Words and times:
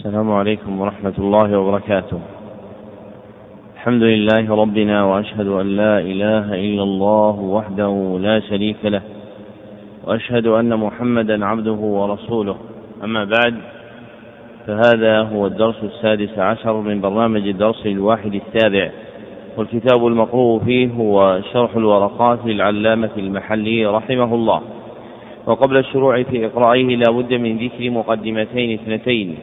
السلام 0.00 0.32
عليكم 0.32 0.80
ورحمة 0.80 1.12
الله 1.18 1.58
وبركاته. 1.58 2.20
الحمد 3.74 4.02
لله 4.02 4.54
ربنا 4.54 5.04
وأشهد 5.04 5.46
أن 5.46 5.66
لا 5.76 5.98
إله 5.98 6.54
إلا 6.54 6.82
الله 6.82 7.40
وحده 7.40 8.18
لا 8.20 8.40
شريك 8.40 8.76
له. 8.84 9.02
وأشهد 10.04 10.46
أن 10.46 10.76
محمدا 10.76 11.46
عبده 11.46 11.72
ورسوله. 11.72 12.56
أما 13.04 13.24
بعد 13.24 13.54
فهذا 14.66 15.22
هو 15.22 15.46
الدرس 15.46 15.84
السادس 15.84 16.38
عشر 16.38 16.80
من 16.80 17.00
برنامج 17.00 17.48
الدرس 17.48 17.86
الواحد 17.86 18.40
السابع 18.40 18.90
والكتاب 19.56 20.06
المقروء 20.06 20.64
فيه 20.64 20.88
هو 20.92 21.40
شرح 21.52 21.76
الورقات 21.76 22.38
للعلامة 22.44 23.10
المحلي 23.16 23.86
رحمه 23.86 24.34
الله 24.34 24.60
وقبل 25.46 25.76
الشروع 25.76 26.22
في 26.22 26.46
إقرائه 26.46 26.96
لا 26.96 27.12
بد 27.12 27.32
من 27.34 27.58
ذكر 27.58 27.90
مقدمتين 27.90 28.72
اثنتين 28.80 29.38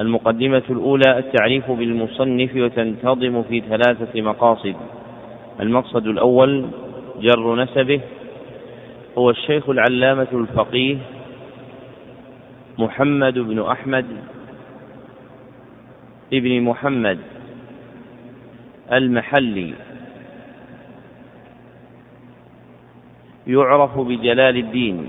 المقدمة 0.00 0.62
الأولى 0.70 1.18
التعريف 1.18 1.70
بالمصنف 1.70 2.56
وتنتظم 2.56 3.42
في 3.42 3.60
ثلاثة 3.60 4.20
مقاصد. 4.20 4.76
المقصد 5.60 6.06
الأول 6.06 6.66
جر 7.20 7.62
نسبه 7.62 8.00
هو 9.18 9.30
الشيخ 9.30 9.68
العلامة 9.68 10.26
الفقيه 10.32 10.96
محمد 12.78 13.38
بن 13.38 13.62
أحمد 13.62 14.06
ابن 16.32 16.60
محمد 16.60 17.18
المحلي. 18.92 19.74
يعرف 23.46 23.98
بجلال 23.98 24.56
الدين. 24.56 25.06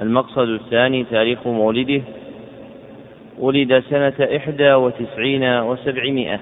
المقصد 0.00 0.48
الثاني 0.48 1.04
تاريخ 1.04 1.46
مولده 1.46 2.02
ولد 3.38 3.82
سنة 3.90 4.36
إحدى 4.36 4.72
وتسعين 4.72 5.44
وسبعمائة. 5.44 6.40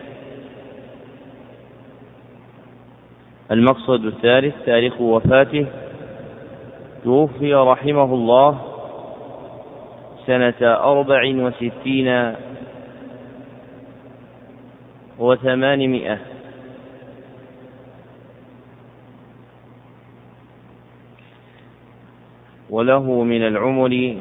المقصد 3.50 4.04
الثالث 4.04 4.54
تاريخ 4.66 5.00
وفاته. 5.00 5.66
توفي 7.04 7.54
رحمه 7.54 8.14
الله 8.14 8.60
سنة 10.26 10.54
أربع 10.62 11.22
وستين 11.24 12.34
وثمانمائة. 15.18 16.18
وله 22.70 23.22
من 23.22 23.47
العمر 23.47 24.16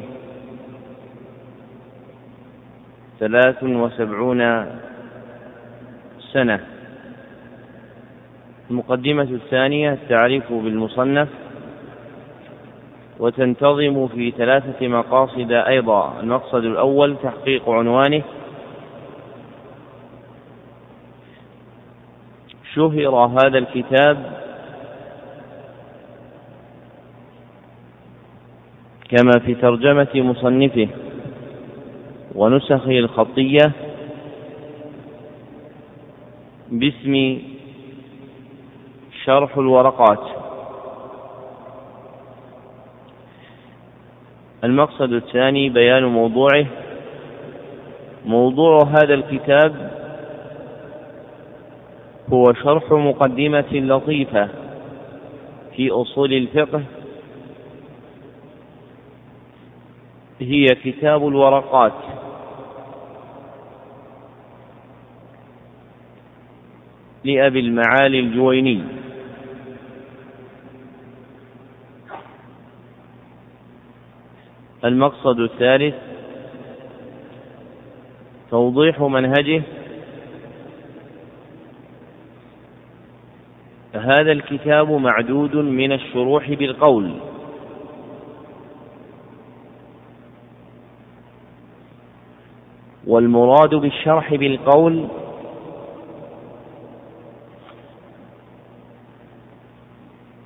ثلاث 3.20 3.64
وسبعون 3.64 4.66
سنة. 6.34 6.60
المقدمة 8.70 9.24
الثانية 9.24 9.94
التعريف 9.94 10.54
بالمصنف 10.54 11.30
وتنتظم 13.20 14.08
في 14.08 14.32
ثلاثة 14.32 14.88
مقاصد 14.88 15.52
أيضا. 15.52 16.20
المقصد 16.20 16.64
الأول 16.64 17.16
تحقيق 17.24 17.70
عنوانه 17.70 18.24
شهر 22.74 23.16
هذا 23.16 23.58
الكتاب 23.58 24.47
كما 29.10 29.32
في 29.46 29.56
ترجمة 29.56 30.08
مصنفه 30.16 30.88
ونسخه 32.36 32.92
الخطية 32.92 33.72
باسم 36.72 37.40
شرح 39.26 39.58
الورقات. 39.58 40.20
المقصد 44.64 45.14
الثاني 45.14 45.70
بيان 45.70 46.04
موضوعه. 46.04 46.66
موضوع 48.26 48.80
هذا 48.84 49.14
الكتاب 49.14 49.92
هو 52.34 52.44
شرح 52.64 52.92
مقدمة 52.92 53.74
لطيفة 53.74 54.48
في 55.76 55.90
أصول 55.92 56.34
الفقه 56.34 56.84
هي 60.40 60.66
كتاب 60.66 61.28
الورقات. 61.28 61.94
لأبي 67.24 67.60
المعالي 67.60 68.20
الجويني. 68.20 68.84
المقصد 74.86 75.40
الثالث 75.40 75.96
توضيح 78.52 79.02
منهجه. 79.02 79.64
هذا 83.94 84.32
الكتاب 84.32 84.92
معدود 84.92 85.56
من 85.56 85.92
الشروح 85.92 86.50
بالقول. 86.50 87.27
والمراد 93.08 93.76
بالشرح 93.76 94.34
بالقول 94.36 95.08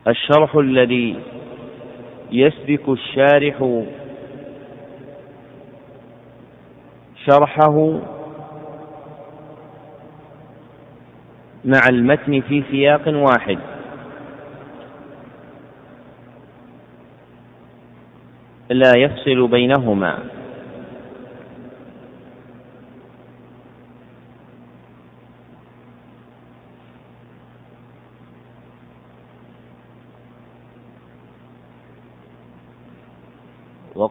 الشرح 0.07 0.55
الذي 0.55 1.15
يسبك 2.31 2.89
الشارح 2.89 3.83
شرحه 7.25 7.99
مع 11.65 11.81
المتن 11.89 12.41
في 12.41 12.63
سياق 12.71 13.07
واحد. 13.07 13.59
لا 18.69 18.97
يفصل 18.97 19.47
بينهما. 19.47 20.40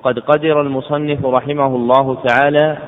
وقد 0.00 0.19
قدر 0.19 0.61
المصنف 0.61 1.27
رحمه 1.27 1.66
الله 1.66 2.22
تعالى 2.22 2.78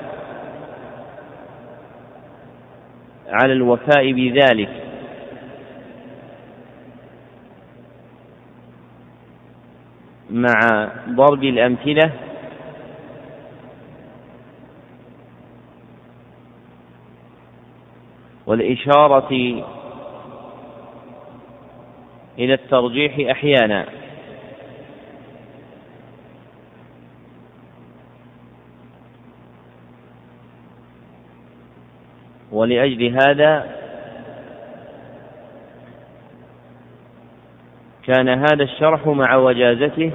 على 3.28 3.52
الوفاء 3.52 4.12
بذلك. 4.12 4.68
مع 10.30 10.88
ضرب 11.08 11.44
الأمثلة 11.44 12.10
والإشارة 18.46 19.32
إلى 22.38 22.54
الترجيح 22.54 23.30
أحيانا. 23.30 24.01
ولأجل 32.62 33.20
هذا 33.22 33.66
كان 38.06 38.28
هذا 38.28 38.62
الشرح 38.62 39.06
مع 39.06 39.36
وجازته 39.36 40.12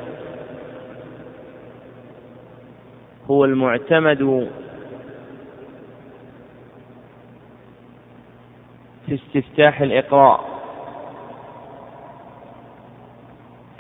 هو 3.32 3.46
المعتمد 3.46 4.50
في 9.06 9.16
استفتاح 9.16 9.82
الإقراء 9.82 10.46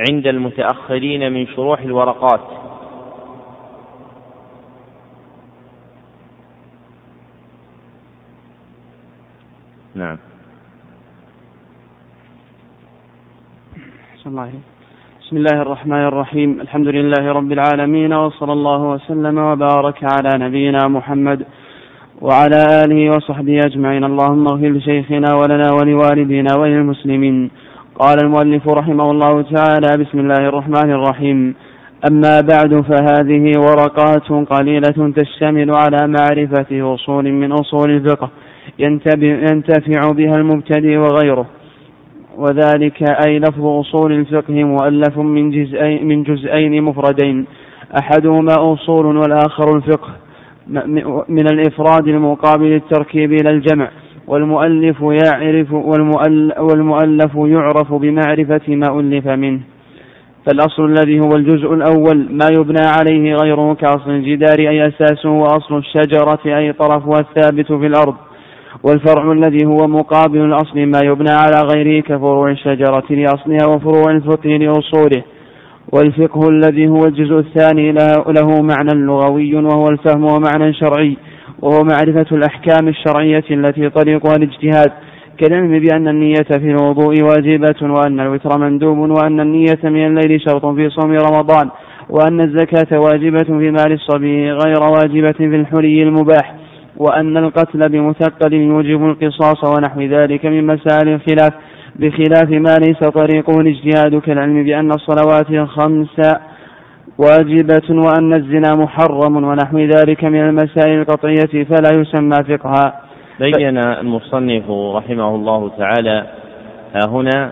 عند 0.09 0.27
المتأخرين 0.27 1.31
من 1.31 1.47
شروح 1.47 1.79
الورقات. 1.79 2.41
نعم. 9.97 10.17
الله. 14.27 14.49
بسم 15.21 15.37
الله 15.37 15.61
الرحمن 15.61 16.03
الرحيم. 16.11 16.61
الحمد 16.61 16.87
لله 16.87 17.31
رب 17.31 17.51
العالمين 17.51 18.13
وصلى 18.13 18.53
الله 18.53 18.81
وسلم 18.93 19.37
وبارك 19.37 19.99
على 20.03 20.31
نبينا 20.45 20.87
محمد 20.87 21.39
وعلى 22.21 22.61
آله 22.83 23.15
وصحبه 23.15 23.59
أجمعين. 23.69 24.03
اللهم 24.03 24.47
اغفر 24.47 24.69
لشيخنا 24.69 25.29
ولنا 25.35 25.67
ولوالدينا 25.77 26.51
وللمسلمين. 26.59 27.51
قال 27.99 28.17
المؤلف 28.25 28.67
رحمه 28.67 29.11
الله 29.11 29.41
تعالى 29.41 29.91
بسم 30.03 30.17
الله 30.19 30.41
الرحمن 30.49 30.89
الرحيم. 30.97 31.55
أما 32.09 32.41
بعد 32.53 32.71
فهذه 32.89 33.45
ورقات 33.65 34.29
قليلة 34.53 34.99
تشتمل 35.19 35.69
على 35.71 36.01
معرفة 36.07 36.71
أصول 36.95 37.25
من 37.31 37.51
أصول 37.51 37.89
الفقه. 37.91 38.29
ينتفع 38.79 40.11
بها 40.11 40.35
المبتدئ 40.35 40.97
وغيره. 40.97 41.45
وذلك 42.37 43.03
أي 43.27 43.39
لفظ 43.39 43.65
أصول 43.65 44.11
الفقه 44.11 44.63
مؤلف 44.63 45.17
من 45.17 45.51
جزئين, 45.51 46.07
من 46.07 46.23
جزئين 46.23 46.83
مفردين. 46.83 47.45
أحدهما 47.99 48.53
أصول 48.73 49.05
والآخر 49.05 49.75
الفقه. 49.75 50.09
من 51.29 51.47
الإفراد 51.51 52.07
المقابل 52.07 52.73
التركيب 52.75 53.33
إلى 53.33 53.49
الجمع. 53.49 53.89
والمؤلف 54.27 55.01
يعرف 55.01 55.73
والمؤلف 56.59 57.35
يعرف 57.35 57.93
بمعرفة 57.93 58.75
ما 58.75 58.99
ألف 58.99 59.27
منه. 59.27 59.59
فالأصل 60.45 60.85
الذي 60.85 61.19
هو 61.19 61.35
الجزء 61.35 61.73
الأول. 61.73 62.27
ما 62.31 62.47
يبنى 62.51 62.85
عليه 62.97 63.35
غيره 63.35 63.73
كأصل 63.73 64.11
الجدار 64.11 64.59
أي 64.59 64.87
أساسه 64.87 65.29
وأصل 65.29 65.77
الشجرة 65.77 66.39
أي 66.45 66.73
طرفها 66.73 67.19
الثابت 67.19 67.71
في 67.71 67.87
الأرض. 67.87 68.15
والفرع 68.83 69.31
الذي 69.31 69.65
هو 69.65 69.87
مقابل 69.87 70.41
الأصل 70.41 70.79
ما 70.79 70.99
يبنى 71.03 71.31
على 71.31 71.67
غيره 71.73 72.01
كفروع 72.01 72.51
الشجرة 72.51 73.03
لأصلها 73.09 73.75
وفروع 73.75 74.11
الفقه 74.11 74.49
لأصوله. 74.49 75.23
والفقه 75.93 76.49
الذي 76.49 76.87
هو 76.87 76.99
الجزء 77.05 77.39
الثاني 77.39 77.91
له 77.91 78.61
معنى 78.61 79.05
لغوي 79.05 79.55
وهو 79.55 79.89
الفهم 79.89 80.23
ومعنى 80.23 80.73
شرعي 80.73 81.17
وهو 81.61 81.79
معرفة 81.83 82.35
الأحكام 82.35 82.87
الشرعية 82.87 83.43
التي 83.51 83.89
طريقها 83.89 84.33
الاجتهاد 84.37 84.91
كالعلم 85.37 85.79
بأن 85.79 86.07
النية 86.07 86.49
في 86.49 86.71
الوضوء 86.71 87.21
واجبة 87.21 87.75
وأن 87.81 88.19
الوتر 88.19 88.59
مندوب 88.59 88.97
وأن 88.97 89.39
النية 89.39 89.79
من 89.83 90.05
الليل 90.05 90.41
شرط 90.41 90.65
في 90.65 90.89
صوم 90.89 91.11
رمضان 91.11 91.69
وأن 92.09 92.41
الزكاة 92.41 92.99
واجبة 92.99 93.43
في 93.43 93.71
مال 93.71 93.91
الصبي 93.91 94.51
غير 94.51 94.81
واجبة 94.81 95.31
في 95.31 95.55
الحلي 95.55 96.03
المباح. 96.03 96.66
وأن 96.97 97.37
القتل 97.37 97.89
بمثقل 97.89 98.53
يوجب 98.53 99.05
القصاص 99.05 99.63
ونحو 99.63 100.01
ذلك 100.01 100.45
من 100.45 100.67
مسائل 100.67 101.07
الخلاف 101.07 101.53
بخلاف 101.95 102.49
ما 102.49 102.77
ليس 102.87 102.99
طريقه 102.99 103.61
الاجتهاد 103.61 104.21
كالعلم 104.21 104.63
بأن 104.63 104.91
الصلوات 104.91 105.49
الخمس 105.49 106.21
واجبة 107.17 107.89
وأن 107.89 108.33
الزنا 108.33 108.75
محرم 108.75 109.35
ونحو 109.35 109.77
ذلك 109.77 110.23
من 110.23 110.41
المسائل 110.49 111.01
القطعية 111.01 111.63
فلا 111.63 111.99
يسمى 111.99 112.43
فقها. 112.57 113.01
بين 113.39 113.77
المصنف 113.77 114.71
رحمه 114.95 115.35
الله 115.35 115.71
تعالى 115.77 116.25
ها 116.95 117.09
هنا 117.09 117.51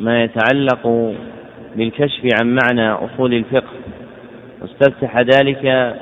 ما 0.00 0.22
يتعلق 0.22 1.12
بالكشف 1.76 2.28
عن 2.40 2.56
معنى 2.62 2.90
أصول 2.90 3.34
الفقه. 3.34 3.72
واستفتح 4.62 5.18
ذلك 5.18 5.94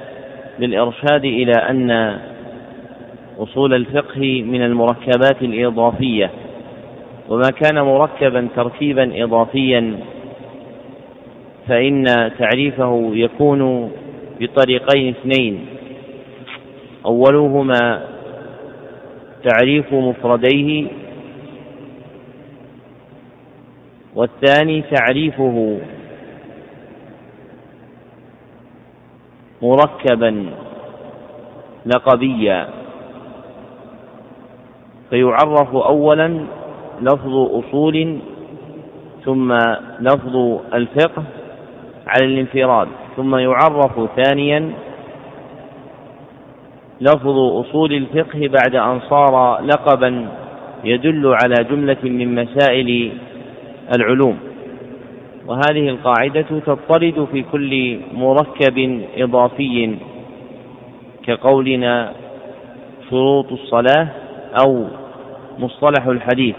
بالإرشاد 0.59 1.25
إلى 1.25 1.53
أن 1.53 2.19
أصول 3.39 3.75
الفقه 3.75 4.43
من 4.43 4.63
المركبات 4.63 5.43
الإضافية 5.43 6.31
وما 7.29 7.51
كان 7.51 7.81
مركبا 7.81 8.49
تركيبا 8.57 9.25
إضافيا 9.25 9.99
فإن 11.69 12.05
تعريفه 12.39 13.11
يكون 13.15 13.91
بطريقين 14.41 15.15
اثنين. 15.15 15.67
أولهما 17.07 18.05
تعريف 19.45 19.93
مفرديه 19.93 20.87
والثاني 24.15 24.83
تعريفه 24.83 25.79
مركبا 29.63 30.47
لقبيا 31.87 32.69
فيعرف 35.11 35.75
أولا 35.77 36.41
لفظ 37.01 37.35
أصول 37.37 38.19
ثم 39.25 39.53
لفظ 40.01 40.37
الفقه 40.75 41.23
على 42.07 42.25
الانفراد 42.27 42.89
ثم 43.17 43.37
يعرف 43.37 44.11
ثانيا 44.17 44.73
لفظ 47.01 47.39
أصول 47.39 47.93
الفقه 47.93 48.49
بعد 48.49 48.75
أن 48.75 49.01
صار 49.01 49.61
لقبا 49.63 50.29
يدل 50.85 51.35
على 51.43 51.65
جملة 51.71 51.97
من 52.03 52.35
مسائل 52.35 53.13
العلوم. 53.97 54.39
وهذه 55.47 55.89
القاعدة 55.89 56.47
تضطرد 56.67 57.29
في 57.33 57.45
كل 57.53 58.01
مركب 58.15 59.03
إضافي 59.17 59.97
كقولنا 61.27 62.13
شروط 63.11 63.53
الصلاة 63.53 64.09
أو 64.65 64.85
مصطلح 65.59 66.07
الحديث. 66.07 66.55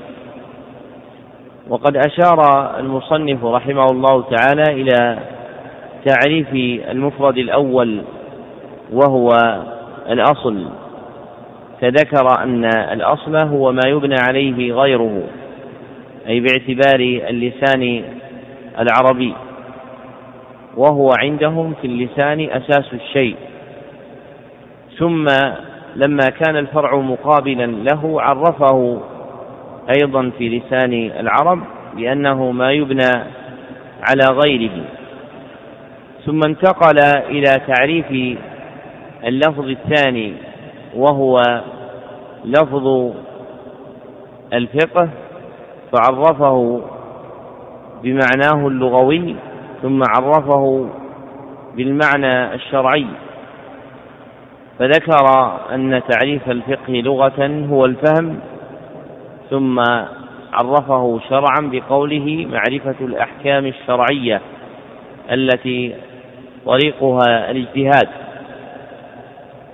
وقد 1.70 1.98
أشار 1.98 2.40
المصنف 2.80 3.46
رحمه 3.46 3.86
الله 3.92 4.22
تعالى 4.22 4.82
إلى 4.82 5.20
تعريف 6.06 6.54
المفرد 6.92 7.38
الأول 7.38 8.02
وهو 8.94 9.28
الأصل. 10.10 10.66
فذكر 11.82 12.44
أن 12.44 12.66
الأصل 12.66 13.36
هو 13.36 13.72
ما 13.72 13.82
يبنى 13.88 14.16
عليه 14.28 14.74
غيره 14.74 15.24
أي 16.28 16.40
باعتبار 16.40 17.00
اللسان 17.30 18.04
العربي. 18.80 19.34
وهو 20.78 21.10
عندهم 21.24 21.74
في 21.82 21.88
اللسان 21.88 22.50
أساس 22.50 22.94
الشيء. 22.94 23.36
ثم 24.98 25.26
لما 25.96 26.30
كان 26.40 26.58
الفرع 26.58 26.96
مقابلا 26.96 27.66
له 27.66 28.22
عرفه 28.22 29.02
أيضا 30.02 30.32
في 30.38 30.50
لسان 30.50 30.94
العرب 30.94 31.60
بأنه 31.96 32.52
ما 32.52 32.72
يبنى 32.72 33.12
على 34.10 34.40
غيره. 34.46 34.84
ثم 36.26 36.40
انتقل 36.48 37.00
إلى 37.30 37.54
تعريف 37.68 38.38
اللفظ 39.26 39.68
الثاني 39.68 40.34
وهو 40.96 41.38
لفظ 42.46 43.14
الفقه 44.54 45.10
فعرفه 45.92 46.82
بمعناه 48.04 48.68
اللغوي 48.68 49.36
ثم 49.82 50.02
عرفه 50.16 50.90
بالمعنى 51.76 52.54
الشرعي. 52.54 53.06
فذكر 54.80 55.26
أن 55.74 56.02
تعريف 56.10 56.50
الفقه 56.50 56.94
لغة 56.94 57.66
هو 57.70 57.86
الفهم 57.86 58.40
ثم 59.50 59.80
عرفه 60.54 61.20
شرعا 61.30 61.70
بقوله 61.72 62.48
معرفة 62.52 62.96
الأحكام 63.02 63.66
الشرعية 63.66 64.42
التي 65.32 65.96
طريقها 66.66 67.52
الاجتهاد. 67.52 68.10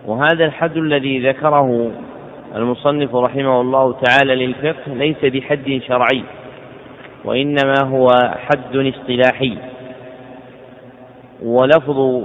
وهذا 0.05 0.45
الحد 0.45 0.77
الذي 0.77 1.29
ذكره 1.29 1.91
المصنف 2.55 3.15
رحمه 3.15 3.61
الله 3.61 3.95
تعالى 4.01 4.45
للفقه 4.45 4.93
ليس 4.93 5.25
بحد 5.25 5.81
شرعي. 5.87 6.23
وإنما 7.25 7.75
هو 7.83 8.07
حد 8.35 8.75
اصطلاحي. 8.75 9.57
ولفظ 11.43 12.23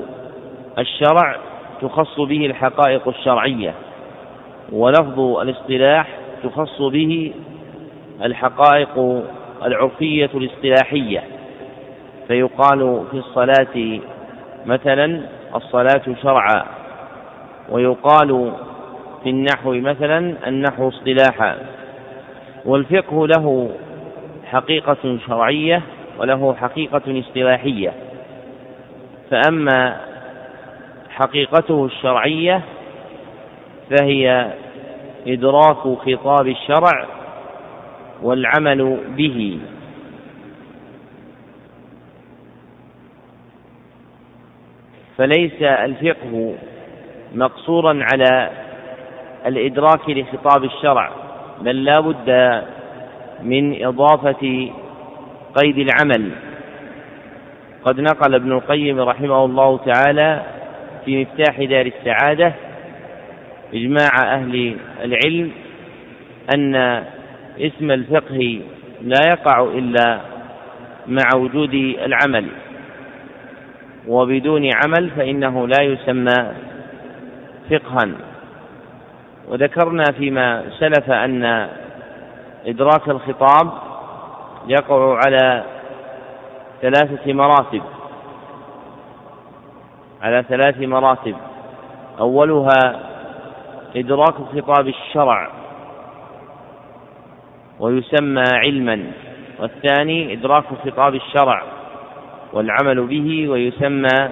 الشرع 0.79 1.37
تخص 1.83 2.21
به 2.21 2.47
الحقائق 2.47 3.09
الشرعية. 3.09 3.75
ولفظ 4.73 5.21
الاصطلاح 5.21 6.09
تخص 6.45 6.83
به 6.83 7.33
الحقائق 8.23 9.23
العرفية 9.65 10.31
الاصطلاحية. 10.35 11.23
فيقال 12.29 13.03
في 13.11 13.17
الصلاة 13.17 14.01
مثلا 14.67 15.21
الصلاة 15.55 16.03
شرعا. 16.23 16.65
ويقال 17.71 18.53
في 19.23 19.31
النحو 19.31 19.73
مثلا 19.73 20.35
النحو 20.47 20.89
اصطلاحا. 20.89 21.57
والفقه 22.65 23.27
له 23.27 23.71
حقيقة 24.53 25.19
شرعية 25.27 25.83
وله 26.19 26.55
حقيقة 26.55 27.03
اصطلاحية. 27.21 27.93
فأما 29.31 30.01
حقيقته 31.11 31.85
الشرعية 31.85 32.63
فهي 33.91 34.53
إدراك 35.27 35.77
خطاب 35.77 36.47
الشرع 36.47 37.07
والعمل 38.23 38.99
به. 39.17 39.59
فليس 45.19 45.63
الفقه 45.63 46.55
مقصورا 47.35 48.01
على 48.13 48.51
الإدراك 49.47 50.09
لخطاب 50.09 50.65
الشرع 50.65 51.11
بل 51.61 51.85
لا 51.85 52.01
بد 52.01 52.29
من 53.43 53.85
إضافة 53.85 54.71
قيد 55.55 55.79
العمل. 55.79 56.31
قد 57.85 58.01
نقل 58.01 58.35
ابن 58.35 58.53
القيم 58.53 59.01
رحمه 59.01 59.45
الله 59.45 59.79
تعالى 59.79 60.43
في 61.05 61.21
مفتاح 61.23 61.63
دار 61.63 61.87
السعادة 61.87 62.53
إجماع 63.75 64.35
أهل 64.35 64.77
العلم 65.05 65.51
أن 66.55 66.75
اسم 67.61 67.91
الفقه 67.91 68.61
لا 69.03 69.21
يقع 69.29 69.63
إلا 69.63 70.21
مع 71.07 71.29
وجود 71.37 71.75
العمل 71.75 72.47
وبدون 74.09 74.71
عمل 74.85 75.11
فإنه 75.11 75.67
لا 75.67 75.83
يسمى 75.83 76.53
فقها. 77.71 78.09
وذكرنا 79.49 80.05
فيما 80.19 80.63
سلف 80.79 81.11
أن 81.11 81.69
إدراك 82.67 83.09
الخطاب 83.09 83.71
يقع 84.67 85.19
على 85.27 85.65
ثلاثة 86.83 87.33
مراتب. 87.33 87.83
على 90.23 90.45
ثلاث 90.49 90.79
مراتب. 90.79 91.37
أولها 92.21 93.01
إدراك 93.97 94.35
خطاب 94.35 94.89
الشرع. 94.89 95.51
ويسمى 97.81 98.45
علما. 98.55 99.13
والثاني 99.61 100.33
إدراك 100.33 100.65
خطاب 100.85 101.15
الشرع. 101.15 101.63
والعمل 102.53 103.07
به 103.07 103.49
ويسمى 103.49 104.31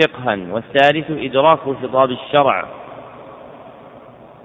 فقها. 0.00 0.38
والثالث 0.50 1.10
إدراك 1.10 1.58
خطاب 1.58 2.10
الشرع. 2.10 2.64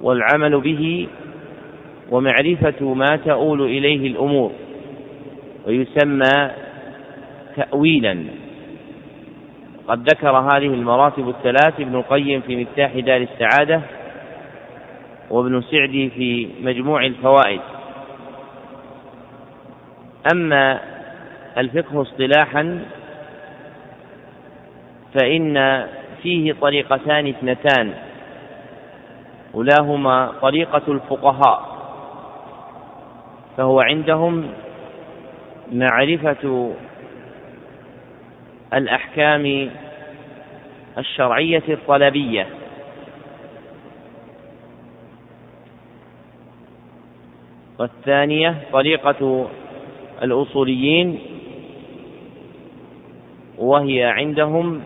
والعمل 0.01 0.59
به 0.59 1.07
ومعرفة 2.11 2.93
ما 2.93 3.15
تؤول 3.25 3.61
إليه 3.61 4.07
الأمور 4.07 4.51
ويسمى 5.67 6.51
تأويلا. 7.55 8.23
قد 9.87 10.09
ذكر 10.09 10.37
هذه 10.37 10.67
المراتب 10.67 11.29
الثلاث 11.29 11.79
ابن 11.79 11.95
القيم 11.95 12.41
في 12.41 12.55
مفتاح 12.55 12.99
دار 12.99 13.21
السعادة 13.21 13.81
وابن 15.29 15.61
سعدي 15.61 16.09
في 16.09 16.49
مجموع 16.61 17.05
الفوائد. 17.05 17.61
أما 20.33 20.79
الفقه 21.57 22.01
اصطلاحا 22.01 22.79
فإن 25.13 25.85
فيه 26.23 26.53
طريقتان 26.53 27.27
اثنتان 27.27 27.93
أولاهما 29.55 30.31
طريقة 30.41 30.81
الفقهاء. 30.87 31.74
فهو 33.57 33.79
عندهم 33.79 34.49
معرفة 35.71 36.73
الأحكام 38.73 39.69
الشرعية 40.97 41.63
الطلبية. 41.69 42.47
والثانية 47.79 48.55
طريقة 48.71 49.47
الأصوليين 50.23 51.19
وهي 53.57 54.03
عندهم 54.03 54.83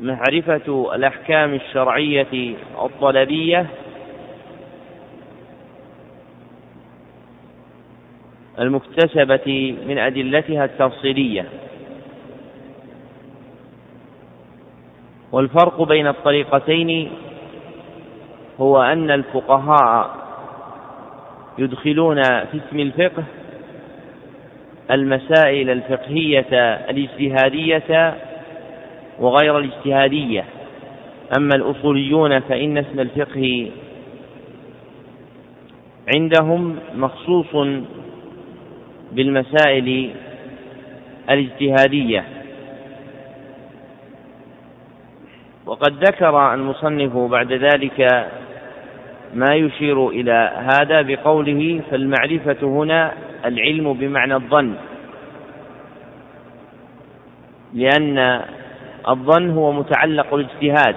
معرفة 0.00 0.94
الأحكام 0.94 1.54
الشرعية 1.54 2.54
الطلبية 2.82 3.66
المكتسبة 8.60 9.76
من 9.86 9.98
أدلتها 9.98 10.64
التفصيلية. 10.64 11.44
والفرق 15.32 15.82
بين 15.82 16.06
الطريقتين 16.06 17.10
هو 18.60 18.82
أن 18.82 19.10
الفقهاء 19.10 20.10
يدخلون 21.58 22.22
في 22.22 22.60
اسم 22.68 22.80
الفقه 22.80 23.24
المسائل 24.90 25.70
الفقهية 25.70 26.74
الاجتهادية 26.90 28.14
وغير 29.18 29.58
الاجتهادية. 29.58 30.44
أما 31.38 31.54
الأصوليون 31.54 32.40
فإن 32.40 32.78
اسم 32.78 33.00
الفقه 33.00 33.70
عندهم 36.14 36.76
مخصوص 36.94 37.54
بالمسائل 39.12 40.10
الاجتهادية. 41.30 42.24
وقد 45.66 46.04
ذكر 46.04 46.54
المصنف 46.54 47.16
بعد 47.16 47.52
ذلك 47.52 48.28
ما 49.34 49.54
يشير 49.54 50.08
إلى 50.08 50.52
هذا 50.56 51.02
بقوله 51.02 51.80
فالمعرفة 51.90 52.56
هنا 52.62 53.12
العلم 53.44 53.92
بمعنى 53.92 54.34
الظن. 54.34 54.74
لأن 57.74 58.42
الظن 59.08 59.50
هو 59.50 59.72
متعلق 59.72 60.34
الاجتهاد 60.34 60.96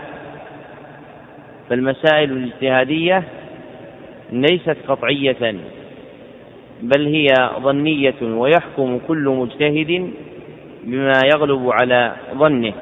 فالمسائل 1.69 2.31
الاجتهادية 2.31 3.23
ليست 4.31 4.77
قطعية. 4.87 5.55
بل 6.81 7.05
هي 7.05 7.27
ظنية 7.59 8.15
ويحكم 8.21 8.99
كل 9.07 9.29
مجتهد 9.29 10.11
بما 10.83 11.13
يغلب 11.33 11.69
على 11.69 12.15
ظنه. 12.35 12.73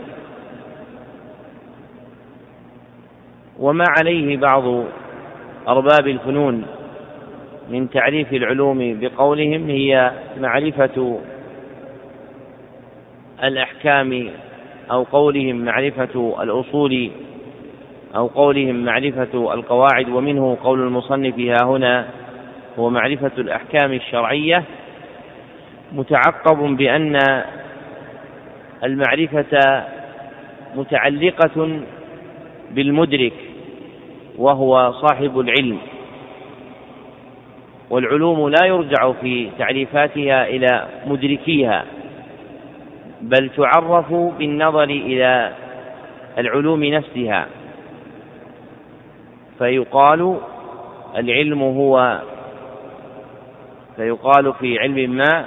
وما 3.60 3.86
عليه 4.00 4.38
بعض 4.38 4.84
أرباب 5.68 6.08
الفنون 6.08 6.66
من 7.70 7.90
تعريف 7.90 8.34
العلوم 8.34 9.00
بقولهم 9.00 9.70
هي 9.70 10.12
معرفة 10.40 11.20
الأحكام 13.44 14.30
أو 14.92 15.04
قولهم 15.04 15.56
معرفة 15.56 16.36
الأصول 16.44 17.12
أو 18.16 18.28
قولهم 18.28 18.86
معرفة 18.86 19.54
القواعد. 19.54 20.10
ومنه 20.10 20.58
قول 20.64 20.80
المصنف 20.80 21.40
ها 21.40 21.66
هنا 21.66 22.08
هو 22.80 22.90
معرفة 22.90 23.32
الأحكام 23.38 23.94
الشرعية 23.94 24.64
متعقب 25.92 26.78
بأن 26.78 27.44
المعرفة 28.84 29.84
متعلقة 30.76 31.80
بالمدرك 32.72 33.34
وهو 34.38 34.92
صاحب 34.92 35.40
العلم 35.40 35.78
والعلوم 37.90 38.50
لا 38.50 38.66
يرجع 38.66 39.12
في 39.12 39.50
تعريفاتها 39.60 40.48
إلى 40.48 40.88
مدركيها 41.08 41.86
بل 43.22 43.50
تعرف 43.58 44.14
بالنظر 44.14 44.84
إلى 44.84 45.52
العلوم 46.38 46.84
نفسها 46.84 47.48
فيقال 49.60 50.38
العلم 51.18 51.62
هو 51.64 52.22
فيقال 54.00 54.54
في 54.54 54.80
علم 54.80 55.16
ما 55.16 55.46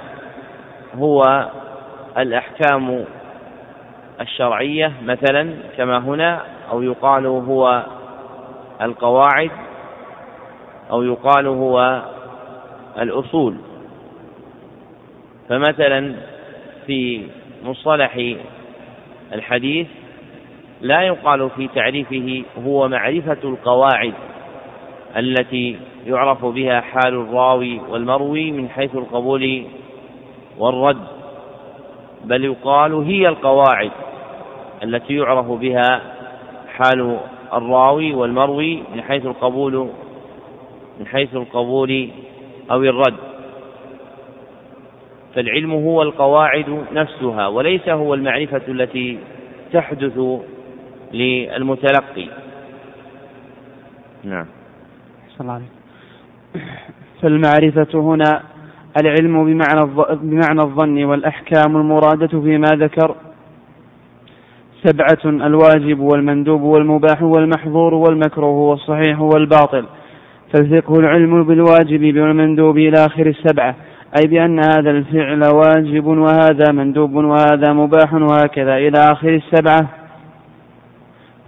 هو 0.95 1.49
الأحكام 2.17 3.05
الشرعية 4.21 4.93
مثلا 5.03 5.53
كما 5.77 5.97
هنا 5.97 6.41
أو 6.71 6.81
يقال 6.81 7.25
هو 7.25 7.83
القواعد 8.81 9.51
أو 10.91 11.03
يقال 11.03 11.47
هو 11.47 12.01
الأصول. 12.99 13.57
فمثلا 15.49 16.15
في 16.85 17.27
مصطلح 17.63 18.35
الحديث 19.33 19.87
لا 20.81 21.01
يقال 21.01 21.49
في 21.49 21.67
تعريفه 21.75 22.43
هو 22.65 22.87
معرفة 22.87 23.37
القواعد 23.43 24.13
التي 25.17 25.79
يعرف 26.05 26.45
بها 26.45 26.81
حال 26.81 27.13
الراوي 27.13 27.79
والمروي 27.89 28.51
من 28.51 28.69
حيث 28.69 28.95
القبول 28.95 29.65
والرد 30.57 31.07
بل 32.23 32.45
يقال 32.45 32.93
هي 32.93 33.27
القواعد 33.27 33.91
التي 34.83 35.13
يعرف 35.15 35.45
بها 35.45 36.01
حال 36.67 37.19
الراوي 37.53 38.13
والمروي 38.13 38.83
من 38.95 39.01
حيث 39.01 39.25
القبول 39.25 39.89
من 40.99 41.07
حيث 41.07 41.35
القبول 41.35 42.09
أو 42.71 42.83
الرد. 42.83 43.15
فالعلم 45.35 45.71
هو 45.71 46.01
القواعد 46.01 46.85
نفسها 46.93 47.47
وليس 47.47 47.89
هو 47.89 48.13
المعرفة 48.13 48.61
التي 48.67 49.19
تحدث 49.73 50.19
للمتلقي. 51.13 52.27
نعم. 54.23 54.45
الله 55.41 55.53
عليك 55.53 55.82
فالمعرفة 57.21 57.99
هنا 57.99 58.41
العلم 59.01 59.45
بمعنى 59.45 59.89
بمعنى 60.21 60.61
الظن 60.61 61.03
والأحكام. 61.03 61.77
المرادة 61.77 62.41
فيما 62.41 62.67
ذكر 62.67 63.15
سبعة 64.83 65.45
الواجب 65.47 65.99
والمندوب 65.99 66.61
والمباح 66.61 67.23
والمحظور 67.23 67.93
والمكروه 67.93 68.69
والصحيح 68.69 69.21
والباطل. 69.21 69.85
فالفقه 70.53 70.99
العلم 70.99 71.43
بالواجب 71.43 72.17
والمندوب 72.17 72.77
إلى 72.77 73.05
آخر 73.05 73.27
السبعة 73.27 73.75
أي 74.21 74.27
بأن 74.27 74.59
هذا 74.59 74.91
الفعل 74.91 75.43
واجب 75.43 76.05
وهذا 76.05 76.71
مندوب 76.71 77.15
وهذا 77.15 77.73
مباح 77.73 78.13
وهكذا 78.13 78.77
إلى 78.77 78.97
آخر 79.11 79.29
السبعة. 79.35 79.89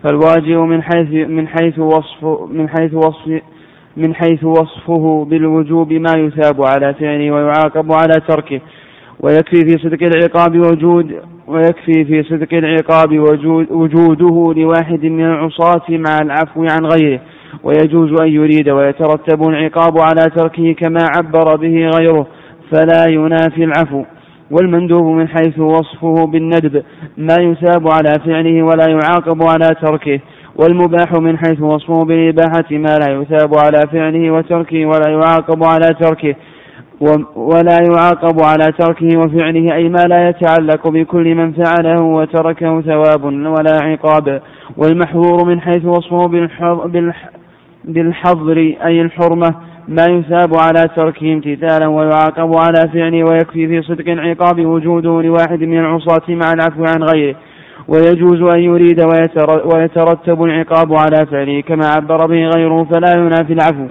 فالواجب 0.04 0.58
من 0.58 0.84
حيث 0.84 1.28
من 1.30 1.48
حيث 1.48 1.80
وصف 1.80 2.24
من 2.52 2.70
حيث 2.70 2.94
وصف 2.94 3.42
من 3.98 4.16
حيث 4.16 4.44
وصفه 4.44 5.26
بالوجوب 5.30 5.94
ما 5.94 6.14
يثاب 6.18 6.64
على 6.64 6.94
فعله 6.94 7.32
ويعاقب 7.32 7.92
على 7.92 8.22
تركه. 8.28 8.62
ويكفي 9.20 9.62
في 9.62 9.78
صدق 9.84 10.04
العقاب 10.04 10.60
وجود 10.60 11.16
ويكفي 11.48 12.06
في 12.06 12.24
صدق 12.24 12.54
العقاب 12.54 13.20
وجود 13.20 13.72
وجوده 13.72 14.54
لواحد 14.62 15.06
من 15.06 15.26
العصاة 15.26 15.86
مع 15.90 16.18
العفو 16.22 16.62
عن 16.62 16.86
غيره. 16.86 17.20
ويجوز 17.64 18.22
أن 18.22 18.28
يريد 18.28 18.70
ويترتب 18.70 19.50
العقاب 19.50 20.00
على 20.00 20.26
تركه 20.36 20.72
كما 20.74 21.00
عبر 21.18 21.56
به 21.56 21.90
غيره 21.98 22.28
فلا 22.72 23.06
ينافي 23.10 23.64
العفو. 23.64 24.04
والمندوب 24.52 25.06
من 25.06 25.28
حيث 25.28 25.60
وصفه 25.60 26.26
بالندب 26.26 26.84
ما 27.18 27.36
يثاب 27.40 27.88
على 27.88 28.14
فعله 28.26 28.64
ولا 28.64 28.86
يعاقب 28.90 29.44
على 29.44 29.76
تركه. 29.82 30.20
والمباح 30.60 31.14
من 31.14 31.38
حيث 31.38 31.62
وصفه 31.62 32.06
بالإباحة 32.06 32.66
ما 32.72 32.98
لا 32.98 33.14
يثاب 33.14 33.58
على 33.58 33.88
فعله 33.92 34.32
وتركه 34.32 34.86
ولا 34.86 35.10
يعاقب 35.10 35.64
على 35.64 35.88
تركه 36.00 36.36
ولا 37.36 37.78
يعاقب 37.92 38.44
على 38.44 38.72
تركه 38.80 39.20
وفعله 39.20 39.76
أي 39.76 39.90
ما 39.90 40.04
لا 40.10 40.30
يتعلق 40.30 40.88
بكل 40.88 41.36
من 41.36 41.54
فعله 41.54 42.02
وتركه 42.02 42.82
ثواب 42.82 43.24
ولا 43.24 43.80
عقاب. 43.84 44.42
والمحظور 44.78 45.46
من 45.46 45.62
حيث 45.62 45.86
وصفه 45.86 46.28
بالحظر 47.86 48.58
أي 48.86 49.02
الحرمة 49.02 49.56
ما 49.88 50.06
يثاب 50.06 50.56
على 50.56 50.88
تركه 50.96 51.34
امتثالا 51.34 51.88
ويعاقب 51.88 52.56
على 52.58 52.90
فعله 52.94 53.24
ويكفي 53.30 53.68
في 53.68 53.82
صدق 53.82 54.12
العقاب 54.12 54.66
وجوده 54.66 55.22
لواحد 55.22 55.64
من 55.64 55.80
العصاة 55.80 56.30
مع 56.30 56.54
العفو 56.54 56.84
عن 56.84 57.04
غيره. 57.04 57.36
ويجوز 57.88 58.56
أن 58.56 58.60
يريد 58.60 59.00
ويترتب 59.74 60.44
العقاب 60.44 60.94
على 60.94 61.26
فعله 61.26 61.62
كما 61.62 61.86
عبر 61.88 62.26
به 62.26 62.50
غيره 62.56 62.84
فلا 62.84 63.12
ينافي 63.18 63.54
العفو. 63.54 63.88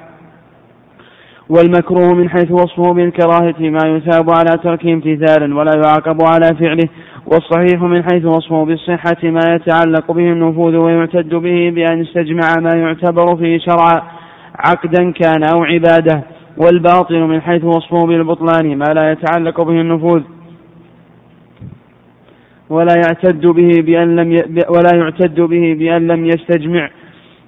والمكروه 1.48 2.14
من 2.14 2.28
حيث 2.28 2.50
وصفه 2.50 2.92
بالكراهة 2.92 3.54
ما 3.60 3.80
يثاب 3.86 4.30
على 4.30 4.58
تركه 4.62 4.92
امتثالا 4.92 5.58
ولا 5.58 5.72
يعاقب 5.84 6.18
على 6.22 6.56
فعله. 6.60 6.88
والصحيح 7.26 7.82
من 7.82 8.02
حيث 8.02 8.24
وصفه 8.24 8.64
بالصحة 8.64 9.22
ما 9.22 9.54
يتعلق 9.54 10.12
به 10.12 10.32
النفوذ 10.32 10.76
ويعتد 10.76 11.34
به 11.34 11.70
بأن 11.74 11.98
يستجمع 12.00 12.54
ما 12.60 12.70
يعتبر 12.74 13.36
فيه 13.36 13.58
شرعا 13.58 14.02
عقدا 14.58 15.12
كان 15.12 15.42
أو 15.54 15.64
عبادة. 15.64 16.24
والباطل 16.56 17.20
من 17.20 17.40
حيث 17.40 17.64
وصفه 17.64 18.06
بالبطلان 18.06 18.78
ما 18.78 18.94
لا 18.94 19.12
يتعلق 19.12 19.60
به 19.60 19.80
النفوذ. 19.80 20.22
ولا 22.70 22.94
يعتد 22.96 23.46
به 23.46 23.70
بأن 23.82 24.16
لم 24.16 24.32
ي... 24.32 24.42
ولا 24.68 24.90
يعتد 24.94 25.40
به 25.40 25.74
بأن 25.78 26.06
لم 26.06 26.26
يستجمع 26.26 26.90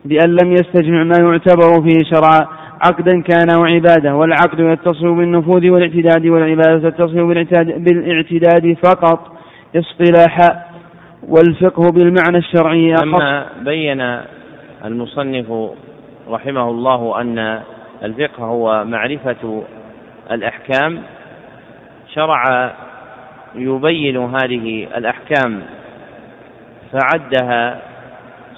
بأن 0.05 0.37
لم 0.43 0.53
يستجمع 0.53 1.03
ما 1.03 1.17
يعتبر 1.19 1.83
فيه 1.83 1.99
شرعا. 2.15 2.47
عقدا 2.81 3.23
كان 3.23 3.51
أو 3.51 3.65
عبادة 3.65 4.17
والعقد 4.17 4.61
يتصل 4.61 5.15
بالنفوذ 5.15 5.71
والاعتداد 5.71 6.27
والعبادة 6.27 6.91
تتصل 6.91 7.35
بالاعتداد 7.79 8.77
فقط. 8.85 9.37
اصطلاحا 9.77 10.63
والفقه 11.29 11.91
بالمعنى 11.91 12.39
الشرعي 12.39 12.95
لما 13.03 13.47
بين 13.61 14.21
المصنف 14.85 15.71
رحمه 16.29 16.71
الله 16.71 17.21
أن 17.21 17.61
الفقه 18.03 18.45
هو 18.45 18.85
معرفة 18.85 19.63
الأحكام 20.31 20.99
شرع 22.15 22.73
يبين 23.57 24.17
هذه 24.17 24.89
الأحكام 24.97 25.63
فعدها 26.93 27.81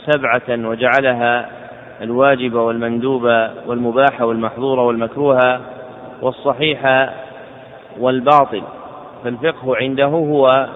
سبعة 0.06 0.68
وجعلها 0.68 1.50
الواجب 2.02 2.54
والمندوب 2.54 3.22
والمباح 3.66 4.20
والمحظور 4.20 4.78
والمكروه 4.78 5.60
والصحيح 6.22 7.10
والباطل. 7.98 8.62
فالفقه 9.24 9.76
عنده 9.76 10.04
هو 10.04 10.68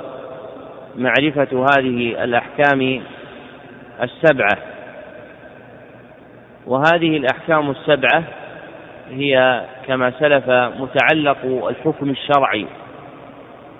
معرفة 0.97 1.67
هذه 1.79 2.25
الأحكام 2.25 3.03
السبعة. 4.03 4.59
وهذه 6.67 7.17
الأحكام 7.17 7.71
السبعة 7.71 8.25
هي 9.11 9.63
كما 9.87 10.11
سلف 10.11 10.51
متعلق 10.81 11.69
الحكم 11.69 12.11
الشرعي. 12.11 12.67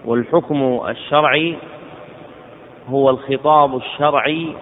والحكم 0.05 0.81
الشرعي 0.89 1.57
هو 2.89 3.11
الخطاب 3.11 3.77
الشرعي 3.77 4.55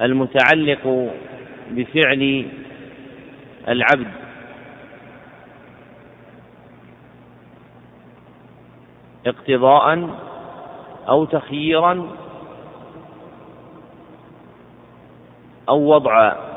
المتعلق 0.00 1.12
بفعل 1.70 2.46
العبد. 3.68 4.12
اقتضاء 9.26 10.08
أو 11.08 11.24
تخييرا 11.24 12.08
أو 15.68 15.94
وضعا. 15.94 16.47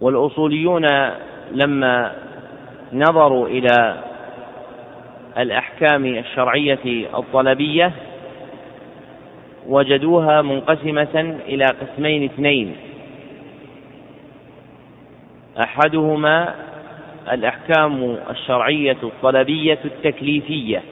والأصوليون 0.00 0.86
لما 1.52 2.12
نظروا 2.92 3.48
إلى 3.48 3.96
الأحكام 5.38 6.06
الشرعية 6.06 7.06
الطلبية 7.18 7.92
وجدوها 9.66 10.42
منقسمة 10.42 11.38
إلى 11.48 11.64
قسمين 11.64 12.24
اثنين. 12.24 12.76
أحدهما 15.62 16.54
الأحكام 17.32 18.16
الشرعية 18.30 18.96
الطلبية 19.02 19.78
التكليفية 19.84 20.82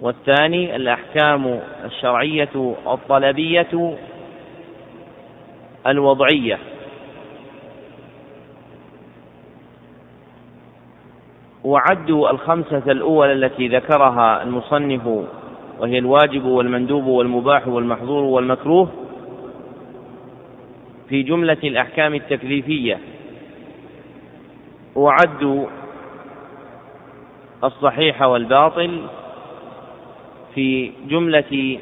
والثاني 0.00 0.76
الأحكام 0.76 1.60
الشرعية 1.84 2.74
الطلبية 2.86 3.96
الوضعية. 5.86 6.58
وعدوا 11.64 12.30
الخمسة 12.30 12.82
الأولى 12.86 13.32
التي 13.32 13.68
ذكرها 13.68 14.42
المصنف 14.42 15.06
وهي 15.78 15.98
الواجب 15.98 16.44
والمندوب 16.44 17.04
والمباح 17.04 17.68
والمحظور 17.68 18.22
والمكروه 18.22 18.88
في 21.08 21.22
جملة 21.22 21.58
الأحكام 21.64 22.14
التكليفية. 22.14 22.98
وعدوا 24.96 25.66
الصحيح 27.64 28.22
والباطل 28.22 29.02
في 30.54 30.92
جملة 31.08 31.78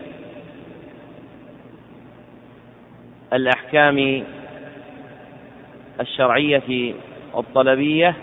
الأحكام 3.32 4.24
الشرعية 6.00 6.94
الطلبية 7.36 8.14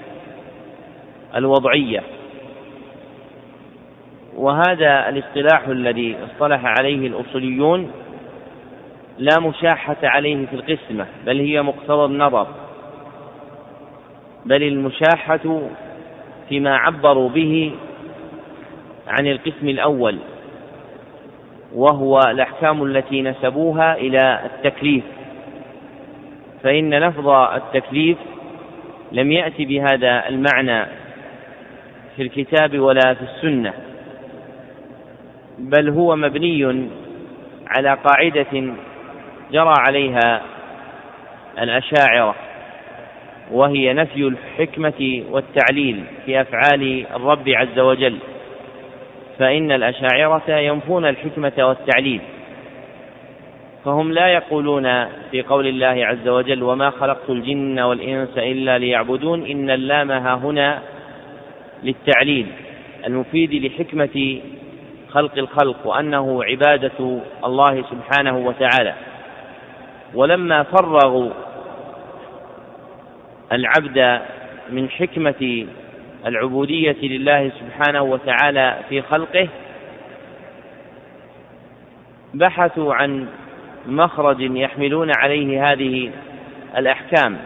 الوضعية. 1.35 2.03
وهذا 4.35 5.09
الاصطلاح 5.09 5.67
الذي 5.67 6.17
اصطلح 6.25 6.65
عليه 6.79 7.07
الأصوليون 7.07 7.91
لا 9.17 9.39
مشاحة 9.39 9.97
عليه 10.03 10.45
في 10.45 10.55
القسمة 10.55 11.05
بل 11.25 11.39
هي 11.39 11.61
مقتضى 11.61 12.05
النظر. 12.05 12.47
بل 14.45 14.63
المشاحة 14.63 15.61
فيما 16.49 16.77
عبروا 16.77 17.29
به 17.29 17.71
عن 19.07 19.27
القسم 19.27 19.69
الأول 19.69 20.17
وهو 21.75 22.19
الأحكام 22.29 22.83
التي 22.83 23.21
نسبوها 23.21 23.95
إلى 23.95 24.39
التكليف. 24.45 25.03
فإن 26.63 26.93
لفظ 26.93 27.29
التكليف 27.29 28.17
لم 29.11 29.31
يأتي 29.31 29.65
بهذا 29.65 30.29
المعنى 30.29 30.85
في 32.15 32.21
الكتاب 32.21 32.79
ولا 32.79 33.13
في 33.13 33.21
السنة 33.21 33.73
بل 35.59 35.89
هو 35.89 36.15
مبني 36.15 36.87
على 37.67 37.97
قاعدة 38.03 38.73
جرى 39.51 39.73
عليها 39.79 40.41
الأشاعرة 41.59 42.35
وهي 43.51 43.93
نفي 43.93 44.27
الحكمة 44.27 45.23
والتعليل 45.31 46.03
في 46.25 46.41
أفعال 46.41 47.05
الرب 47.15 47.49
عز 47.49 47.79
وجل. 47.79 48.17
فإن 49.39 49.71
الأشاعرة 49.71 50.51
ينفون 50.51 51.05
الحكمة 51.05 51.51
والتعليل 51.57 52.21
فهم 53.85 54.11
لا 54.11 54.27
يقولون 54.27 55.05
في 55.31 55.41
قول 55.41 55.67
الله 55.67 56.05
عز 56.05 56.27
وجل 56.27 56.63
وما 56.63 56.89
خلقت 56.89 57.29
الجن 57.29 57.79
والإنس 57.79 58.37
إلا 58.37 58.77
ليعبدون 58.77 59.45
إن 59.45 59.69
اللام 59.69 60.11
ها 60.11 60.35
هنا 60.35 60.81
للتعليل 61.83 62.47
المفيد 63.05 63.53
لحكمة 63.65 64.41
خلق 65.09 65.37
الخلق 65.37 65.87
وأنه 65.87 66.43
عبادة 66.43 67.19
الله 67.45 67.83
سبحانه 67.91 68.37
وتعالى. 68.37 68.93
ولما 70.13 70.63
فرغوا 70.63 71.31
العبد 73.51 74.21
من 74.69 74.89
حكمة 74.89 75.67
العبودية 76.25 76.97
لله 77.01 77.51
سبحانه 77.59 78.01
وتعالى 78.01 78.77
في 78.89 79.01
خلقه 79.01 79.47
بحثوا 82.33 82.93
عن 82.93 83.27
مخرج 83.87 84.41
يحملون 84.41 85.11
عليه 85.17 85.71
هذه 85.71 86.11
الأحكام 86.77 87.37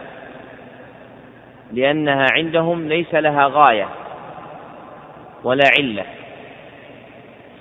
لأنها 1.72 2.26
عندهم 2.32 2.88
ليس 2.88 3.14
لها 3.14 3.46
غاية. 3.52 3.88
ولا 5.44 5.64
علة. 5.78 6.04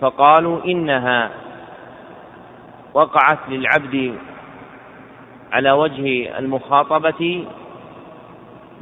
فقالوا 0.01 0.65
إنها 0.65 1.31
وقعت 2.93 3.39
للعبد 3.49 4.15
على 5.51 5.71
وجه 5.71 6.37
المخاطبة 6.39 7.45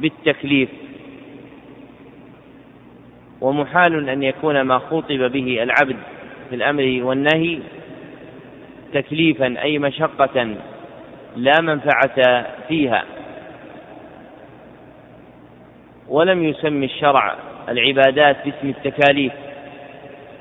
بالتكليف. 0.00 0.68
ومحال 3.40 4.08
أن 4.08 4.22
يكون 4.22 4.60
ما 4.60 4.78
خوطب 4.78 5.32
به 5.32 5.62
العبد 5.62 5.96
في 6.48 6.54
الأمر 6.54 6.98
والنهي 7.02 7.58
تكليفا 8.94 9.62
أي 9.62 9.78
مشقة 9.78 10.56
لا 11.36 11.60
منفعة 11.60 12.46
فيها. 12.68 13.04
ولم 16.08 16.44
يسمي 16.44 16.86
الشرع 16.86 17.36
العبادات 17.68 18.36
باسم 18.44 18.68
التكاليف 18.68 19.32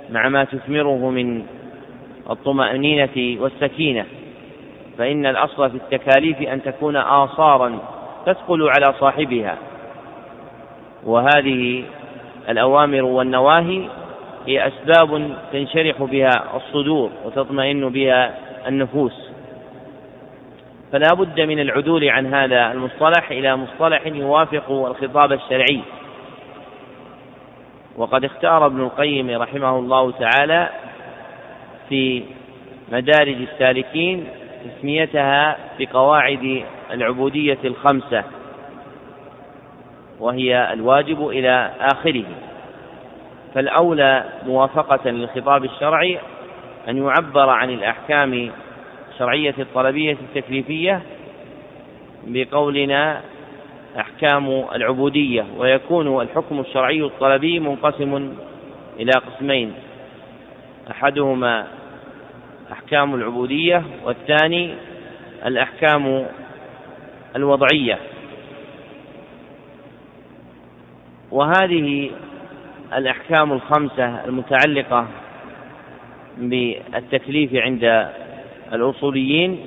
مع 0.10 0.30
ما 0.30 0.44
تثمره 0.44 1.10
من 1.10 1.44
الطمأنينة 2.30 3.42
والسكينة. 3.42 4.06
فإن 4.98 5.26
الأصل 5.26 5.70
في 5.70 5.76
التكاليف 5.78 6.42
أن 6.42 6.64
تكون 6.64 6.96
آثارا 6.96 7.80
تثقل 8.26 8.70
على 8.70 8.94
صاحبها. 9.00 9.58
وهذه 11.06 11.84
الأوامر 12.50 13.04
والنواهي 13.04 13.90
هي 14.48 14.68
أسباب 14.68 15.36
تنشرح 15.54 16.04
بها 16.04 16.44
الصدور 16.56 17.12
وتطمئن 17.26 17.90
بها 17.90 18.38
النفوس. 18.68 19.30
فلا 20.92 21.16
بد 21.16 21.42
من 21.42 21.60
العدول 21.60 22.10
عن 22.10 22.34
هذا 22.34 22.72
المصطلح 22.72 23.32
إلى 23.32 23.56
مصطلح 23.56 24.06
يوافق 24.06 24.72
الخطاب 24.72 25.32
الشرعي. 25.32 25.82
وقد 27.98 28.26
اختار 28.26 28.66
ابن 28.66 28.82
القيم 28.82 29.30
رحمه 29.42 29.80
الله 29.80 30.12
تعالى 30.12 30.70
في 31.90 32.24
مدارج 32.92 33.36
السالكين 33.52 34.28
تسميتها 34.66 35.58
بقواعد 35.80 36.64
العبودية 36.92 37.58
الخمسة 37.64 38.24
وهي 40.20 40.74
الواجب 40.74 41.28
إلى 41.28 41.72
آخره. 41.80 42.26
فالأولى 43.54 44.24
موافقة 44.46 45.10
للخطاب 45.10 45.66
الشرعي 45.66 46.20
أن 46.88 46.98
يعبر 46.98 47.50
عن 47.50 47.70
الأحكام 47.70 48.52
الشرعية 49.14 49.56
الطلبية 49.60 50.18
التكليفية 50.36 51.02
بقولنا 52.28 53.22
أحكام 54.00 54.66
العبودية 54.76 55.46
ويكون 55.58 56.22
الحكم 56.22 56.60
الشرعي 56.60 57.04
الطلبي 57.04 57.60
منقسم 57.60 58.34
إلى 59.00 59.12
قسمين. 59.12 59.74
أحدهما 60.92 61.68
أحكام 62.72 63.16
العبودية 63.16 63.84
والثاني 64.06 64.74
الأحكام 65.46 66.26
الوضعية. 67.36 68.00
وهذه 71.32 72.12
الأحكام 72.94 73.54
الخمسة 73.54 74.26
المتعلقة 74.26 75.08
بالتكليف 76.38 77.56
عند 77.56 78.10
الأصوليين 78.74 79.60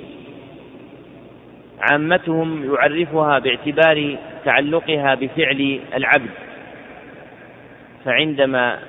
عامتهم 1.81 2.73
يعرفها 2.73 3.39
باعتبار 3.39 4.17
تعلقها 4.45 5.15
بفعل 5.15 5.79
العبد. 5.95 6.29
فعندما 8.05 8.79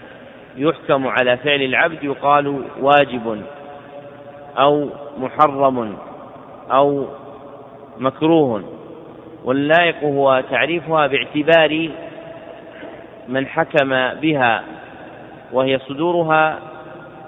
يحكم 0.57 1.07
على 1.07 1.37
فعل 1.37 1.63
العبد 1.63 2.05
يقال 2.05 2.65
واجب 2.81 3.43
أو 4.59 4.89
محرم 5.19 5.97
أو 6.71 7.07
مكروه. 7.99 8.65
واللائق 9.45 10.05
هو 10.05 10.43
تعريفها 10.51 11.07
باعتبار 11.07 11.91
من 13.29 13.47
حكم 13.47 13.89
بها 14.21 14.65
وهي 15.53 15.79
صدورها 15.79 16.59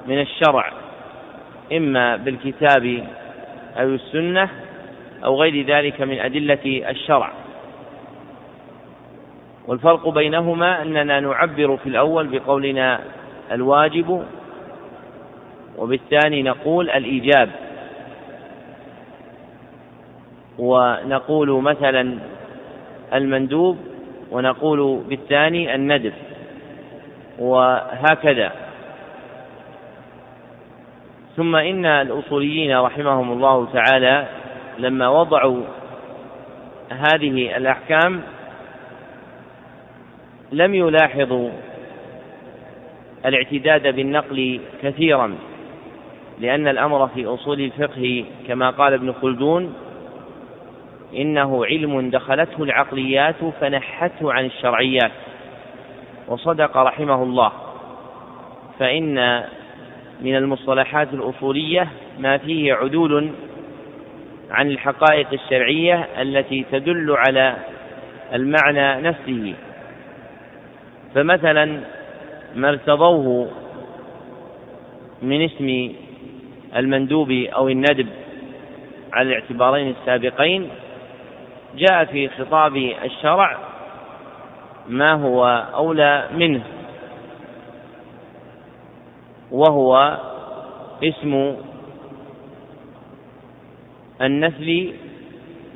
من 0.06 0.20
الشرع 0.20 0.72
إما 1.72 2.16
بالكتاب 2.16 3.04
أو 3.76 3.88
السنة 3.88 4.48
أو 5.24 5.42
غير 5.42 5.66
ذلك 5.66 6.00
من 6.00 6.18
أدلة 6.18 6.90
الشرع. 6.90 7.32
والفرق 9.66 10.08
بينهما 10.08 10.82
أننا 10.82 11.20
نعبر 11.20 11.76
في 11.76 11.88
الأول 11.88 12.26
بقولنا 12.26 13.00
الواجب 13.52 14.24
وبالثاني 15.78 16.42
نقول 16.42 16.90
الإيجاب. 16.90 17.50
ونقول 20.58 21.62
مثلا 21.62 22.18
المندوب 23.14 23.78
ونقول 24.30 25.02
بالثاني 25.08 25.74
الندب 25.74 26.12
وهكذا. 27.38 28.52
ثم 31.36 31.56
إن 31.56 31.86
الأصوليين 31.86 32.78
رحمهم 32.78 33.32
الله 33.32 33.68
تعالى 33.72 34.26
لما 34.78 35.08
وضعوا 35.08 35.62
هذه 36.90 37.56
الأحكام 37.56 38.22
لم 40.52 40.74
يلاحظوا 40.74 41.50
الاعتداد 43.26 43.96
بالنقل 43.96 44.60
كثيرا 44.82 45.34
لأن 46.40 46.68
الأمر 46.68 47.08
في 47.08 47.26
أصول 47.26 47.60
الفقه 47.60 48.24
كما 48.48 48.70
قال 48.70 48.92
ابن 48.92 49.12
خلدون 49.12 49.74
إنه 51.16 51.66
علم 51.66 52.10
دخلته 52.10 52.62
العقليات 52.62 53.44
فنحته 53.60 54.32
عن 54.32 54.44
الشرعيات. 54.44 55.12
وصدق 56.28 56.76
رحمه 56.76 57.22
الله 57.22 57.52
فإن 58.78 59.44
من 60.20 60.36
المصطلحات 60.36 61.14
الأصولية 61.14 61.88
ما 62.18 62.38
فيه 62.38 62.74
عدول 62.74 63.30
عن 64.52 64.70
الحقائق 64.70 65.26
الشرعية 65.32 66.08
التي 66.20 66.66
تدل 66.72 67.10
على 67.10 67.56
المعنى 68.32 69.00
نفسه. 69.08 69.54
فمثلا 71.14 71.80
ما 72.54 72.68
ارتضوه 72.68 73.50
من 75.22 75.42
اسم 75.44 75.92
المندوب 76.76 77.30
أو 77.30 77.68
الندب 77.68 78.06
على 79.12 79.28
الاعتبارين 79.28 79.94
السابقين 80.00 80.68
جاء 81.76 82.04
في 82.04 82.28
خطاب 82.28 82.76
الشرع 82.76 83.56
ما 84.88 85.12
هو 85.12 85.66
أولى 85.74 86.28
منه 86.34 86.62
وهو 89.50 90.18
اسم 91.04 91.56
النسل 94.20 94.92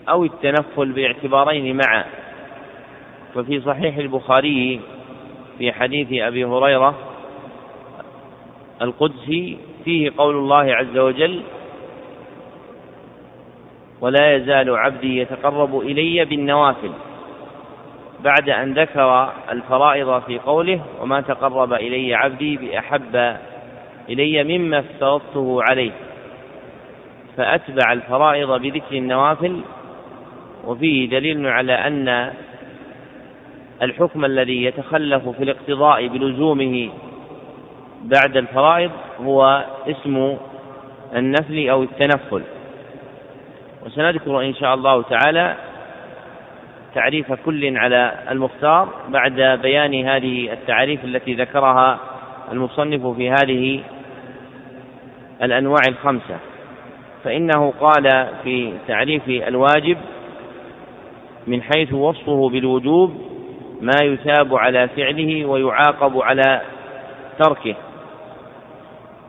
أو 0.09 0.25
التنفل 0.25 0.92
باعتبارين 0.92 1.77
معا. 1.77 2.05
ففي 3.35 3.61
صحيح 3.61 3.96
البخاري 3.96 4.81
في 5.59 5.72
حديث 5.72 6.09
أبي 6.12 6.44
هريرة 6.44 6.94
القدسي 8.83 9.59
فيه 9.85 10.12
قول 10.18 10.37
الله 10.37 10.75
عز 10.75 10.99
وجل 10.99 11.42
ولا 14.01 14.37
يزال 14.37 14.77
عبدي 14.77 15.18
يتقرب 15.18 15.81
إلي 15.81 16.25
بالنوافل 16.25 16.90
بعد 18.25 18.49
أن 18.51 18.72
ذكر 18.75 19.33
الفرائض 19.51 20.22
في 20.22 20.38
قوله 20.38 20.81
وما 21.01 21.20
تقرب 21.20 21.72
إلي 21.72 22.14
عبدي 22.14 22.57
بأحب 22.57 23.37
إلي 24.09 24.59
مما 24.59 24.79
افترضته 24.79 25.62
عليه 25.62 25.92
فأتبع 27.37 27.92
الفرائض 27.92 28.61
بذكر 28.61 28.96
النوافل 28.96 29.61
وفيه 30.64 31.09
دليل 31.09 31.46
على 31.46 31.72
أن 31.72 32.33
الحكم 33.83 34.25
الذي 34.25 34.64
يتخلف 34.64 35.29
في 35.29 35.42
الاقتضاء 35.42 36.07
بلزومه 36.07 36.90
بعد 38.03 38.37
الفرائض 38.37 38.90
هو 39.20 39.64
اسم 39.87 40.37
النفل 41.16 41.68
أو 41.68 41.83
التنفل. 41.83 42.42
وسنذكر 43.87 44.40
إن 44.40 44.55
شاء 44.55 44.75
الله 44.75 45.03
تعالى 45.03 45.57
تعريف 46.94 47.33
كل 47.33 47.77
على 47.77 48.12
المختار 48.31 48.88
بعد 49.09 49.59
بيان 49.62 50.09
هذه 50.09 50.53
التعريف 50.53 51.05
التي 51.05 51.35
ذكرها 51.35 51.99
المصنف 52.53 53.07
في 53.07 53.31
هذه 53.31 53.83
الأنواع 55.42 55.81
الخمسة. 55.88 56.38
فإنه 57.27 57.73
قال 57.81 58.29
في 58.45 58.73
تعريف 58.89 59.29
الواجب 59.29 59.99
من 61.47 61.62
حيث 61.62 61.93
وصفه 61.93 62.49
بالوجوب 62.49 63.21
ما 63.81 63.97
يثاب 64.03 64.55
على 64.55 64.89
فعله 64.89 65.47
ويعاقب 65.47 66.19
على 66.23 66.61
تركه. 67.39 67.75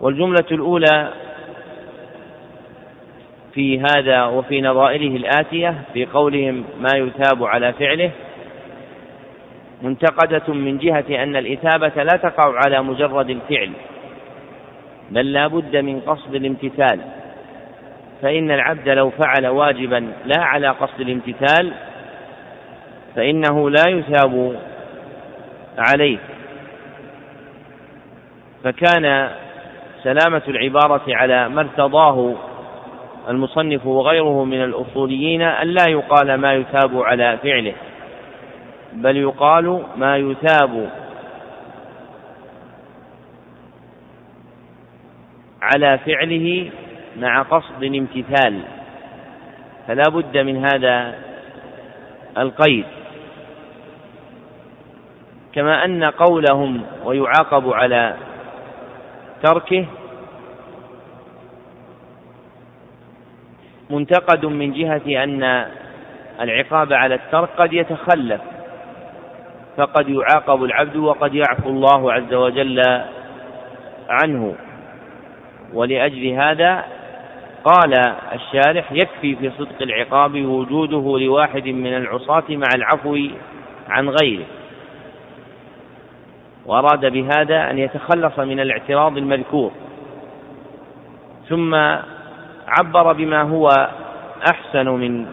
والجملة 0.02 0.46
الأولى 0.52 1.10
في 3.54 3.80
هذا 3.80 4.26
وفي 4.26 4.62
نظائره 4.62 5.16
الآتية 5.16 5.76
في 5.94 6.06
قولهم 6.06 6.64
ما 6.80 6.98
يثاب 6.98 7.44
على 7.44 7.74
فعله 7.74 8.12
منتقدة 9.82 10.54
من 10.54 10.78
جهة 10.78 11.24
أن 11.24 11.36
الإثابة 11.36 12.04
لا 12.04 12.18
تقع 12.18 12.60
على 12.66 12.84
مجرد 12.84 13.30
الفعل 13.30 13.72
بل 15.12 15.34
لا 15.34 15.48
بد 15.48 15.76
من 15.76 16.00
قصد 16.00 16.36
الامتثال. 16.36 17.17
فإن 18.22 18.52
العبد 18.52 18.90
لو 18.90 19.10
فعل 19.10 19.48
واجبا 19.48 20.12
لا 20.26 20.44
على 20.44 20.68
قصد 20.68 21.02
الامتثال 21.02 21.74
فإنه 23.16 23.70
لا 23.70 23.84
يثاب 23.88 24.60
عليه. 25.78 26.18
فكان 28.64 29.30
سلامة 30.04 30.42
العبارة 30.48 31.02
على 31.08 31.50
ما 31.50 31.62
ارتضاه 31.62 32.36
المصنف 33.30 33.86
وغيره 33.86 34.44
من 34.44 34.64
الأصوليين 34.64 35.42
أن 35.42 35.68
لا 35.68 35.86
يقال 35.90 36.36
ما 36.36 36.54
يثاب 36.54 37.02
على 37.02 37.38
فعله 37.44 37.74
بل 38.94 39.18
يقال 39.18 39.84
ما 39.98 40.18
يثاب 40.18 40.90
على 45.62 45.98
فعله 45.98 46.70
مع 47.18 47.42
قصد 47.42 47.84
الامتثال 47.84 48.62
فلا 49.88 50.04
بد 50.10 50.38
من 50.38 50.66
هذا 50.66 51.16
القيد. 52.38 52.86
كما 55.54 55.86
أن 55.86 56.04
قولهم 56.04 56.82
ويعاقب 57.04 57.74
على 57.74 58.16
تركه 59.44 59.86
منتقد 63.90 64.46
من 64.46 64.74
جهة 64.74 65.24
أن 65.24 65.66
العقاب 66.42 66.94
على 66.94 67.16
الترك 67.16 67.50
قد 67.58 67.74
يتخلف 67.74 68.42
فقد 69.78 70.10
يعاقب 70.10 70.64
العبد 70.64 70.96
وقد 70.96 71.34
يعفو 71.34 71.70
الله 71.70 72.14
عز 72.14 72.34
وجل 72.34 72.82
عنه. 74.10 74.56
ولأجل 75.74 76.28
هذا 76.28 76.84
قال 77.68 77.94
الشارح 78.34 78.92
يكفي 78.92 79.36
في 79.36 79.52
صدق 79.58 79.82
العقاب 79.82 80.46
وجوده 80.46 81.20
لواحد 81.26 81.68
من 81.68 81.98
العصاة 81.98 82.44
مع 82.50 82.68
العفو 82.76 83.18
عن 83.90 84.10
غيره. 84.10 84.46
وأراد 86.66 87.06
بهذا 87.06 87.72
أن 87.72 87.78
يتخلص 87.78 88.40
من 88.40 88.60
الاعتراض 88.60 89.18
المذكور. 89.18 89.72
ثم 91.50 91.76
عبر 92.68 93.14
بما 93.14 93.42
هو 93.42 93.70
أحسن 94.52 94.90
من 94.90 95.26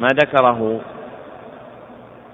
ما 0.00 0.08
ذكره 0.08 0.80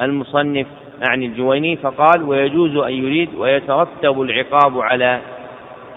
المصنف 0.01 0.67
عن 1.11 1.23
الجويني 1.23 1.77
فقال 1.77 2.23
ويجوز 2.23 2.77
أن 2.77 2.93
يريد 2.93 3.35
ويترتب 3.35 4.21
العقاب 4.21 4.81
على 4.81 5.21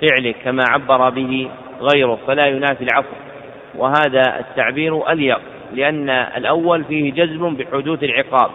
فعله 0.01 0.33
كما 0.43 0.63
عبر 0.69 1.09
به 1.09 1.49
غيره 1.81 2.19
فلا 2.27 2.47
ينافي 2.47 2.83
العفو. 2.83 3.28
وهذا 3.75 4.39
التعبير 4.39 5.11
أليق 5.11 5.41
لأن 5.73 6.09
الأول 6.09 6.83
فيه 6.83 7.11
جزم 7.11 7.55
بحدوث 7.55 8.03
العقاب 8.03 8.51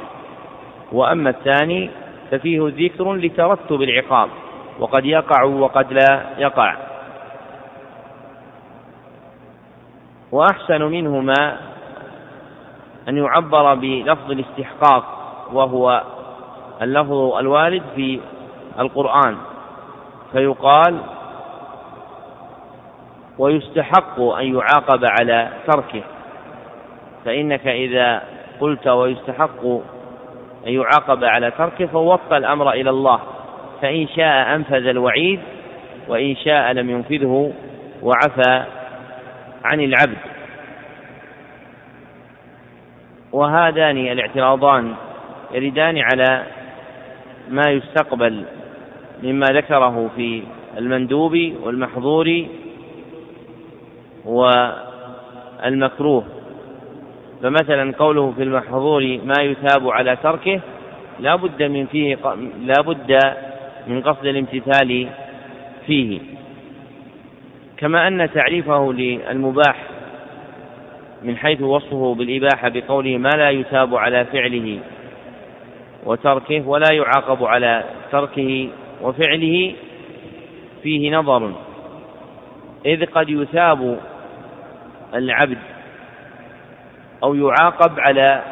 وأما 0.92 1.30
الثاني 1.30 1.90
ففيه 2.30 2.72
ذكر 2.76 3.14
لترتب 3.14 3.82
العقاب 3.82 4.28
وقد 4.78 5.04
يقع 5.04 5.42
وقد 5.42 5.92
لا 5.92 6.20
يقع. 6.38 6.76
وأحسن 10.32 10.82
منهما 10.82 11.56
أن 13.08 13.16
يعبر 13.16 13.74
بلفظ 13.74 14.30
الاستحقاق 14.30 15.04
وهو 15.52 16.02
اللفظ 16.82 17.12
الوارد 17.12 17.82
في 17.96 18.20
القرآن 18.78 19.36
فيقال 20.32 21.00
ويستحق 23.38 24.20
أن 24.20 24.54
يعاقب 24.54 25.04
على 25.04 25.48
تركه. 25.66 26.02
فإنك 27.24 27.66
إذا 27.66 28.22
قلت 28.60 28.86
ويستحق 28.86 29.64
أن 30.66 30.72
يعاقب 30.72 31.24
على 31.24 31.50
تركه 31.50 31.86
فوفق 31.86 32.32
الأمر 32.32 32.72
إلى 32.72 32.90
الله. 32.90 33.20
فإن 33.82 34.08
شاء 34.08 34.54
أنفذ 34.54 34.86
الوعيد 34.86 35.40
وإن 36.08 36.36
شاء 36.36 36.72
لم 36.72 36.90
ينفذه 36.90 37.52
وعفى 38.02 38.64
عن 39.64 39.80
العبد. 39.80 40.18
وهذان 43.32 43.96
الاعتراضان 43.96 44.94
يردان 45.52 45.98
على 45.98 46.42
ما 47.50 47.70
يستقبل 47.70 48.44
مما 49.22 49.46
ذكره 49.46 50.10
في 50.16 50.42
المندوب 50.78 51.52
والمحظور 51.62 52.46
والمكروه. 54.24 56.24
فمثلا 57.42 57.94
قوله 57.98 58.32
في 58.36 58.42
المحظور 58.42 59.18
ما 59.24 59.42
يثاب 59.42 59.88
على 59.88 60.16
تركه 60.16 60.60
لا 61.20 61.36
بد 61.36 61.62
من 61.62 61.86
فيه 61.86 62.18
لا 62.60 62.82
بد 62.82 63.18
من 63.86 64.02
قصد 64.02 64.26
الامتثال 64.26 65.08
فيه. 65.86 66.20
كما 67.76 68.08
أن 68.08 68.30
تعريفه 68.34 68.92
للمباح 68.92 69.84
من 71.22 71.36
حيث 71.36 71.62
وصفه 71.62 72.14
بالإباحة 72.14 72.68
بقوله 72.68 73.18
ما 73.18 73.28
لا 73.28 73.50
يثاب 73.50 73.94
على 73.94 74.24
فعله 74.24 74.78
وتركه 76.06 76.68
ولا 76.68 76.92
يعاقب 76.92 77.44
على 77.44 77.84
تركه 78.12 78.68
وفعله 79.02 79.74
فيه 80.82 81.16
نظر. 81.16 81.52
إذ 82.86 83.06
قد 83.06 83.28
يثاب 83.28 83.98
العبد 85.14 85.58
أو 87.22 87.34
يعاقب 87.34 88.00
على 88.00 88.42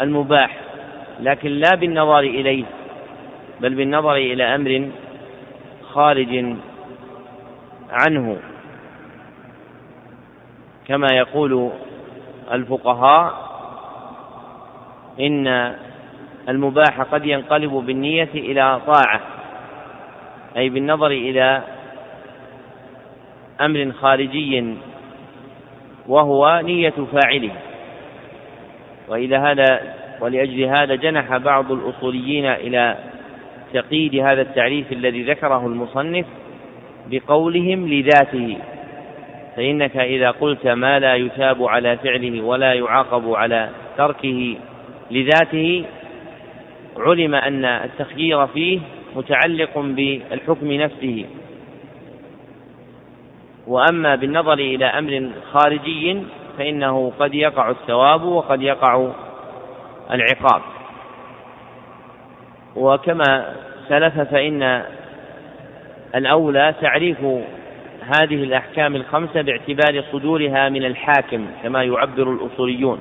المباح 0.00 0.56
لكن 1.20 1.50
لا 1.50 1.74
بالنظر 1.74 2.18
إليه 2.18 2.64
بل 3.60 3.74
بالنظر 3.74 4.14
إلى 4.14 4.54
أمر 4.54 4.90
خارج 5.82 6.56
عنه. 7.90 8.36
كما 10.86 11.06
يقول 11.12 11.70
الفقهاء 12.52 13.50
إن 15.20 15.74
المباح 16.48 17.00
قد 17.00 17.26
ينقلب 17.26 17.72
بالنية 17.72 18.28
إلى 18.34 18.80
طاعة 18.86 19.20
أي 20.56 20.68
بالنظر 20.68 21.10
إلى 21.10 21.62
أمر 23.60 23.92
خارجي 23.92 24.76
وهو 26.10 26.60
نية 26.64 26.94
فاعله. 27.12 27.52
وإلى 29.08 29.36
هذا 29.36 29.94
ولأجل 30.20 30.62
هذا 30.64 30.94
جنح 30.94 31.36
بعض 31.36 31.72
الأصوليين 31.72 32.46
إلى 32.46 32.96
تقييد 33.74 34.14
هذا 34.14 34.42
التعريف 34.42 34.92
الذي 34.92 35.22
ذكره 35.22 35.66
المصنف 35.66 36.26
بقولهم 37.10 37.88
لذاته. 37.88 38.56
فإنك 39.56 39.96
إذا 39.96 40.30
قلت 40.30 40.66
ما 40.66 40.98
لا 40.98 41.14
يثاب 41.14 41.64
على 41.64 41.96
فعله 41.96 42.42
ولا 42.42 42.74
يعاقب 42.74 43.32
على 43.34 43.68
تركه 43.96 44.56
لذاته 45.10 45.84
علم 46.98 47.34
أن 47.34 47.64
التخيير 47.64 48.46
فيه 48.46 48.80
متعلق 49.16 49.78
بالحكم 49.78 50.72
نفسه. 50.72 51.24
وأما 53.70 54.14
بالنظر 54.14 54.52
إلى 54.52 54.84
أمر 54.84 55.30
خارجي 55.52 56.22
فإنه 56.58 57.12
قد 57.18 57.34
يقع 57.34 57.70
الثواب 57.70 58.22
وقد 58.22 58.62
يقع 58.62 59.10
العقاب. 60.10 60.62
وكما 62.76 63.54
سلف 63.88 64.20
فإن 64.20 64.82
الأولى 66.14 66.74
تعريف 66.80 67.20
هذه 68.00 68.44
الأحكام 68.44 68.96
الخمسة 68.96 69.42
باعتبار 69.42 70.04
صدورها 70.12 70.68
من 70.68 70.84
الحاكم 70.84 71.46
كما 71.62 71.82
يعبر 71.82 72.32
الأصوليون. 72.32 73.00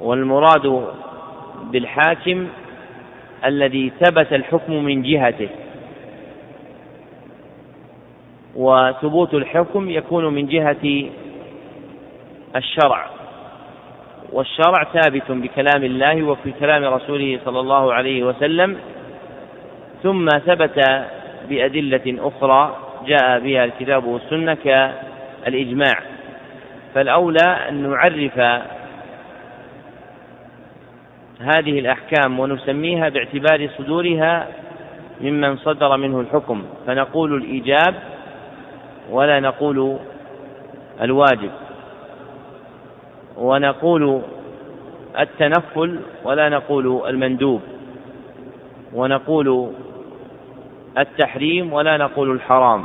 والمراد 0.00 0.88
بالحاكم 1.62 2.48
الذي 3.44 3.92
ثبت 4.00 4.32
الحكم 4.32 4.84
من 4.84 5.02
جهته. 5.02 5.48
وثبوت 8.56 9.34
الحكم 9.34 9.90
يكون 9.90 10.34
من 10.34 10.46
جهة 10.46 11.10
الشرع. 12.56 13.06
والشرع 14.32 14.84
ثابت 14.92 15.30
بكلام 15.30 15.84
الله 15.84 16.22
وفي 16.22 16.52
كلام 16.60 16.84
رسوله 16.84 17.38
صلى 17.44 17.60
الله 17.60 17.94
عليه 17.94 18.24
وسلم 18.24 18.76
ثم 20.02 20.28
ثبت 20.28 21.06
بأدلة 21.48 22.28
أخرى 22.28 22.76
جاء 23.06 23.40
بها 23.40 23.64
الكتاب 23.64 24.04
والسنة 24.04 24.54
كالإجماع. 24.54 25.94
فالأولى 26.94 27.68
أن 27.68 27.90
نعرف 27.90 28.38
هذه 31.40 31.78
الأحكام 31.78 32.40
ونسميها 32.40 33.08
باعتبار 33.08 33.68
صدورها 33.78 34.48
ممن 35.20 35.56
صدر 35.56 35.96
منه 35.96 36.20
الحكم. 36.20 36.64
فنقول 36.86 37.34
الإيجاب 37.34 37.94
ولا 39.10 39.40
نقول 39.40 39.98
الواجب 41.02 41.50
ونقول 43.36 44.20
التنفل 45.20 46.00
ولا 46.24 46.48
نقول 46.48 47.08
المندوب 47.08 47.60
ونقول 48.94 49.70
التحريم 50.98 51.72
ولا 51.72 51.96
نقول 51.96 52.30
الحرام 52.30 52.84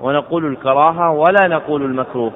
ونقول 0.00 0.46
الكراهة 0.46 1.10
ولا 1.10 1.48
نقول 1.48 1.82
المكروه 1.82 2.32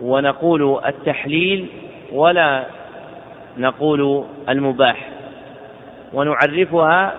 ونقول 0.00 0.80
التحليل 0.86 1.68
ولا 2.12 2.66
نقول 3.58 4.24
المباح 4.48 5.08
ونعرفها 6.12 7.14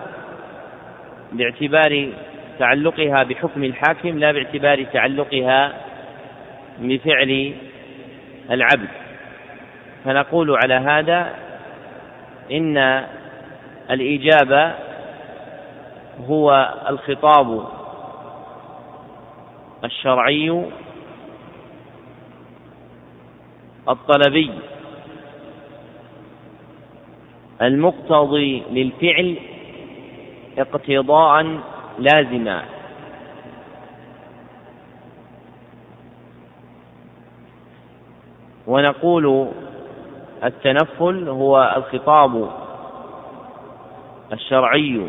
باعتبار 1.32 2.08
تعلقها 2.58 3.22
بحكم 3.22 3.64
الحاكم 3.64 4.18
لا 4.18 4.32
باعتبار 4.32 4.84
تعلقها 4.84 5.74
بفعل 6.78 7.54
العبد. 8.50 8.88
فنقول 10.04 10.56
على 10.64 10.74
هذا 10.74 11.34
إن 12.52 13.04
الإجابة 13.90 14.74
هو 16.28 16.74
الخطاب 16.88 17.68
الشرعي 19.84 20.64
الطلبي 23.88 24.50
المقتضي 27.62 28.62
للفعل 28.70 29.36
اقتضاء 30.58 31.58
لازما 31.98 32.64
ونقول 38.66 39.48
التنفل 40.44 41.28
هو 41.28 41.74
الخطاب 41.76 42.50
الشرعي 44.32 45.08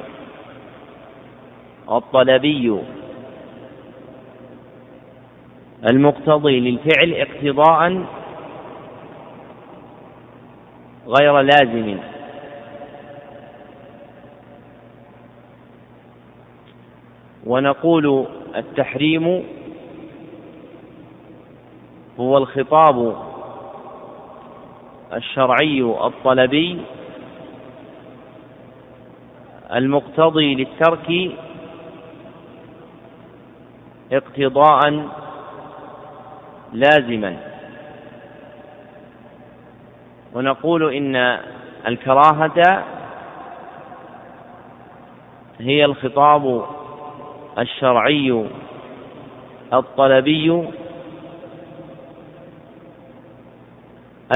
الطلبي 1.91 2.79
المقتضي 5.89 6.59
للفعل 6.59 7.13
اقتضاء 7.13 8.03
غير 11.07 11.39
لازم. 11.41 11.97
ونقول 17.45 18.25
التحريم 18.55 19.43
هو 22.19 22.37
الخطاب 22.37 23.15
الشرعي 25.13 25.81
الطلبي 25.81 26.81
المقتضي 29.73 30.55
للترك 30.55 31.31
اقتضاء 34.11 35.09
لازما. 36.73 37.37
ونقول 40.33 40.93
إن 40.93 41.15
الكراهة 41.87 42.85
هي 45.59 45.85
الخطاب 45.85 46.65
الشرعي 47.59 48.45
الطلبي 49.73 50.67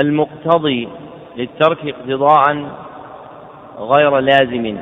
المقتضي 0.01 0.89
للترك 1.37 1.77
اقتضاء 1.85 2.69
غير 3.79 4.19
لازم. 4.19 4.77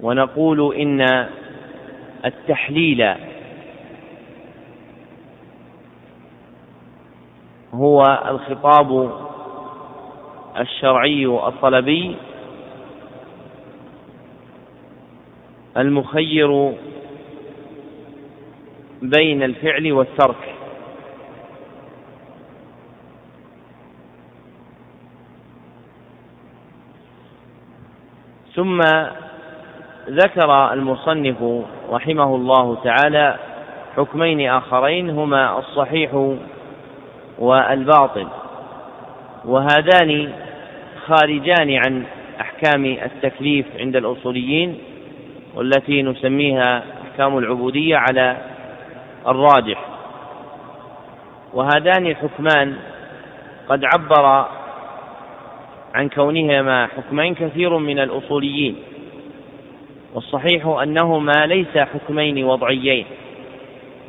ونقول 0.00 0.74
إن 0.74 1.28
التحليل 2.24 3.14
هو 7.74 8.22
الخطاب 8.28 9.12
الشرعي 10.58 11.26
الطلبي 11.26 12.16
المخير 15.76 16.72
بين 19.02 19.42
الفعل 19.42 19.92
والترك. 19.92 20.54
ثم 28.54 28.80
ذكر 30.08 30.72
المصنف 30.72 31.64
رحمه 31.90 32.36
الله 32.36 32.74
تعالى 32.84 33.38
حكمين 33.96 34.50
آخرين 34.50 35.10
هما 35.10 35.58
الصحيح 35.58 36.36
والباطل 37.38 38.28
وهذان 39.44 40.32
خارجان 41.06 41.70
عن 41.86 42.04
أحكام 42.40 42.84
التكليف 42.84 43.66
عند 43.78 43.96
الأصوليين. 43.96 44.78
والتي 45.54 46.02
نسميها 46.02 46.82
أحكام 47.02 47.38
العبودية 47.38 47.96
على 47.96 48.36
الراجح. 49.28 49.84
وهذان 51.52 52.06
الحكمان 52.06 52.76
قد 53.68 53.84
عبر 53.84 54.46
عن 55.94 56.08
كونهما 56.08 56.86
حكمين 56.86 57.34
كثير 57.34 57.78
من 57.78 57.98
الأصوليين 57.98 58.76
والصحيح 60.14 60.66
أنهما 60.66 61.46
ليس 61.46 61.78
حكمين 61.78 62.44
وضعيين 62.44 63.06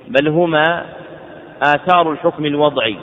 بل 0.07 0.27
هما 0.27 0.85
آثار 1.61 2.11
الحكم 2.11 2.45
الوضعي. 2.45 2.97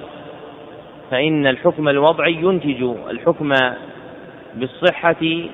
فإن 1.11 1.47
الحكم 1.47 1.89
الوضعي 1.89 2.35
ينتج 2.35 2.83
الحكم 3.11 3.55
بالصحة 4.55 5.47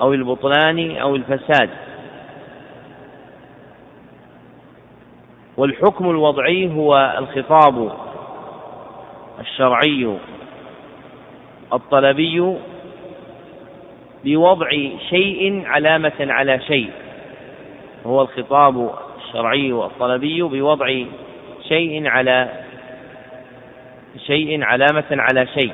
أو 0.00 0.12
البطلان 0.12 0.96
أو 0.96 1.16
الفساد. 1.16 1.70
والحكم 5.56 6.10
الوضعي 6.10 6.68
هو 6.68 7.14
الخطاب 7.18 7.92
الشرعي 9.40 10.18
الطلبي 11.72 12.56
بوضع 14.24 14.68
شيء 15.10 15.62
علامة 15.66 16.12
على 16.20 16.60
شيء. 16.60 16.90
هو 18.06 18.22
الخطاب 18.22 18.90
الشرعي 19.18 19.72
الطلبي 19.72 20.42
بوضع 20.42 21.04
شيء 21.68 22.06
على 22.08 22.48
شيء 24.26 24.64
علامة 24.64 25.04
على 25.10 25.46
شيء. 25.46 25.72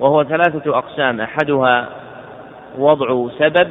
وهو 0.00 0.24
ثلاثة 0.24 0.78
أقسام 0.78 1.20
أحدها 1.20 1.88
وضع 2.78 3.28
سبب 3.38 3.70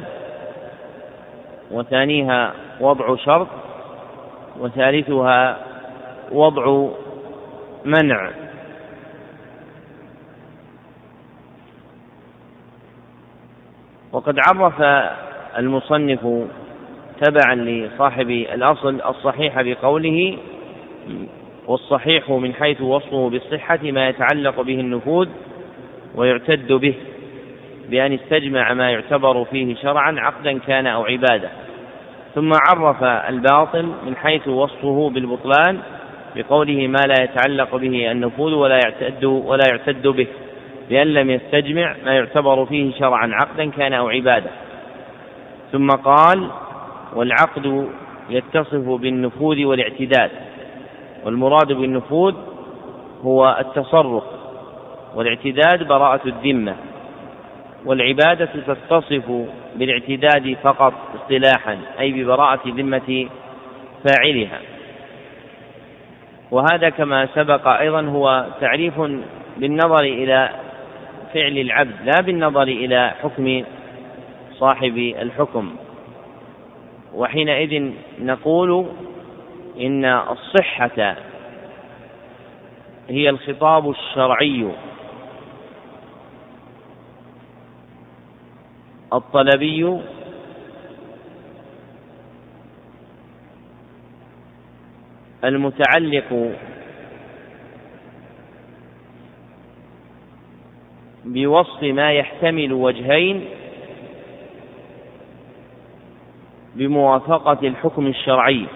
وثانيها 1.70 2.52
وضع 2.80 3.16
شرط 3.16 3.48
وثالثها 4.60 5.58
وضع 6.32 6.88
منع. 7.84 8.30
وقد 14.12 14.38
عرف 14.48 14.82
المصنف 15.58 16.20
تبعا 17.20 17.54
لصاحب 17.54 18.30
الأصل 18.30 19.00
الصحيح 19.08 19.62
بقوله 19.62 20.38
والصحيح 21.66 22.30
من 22.30 22.54
حيث 22.54 22.80
وصفه 22.80 23.28
بالصحة 23.30 23.78
ما 23.82 24.08
يتعلق 24.08 24.60
به 24.60 24.80
النفوذ 24.80 25.28
ويعتد 26.14 26.72
به 26.72 26.94
بأن 27.90 28.12
استجمع 28.12 28.72
ما 28.72 28.90
يعتبر 28.90 29.44
فيه 29.44 29.74
شرعا 29.74 30.20
عقدا 30.20 30.58
كان 30.58 30.86
أو 30.86 31.04
عبادة. 31.04 31.48
ثم 32.34 32.52
عرف 32.68 33.04
الباطل 33.04 33.92
من 34.06 34.16
حيث 34.16 34.48
وصفه 34.48 35.10
بالبطلان 35.14 35.78
بقوله 36.36 36.86
ما 36.86 37.06
لا 37.06 37.24
يتعلق 37.24 37.76
به 37.76 38.10
النفوذ 38.10 38.52
ولا 38.54 38.78
يعتد 38.84 39.24
ولا 39.24 39.64
يعتد 39.70 40.06
به 40.06 40.26
بأن 40.90 41.06
لم 41.06 41.30
يستجمع 41.30 41.96
ما 42.04 42.12
يعتبر 42.12 42.66
فيه 42.66 42.92
شرعا 42.98 43.30
عقدا 43.32 43.70
كان 43.70 43.92
أو 43.92 44.08
عبادة. 44.08 44.50
ثم 45.72 45.88
قال 45.88 46.50
والعقد 47.14 47.88
يتصف 48.30 48.88
بالنفوذ 48.88 49.64
والاعتداد 49.64 50.30
والمراد 51.24 51.72
بالنفوذ 51.72 52.34
هو 53.22 53.56
التصرف. 53.60 54.39
والاعتداد 55.14 55.88
براءة 55.88 56.20
الذمة 56.26 56.76
والعبادة 57.84 58.48
تتصف 58.66 59.46
بالاعتداد 59.76 60.56
فقط 60.62 60.94
اصطلاحا 61.14 61.78
أي 62.00 62.12
ببراءة 62.12 62.60
ذمة 62.66 63.28
فاعلها. 64.04 64.58
وهذا 66.50 66.88
كما 66.88 67.28
سبق 67.34 67.68
أيضا 67.68 68.02
هو 68.02 68.46
تعريف 68.60 69.00
بالنظر 69.56 70.04
إلى 70.04 70.50
فعل 71.34 71.58
العبد 71.58 71.94
لا 72.04 72.20
بالنظر 72.22 72.62
إلى 72.62 73.14
حكم 73.22 73.64
صاحب 74.52 74.96
الحكم. 74.98 75.76
وحينئذ 77.14 77.92
نقول 78.20 78.86
إن 79.80 80.04
الصحة 80.04 81.16
هي 83.08 83.30
الخطاب 83.30 83.90
الشرعي. 83.90 84.66
الطلبي 89.12 90.00
المتعلق 95.44 96.54
بوصف 101.24 101.82
ما 101.82 102.12
يحتمل 102.12 102.72
وجهين 102.72 103.44
بموافقة 106.74 107.58
الحكم 107.68 108.06
الشرعي 108.06 108.66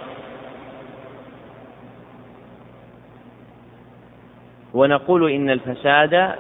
ونقول 4.74 5.30
إن 5.32 5.51
الفساد 5.51 6.35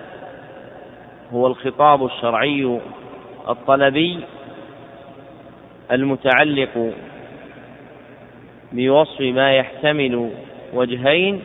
هو 1.32 1.46
الخطاب 1.46 2.04
الشرعي 2.04 2.80
الطلبي 3.48 4.20
المتعلق 5.92 6.92
بوصف 8.72 9.20
ما 9.20 9.56
يحتمل 9.56 10.30
وجهين 10.74 11.42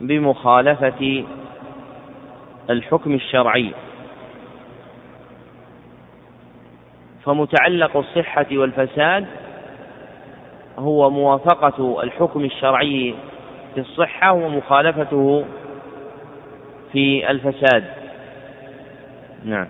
بمخالفة 0.00 1.24
الحكم 2.70 3.14
الشرعي 3.14 3.70
فمتعلق 7.24 7.96
الصحة 7.96 8.46
والفساد 8.52 9.26
هو 10.78 11.10
موافقة 11.10 12.02
الحكم 12.02 12.44
الشرعي 12.44 13.14
في 13.74 13.80
الصحة 13.80 14.32
ومخالفته 14.32 15.44
في 16.94 17.30
الفساد. 17.30 17.84
نعم. 19.44 19.66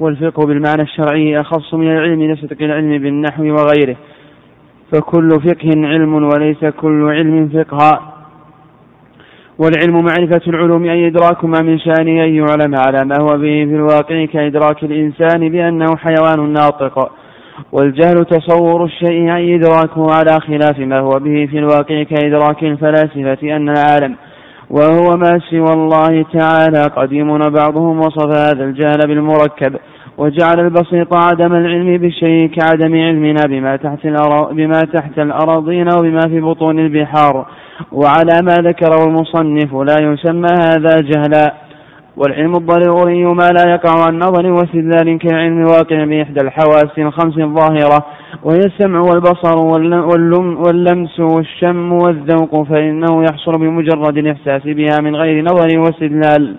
والفقه 0.00 0.46
بالمعنى 0.46 0.82
الشرعي 0.82 1.40
أخص 1.40 1.74
من 1.74 1.92
العلم 1.92 2.22
نسبة 2.22 2.56
العلم 2.60 2.98
بالنحو 2.98 3.44
وغيره. 3.44 3.96
فكل 4.92 5.28
فقه 5.28 5.70
علم 5.74 6.14
وليس 6.14 6.64
كل 6.64 7.08
علم 7.08 7.48
فقها 7.48 8.12
والعلم 9.58 10.04
معرفة 10.04 10.40
العلوم 10.46 10.84
أي 10.84 11.06
إدراك 11.06 11.44
ما 11.44 11.60
من 11.62 11.78
شأنه 11.78 12.24
أن 12.24 12.34
يعلم 12.34 12.74
على 12.86 13.04
ما 13.04 13.16
هو 13.20 13.38
به 13.38 13.64
في 13.64 13.74
الواقع 13.74 14.24
كإدراك 14.24 14.82
الإنسان 14.82 15.48
بأنه 15.48 15.96
حيوان 15.96 16.52
ناطق. 16.52 17.21
والجهل 17.72 18.24
تصور 18.24 18.84
الشيء 18.84 19.34
أي 19.34 19.54
إدراكه 19.54 20.06
على 20.14 20.40
خلاف 20.40 20.78
ما 20.78 20.98
هو 20.98 21.18
به 21.18 21.46
في 21.50 21.58
الواقع 21.58 22.02
كإدراك 22.02 22.62
الفلاسفة 22.62 23.56
أن 23.56 23.68
العالم 23.68 24.16
وهو 24.70 25.16
ما 25.16 25.40
سوى 25.50 25.72
الله 25.72 26.24
تعالى 26.32 26.82
قديم 26.82 27.38
بعضهم 27.38 27.98
وصف 27.98 28.28
هذا 28.28 28.64
الجهل 28.64 28.98
بالمركب 29.06 29.76
وجعل 30.18 30.60
البسيط 30.60 31.14
عدم 31.14 31.54
العلم 31.54 31.98
بالشيء 31.98 32.48
كعدم 32.48 32.94
علمنا 32.94 33.42
بما 33.48 33.76
تحت 33.76 34.06
بما 34.52 34.80
تحت 34.94 35.18
الأراضين 35.18 35.88
وبما 35.98 36.20
في 36.20 36.40
بطون 36.40 36.78
البحار. 36.78 37.46
وعلى 37.92 38.40
ما 38.42 38.54
ذكره 38.54 39.04
المصنف 39.04 39.74
لا 39.74 39.96
يسمى 40.00 40.52
هذا 40.52 40.96
جهلا. 41.00 41.54
والعلم 42.16 42.56
الضروري 42.56 43.24
ما 43.24 43.48
لا 43.48 43.70
يقع 43.72 44.06
عن 44.06 44.18
نظر 44.18 44.52
واستدلال 44.52 45.18
كعلم 45.18 45.64
واقع 45.64 46.04
بإحدى 46.04 46.40
الحواس 46.40 46.98
الخمس 46.98 47.38
الظاهرة 47.38 48.06
وهي 48.44 48.58
السمع 48.58 49.00
والبصر 49.00 49.58
واللمس 50.66 51.20
والشم 51.20 51.92
والذوق 51.92 52.62
فإنه 52.62 53.22
يحصل 53.22 53.58
بمجرد 53.58 54.18
الإحساس 54.18 54.62
بها 54.64 55.00
من 55.02 55.16
غير 55.16 55.44
نظر 55.44 55.78
واستدلال. 55.78 56.56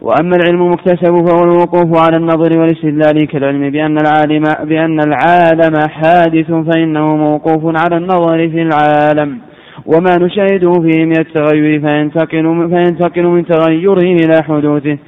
وأما 0.00 0.36
العلم 0.36 0.62
المكتسب 0.62 1.26
فهو 1.26 1.44
الوقوف 1.44 1.98
على 1.98 2.16
النظر 2.16 2.58
والاستدلال 2.58 3.26
كالعلم 3.26 3.70
بأن 3.70 3.96
العالم 3.98 4.42
بأن 4.64 5.00
العالم 5.00 5.88
حادث 5.88 6.50
فإنه 6.50 7.16
موقوف 7.16 7.76
على 7.84 7.96
النظر 7.96 8.48
في 8.48 8.62
العالم. 8.62 9.38
وما 9.86 10.16
نشاهده 10.20 10.72
فيه 10.72 11.04
من 11.04 11.18
التغير 11.18 11.80
فينتقل, 11.80 12.68
فينتقل 12.70 13.26
من 13.26 13.46
تغيره 13.46 14.02
إلى 14.02 14.42
حدوثه. 14.42 14.98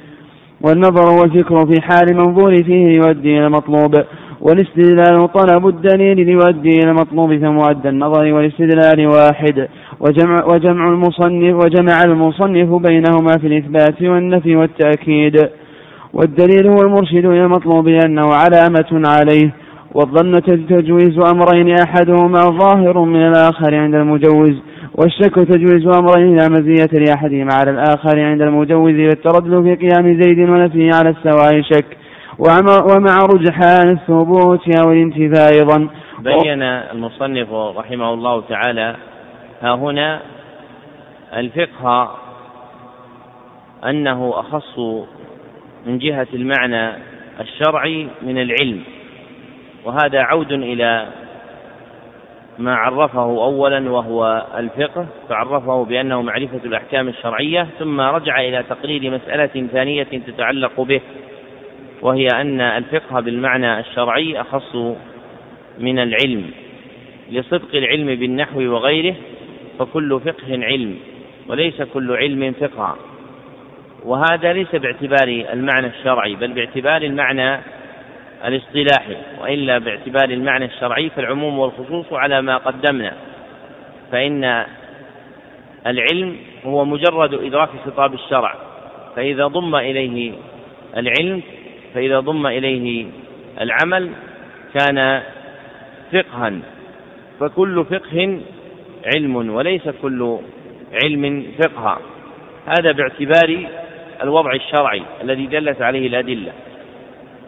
والنظر 0.61 1.21
والفكر 1.21 1.65
في 1.65 1.81
حال 1.81 2.17
منظور 2.17 2.63
فيه 2.63 2.97
يؤدي 2.97 3.37
إلى 3.37 3.47
المطلوب. 3.47 3.95
والاستدلال 4.41 5.31
طلب 5.33 5.67
الدليل 5.67 6.29
يؤدي 6.29 6.69
إلى 6.69 6.89
المطلوب 6.89 7.37
فمؤدى 7.37 7.89
النظر 7.89 8.33
والاستدلال 8.33 9.07
واحد. 9.07 9.67
وجمع, 9.99 10.45
وجمع 10.45 10.87
المصنف 10.87 11.55
وجمع 11.55 12.03
المصنف 12.05 12.69
بينهما 12.69 13.37
في 13.41 13.47
الإثبات 13.47 14.01
والنفي 14.01 14.55
والتأكيد. 14.55 15.49
والدليل 16.13 16.67
هو 16.67 16.77
المرشد 16.81 17.25
إلى 17.25 17.45
المطلوب 17.45 17.87
لأنه 17.87 18.33
علامة 18.33 19.09
عليه. 19.09 19.64
والظن 19.95 20.41
تجويز 20.69 21.19
أمرين 21.19 21.75
أحدهما 21.79 22.39
ظاهر 22.39 22.99
من 22.99 23.27
الآخر 23.27 23.75
عند 23.75 23.95
المجوز 23.95 24.55
والشك 24.95 25.35
تجويز 25.35 25.87
أمرين 25.87 26.35
لا 26.37 26.49
مزية 26.49 26.99
لأحدهما 26.99 27.53
على 27.53 27.71
الآخر 27.71 28.19
عند 28.19 28.41
المجوز 28.41 28.93
والتردد 28.93 29.63
في 29.63 29.75
قيام 29.75 30.21
زيد 30.21 30.49
ونفيه 30.49 30.89
على 30.93 31.09
السواء 31.09 31.61
شك. 31.61 31.97
ومع 32.39 33.17
رجحان 33.33 33.89
الثبوت 33.89 34.79
أو 34.79 34.91
الانتفاء 34.91 35.53
أيضا. 35.53 35.87
بين 36.19 36.61
المصنف 36.61 37.53
رحمه 37.53 38.13
الله 38.13 38.41
تعالى 38.41 38.95
ها 39.61 39.75
هنا 39.75 40.21
الفقه 41.35 42.11
أنه 43.85 44.33
أخص 44.35 44.79
من 45.85 45.97
جهة 45.97 46.27
المعنى 46.33 46.91
الشرعي 47.39 48.07
من 48.21 48.37
العلم. 48.37 48.81
وهذا 49.85 50.21
عود 50.21 50.51
إلى 50.51 51.07
ما 52.59 52.75
عرفه 52.75 53.21
أولا 53.21 53.89
وهو 53.91 54.45
الفقه 54.57 55.07
فعرفه 55.29 55.85
بأنه 55.85 56.21
معرفة 56.21 56.59
الأحكام 56.65 57.07
الشرعية 57.07 57.67
ثم 57.79 58.01
رجع 58.01 58.39
إلى 58.39 58.63
تقرير 58.69 59.11
مسألة 59.11 59.67
ثانية 59.71 60.03
تتعلق 60.03 60.81
به 60.81 61.01
وهي 62.01 62.27
أن 62.27 62.61
الفقه 62.61 63.19
بالمعنى 63.19 63.79
الشرعي 63.79 64.41
أخص 64.41 64.75
من 65.79 65.99
العلم 65.99 66.51
لصدق 67.31 67.75
العلم 67.75 68.15
بالنحو 68.15 68.59
وغيره 68.61 69.15
فكل 69.79 70.19
فقه 70.25 70.65
علم 70.65 70.97
وليس 71.47 71.81
كل 71.81 72.11
علم 72.11 72.53
فقها 72.61 72.95
وهذا 74.05 74.53
ليس 74.53 74.75
باعتبار 74.75 75.27
المعنى 75.53 75.87
الشرعي 75.87 76.35
بل 76.35 76.53
باعتبار 76.53 77.01
المعنى 77.01 77.59
الاصطلاحي 78.45 79.17
وإلا 79.41 79.77
باعتبار 79.77 80.29
المعنى 80.29 80.65
الشرعي 80.65 81.09
فالعموم 81.09 81.59
والخصوص 81.59 82.13
على 82.13 82.41
ما 82.41 82.57
قدمنا. 82.57 83.13
فإن 84.11 84.65
العلم 85.87 86.37
هو 86.65 86.85
مجرد 86.85 87.33
إدراك 87.33 87.69
خطاب 87.85 88.13
الشرع 88.13 88.55
فإذا 89.15 89.47
ضم 89.47 89.75
إليه 89.75 90.33
العلم 90.97 91.41
فإذا 91.93 92.19
ضم 92.19 92.47
إليه 92.47 93.05
العمل 93.61 94.09
كان 94.73 95.21
فقها. 96.13 96.53
فكل 97.39 97.85
فقه 97.85 98.41
علم 99.15 99.35
وليس 99.35 99.89
كل 100.01 100.37
علم 101.03 101.45
فقها 101.63 101.99
هذا 102.65 102.91
باعتبار 102.91 103.67
الوضع 104.23 104.53
الشرعي 104.53 105.01
الذي 105.21 105.45
دلت 105.45 105.81
عليه 105.81 106.07
الأدلة. 106.07 106.51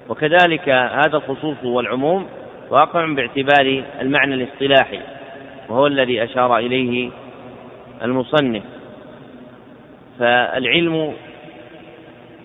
وكذلك 0.10 0.70
هذا 0.70 1.18
الخصوص 1.18 1.64
والعموم 1.64 2.28
واقع 2.70 3.06
باعتبار 3.06 3.84
المعنى 4.02 4.34
الاصطلاحي 4.34 5.00
وهو 5.70 5.88
الذي 5.88 6.24
أشار 6.24 6.58
إليه 6.58 7.10
المصنف. 8.04 8.64
فالعلم 10.20 11.14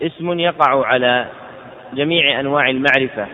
اسم 0.01 0.39
يقع 0.39 0.85
على 0.85 1.27
جميع 1.93 2.39
أنواع 2.39 2.69
المعرفة 2.69 3.27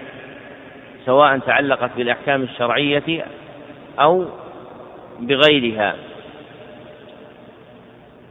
سواء 1.06 1.38
تعلقت 1.38 1.90
بالأحكام 1.98 2.42
الشرعية 2.44 3.26
أو 4.00 4.26
بغيرها. 5.20 5.96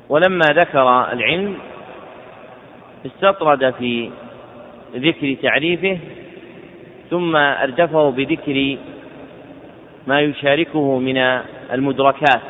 ولما 0.08 0.46
ذكر 0.46 1.12
العلم 1.12 1.58
استطرد 3.06 3.74
في 3.78 4.10
ذكر 4.94 5.36
تعريفه 5.42 5.98
ثم 7.10 7.36
أردفه 7.36 8.10
بذكر 8.10 8.76
ما 10.06 10.20
يشاركه 10.20 10.98
من 10.98 11.18
المدركات 11.72 12.40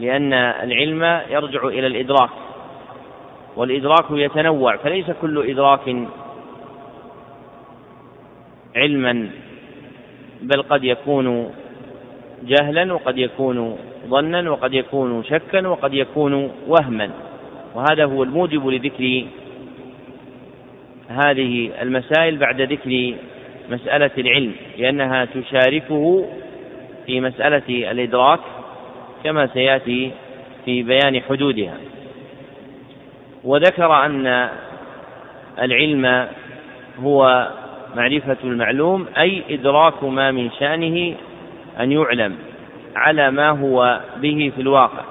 لأن 0.00 0.32
العلم 0.32 1.20
يرجع 1.30 1.64
إلى 1.64 1.86
الإدراك 1.86 2.30
والإدراك 3.56 4.04
يتنوع 4.10 4.76
فليس 4.76 5.10
كل 5.20 5.50
إدراك 5.50 5.96
علما 8.76 9.30
بل 10.42 10.62
قد 10.62 10.84
يكون 10.84 11.50
جهلا 12.42 12.92
وقد 12.92 13.18
يكون 13.18 13.76
ظنا 14.08 14.50
وقد 14.50 14.74
يكون 14.74 15.24
شكا 15.24 15.68
وقد 15.68 15.94
يكون 15.94 16.50
وهما 16.68 17.10
وهذا 17.74 18.04
هو 18.04 18.22
الموجب 18.22 18.66
لذكر 18.66 19.24
هذه 21.14 21.70
المسائل 21.82 22.36
بعد 22.36 22.60
ذكر 22.60 23.14
مسألة 23.70 24.10
العلم 24.18 24.52
لأنها 24.78 25.24
تشاركه 25.24 26.26
في 27.06 27.20
مسألة 27.20 27.90
الإدراك 27.90 28.40
كما 29.24 29.46
سيأتي 29.46 30.10
في 30.64 30.82
بيان 30.82 31.20
حدودها. 31.28 31.74
وذكر 33.44 34.04
أن 34.06 34.48
العلم 35.62 36.28
هو 37.02 37.48
معرفة 37.96 38.36
المعلوم 38.44 39.06
أي 39.18 39.42
إدراك 39.50 40.04
ما 40.04 40.30
من 40.30 40.50
شأنه 40.50 41.14
أن 41.80 41.92
يعلم 41.92 42.36
على 42.96 43.30
ما 43.30 43.50
هو 43.50 44.00
به 44.16 44.52
في 44.56 44.62
الواقع 44.62 45.04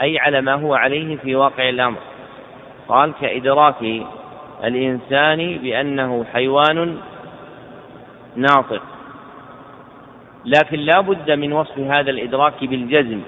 أي 0.00 0.18
على 0.18 0.40
ما 0.40 0.54
هو 0.54 0.74
عليه 0.74 1.16
في 1.16 1.34
واقع 1.34 1.68
الأمر. 1.68 1.98
قال 2.88 3.12
كإدراك 3.20 4.02
الإنسان 4.64 5.58
بأنه 5.58 6.24
حيوان 6.24 6.96
ناطق. 8.36 8.82
لكن 10.44 10.78
لا 10.78 11.00
بد 11.00 11.30
من 11.30 11.52
وصف 11.52 11.78
هذا 11.78 12.10
الإدراك 12.10 12.64
بالجزم. 12.64 13.20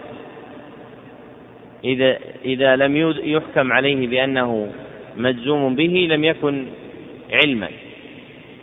إذا 1.84 2.18
إذا 2.44 2.76
لم 2.76 2.96
يحكم 3.24 3.72
عليه 3.72 4.06
بأنه 4.06 4.72
مجزوم 5.16 5.74
به 5.74 6.08
لم 6.10 6.24
يكن 6.24 6.66
علما. 7.32 7.68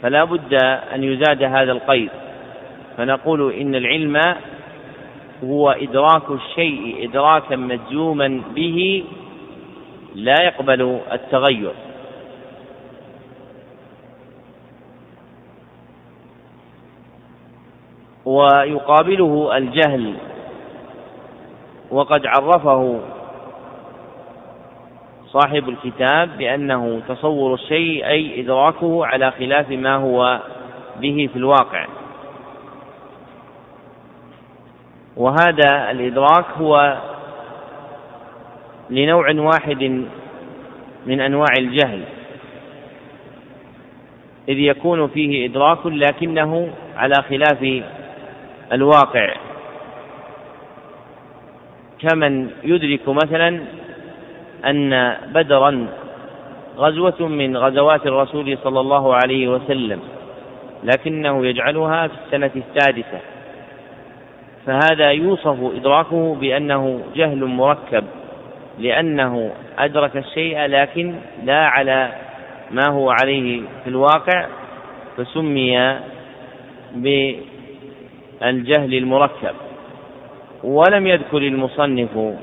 فلا 0.01 0.23
بد 0.23 0.53
أن 0.95 1.03
يزاد 1.03 1.43
هذا 1.43 1.71
القيد. 1.71 2.09
فنقول 2.97 3.53
إن 3.53 3.75
العلم 3.75 4.35
هو 5.43 5.69
إدراك 5.71 6.29
الشيء 6.31 7.09
إدراكا 7.09 7.55
مجزوما 7.55 8.41
به 8.55 9.03
لا 10.15 10.35
يقبل 10.43 10.99
التغير. 11.11 11.73
ويقابله 18.25 19.57
الجهل 19.57 20.13
وقد 21.91 22.25
عرفه 22.25 22.99
صاحب 25.27 25.69
الكتاب 25.69 26.37
بأنه 26.37 27.01
تصور 27.07 27.53
الشيء 27.53 28.07
أي 28.07 28.41
إدراكه 28.41 29.05
على 29.05 29.31
خلاف 29.31 29.69
ما 29.69 29.95
هو 29.95 30.39
به 31.01 31.29
في 31.33 31.39
الواقع. 31.39 31.85
وهذا 35.17 35.91
الإدراك 35.91 36.45
هو 36.57 36.97
لنوع 38.89 39.31
واحد 39.31 40.05
من 41.05 41.21
أنواع 41.21 41.53
الجهل 41.57 42.03
إذ 44.49 44.59
يكون 44.59 45.07
فيه 45.07 45.49
إدراك 45.49 45.85
لكنه 45.85 46.69
على 46.97 47.15
خلاف 47.29 47.83
الواقع. 48.71 49.33
كمن 51.99 52.49
يدرك 52.63 53.09
مثلا 53.09 53.59
أن 54.65 55.15
بدرا 55.33 55.87
غزوة 56.77 57.27
من 57.27 57.57
غزوات 57.57 58.05
الرسول 58.05 58.57
صلى 58.63 58.79
الله 58.79 59.15
عليه 59.15 59.47
وسلم 59.47 59.99
لكنه 60.83 61.45
يجعلها 61.45 62.07
في 62.07 62.13
السنة 62.25 62.51
السادسة 62.55 63.19
فهذا 64.65 65.11
يوصف 65.11 65.57
إدراكه 65.75 66.35
بأنه 66.35 67.01
جهل 67.15 67.45
مركب 67.45 68.03
لأنه 68.79 69.51
أدرك 69.79 70.17
الشيء 70.17 70.59
لكن 70.65 71.15
لا 71.43 71.67
على 71.67 72.09
ما 72.71 72.89
هو 72.89 73.11
عليه 73.21 73.61
في 73.83 73.89
الواقع 73.89 74.45
فسمي 75.17 75.99
بالجهل 78.43 78.93
المركب. 78.93 79.55
ولم 80.63 81.07
يذكر 81.07 81.37
المصنف 81.37 82.35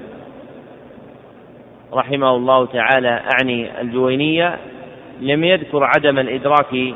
رحمه 1.92 2.36
الله 2.36 2.66
تعالى 2.66 3.22
أعني 3.34 3.80
الجوينية 3.80 4.58
لم 5.20 5.44
يذكر 5.44 5.84
عدم 5.84 6.18
الإدراك 6.18 6.94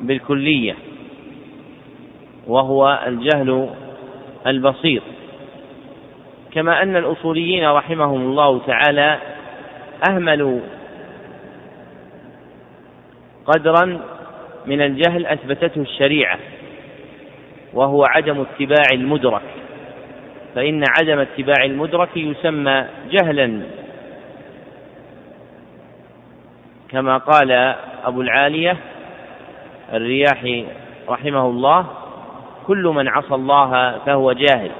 بالكلية 0.00 0.74
وهو 2.46 3.00
الجهل 3.06 3.70
البسيط. 4.46 5.02
كما 6.52 6.82
أن 6.82 6.96
الأصوليين 6.96 7.68
رحمهم 7.68 8.20
الله 8.20 8.60
تعالى 8.66 9.18
أهملوا 10.10 10.60
قدرا 13.46 14.00
من 14.66 14.80
الجهل 14.80 15.26
أثبتته 15.26 15.80
الشريعة. 15.80 16.38
وهو 17.74 18.04
عدم 18.04 18.40
اتباع 18.40 18.84
المدرك. 18.92 19.42
فإن 20.54 20.84
عدم 21.00 21.18
اتباع 21.18 21.64
المدرك 21.64 22.16
يسمى 22.16 22.84
جهلا. 23.10 23.60
كما 26.88 27.18
قال 27.18 27.74
أبو 28.04 28.20
العالية 28.20 28.76
الرياحي 29.92 30.64
رحمه 31.08 31.46
الله 31.46 31.86
كل 32.66 32.82
من 32.82 33.08
عصى 33.08 33.34
الله 33.34 33.98
فهو 33.98 34.32
جاهل. 34.32 34.70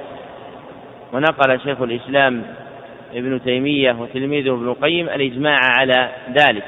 ونقل 1.13 1.59
شيخ 1.59 1.81
الإسلام 1.81 2.43
ابن 3.13 3.43
تيمية 3.43 3.91
وتلميذه 3.99 4.53
ابن 4.53 4.67
القيم 4.67 5.09
الإجماع 5.09 5.59
على 5.77 6.09
ذلك. 6.29 6.63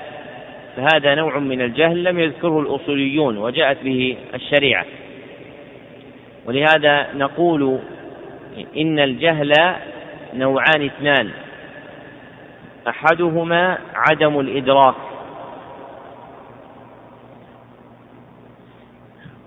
فهذا 0.76 1.16
نوع 1.16 1.40
من 1.40 1.62
الجهل 1.62 2.04
لم 2.04 2.20
يذكره 2.20 2.60
الأصوليون 2.60 3.38
وجاءت 3.38 3.78
به 3.84 4.18
الشريعة. 4.36 4.86
ولهذا 6.46 7.14
نقول 7.14 7.80
إن 8.78 9.00
الجهل 9.00 9.54
نوعان 10.34 10.86
اثنان. 10.86 11.32
أحدهما 12.88 13.78
عدم 13.96 14.40
الإدراك 14.40 14.96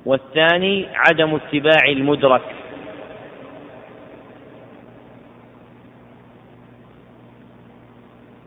والثاني 0.06 0.86
عدم 0.94 1.34
اتباع 1.34 1.88
المدرك. 1.88 2.42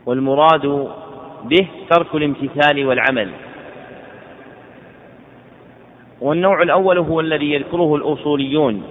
والمراد 0.06 0.88
به 1.44 1.68
ترك 1.90 2.14
الامتثال 2.14 2.86
والعمل. 2.86 3.30
والنوع 6.20 6.62
الأول 6.62 6.98
هو 6.98 7.20
الذي 7.20 7.52
يذكره 7.52 7.94
الأصوليون 7.96 8.82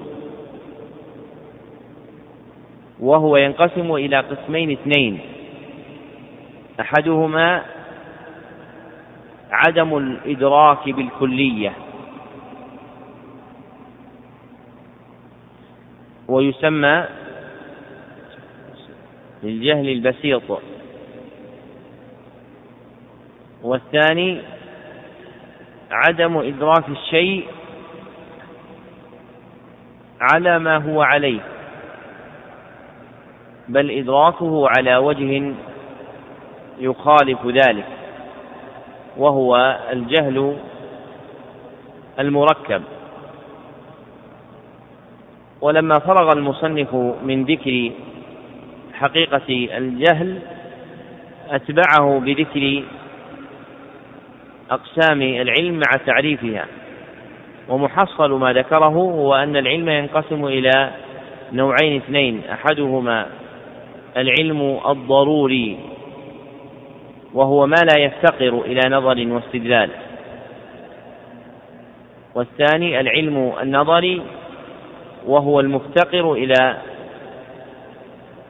وهو 3.00 3.38
ينقسم 3.38 3.96
إلى 3.96 4.20
قسمين 4.20 4.72
اثنين. 4.72 5.20
أحدهما 6.80 7.66
عدم 9.52 9.98
الإدراك 9.98 10.90
بالكلية 10.90 11.74
ويسمى 16.28 17.06
للجهل 19.44 19.90
البسيط. 19.90 20.60
والثاني 23.64 24.42
عدم 25.92 26.38
إدراك 26.38 26.90
الشيء 26.90 27.48
على 30.22 30.60
ما 30.60 30.78
هو 30.78 31.02
عليه 31.02 31.40
بل 33.68 33.92
إدراكه 33.92 34.68
على 34.78 34.98
وجه 34.98 35.54
يخالف 36.80 37.48
ذلك 37.48 37.86
وهو 39.18 39.80
الجهل 39.92 40.58
المركب. 42.20 42.84
ولما 45.62 46.00
فرغ 46.00 46.32
المصنف 46.32 46.96
من 47.24 47.46
ذكر 47.46 47.92
حقيقة 48.94 49.78
الجهل 49.78 50.40
أتبعه 51.50 52.20
بذكر 52.20 52.84
أقسام 54.72 55.22
العلم 55.22 55.74
مع 55.74 55.98
تعريفها. 56.06 56.66
ومحصل 57.70 58.32
ما 58.32 58.54
ذكره 58.54 58.86
هو 58.86 59.36
أن 59.36 59.58
العلم 59.58 59.90
ينقسم 59.90 60.46
إلى 60.46 60.90
نوعين 61.54 61.96
اثنين. 61.96 62.42
أحدهما 62.52 63.26
العلم 64.18 64.80
الضروري 64.88 65.78
وهو 67.34 67.68
ما 67.68 67.76
لا 67.76 68.04
يفتقر 68.04 68.62
إلى 68.66 68.82
نظر 68.90 69.28
واستدلال. 69.28 69.90
والثاني 72.36 73.00
العلم 73.00 73.54
النظري 73.62 74.22
وهو 75.26 75.60
المفتقر 75.60 76.34
إلى 76.34 76.78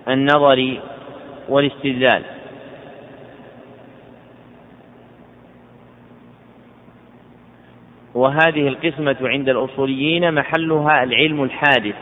النظر 0.08 0.78
والاستدلال. 1.50 2.24
وهذه 8.20 8.68
القسمة 8.68 9.18
عند 9.22 9.50
الأصوليين 9.50 10.34
محلها 10.34 11.04
العلم 11.04 11.44
الحادث 11.44 11.96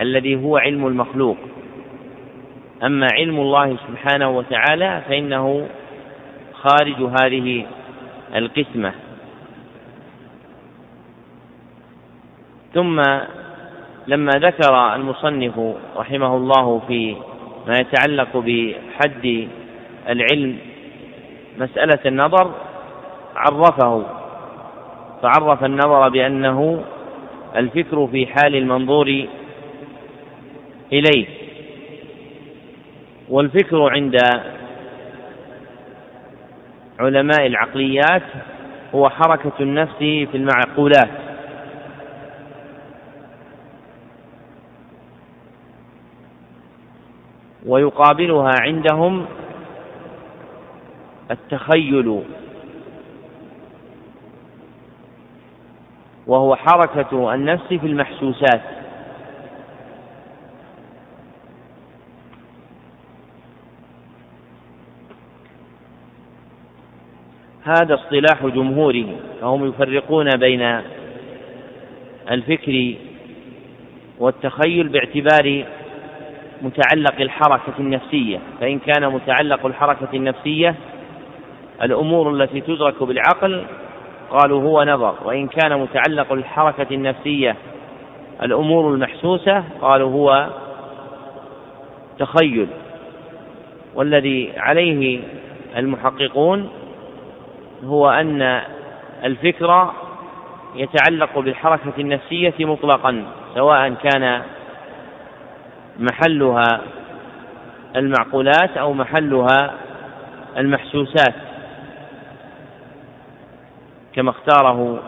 الذي 0.00 0.36
هو 0.36 0.56
علم 0.56 0.86
المخلوق. 0.86 1.36
أما 2.82 3.08
علم 3.12 3.40
الله 3.40 3.76
سبحانه 3.88 4.30
وتعالى 4.30 5.02
فإنه 5.08 5.66
خارج 6.52 7.02
هذه 7.22 7.66
القسمة. 8.34 8.92
ثم 12.74 13.02
لما 14.06 14.30
ذكر 14.30 14.94
المصنف 14.94 15.74
رحمه 15.96 16.36
الله 16.36 16.82
في 16.88 17.16
ما 17.66 17.74
يتعلق 17.78 18.36
بحد 18.36 19.48
العلم 20.08 20.58
مسألة 21.58 21.98
النظر 22.06 22.54
عرفه 23.36 24.19
فعرف 25.22 25.64
النظر 25.64 26.08
بأنه 26.08 26.84
الفكر 27.56 28.06
في 28.06 28.26
حال 28.26 28.56
المنظور 28.56 29.26
إليه 30.92 31.26
والفكر 33.28 33.90
عند 33.90 34.16
علماء 37.00 37.46
العقليات 37.46 38.22
هو 38.94 39.08
حركة 39.08 39.52
النفس 39.60 39.96
في 39.98 40.34
المعقولات. 40.34 41.10
ويقابلها 47.66 48.52
عندهم 48.60 49.26
التخيل 51.30 52.22
وهو 56.30 56.56
حركة 56.56 57.34
النفس 57.34 57.66
في 57.66 57.86
المحسوسات. 57.86 58.60
هذا 67.64 67.94
اصطلاح 67.94 68.46
جمهورهم 68.46 69.16
فهم 69.40 69.68
يفرقون 69.68 70.30
بين 70.36 70.80
الفكر 72.30 72.94
والتخيل 74.18 74.88
باعتبار 74.88 75.64
متعلق 76.62 77.20
الحركة 77.20 77.74
النفسية. 77.78 78.38
فإن 78.60 78.78
كان 78.78 79.12
متعلق 79.12 79.66
الحركة 79.66 80.08
النفسية 80.14 80.74
الأمور 81.82 82.30
التي 82.30 82.60
تدرك 82.60 83.02
بالعقل 83.02 83.64
قالوا 84.30 84.62
هو 84.62 84.82
نظر. 84.82 85.14
وإن 85.24 85.48
كان 85.48 85.80
متعلق 85.80 86.32
الحركة 86.32 86.86
النفسية 86.94 87.56
الأمور 88.42 88.94
المحسوسة 88.94 89.64
قالوا 89.80 90.10
هو 90.10 90.46
تخيل. 92.18 92.68
والذي 93.94 94.52
عليه 94.56 95.20
المحققون 95.76 96.68
هو 97.84 98.10
أن 98.10 98.62
الفكر 99.24 99.90
يتعلق 100.74 101.38
بالحركة 101.38 101.92
النفسية 101.98 102.54
مطلقا 102.60 103.24
سواء 103.54 103.94
كان 103.94 104.42
محلها 105.98 106.80
المعقولات 107.96 108.76
أو 108.76 108.92
محلها 108.92 109.74
المحسوسات. 110.56 111.49
كما 114.14 114.30
اختاره 114.30 115.02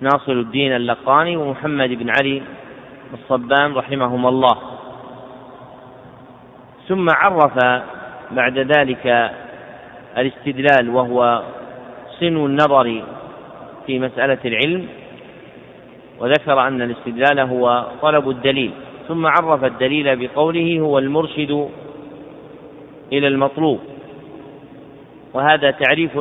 ناصر 0.00 0.32
الدين 0.32 0.76
اللقاني 0.76 1.36
ومحمد 1.36 1.88
بن 1.88 2.10
علي 2.10 2.42
الصبان 3.14 3.72
رحمهما 3.72 4.28
الله. 4.28 4.56
ثم 6.88 7.06
عرف 7.10 7.82
بعد 8.30 8.58
ذلك 8.58 9.32
الاستدلال 10.18 10.88
وهو 10.88 11.42
سن 12.20 12.36
النظر 12.36 13.02
في 13.86 13.98
مسألة 13.98 14.38
العلم 14.44 14.88
وذكر 16.20 16.60
أن 16.60 16.82
الاستدلال 16.82 17.40
هو 17.40 17.86
طلب 18.02 18.30
الدليل. 18.30 18.72
ثم 19.08 19.26
عرف 19.26 19.64
الدليل 19.64 20.16
بقوله 20.16 20.80
هو 20.80 20.98
المرشد 20.98 21.68
إلى 23.12 23.26
المطلوب. 23.28 23.80
وهذا 25.34 25.70
تعريف 25.70 26.18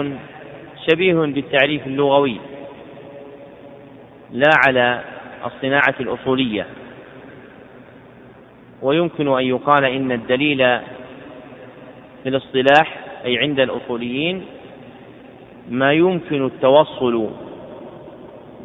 شبيه 0.90 1.14
بالتعريف 1.14 1.88
اللغوي 1.88 2.38
لا 4.32 4.50
على 4.68 5.02
الصناعة 5.46 5.96
الأصولية. 6.00 6.66
ويمكن 8.82 9.28
أن 9.28 9.44
يقال 9.44 9.86
إن 9.86 10.12
الدليل 10.12 10.58
في 12.24 12.30
الاصطلاح 12.30 12.98
أي 13.26 13.38
عند 13.38 13.60
الأصوليين 13.60 14.46
ما 15.70 15.94
يمكن 15.94 16.46
التوصل 16.46 17.30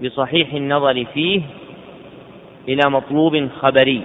بصحيح 0.02 0.54
النظر 0.54 1.04
فيه 1.04 1.42
إلى 2.68 2.90
مطلوب 2.90 3.48
خبري. 3.60 4.02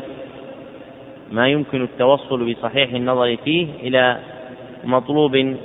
ما 1.32 1.48
يمكن 1.48 1.84
التوصل 1.84 2.54
بصحيح 2.54 2.94
النظر 2.94 3.38
فيه 3.38 3.68
إلى 3.84 4.20
ومطلوب 4.84 5.56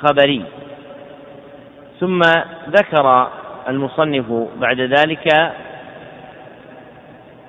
خبري 0.00 0.42
ثم 2.00 2.20
ذكر 2.68 3.28
المصنف 3.68 4.26
بعد 4.60 4.80
ذلك 4.80 5.52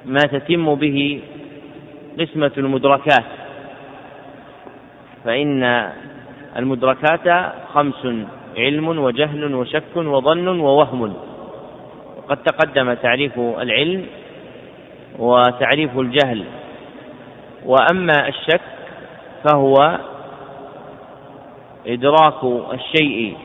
ما 0.05 0.19
تتم 0.31 0.75
به 0.75 1.21
قسمة 2.19 2.51
المدركات. 2.57 3.25
فإن 5.25 5.89
المدركات 6.57 7.53
خمس 7.73 8.07
علم 8.57 8.87
وجهل 8.87 9.55
وشك 9.55 9.95
وظن 9.95 10.47
ووهم. 10.59 11.13
وقد 12.17 12.37
تقدم 12.37 12.93
تعريف 12.93 13.39
العلم 13.39 14.05
وتعريف 15.19 15.99
الجهل. 15.99 16.43
وأما 17.65 18.27
الشك 18.27 18.61
فهو 19.43 19.99
إدراك 21.87 22.43
الشيء. 22.73 23.37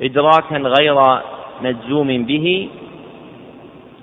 ادراكا 0.00 0.56
غير 0.56 1.22
مجزوم 1.62 2.24
به. 2.24 2.68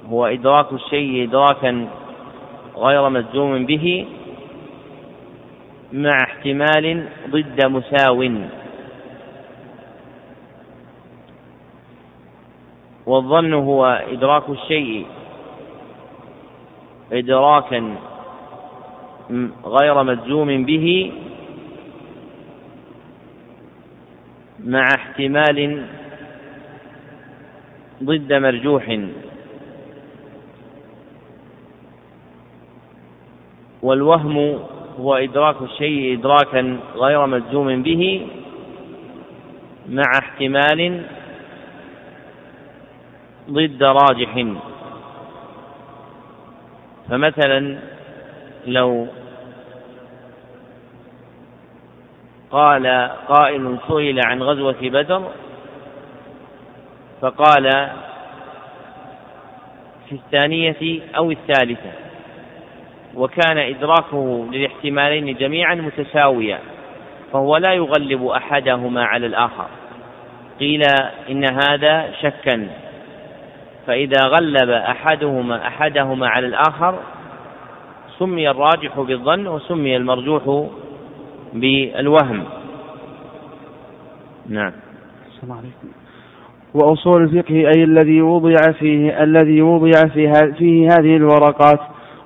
هو 0.10 0.26
إدراك 0.26 0.74
الشيء 0.74 1.24
ادراكا 1.24 1.88
غير 2.78 3.10
مجزوم 3.10 3.66
به. 3.66 4.08
مع 5.94 6.18
احتمال 6.24 7.08
ضد 7.30 7.66
مساو. 7.66 8.30
والظن 13.06 13.54
هو 13.54 13.86
إدراك 14.12 14.50
الشيء 14.50 15.06
إدراكا 17.12 17.96
غير 19.66 20.04
مجزوم 20.04 20.66
به. 20.66 21.12
مع 24.66 24.88
احتمال 24.96 25.86
ضد 28.04 28.34
مرجوح. 28.34 29.00
والوهم 33.84 34.60
هو 35.00 35.16
إدراك 35.16 35.62
الشيء 35.62 36.20
إدراكا 36.20 36.78
غير 36.96 37.26
مجزوم 37.26 37.84
به 37.84 38.28
مع 39.90 40.12
احتمال 40.18 41.02
ضد 43.50 43.84
راجح. 43.84 44.46
فمثلا 47.10 47.78
لو 48.68 49.08
قال 52.56 53.10
قائل 53.28 53.78
سئل 53.88 54.20
عن 54.26 54.44
غزوة 54.44 54.76
بدر 54.82 55.22
فقال 57.22 57.90
في 60.10 60.12
الثانية 60.12 61.02
أو 61.18 61.32
الثالثة 61.32 61.92
وكان 63.16 63.58
إدراكه 63.58 64.48
للاحتمالين 64.52 65.36
جميعا 65.38 65.76
متساويا 65.76 66.60
فهو 67.34 67.58
لا 67.58 67.74
يغلب 67.74 68.26
أحدهما 68.26 69.06
على 69.06 69.26
الآخر. 69.26 69.68
قيل 70.60 70.82
إن 71.30 71.46
هذا 71.46 72.12
شكا 72.22 72.68
فإذا 73.88 74.22
غلب 74.26 74.70
أحدهما 74.70 75.68
أحدهما 75.68 76.28
على 76.28 76.48
الآخر 76.48 77.00
سمي 78.20 78.50
الراجح 78.50 79.00
بالظن 79.00 79.48
وسمي 79.48 79.98
المرجوح 79.98 80.68
بالوهم. 81.56 82.44
نعم. 84.50 84.72
السلام 85.28 85.58
عليكم. 85.58 85.88
وأصول 86.74 87.24
الفقه 87.24 87.56
أي 87.56 87.84
الذي 87.84 88.22
وضع 88.22 88.56
فيه 88.80 89.24
الذي 89.24 89.62
وضع 89.62 89.92
فيه, 90.14 90.32
فيه 90.58 90.88
هذه 90.88 91.16
الورقات 91.16 91.80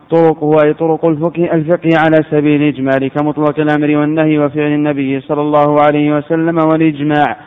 طرقه 0.09 0.51
أي 0.65 0.73
طرق 0.73 1.05
الفقه 1.05 1.53
الفقه 1.53 1.89
على 1.97 2.17
سبيل 2.31 2.61
الإجمال 2.61 3.07
كمطلق 3.07 3.59
الأمر 3.59 3.97
والنهي 3.97 4.39
وفعل 4.39 4.71
النبي 4.71 5.21
صلى 5.21 5.41
الله 5.41 5.81
عليه 5.81 6.17
وسلم 6.17 6.57
والإجماع 6.57 7.37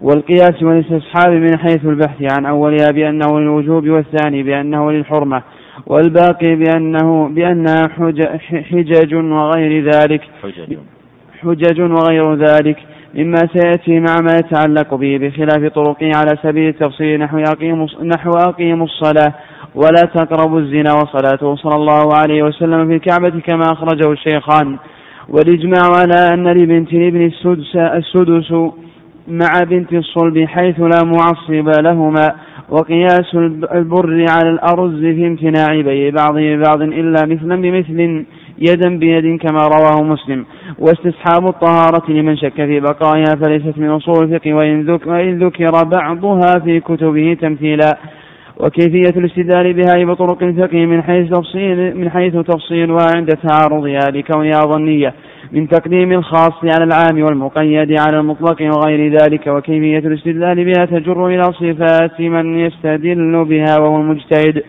والقياس 0.00 0.62
والاستصحاب 0.62 1.32
من 1.32 1.58
حيث 1.58 1.84
البحث 1.84 2.32
عن 2.38 2.46
أولها 2.46 2.90
بأنه 2.90 3.40
للوجوب 3.40 3.88
والثاني 3.88 4.42
بأنه 4.42 4.92
للحرمة 4.92 5.42
والباقي 5.86 6.54
بأنه 6.54 7.28
بأنها 7.28 7.88
حجج 8.70 9.14
وغير 9.14 9.84
ذلك. 9.84 10.22
حجج. 10.42 10.78
حجج 11.44 11.80
وغير 11.80 12.34
ذلك 12.34 12.76
مما 13.14 13.38
سيأتي 13.52 14.00
مع 14.00 14.16
ما 14.22 14.34
يتعلق 14.34 14.94
به 14.94 15.18
بخلاف 15.18 15.72
طرقه 15.72 16.10
على 16.16 16.38
سبيل 16.42 16.68
التفصيل 16.68 17.20
نحو 17.20 17.38
أقيموا 17.38 17.86
نحو 18.16 18.30
أقيموا 18.30 18.86
الصلاة. 18.86 19.32
ولا 19.74 20.02
تقربوا 20.14 20.60
الزنا 20.60 20.92
وصلاته. 20.92 21.56
صلى 21.56 21.76
الله 21.76 22.14
عليه 22.16 22.42
وسلم 22.42 22.88
في 22.88 22.94
الكعبة 22.94 23.40
كما 23.40 23.72
أخرجه 23.72 24.12
الشيخان. 24.12 24.78
والإجماع 25.28 25.82
على 26.00 26.34
أن 26.34 26.48
لبنت 26.48 26.92
الابن 26.92 27.26
السدس, 27.26 27.76
السدس 27.76 28.52
مع 29.28 29.62
بنت 29.70 29.92
الصلب 29.92 30.44
حيث 30.44 30.80
لا 30.80 31.04
معصب 31.04 31.68
لهما. 31.84 32.32
وقياس 32.70 33.34
البر 33.74 34.26
على 34.30 34.50
الأرز 34.50 35.00
في 35.00 35.26
امتناع 35.26 35.80
بيع 35.80 36.10
بعضه 36.10 36.56
ببعض 36.56 36.82
إلا 36.82 37.26
مثلا 37.26 37.62
بمثل 37.62 38.24
يدا 38.70 38.98
بيد 38.98 39.40
كما 39.40 39.66
رواه 39.66 40.02
مسلم. 40.02 40.44
واستصحاب 40.78 41.46
الطهارة 41.48 42.10
لمن 42.10 42.36
شك 42.36 42.54
في 42.54 42.80
بقائها 42.80 43.34
فليست 43.42 43.78
من 43.78 43.88
أصول 43.88 44.24
الفقه 44.24 44.54
وإن 44.54 45.38
ذكر 45.38 45.70
بعضها 45.84 46.58
في 46.64 46.80
كتبه 46.80 47.36
تمثيلا. 47.40 47.98
وكيفية 48.60 49.18
الاستدلال 49.20 49.72
بها 49.72 50.04
بطرق 50.04 50.42
الفقه 50.42 50.86
من 50.86 51.02
حيث 51.02 51.30
تفصيل 51.30 51.96
من 51.96 52.10
حيث 52.10 52.36
تفصيلها 52.36 53.06
عند 53.16 53.28
تعارضها 53.28 54.10
لكونها 54.10 54.60
ظنية. 54.60 55.14
من 55.52 55.68
تقديم 55.68 56.12
الخاص 56.12 56.52
على 56.64 56.84
العام 56.84 57.22
والمقيد 57.22 58.00
على 58.00 58.18
المطلق 58.18 58.62
وغير 58.62 59.16
ذلك. 59.22 59.46
وكيفية 59.46 59.98
الاستدلال 59.98 60.64
بها 60.64 60.84
تجر 60.84 61.26
إلى 61.26 61.42
صفات 61.42 62.20
من 62.20 62.58
يستدل 62.58 63.44
بها 63.44 63.78
وهو 63.80 63.96
المجتهد. 63.96 64.62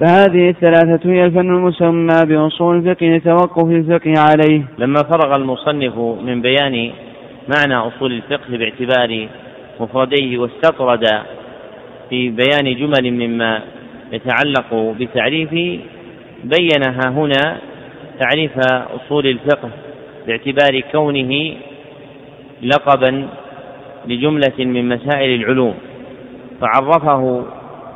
فهذه 0.00 0.48
الثلاثة 0.48 1.10
هي 1.10 1.24
الفن 1.24 1.50
المسمى 1.50 2.26
بأصول 2.26 2.76
الفقه 2.76 3.06
لتوقف 3.06 3.64
الفقه 3.64 4.14
عليه. 4.18 4.62
لما 4.78 5.02
فرغ 5.02 5.36
المصنف 5.36 5.98
من 5.98 6.42
بيان 6.42 6.90
معنى 7.48 7.74
أصول 7.74 8.12
الفقه 8.12 8.56
باعتبار 8.56 9.28
مفرديه 9.80 10.38
واستطرد 10.38 11.04
في 12.10 12.28
بيان 12.28 12.76
جمل 12.76 13.10
مما 13.10 13.62
يتعلق 14.12 14.94
بتعريفه 15.00 15.78
بينها 16.44 17.10
هنا 17.10 17.56
تعريف 18.18 18.58
أصول 18.94 19.26
الفقه 19.26 19.70
باعتبار 20.26 20.80
كونه 20.92 21.54
لقبا 22.62 23.28
لجملة 24.06 24.58
من 24.58 24.88
مسائل 24.88 25.40
العلوم. 25.40 25.74
فعرفه 26.60 27.44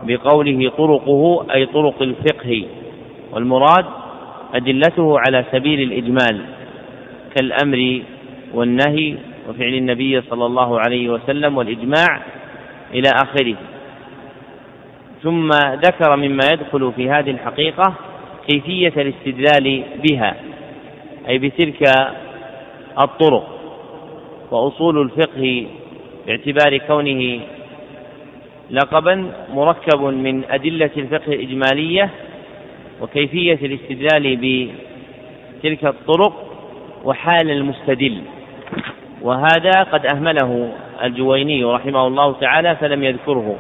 بقوله 0.03 0.71
طرقه 0.79 1.47
أي 1.55 1.67
طرق 1.67 2.03
الفقه. 2.03 2.65
والمراد 3.33 3.85
أدلته 4.55 5.19
على 5.19 5.45
سبيل 5.53 5.81
الإجمال 5.81 6.45
كالأمر 7.37 8.03
والنهي 8.55 9.17
وفعل 9.49 9.75
النبي 9.75 10.21
صلى 10.21 10.47
الله 10.47 10.81
عليه 10.81 11.09
وسلم 11.11 11.57
والإجماع 11.57 12.21
إلى 12.95 13.09
آخره. 13.23 13.57
ثم 15.23 15.49
ذكر 15.75 16.17
مما 16.17 16.45
يدخل 16.53 16.93
في 16.97 17.11
هذه 17.11 17.31
الحقيقة 17.31 17.95
كيفية 18.49 18.93
الاستدلال 18.97 19.85
بها 20.05 20.37
أي 21.29 21.39
بتلك 21.39 21.83
الطرق. 23.01 23.49
وأصول 24.51 25.01
الفقه 25.03 25.67
باعتبار 26.27 26.79
كونه 26.79 27.41
لقبا 28.73 29.33
مركب 29.55 30.01
من 30.01 30.43
أدلة 30.51 30.91
الفقه 30.97 31.33
الإجمالية 31.33 32.11
وكيفية 33.01 33.59
الاستدلال 33.63 34.37
بتلك 34.37 35.85
الطرق 35.85 36.47
وحال 37.05 37.51
المستدل. 37.51 38.19
وهذا 39.23 39.83
قد 39.93 40.07
أهمله 40.07 40.73
الجويني 41.05 41.65
رحمه 41.65 42.07
الله 42.07 42.33
تعالى 42.33 42.77
فلم 42.77 43.05
يذكره. 43.05 43.57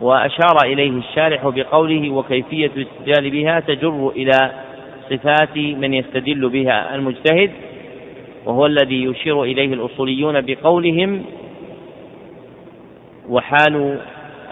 وأشار 0.00 0.56
إليه 0.64 0.90
الشارح 0.90 1.48
بقوله 1.48 2.10
وكيفية 2.10 2.70
الاستدلال 2.76 3.30
بها 3.30 3.60
تجر 3.60 4.12
إلى 4.16 4.52
صفات 5.10 5.56
من 5.56 5.94
يستدل 5.94 6.48
بها 6.48 6.94
المجتهد 6.94 7.50
وهو 8.46 8.66
الذي 8.66 9.04
يشير 9.04 9.42
إليه 9.42 9.74
الأصوليون 9.74 10.40
بقولهم 10.40 11.24
وحال 13.28 14.00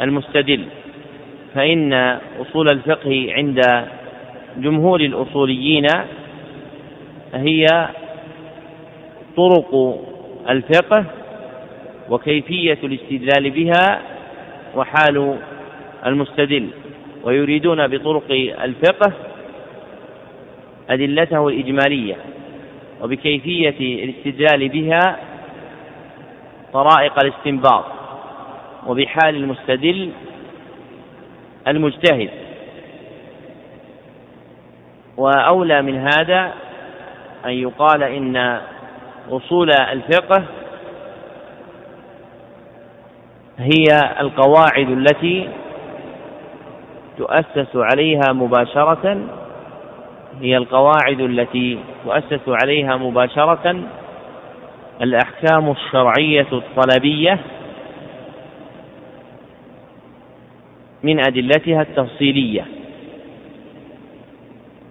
المستدل 0.00 0.64
فإن 1.54 1.92
أصول 2.40 2.66
الفقه 2.72 3.26
عند 3.30 3.60
جمهور 4.56 5.00
الأصوليين 5.00 5.86
هي 7.34 7.66
طرق 9.36 10.00
الفقه 10.50 11.04
وكيفية 12.10 12.78
الاستدلال 12.84 13.50
بها 13.50 14.00
وحال 14.76 15.38
المستدل 16.06 16.68
ويريدون 17.24 17.86
بطرق 17.86 18.30
الفقه 18.64 19.12
أدلته 20.90 21.48
الإجمالية 21.48 22.16
وبكيفية 23.02 24.04
الاستدلال 24.04 24.68
بها 24.68 25.16
طرائق 26.72 27.24
الاستنباط. 27.24 27.84
وبحال 28.86 29.36
المستدل 29.36 30.10
المجتهد. 31.68 32.30
وأولى 35.16 35.82
من 35.82 35.96
هذا 35.96 36.52
أن 37.44 37.50
يقال 37.50 38.02
إن 38.02 38.60
أصول 39.30 39.70
الفقه 39.70 40.44
هي 43.58 44.20
القواعد 44.20 44.90
التي 44.90 45.48
تؤسس 47.18 47.76
عليها 47.76 48.32
مباشرة. 48.32 49.20
هي 50.40 50.56
القواعد 50.56 51.20
التي 51.20 51.78
تؤسس 52.04 52.48
عليها 52.48 52.96
مباشرة 52.96 53.82
الأحكام 55.02 55.70
الشرعية 55.70 56.46
الطلبية 56.52 57.38
من 61.02 61.20
أدلتها 61.20 61.82
التفصيلية. 61.82 62.66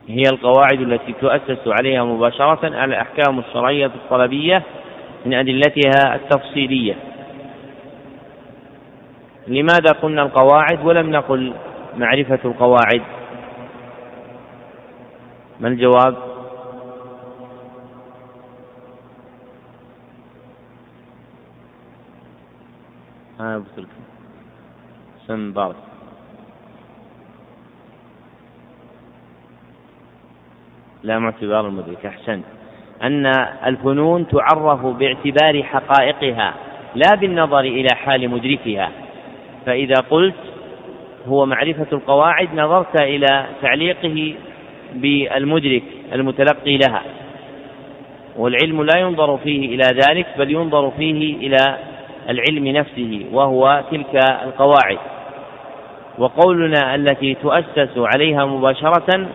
هي 0.08 0.24
القواعد 0.32 0.82
التي 0.82 1.14
تؤسس 1.14 1.68
عليها 1.68 2.04
مباشرة 2.04 2.68
الأحكام 2.68 3.40
الشرعية 3.40 3.86
الطلبية 3.86 4.64
من 5.26 5.34
أدلتها 5.34 6.16
التفصيلية. 6.16 6.96
لماذا 9.48 9.92
قلنا 10.02 10.22
القواعد 10.22 10.86
ولم 10.86 11.12
نقل 11.12 11.54
معرفة 11.98 12.40
القواعد؟ 12.46 13.02
ما 15.60 15.68
الجواب؟ 15.68 16.16
ها 23.40 23.56
أبو 23.56 23.66
سم 25.28 25.54
بارك. 25.54 25.89
لا 31.04 31.20
معتبار 31.20 31.68
المدرك 31.68 32.06
أحسنت. 32.06 32.44
أن 33.04 33.26
الفنون 33.66 34.28
تعرف 34.28 34.86
باعتبار 34.86 35.64
حقائقها 35.64 36.54
لا 36.96 37.16
بالنظر 37.16 37.60
إلى 37.60 37.88
حال 37.96 38.30
مدركها. 38.30 38.90
فإذا 39.66 39.96
قلت 40.10 40.36
هو 41.28 41.46
معرفة 41.46 41.88
القواعد 41.94 42.50
نظرت 42.56 43.02
إلى 43.02 43.46
تعليقه 43.62 44.34
بالمدرك 44.94 45.84
المتلقي 46.14 46.78
لها. 46.78 47.02
والعلم 48.38 48.84
لا 48.84 49.00
ينظر 49.00 49.38
فيه 49.38 49.76
إلى 49.76 50.00
ذلك 50.08 50.26
بل 50.38 50.52
ينظر 50.52 50.92
فيه 50.92 51.36
إلى 51.48 51.78
العلم 52.30 52.68
نفسه 52.68 53.26
وهو 53.32 53.84
تلك 53.92 54.16
القواعد. 54.44 54.98
وقولنا 56.18 56.96
التي 56.96 57.34
تؤسس 57.34 57.98
عليها 57.98 58.46
مباشرة 58.46 59.28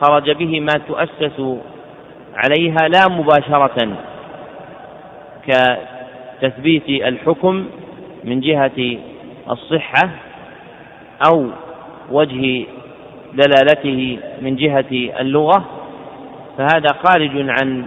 خرج 0.00 0.30
به 0.30 0.60
ما 0.60 0.72
تؤسس 0.88 1.58
عليها 2.34 2.88
لا 2.88 3.08
مباشرة 3.08 3.96
كتثبيت 5.46 6.88
الحكم 6.88 7.66
من 8.24 8.40
جهة 8.40 8.98
الصحة 9.50 10.10
أو 11.28 11.46
وجه 12.10 12.66
دلالته 13.34 14.18
من 14.42 14.56
جهة 14.56 15.20
اللغة 15.20 15.64
فهذا 16.58 16.88
خارج 17.04 17.30
عن 17.34 17.84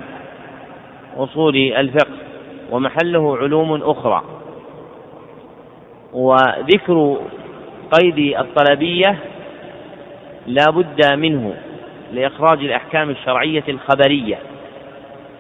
أصول 1.17 1.55
الفقه 1.55 2.17
ومحله 2.71 3.37
علوم 3.37 3.83
أخرى. 3.83 4.23
وذكر 6.13 7.17
قيد 7.91 8.37
الطلبية 8.39 9.19
لا 10.47 10.71
بد 10.71 11.13
منه. 11.13 11.53
لإخراج 12.13 12.59
الأحكام 12.59 13.09
الشرعية 13.09 13.63
الخبرية. 13.69 14.37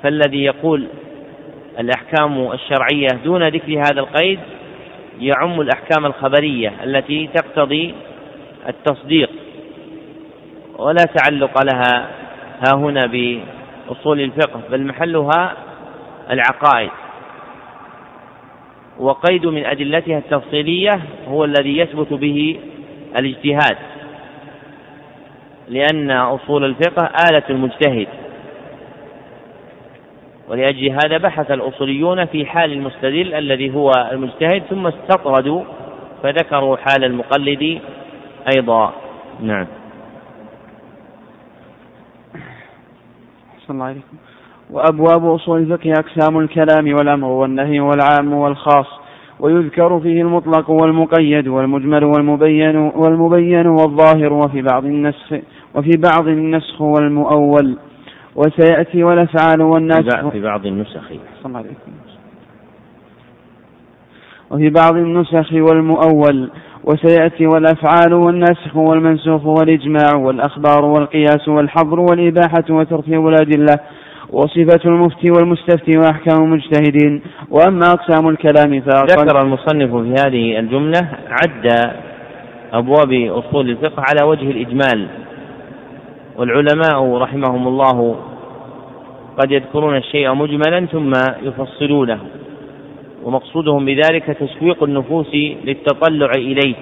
فالذي 0.03 0.43
يقول 0.43 0.87
الأحكام 1.79 2.51
الشرعية 2.51 3.07
دون 3.23 3.47
ذكر 3.47 3.79
هذا 3.79 3.99
القيد 3.99 4.39
يعم 5.19 5.61
الأحكام 5.61 6.05
الخبرية 6.05 6.73
التي 6.83 7.29
تقتضي 7.35 7.95
التصديق 8.67 9.29
ولا 10.77 11.05
تعلق 11.15 11.63
لها 11.63 12.09
ها 12.67 12.75
هنا 12.75 13.05
بأصول 13.05 14.19
الفقه 14.21 14.61
بل 14.71 14.85
محلها 14.85 15.53
العقائد. 16.29 16.89
وقيد 18.99 19.45
من 19.45 19.65
أدلتها 19.65 20.17
التفصيلية 20.17 21.01
هو 21.27 21.45
الذي 21.45 21.77
يثبت 21.77 22.13
به 22.13 22.59
الاجتهاد. 23.17 23.77
لأن 25.69 26.11
أصول 26.11 26.63
الفقه 26.63 27.09
آلة 27.31 27.43
المجتهد. 27.49 28.07
ولأجل 30.49 30.89
هذا 30.89 31.17
بحث 31.17 31.51
الأصوليون 31.51 32.25
في 32.25 32.45
حال 32.45 32.73
المستدل 32.73 33.33
الذي 33.33 33.75
هو 33.75 33.91
المجتهد 34.11 34.63
ثم 34.69 34.87
استطردوا 34.87 35.63
فذكروا 36.23 36.77
حال 36.77 37.03
المقلد 37.03 37.79
أيضا. 38.55 38.93
نعم. 39.41 39.67
الله 43.69 43.85
عليكم. 43.85 44.17
وأبواب 44.71 45.25
أصول 45.25 45.59
الفقه 45.59 45.91
أقسام 45.91 46.39
الكلام 46.39 46.93
والأمر 46.93 47.27
والنهي 47.27 47.79
والعام 47.79 48.33
والخاص 48.33 48.85
ويذكر 49.39 49.99
فيه 49.99 50.21
المطلق 50.21 50.69
والمقيد 50.69 51.47
والمجمل 51.47 52.03
والمبين 52.03 52.75
والمبين 52.77 53.67
والظاهر 53.67 54.33
وفي 54.33 54.61
بعض 54.61 54.85
النسخ 54.85 55.33
وفي 55.75 55.91
بعض 55.97 56.27
النسخ 56.27 56.81
والمؤول 56.81 57.77
وسيأتي 58.35 59.03
والأفعال 59.03 59.61
والنسخ. 59.61 60.29
في 60.29 60.41
بعض 60.41 60.65
النسخ. 60.65 61.11
وفي 64.51 64.69
بعض 64.69 64.95
النسخ 64.95 65.53
والمؤول 65.53 66.49
وسيأتي 66.83 67.45
والأفعال 67.47 68.13
والنسخ 68.13 68.75
والمنسوخ 68.75 69.45
والإجماع 69.45 70.15
والأخبار 70.15 70.85
والقياس 70.85 71.47
والحظر 71.47 71.99
والإباحة 71.99 72.63
وترتيب 72.69 73.27
الأدلة. 73.27 73.79
وصفة 74.29 74.79
المفتي 74.85 75.31
والمستفتي 75.31 75.97
وأحكام 75.99 76.43
المجتهدين. 76.43 77.21
وأما 77.49 77.85
أقسام 77.85 78.29
الكلام 78.29 78.81
فأقل. 78.81 79.07
ذكر 79.07 79.41
المصنف 79.41 79.95
في 79.95 80.13
هذه 80.27 80.59
الجملة 80.59 81.01
عد 81.29 81.93
أبواب 82.73 83.13
أصول 83.13 83.69
الفقه 83.69 84.03
على 84.09 84.27
وجه 84.29 84.51
الإجمال. 84.51 85.22
والعلماء 86.37 87.17
رحمهم 87.17 87.67
الله 87.67 88.15
قد 89.37 89.51
يذكرون 89.51 89.97
الشيء 89.97 90.33
مجملا 90.33 90.85
ثم 90.85 91.11
يفصلونه 91.41 92.19
ومقصودهم 93.23 93.85
بذلك 93.85 94.25
تسويق 94.25 94.83
النفوس 94.83 95.35
للتطلع 95.63 96.31
إليه. 96.35 96.75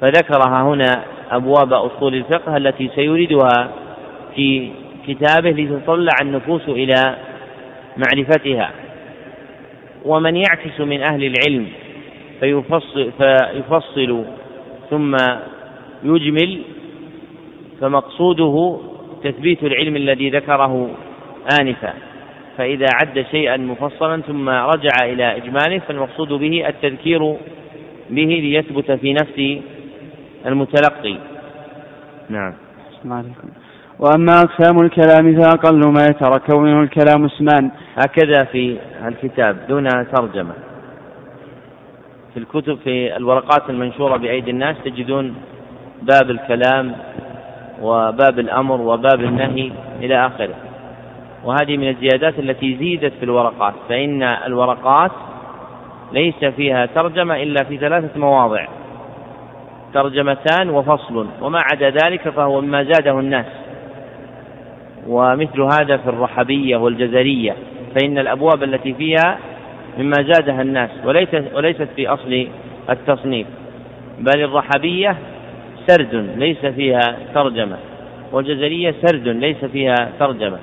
فذكرها 0.00 0.62
هنا 0.62 1.04
أبواب 1.30 1.72
أصول 1.72 2.14
الفقه 2.14 2.56
التي 2.56 2.90
سيوردها 2.94 3.70
في 4.34 4.68
كتابه 5.06 5.50
لتطلع 5.50 6.12
النفوس 6.22 6.68
إلى 6.68 7.16
معرفتها. 7.96 8.70
ومن 10.04 10.36
يعكس 10.36 10.80
من 10.80 11.02
أهل 11.02 11.24
العلم 11.24 11.66
فيفصل, 12.40 13.10
فيفصل 13.18 14.24
ثم 14.90 15.16
يجمل 16.04 16.58
فمقصوده 17.80 18.80
تثبيت 19.24 19.62
العلم 19.62 19.96
الذي 19.96 20.30
ذكره 20.30 20.90
آنفا 21.60 21.92
فإذا 22.58 22.86
عد 22.94 23.26
شيئا 23.30 23.56
مفصلا 23.56 24.22
ثم 24.22 24.48
رجع 24.48 25.04
إلى 25.04 25.36
إجماله 25.36 25.78
فالمقصود 25.78 26.28
به 26.28 26.68
التذكير 26.68 27.36
به 28.10 28.40
ليثبت 28.42 28.92
في 28.92 29.12
نفس 29.12 29.62
المتلقي. 30.46 31.16
نعم. 32.28 32.54
عليكم. 33.10 33.48
وأما 33.98 34.40
أقسام 34.40 34.80
الكلام 34.80 35.42
فأقل 35.42 35.92
ما 35.92 36.06
يتركب 36.06 36.54
منه 36.56 36.82
الكلام 36.82 37.24
اسمان. 37.24 37.70
هكذا 37.96 38.44
في 38.44 38.76
الكتاب 39.06 39.56
دون 39.68 39.88
ترجمة. 39.88 40.54
في 42.34 42.36
الكتب 42.36 42.78
في 42.84 43.16
الورقات 43.16 43.70
المنشورة 43.70 44.16
بأيدي 44.16 44.50
الناس 44.50 44.76
تجدون 44.84 45.34
باب 46.02 46.30
الكلام 46.30 46.94
وباب 47.82 48.38
الأمر 48.38 48.80
وباب 48.80 49.20
النهي 49.20 49.72
إلى 50.00 50.26
آخره. 50.26 50.54
وهذه 51.44 51.76
من 51.76 51.88
الزيادات 51.88 52.38
التي 52.38 52.76
زيدت 52.76 53.12
في 53.18 53.24
الورقات 53.24 53.74
فإن 53.88 54.22
الورقات 54.22 55.10
ليس 56.12 56.44
فيها 56.44 56.86
ترجمة 56.86 57.42
إلا 57.42 57.64
في 57.64 57.76
ثلاثة 57.76 58.20
مواضع. 58.20 58.66
ترجمتان 59.94 60.70
وفصل 60.70 61.26
وما 61.42 61.60
عدا 61.72 61.90
ذلك 61.90 62.28
فهو 62.28 62.60
مما 62.60 62.82
زاده 62.82 63.20
الناس. 63.20 63.46
ومثل 65.08 65.60
هذا 65.60 65.96
في 65.96 66.08
الرحبية 66.08 66.76
والجزرية 66.76 67.56
فإن 67.94 68.18
الأبواب 68.18 68.62
التي 68.62 68.94
فيها 68.94 69.38
مما 69.98 70.22
زادها 70.22 70.62
الناس 70.62 70.90
وليست 71.04 71.44
وليست 71.54 71.88
في 71.96 72.08
أصل 72.08 72.48
التصنيف. 72.90 73.46
بل 74.18 74.44
الرحبية 74.44 75.16
سرد 75.88 76.14
ليس 76.36 76.66
فيها 76.66 77.16
ترجمة. 77.34 77.76
والجزرية 78.32 78.94
سرد 79.02 79.28
ليس 79.28 79.64
فيها 79.64 79.94
ترجمة. 80.20 80.58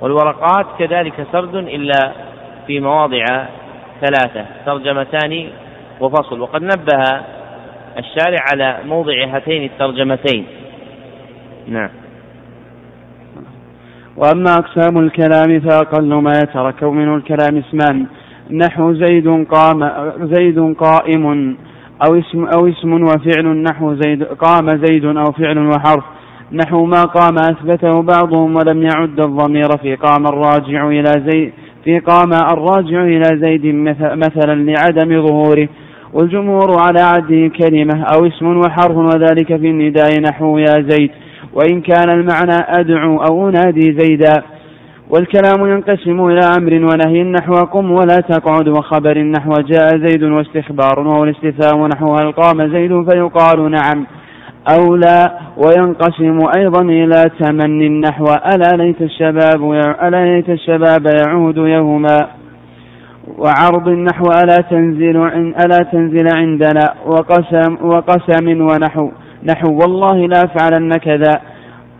والورقات 0.00 0.66
كذلك 0.78 1.26
سرد 1.32 1.54
إلا 1.54 2.12
في 2.66 2.80
مواضع 2.80 3.24
ثلاثة 4.00 4.44
ترجمتان 4.66 5.48
وفصل. 6.00 6.40
وقد 6.40 6.62
نبه 6.62 7.20
الشارع 7.98 8.38
على 8.52 8.78
موضع 8.86 9.24
هاتين 9.26 9.64
الترجمتين. 9.64 10.46
نعم. 11.68 11.90
وأما 14.16 14.54
أقسام 14.58 14.98
الكلام 14.98 15.60
فأقل 15.60 16.14
ما 16.14 16.32
يتركب 16.42 16.88
منه 16.88 17.14
الكلام 17.14 17.56
اسمان. 17.56 18.06
نحو 18.50 18.94
زيد 18.94 19.44
قام 19.44 19.90
زيد 20.20 20.74
قائم. 20.74 21.56
أو 22.06 22.18
اسم 22.18 22.44
أو 22.44 22.68
اسم 22.68 22.92
وفعل 23.02 23.46
نحو 23.62 23.94
زيد 23.94 24.22
قام 24.24 24.84
زيد 24.84 25.04
أو 25.04 25.32
فعل 25.32 25.58
وحرف. 25.58 26.04
نحو 26.52 26.84
ما 26.84 27.02
قام 27.02 27.36
أثبته 27.38 28.02
بعضهم 28.02 28.56
ولم 28.56 28.82
يعد 28.82 29.20
الضمير. 29.20 29.68
في 29.82 29.94
قام 29.94 30.26
الراجع 30.26 30.88
إلى 30.88 31.12
زيد 31.26 31.52
في 31.84 31.98
قام 31.98 32.32
الراجع 32.32 33.02
إلى 33.02 33.38
زيد 33.40 33.66
مثلا 34.24 34.54
لعدم 34.54 35.26
ظهوره. 35.26 35.68
والجمهور 36.12 36.76
على 36.86 37.00
عده 37.00 37.48
كلمة 37.48 38.04
أو 38.14 38.26
اسم 38.26 38.46
وحرف 38.46 38.96
وذلك 38.96 39.56
في 39.56 39.70
النداء 39.70 40.20
نحو 40.20 40.58
يا 40.58 40.84
زيد. 40.88 41.10
وإن 41.54 41.80
كان 41.80 42.10
المعنى 42.10 42.58
أدعو 42.80 43.16
أو 43.16 43.48
أنادي 43.48 43.96
زيدا. 43.98 44.42
والكلام 45.10 45.66
ينقسم 45.66 46.26
إلى 46.26 46.40
أمر 46.58 46.72
ونهي 46.74 47.22
نحو 47.22 47.52
قم 47.52 47.90
ولا 47.90 48.16
تقعد 48.16 48.68
وخبر 48.68 49.18
نحو 49.18 49.52
جاء 49.52 49.88
زيد 50.06 50.22
واستخبار 50.22 51.00
وهو 51.00 51.24
الاستفهام 51.24 51.86
نحو 51.86 52.14
هل 52.14 52.32
قام 52.32 52.68
زيد 52.68 53.10
فيقال 53.10 53.70
نعم 53.70 54.06
أو 54.74 54.96
لا. 54.96 55.38
وينقسم 55.56 56.38
أيضا 56.58 56.82
إلى 56.82 57.30
تمن 57.40 58.00
نحو 58.00 58.24
ألا 58.24 58.76
ليت 58.76 59.02
الشباب 59.02 59.72
ألا 60.02 60.24
ليت 60.24 60.48
الشباب 60.50 61.06
يعود 61.26 61.56
يوما. 61.56 62.18
وعرض 63.38 63.88
نحو 63.88 64.24
ألا 64.42 64.56
تنزل 64.70 65.16
ألا 65.64 65.78
تنزل 65.92 66.26
عندنا. 66.36 66.94
وقسم 67.06 67.76
وقسم 67.82 68.60
ونحو 68.60 69.10
نحو 69.44 69.78
والله 69.80 70.28
لا 70.28 70.44
أفعلن 70.44 70.92
كذا 70.92 71.40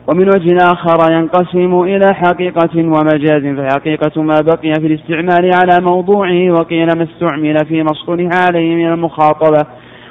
ومن 0.09 0.29
وجه 0.29 0.57
آخر 0.57 1.13
ينقسم 1.13 1.81
إلى 1.83 2.15
حقيقة 2.15 2.77
ومجاز 2.77 3.57
فحقيقة 3.57 4.23
ما 4.23 4.41
بقي 4.41 4.73
في 4.81 4.87
الاستعمال 4.87 5.51
على 5.55 5.85
موضوعه 5.91 6.51
وقيل 6.51 6.87
ما 6.87 7.05
استعمل 7.05 7.57
في 7.69 7.83
مصطلح 7.83 8.47
عليه 8.49 8.75
من 8.75 8.93
المخاطبة. 8.93 9.67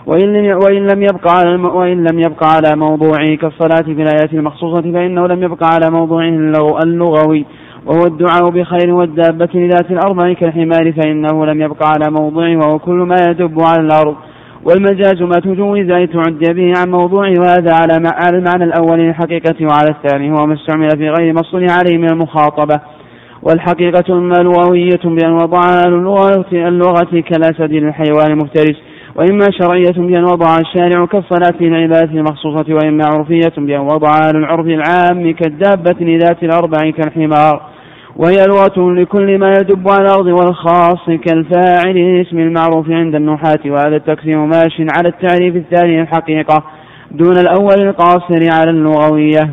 وإن 0.05 0.33
لم 0.33 0.59
وإن 0.65 0.87
لم 0.87 1.01
يبقى 1.01 1.37
على 1.37 1.55
وإن 1.55 2.03
لم 2.11 2.19
يبقى 2.19 2.47
على 2.55 2.75
موضوعه 2.75 3.35
كالصلاة 3.35 3.83
في 3.95 4.01
الآيات 4.01 4.33
المخصوصة 4.33 4.81
فإنه 4.81 5.27
لم 5.27 5.43
يبقى 5.43 5.69
على 5.73 5.91
موضوعه 5.91 6.29
اللغوي. 6.83 7.45
وهو 7.85 8.05
الدعاء 8.05 8.49
بخير 8.49 8.93
والدابة 8.93 9.49
لذات 9.53 9.91
الأربع 9.91 10.33
كالحمار 10.33 10.93
فإنه 10.93 11.45
لم 11.45 11.61
يبقى 11.61 11.89
على 11.89 12.11
موضوعه 12.19 12.57
وهو 12.57 12.79
كل 12.79 12.93
ما 12.95 13.15
يدب 13.29 13.61
على 13.61 13.81
الأرض. 13.81 14.15
والمجاز 14.67 15.21
ما 15.21 15.39
تجوز 15.39 15.91
أي 15.91 16.07
تعد 16.07 16.55
به 16.55 16.73
عن 16.77 16.89
موضوعه 16.89 17.33
وهذا 17.39 17.73
على 17.73 17.97
المعنى 18.37 18.63
الأول 18.63 18.99
للحقيقة 18.99 19.55
وعلى 19.61 19.89
الثاني 19.89 20.31
هو 20.31 20.45
ما 20.45 20.53
استعمل 20.53 20.89
في 20.89 21.09
غير 21.09 21.33
مصل 21.33 21.65
عليه 21.69 21.97
من 21.97 22.09
المخاطبة. 22.11 22.79
والحقيقة 23.43 24.03
الملووية 24.09 24.99
بأن 25.03 25.31
وضعها 25.31 25.81
اللغة, 25.87 26.45
اللغة 26.51 27.23
كالأسد 27.29 27.71
للحيوان 27.71 28.31
المفترس 28.31 28.75
وإما 29.15 29.47
شرعية 29.61 30.07
بأن 30.07 30.23
وضع 30.23 30.57
الشارع 30.57 31.05
كالصلاة 31.05 31.61
للعبادة 31.61 32.11
المخصوصة 32.11 32.73
وإما 32.73 33.03
عرفية 33.05 33.53
بأن 33.57 33.79
وضعها 33.79 34.31
للعرف 34.33 34.65
العام 34.65 35.33
كالدابة 35.33 35.95
لذات 36.05 36.43
الأربع 36.43 36.89
كالحمار. 36.89 37.76
وهي 38.17 38.45
لغة 38.47 38.93
لكل 38.93 39.37
ما 39.37 39.53
يدب 39.59 39.89
على 39.89 40.01
الأرض 40.01 40.25
والخاص 40.25 41.05
كالفاعل 41.25 41.97
اسم 41.97 42.39
المعروف 42.39 42.89
عند 42.89 43.15
النحاة 43.15 43.59
وهذا 43.65 43.95
التقسيم 43.95 44.49
ماش 44.49 44.81
على 44.97 45.09
التعريف 45.09 45.55
الثاني 45.55 46.01
الحقيقة 46.01 46.63
دون 47.11 47.37
الأول 47.37 47.87
القاصر 47.87 48.51
على 48.51 48.69
اللغوية. 48.69 49.49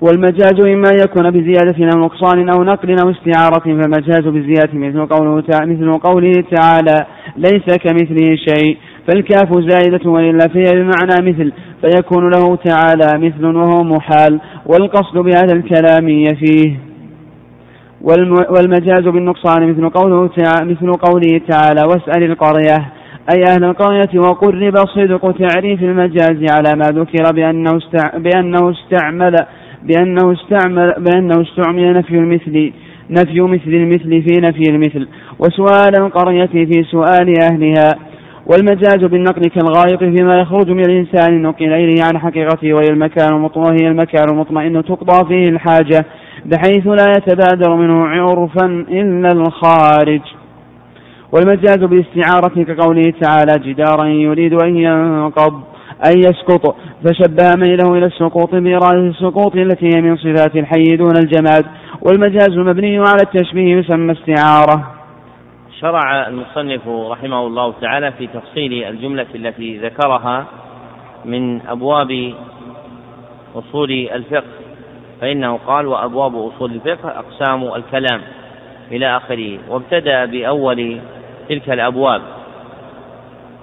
والمجاز 0.00 0.60
إما 0.60 0.90
أن 0.90 0.98
يكون 0.98 1.30
بزيادة 1.30 1.90
أو 1.94 2.00
نقصان 2.00 2.48
أو 2.48 2.64
نقل 2.64 2.96
أو 3.02 3.10
استعارة 3.10 3.62
فالمجاز 3.64 4.20
بالزيادة 4.20 4.74
مثل 4.74 5.06
قوله 5.06 5.40
تعالى 5.40 5.74
مثل 5.74 5.98
قوله 5.98 6.32
تعالى 6.56 7.06
ليس 7.36 7.76
كمثله 7.76 8.36
شيء 8.48 8.76
فالكاف 9.08 9.58
زائدة 9.68 10.10
وإلا 10.10 10.48
فهي 10.48 10.70
بمعنى 10.72 11.30
مثل 11.30 11.52
فيكون 11.82 12.30
له 12.30 12.56
تعالى 12.56 13.18
مثل 13.18 13.44
وهو 13.44 13.84
محال 13.84 14.40
والقصد 14.66 15.18
بهذا 15.18 15.52
الكلام 15.52 16.34
فيه 16.34 16.89
والمجاز 18.02 19.08
بالنقصان 19.08 19.70
مثل 19.70 19.88
قوله 19.88 20.28
تعالى 20.28 20.70
مثل 20.70 20.92
قوله 20.92 21.40
تعالى 21.48 21.80
واسأل 21.86 22.22
القرية. 22.30 22.92
أي 23.34 23.42
أهل 23.42 23.64
القرية 23.64 24.20
وقرب 24.20 24.76
صدق 24.76 25.36
تعريف 25.38 25.82
المجاز 25.82 26.44
على 26.50 26.76
ما 26.76 27.00
ذكر 27.00 27.32
بأنه 27.34 27.78
بأنه 28.16 28.70
استعمل 28.70 29.36
بأنه 29.82 30.32
استعمل 30.32 30.94
بأنه 30.98 31.42
استعمل 31.42 31.92
نفي 31.92 32.14
المثل 32.14 32.72
نفي 33.10 33.40
مثل 33.40 33.70
المثل 33.70 34.22
في 34.22 34.40
نفي 34.40 34.70
المثل. 34.70 35.08
وسؤال 35.38 35.96
القرية 35.98 36.46
في 36.46 36.84
سؤال 36.90 37.34
أهلها 37.42 37.94
والمجاز 38.46 39.04
بالنقل 39.04 39.42
كالغائط 39.42 39.98
فيما 39.98 40.40
يخرج 40.40 40.70
من 40.70 40.80
الإنسان 40.80 41.42
نقل 41.42 41.72
إليه 41.72 42.02
عن 42.02 42.18
حقيقته 42.18 42.74
وهي 42.74 42.88
المكان 42.90 43.32
وهي 43.56 43.88
المكان 43.88 44.28
المطمئن 44.28 44.84
تقضى 44.84 45.28
فيه 45.28 45.48
الحاجة. 45.48 46.06
بحيث 46.44 46.86
لا 46.86 47.12
يتبادر 47.16 47.74
منه 47.74 48.06
عرفا 48.06 48.66
إلا 48.88 49.28
الخارج. 49.28 50.20
والمجاز 51.32 51.78
بالاستعارة 51.78 52.62
كقوله 52.62 53.12
تعالى 53.20 53.52
جدارا 53.58 54.04
يريد 54.04 54.62
أن 54.62 54.76
ينقض 54.76 55.62
أن 56.06 56.18
يسقط. 56.18 56.76
فشبه 57.04 57.54
ميله 57.56 57.98
إلى 57.98 58.06
السقوط 58.06 58.54
بإرادة 58.54 59.08
السقوط 59.08 59.56
التي 59.56 59.90
هي 59.94 60.00
من 60.00 60.16
صفات 60.16 60.56
الحي 60.56 60.96
دون 60.96 61.16
الجماد. 61.16 61.66
والمجاز 62.02 62.48
المبني 62.48 62.98
على 62.98 63.22
التشبيه 63.22 63.76
يسمى 63.76 64.12
استعارة. 64.12 64.90
شرع 65.80 66.28
المصنف 66.28 66.88
رحمه 66.88 67.46
الله 67.46 67.74
تعالى 67.80 68.12
في 68.12 68.26
تفصيل 68.26 68.84
الجملة 68.84 69.26
التي 69.34 69.78
ذكرها 69.78 70.46
من 71.24 71.60
أبواب 71.66 72.32
أصول 73.56 73.90
الفقه. 73.90 74.69
فإنه 75.20 75.58
قال 75.66 75.86
وأبواب 75.86 76.36
أصول 76.36 76.72
الفقه 76.72 77.08
أقسام 77.08 77.64
الكلام 77.64 78.20
إلى 78.90 79.16
آخره 79.16 79.58
وابتدأ 79.68 80.24
بأول 80.24 81.00
تلك 81.48 81.70
الأبواب 81.70 82.22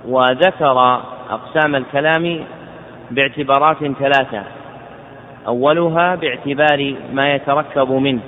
وذكر 0.08 1.02
أقسام 1.30 1.76
الكلام 1.76 2.44
باعتبارات 3.12 3.78
ثلاثة 3.78 4.44
أولها 5.48 6.16
باعتبار 6.16 6.96
ما 7.14 7.34
يتركب 7.36 7.92
منه 7.92 8.22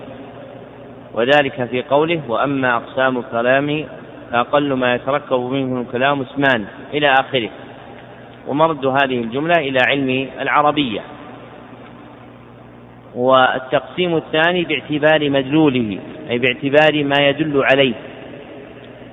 وذلك 1.14 1.66
في 1.66 1.82
قوله 1.82 2.22
وأما 2.28 2.76
أقسام 2.76 3.18
الكلام 3.18 3.86
فأقل 4.32 4.74
ما 4.74 4.96
يتركب 4.96 5.40
منه 5.40 5.82
الكلام 5.82 6.22
اسمان 6.22 6.66
إلى 6.94 7.14
آخره 7.14 7.50
ومرد 8.48 8.86
هذه 8.86 9.22
الجملة 9.22 9.54
إلى 9.58 9.80
علم 9.88 10.28
العربية. 10.40 11.02
والتقسيم 13.20 14.16
الثاني 14.16 14.64
باعتبار 14.64 15.30
مدلوله 15.30 16.00
أي 16.30 16.38
باعتبار 16.38 17.04
ما 17.04 17.28
يدل 17.30 17.64
عليه. 17.64 17.94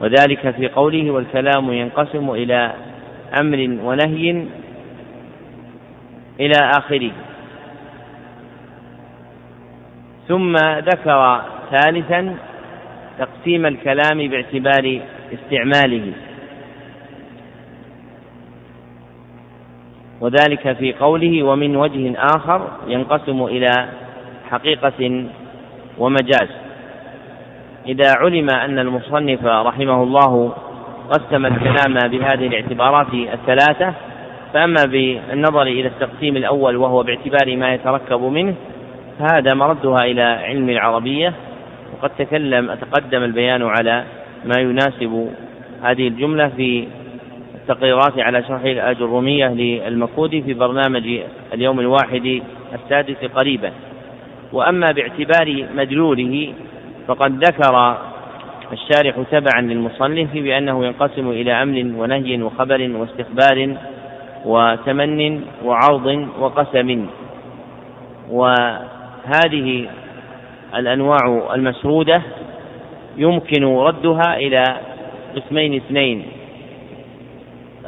وذلك 0.01 0.51
في 0.51 0.69
قوله 0.69 1.11
والكلام 1.11 1.73
ينقسم 1.73 2.31
إلى 2.31 2.73
أمر 3.41 3.79
ونهي 3.85 4.45
إلى 6.41 6.71
آخره. 6.79 7.11
ثم 10.29 10.57
ذكر 10.79 11.43
ثالثا 11.71 12.35
تقسيم 13.19 13.67
الكلام 13.67 14.29
باعتبار 14.29 15.01
استعماله. 15.33 16.13
وذلك 20.21 20.73
في 20.73 20.93
قوله 20.93 21.43
ومن 21.43 21.77
وجه 21.77 22.15
آخر 22.19 22.69
ينقسم 22.87 23.45
إلى 23.45 23.89
حقيقة 24.51 25.25
ومجاز. 25.99 26.49
إذا 27.87 28.13
علم 28.17 28.51
أن 28.51 28.79
المصنف 28.79 29.45
رحمه 29.45 30.03
الله 30.03 30.53
قسم 31.11 31.47
الكلام 31.47 32.11
بهذه 32.11 32.47
الاعتبارات 32.47 33.15
الثلاثة 33.15 33.95
فأما 34.53 34.85
بالنظر 34.85 35.63
إلى 35.63 35.87
التقسيم 35.87 36.37
الأول 36.37 36.77
وهو 36.77 37.03
باعتبار 37.03 37.57
ما 37.57 37.75
يتركب 37.75 38.21
منه 38.21 38.55
فهذا 39.19 39.55
مردها 39.55 40.05
إلى 40.05 40.23
علم 40.23 40.71
العربية 40.71 41.33
وقد 41.93 42.11
تكلم 42.19 42.75
تقدم 42.75 43.23
البيان 43.23 43.63
على 43.63 44.05
ما 44.45 44.61
يناسب 44.61 45.29
هذه 45.83 46.09
الجملة 46.09 46.49
في 46.49 46.89
التقريرات 47.71 48.19
على 48.19 48.43
شرح 48.43 48.63
الأجرومية 48.63 49.47
للمكودي 49.49 50.43
في 50.43 50.55
برنامج 50.55 51.21
اليوم 51.55 51.81
الواحد 51.81 52.43
السادس 52.75 53.17
قريبا. 53.35 53.73
وأما 54.53 54.87
باعتبار 54.93 55.67
مدلوله 55.75 56.55
فقد 57.07 57.45
ذكر 57.45 57.97
الشارح 58.73 59.15
تبعا 59.31 59.61
للمصنف 59.61 60.33
بأنه 60.33 60.85
ينقسم 60.87 61.31
إلى 61.31 61.63
أمر 61.63 62.03
ونهي 62.03 62.43
وخبر 62.43 62.91
واستخبار 62.95 63.77
وتمن 64.45 65.43
وعرض 65.65 66.29
وقسم. 66.41 67.07
وهذه 68.31 69.89
الأنواع 70.75 71.55
المسرودة 71.55 72.23
يمكن 73.17 73.65
ردها 73.65 74.37
إلى 74.37 74.65
قسمين 75.37 75.75
اثنين. 75.75 76.25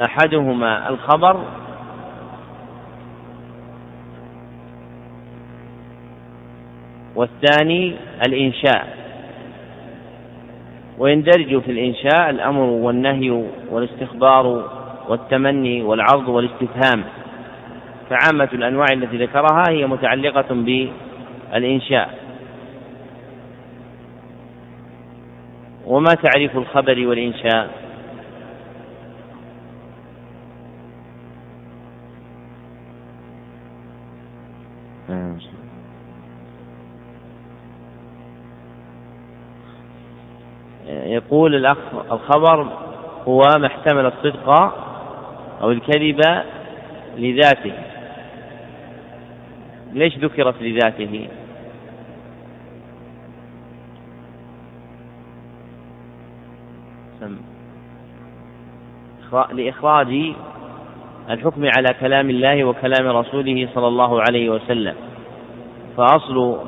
أحدهما 0.05 0.89
الخبر 0.89 1.45
والثاني 7.17 7.97
الإنشاء. 8.27 8.99
ويندرج 10.99 11.61
في 11.63 11.71
الإنشاء 11.71 12.31
الأمر 12.31 12.61
والنهي 12.61 13.45
والاستخبار 13.71 14.71
والتمني 15.09 15.83
والعرض 15.83 16.29
والاستفهام. 16.29 17.05
فعامة 18.11 18.49
الأنواع 18.53 18.87
التي 18.93 19.17
ذكرها 19.17 19.65
هي 19.71 19.87
متعلقة 19.87 20.55
بالإنشاء. 20.55 22.19
وما 25.87 26.15
تعريف 26.15 26.57
الخبر 26.57 27.07
والإنشاء؟ 27.07 27.88
يقول 41.29 41.55
الأخ 41.55 41.79
الخبر 42.12 42.66
هو 43.29 43.41
ما 43.59 43.66
احتمل 43.66 44.07
الصدق 44.07 44.49
أو 45.62 45.70
الكذب 45.70 46.20
لذاته. 47.16 47.72
ليش 49.93 50.18
ذكرت 50.18 50.55
لذاته؟ 50.62 51.29
لإخراج 59.53 60.35
الحكم 61.31 61.64
على 61.76 61.89
كلام 62.01 62.31
الله 62.31 62.64
وكلام 62.64 63.07
رسوله 63.07 63.68
صلى 63.74 63.89
الله 63.89 64.20
عليه 64.20 64.51
وسلم. 64.51 64.95
فأصل 65.97 66.59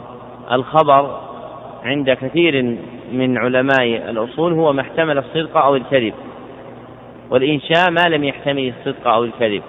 الخبر 0.52 1.29
عند 1.84 2.10
كثير 2.10 2.76
من 3.12 3.38
علماء 3.38 4.10
الأصول 4.10 4.52
هو 4.52 4.72
ما 4.72 4.82
احتمل 4.82 5.18
الصدق 5.18 5.56
أو 5.56 5.76
الكذب. 5.76 6.14
والإنشاء 7.30 7.90
ما 7.90 8.08
لم 8.08 8.24
يحتمل 8.24 8.72
الصدق 8.78 9.08
أو 9.08 9.24
الكذب. 9.24 9.62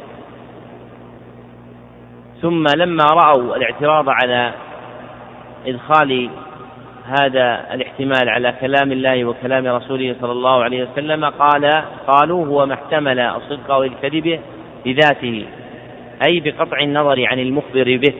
ثم 2.41 2.63
لما 2.77 3.03
رأوا 3.03 3.55
الاعتراض 3.55 4.09
على 4.09 4.53
إدخال 5.67 6.29
هذا 7.05 7.73
الاحتمال 7.73 8.29
على 8.29 8.53
كلام 8.61 8.91
الله 8.91 9.25
وكلام 9.25 9.67
رسوله 9.67 10.15
صلى 10.21 10.31
الله 10.31 10.63
عليه 10.63 10.87
وسلم 10.91 11.25
قال 11.25 11.83
قالوا 12.07 12.45
هو 12.45 12.65
ما 12.65 12.73
احتمل 12.73 13.19
الصدق 13.19 13.71
أو 13.71 13.83
الكذب 13.83 14.39
بذاته 14.85 15.45
أي 16.27 16.39
بقطع 16.39 16.79
النظر 16.79 17.25
عن 17.25 17.39
المخبر 17.39 17.97
به. 17.97 18.13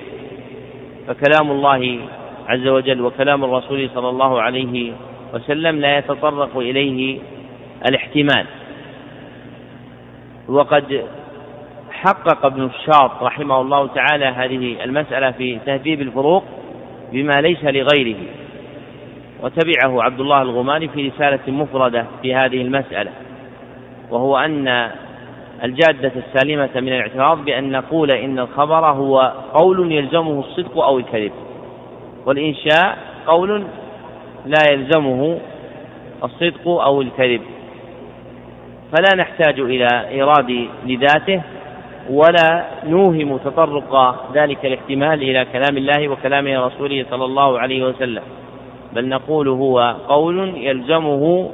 فكلام 1.08 1.52
الله 1.52 2.00
عز 2.52 2.68
وجل 2.68 3.02
وكلام 3.02 3.43
الرسول 3.43 3.89
صلى 3.95 4.10
الله 4.10 4.41
عليه 4.41 4.93
وسلم 5.34 5.80
لا 5.80 5.97
يتطرق 5.97 6.58
إليه 6.58 7.20
الاحتمال. 7.89 8.45
وقد 10.47 11.06
حقق 11.91 12.45
ابن 12.45 12.64
الشاط 12.64 13.12
رحمه 13.24 13.62
الله 13.62 13.88
تعالى 13.88 14.26
هذه 14.26 14.84
المسألة 14.84 15.32
في 15.32 15.60
تهذيب 15.66 16.02
الفروق 16.02 16.43
بما 17.12 17.41
ليس 17.41 17.64
لغيره 17.64 18.18
وتبعه 19.43 20.04
عبد 20.04 20.20
الله 20.20 20.41
الغماري 20.41 20.88
في 20.88 21.08
رسالة 21.08 21.39
مفردة 21.47 22.06
في 22.22 22.36
هذه 22.36 22.62
المسألة 22.62 23.12
وهو 24.10 24.38
أن 24.38 24.91
الجادة 25.64 26.12
السالمة 26.16 26.70
من 26.76 26.88
الاعتراض 26.88 27.45
بأن 27.45 27.72
نقول 27.72 28.12
إن 28.12 28.39
الخبر 28.39 28.86
هو 28.86 29.34
قول 29.54 29.91
يلزمه 29.91 30.39
الصدق 30.39 30.78
أو 30.80 30.97
الكذب. 30.97 31.32
والإنشاء 32.26 32.97
قول 33.28 33.63
لا 34.45 34.72
يلزمه 34.72 35.39
الصدق 36.24 36.67
أو 36.67 37.01
الكذب. 37.01 37.41
فلا 38.91 39.16
نحتاج 39.16 39.59
إلى 39.59 39.87
إيراد 40.09 40.67
لذاته 40.86 41.41
ولا 42.09 42.66
نوهم 42.83 43.37
تطرق 43.37 44.16
ذلك 44.33 44.66
الاحتمال 44.66 45.24
إلى 45.24 45.46
كلام 45.54 45.78
الله 45.78 46.09
وكلام 46.09 46.47
رسوله 46.47 47.05
صلى 47.12 47.25
الله 47.25 47.59
عليه 47.59 47.83
وسلم. 47.86 48.24
بل 48.93 49.09
نقول 49.09 49.47
هو 49.47 49.96
قول 50.08 50.54
يلزمه 50.58 51.50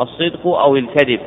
الصدق 0.00 0.46
أو 0.46 0.76
الكذب. 0.76 1.20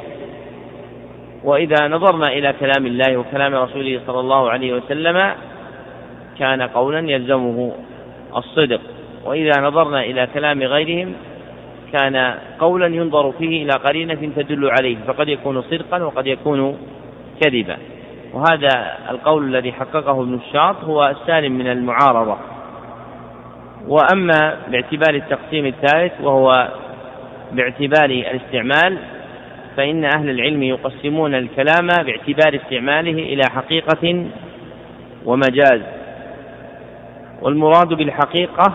وإذا 1.43 1.87
نظرنا 1.87 2.27
إلى 2.27 2.53
كلام 2.59 2.85
الله 2.85 3.17
وكلام 3.17 3.55
رسوله 3.55 3.99
صلى 4.07 4.19
الله 4.19 4.49
عليه 4.49 4.73
وسلم 4.73 5.31
كان 6.39 6.61
قولا 6.61 7.11
يلزمه. 7.11 7.71
الصدق. 8.37 8.81
وإذا 9.25 9.61
نظرنا 9.61 10.03
إلى 10.03 10.27
كلام 10.33 10.63
غيرهم 10.63 11.13
كان 11.93 12.35
قولا 12.59 12.87
ينظر 12.87 13.31
فيه 13.31 13.63
إلى 13.63 13.71
قرينة 13.71 14.31
تدل 14.35 14.69
عليه 14.79 14.97
فقد 15.07 15.27
يكون 15.27 15.61
صدقا 15.61 16.03
وقد 16.03 16.27
يكون 16.27 16.77
كذبا. 17.41 17.77
وهذا 18.33 18.97
القول 19.09 19.55
الذي 19.55 19.71
حققه 19.71 20.21
ابن 20.21 20.33
الشاط 20.47 20.75
هو 20.83 21.07
السالم 21.07 21.51
من 21.51 21.67
المعارضة. 21.67 22.37
وأما 23.87 24.57
باعتبار 24.67 25.15
التقسيم 25.15 25.65
الثالث 25.65 26.21
وهو 26.21 26.67
باعتبار 27.51 28.09
الاستعمال 28.09 28.97
فإن 29.77 30.05
أهل 30.05 30.29
العلم 30.29 30.63
يقسمون 30.63 31.35
الكلام 31.35 31.87
باعتبار 31.87 32.55
استعماله 32.55 33.11
إلى 33.11 33.41
حقيقة 33.49 34.25
ومجاز. 35.25 35.81
والمراد 37.41 37.87
بالحقيقة 37.87 38.73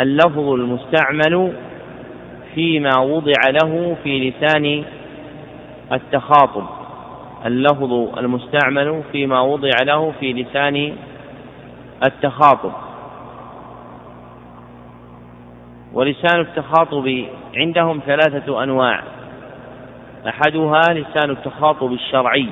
اللفظ 0.00 0.48
المستعمل 0.48 1.52
فيما 2.54 2.98
وضع 2.98 3.50
له 3.62 3.96
في 4.02 4.30
لسان 4.30 4.84
التخاطب. 5.92 6.64
اللفظ 7.46 8.18
المستعمل 8.18 9.02
فيما 9.12 9.40
وضع 9.40 9.70
له 9.82 10.12
في 10.20 10.32
لسان 10.32 10.96
التخاطب. 12.06 12.72
ولسان 15.92 16.40
التخاطب 16.40 17.24
عندهم 17.56 18.00
ثلاثة 18.06 18.62
أنواع. 18.62 19.02
أحدها 20.28 20.82
لسان 20.90 21.30
التخاطب 21.30 21.92
الشرعي. 21.92 22.48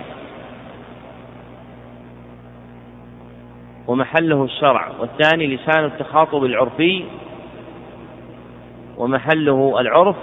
ومحله 3.88 4.44
الشرع 4.44 4.88
والثاني 5.00 5.46
لسان 5.56 5.84
التخاطب 5.84 6.44
العرفي 6.44 7.04
ومحله 8.98 9.80
العرف 9.80 10.16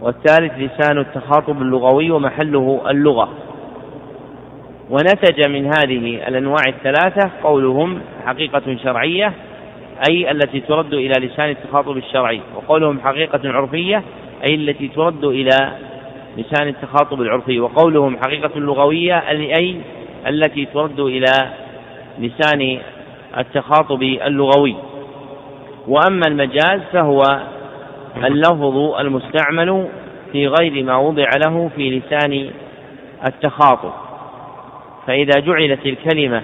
والثالث 0.00 0.52
لسان 0.58 0.98
التخاطب 0.98 1.62
اللغوي 1.62 2.10
ومحله 2.10 2.80
اللغة. 2.90 3.28
ونتج 4.90 5.48
من 5.48 5.66
هذه 5.66 6.28
الأنواع 6.28 6.62
الثلاثة 6.68 7.30
قولهم 7.42 8.00
حقيقة 8.26 8.76
شرعية 8.82 9.32
أي 10.10 10.30
التي 10.30 10.60
ترد 10.60 10.94
إلى 10.94 11.12
لسان 11.26 11.50
التخاطب 11.50 11.96
الشرعي 11.96 12.40
وقولهم 12.56 13.00
حقيقة 13.00 13.40
عرفية 13.44 14.02
أي 14.48 14.54
التي 14.54 14.88
ترد 14.88 15.24
إلى 15.24 15.72
لسان 16.36 16.68
التخاطب 16.68 17.20
العرفي 17.20 17.60
وقولهم 17.60 18.16
حقيقة 18.16 18.60
لغوية 18.60 19.18
أي 19.18 19.80
التي 20.28 20.64
ترد 20.64 21.00
إلى 21.00 21.50
لسان 22.18 22.78
التخاطب 23.38 24.02
اللغوي. 24.02 24.76
وأما 25.88 26.22
المجاز 26.28 26.80
فهو 26.92 27.22
اللفظ 28.16 28.76
المستعمل 28.76 29.88
في 30.32 30.48
غير 30.48 30.84
ما 30.84 30.96
وضع 30.96 31.28
له 31.46 31.70
في 31.76 31.90
لسان 31.90 32.50
التخاطب. 33.26 33.92
فإذا 35.06 35.40
جعلت 35.40 35.86
الكلمة 35.86 36.42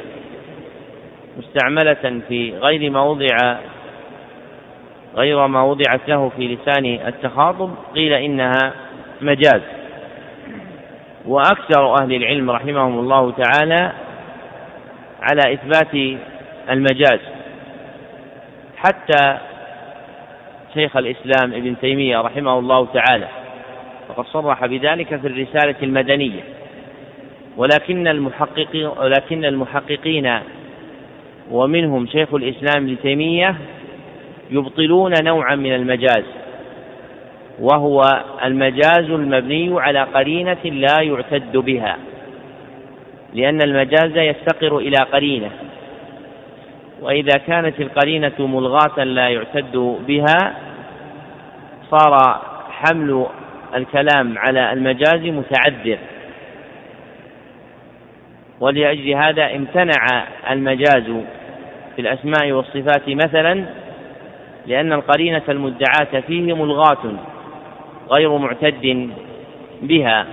مستعملة 1.38 2.20
في 2.28 2.54
غير 2.58 2.90
ما 2.90 3.02
وضع 3.02 3.56
غير 5.16 5.46
ما 5.46 5.62
وضعت 5.62 6.00
له 6.08 6.28
في 6.36 6.56
لسان 6.56 6.84
التخاطب 7.06 7.70
قيل 7.94 8.12
إنها 8.12 8.72
مجاز. 9.20 9.60
وأكثر 11.26 12.02
أهل 12.02 12.14
العلم 12.14 12.50
رحمهم 12.50 12.98
الله 12.98 13.30
تعالى 13.30 13.92
على 15.22 15.54
إثبات 15.54 16.18
المجاز. 16.70 17.20
حتى 18.76 19.38
شيخ 20.74 20.96
الإسلام 20.96 21.52
ابن 21.52 21.74
تيمية 21.80 22.20
رحمه 22.20 22.58
الله 22.58 22.86
تعالى 22.86 23.28
فقد 24.08 24.24
صرح 24.26 24.66
بذلك 24.66 25.16
في 25.16 25.26
الرسالة 25.26 25.74
المدنية. 25.82 26.40
ولكن 27.56 28.08
المحققين 28.08 28.86
ولكن 28.86 29.44
المحققين 29.44 30.38
ومنهم 31.50 32.06
شيخ 32.06 32.34
الإسلام 32.34 32.84
ابن 32.84 32.96
تيمية 33.02 33.56
يبطلون 34.50 35.12
نوعا 35.22 35.54
من 35.54 35.74
المجاز. 35.74 36.24
وهو 37.60 38.02
المجاز 38.44 39.10
المبني 39.10 39.80
على 39.80 40.02
قرينة 40.02 40.64
لا 40.64 41.02
يعتد 41.02 41.56
بها 41.56 41.96
لأن 43.34 43.62
المجاز 43.62 44.16
يفتقر 44.16 44.78
إلى 44.78 44.96
قرينة 45.12 45.50
وإذا 47.00 47.38
كانت 47.46 47.80
القرينة 47.80 48.32
ملغاة 48.38 49.04
لا 49.04 49.28
يعتد 49.28 49.96
بها 50.06 50.54
صار 51.90 52.40
حمل 52.70 53.26
الكلام 53.74 54.38
على 54.38 54.72
المجاز 54.72 55.20
متعذر. 55.20 55.98
ولأجل 58.60 59.14
هذا 59.14 59.56
امتنع 59.56 60.24
المجاز 60.50 61.22
في 61.96 62.00
الأسماء 62.00 62.52
والصفات 62.52 63.08
مثلا 63.08 63.64
لأن 64.66 64.92
القرينة 64.92 65.42
المدعاة 65.48 66.20
فيه 66.26 66.54
ملغاة. 66.54 67.16
غير 68.10 68.38
معتد 68.38 69.10
بها 69.82 70.26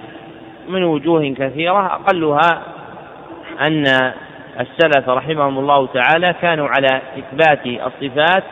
من 0.69 0.83
وجوه 0.83 1.33
كثيرة. 1.37 1.85
أقلها 1.85 2.61
أن 3.61 3.83
السلف 4.59 5.09
رحمهم 5.09 5.59
الله 5.59 5.87
تعالى 5.87 6.35
كانوا 6.41 6.67
على 6.67 7.01
إثبات 7.17 7.65
الصفات 7.65 8.43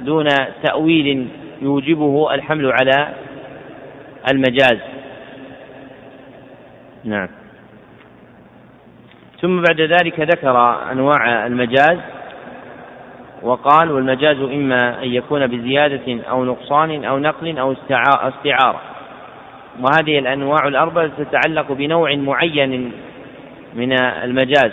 دون 0.00 0.26
تأويل 0.62 1.28
يوجبه 1.62 2.34
الحمل 2.34 2.72
على 2.72 3.08
المجاز. 4.32 4.78
نعم. 7.04 7.28
ثم 9.40 9.62
بعد 9.62 9.80
ذلك 9.80 10.20
ذكر 10.20 10.82
أنواع 10.92 11.46
المجاز. 11.46 11.98
وقال 13.44 13.90
والمجاز 13.90 14.36
إما 14.36 15.02
أن 15.02 15.08
يكون 15.08 15.46
بزيادة 15.46 16.22
أو 16.30 16.44
نقصان 16.44 17.04
أو 17.04 17.18
نقل 17.18 17.58
أو 17.58 17.72
استعارة. 17.72 18.80
وهذه 19.80 20.18
الأنواع 20.18 20.68
الأربعة 20.68 21.10
تتعلق 21.18 21.72
بنوع 21.72 22.14
معين 22.14 22.92
من 23.74 23.92
المجاز. 24.02 24.70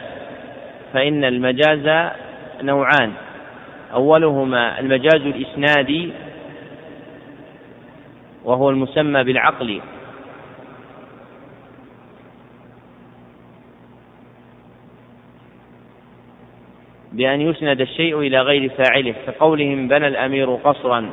فإن 0.94 1.24
المجاز 1.24 2.12
نوعان. 2.62 3.12
أولهما 3.94 4.80
المجاز 4.80 5.22
الإسنادي 5.22 6.12
وهو 8.44 8.70
المسمى 8.70 9.24
بالعقل. 9.24 9.82
بأن 17.22 17.42
يسند 17.42 17.82
الشيء 17.82 18.20
إلى 18.20 18.42
غير 18.42 18.70
فاعله 18.70 19.14
كقولهم 19.28 19.88
بنى 19.88 20.08
الأمير 20.08 20.56
قصرا. 20.56 21.10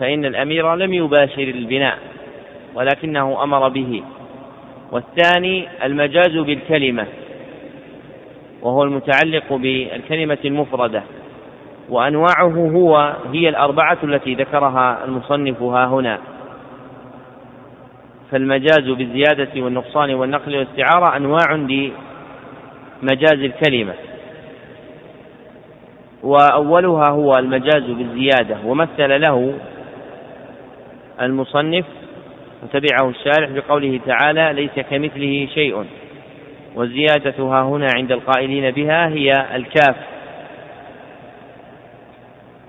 فإن 0.00 0.24
الأمير 0.24 0.74
لم 0.74 0.94
يباشر 0.94 1.42
البناء 1.42 1.98
ولكنه 2.74 3.42
أمر 3.42 3.68
به. 3.68 4.02
والثاني 4.92 5.68
المجاز 5.84 6.36
بالكلمة 6.38 7.06
وهو 8.62 8.82
المتعلق 8.82 9.52
بالكلمة 9.52 10.38
المفردة. 10.44 11.02
وأنواعه 11.88 12.70
هو 12.74 13.16
هي 13.32 13.48
الأربعة 13.48 13.98
التي 14.04 14.34
ذكرها 14.34 15.04
المصنف 15.04 15.62
ها 15.62 15.86
هنا. 15.86 16.18
فالمجاز 18.30 18.88
بالزيادة 18.88 19.62
والنقصان 19.62 20.14
والنقل 20.14 20.56
والاستعارة 20.56 21.16
أنواع 21.16 21.54
لمجاز 23.02 23.40
الكلمة. 23.40 23.94
وأولها 26.24 27.08
هو 27.10 27.38
المجاز 27.38 27.82
بالزيادة 27.82 28.56
ومثل 28.64 29.20
له 29.20 29.54
المصنف 31.20 31.84
وتبعه 32.62 33.08
الشارح 33.08 33.50
بقوله 33.50 34.00
تعالى 34.06 34.52
ليس 34.52 34.86
كمثله 34.90 35.48
شيء 35.54 35.84
والزيادة 36.74 37.34
ها 37.38 37.62
هنا 37.62 37.86
عند 37.96 38.12
القائلين 38.12 38.70
بها 38.70 39.08
هي 39.08 39.32
الكاف 39.56 39.96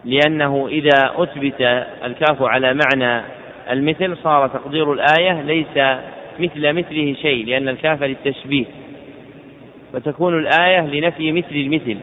لأنه 0.05 0.67
إذا 0.67 1.11
أثبت 1.15 1.61
الكاف 2.03 2.41
على 2.41 2.73
معنى 2.73 3.23
المثل 3.71 4.17
صار 4.17 4.47
تقدير 4.47 4.93
الآية 4.93 5.41
ليس 5.41 5.99
مثل 6.39 6.73
مثله 6.73 7.15
شيء 7.21 7.45
لأن 7.45 7.69
الكاف 7.69 8.03
للتشبيه 8.03 8.65
فتكون 9.93 10.39
الآية 10.39 10.81
لنفي 10.81 11.31
مثل 11.31 11.55
المثل. 11.55 11.97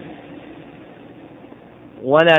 ولا 2.02 2.34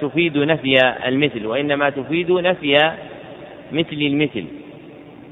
تفيد 0.00 0.38
نفي 0.38 0.74
المثل 1.06 1.46
وإنما 1.46 1.90
تفيد 1.90 2.30
نفي 2.30 2.92
مثل 3.72 3.96
المثل. 3.96 4.44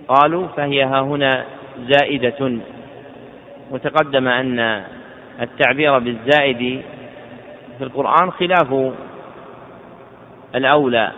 قالوا 0.09 0.47
فهي 0.47 0.83
ها 0.83 1.01
هنا 1.01 1.45
زائدة. 1.89 2.59
وتقدم 3.71 4.29
أن 4.29 4.83
التعبير 5.41 5.99
بالزائد 5.99 6.83
في 7.79 7.85
القرآن 7.85 8.31
خلاف 8.31 8.93
الأولى 10.55 11.13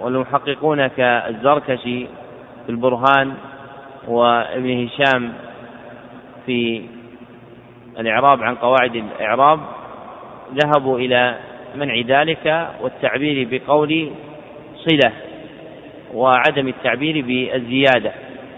والمحققون 0.00 0.86
كالزركشي 0.86 2.06
في 2.66 2.68
البرهان 2.68 3.34
وابن 4.08 4.84
هشام 4.86 5.32
في 6.46 6.82
الإعراب 7.98 8.42
عن 8.42 8.54
قواعد 8.54 8.96
الإعراب. 8.96 9.60
ذهبوا 10.54 10.98
إلى 10.98 11.34
منع 11.76 11.98
ذلك 12.06 12.68
والتعبير 12.80 13.48
بقول 13.50 14.10
صلة 14.76 15.12
وعدم 16.14 16.68
التعبير 16.68 17.24
بالزيادة. 17.24 18.12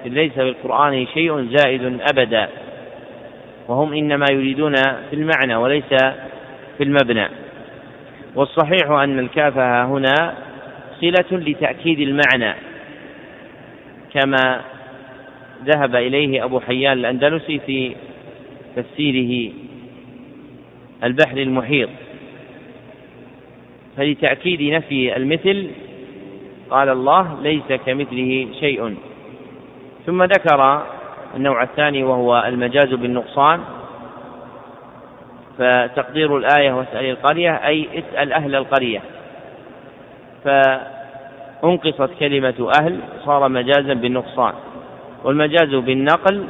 ليس 0.05 0.33
في 0.33 0.43
القرآن 0.43 1.07
شيء 1.15 1.49
زائد 1.57 2.01
أبدا. 2.13 2.49
وهم 3.69 3.93
إنما 3.93 4.27
يريدون 4.33 4.75
في 5.11 5.13
المعنى 5.13 5.57
وليس 5.57 5.95
في 6.79 6.85
المبنى. 6.85 7.29
والصحيح 8.35 8.91
أن 8.91 9.19
الكاف 9.19 9.59
هنا 9.59 10.35
صلة 11.01 11.39
لتأكيد 11.39 12.01
المعنى. 12.01 12.55
كما 14.15 14.61
ذهب 15.65 15.97
إليه 15.97 16.45
أبو 16.45 16.61
حيان 16.61 16.93
الأندلسي 16.93 17.61
في 17.67 17.95
تفسيره 18.77 19.53
البحر 21.05 21.37
المحيط. 21.37 21.89
فلتأكيد 23.97 24.63
نفي 24.63 25.17
المثل 25.17 25.71
قال 26.71 26.89
الله 26.89 27.39
ليس 27.43 27.81
كمثله 27.87 28.49
شيء. 28.61 28.97
ثم 30.07 30.23
ذكر 30.23 30.83
النوع 31.37 31.63
الثاني 31.63 32.05
وهو 32.05 32.45
المجاز 32.47 32.95
بالنقصان. 32.95 33.61
فتقدير 35.59 36.37
الآية 36.37 36.73
واسأل 36.73 37.05
القرية 37.05 37.51
أي 37.67 37.89
اسأل 37.95 38.33
أهل 38.33 38.55
القرية. 38.55 39.01
فأنقصت 40.45 42.11
كلمة 42.21 42.71
أهل 42.81 43.01
صار 43.25 43.49
مجازا 43.49 43.95
بالنقصان. 43.95 44.53
والمجاز 45.25 45.75
بالنقل 45.75 46.45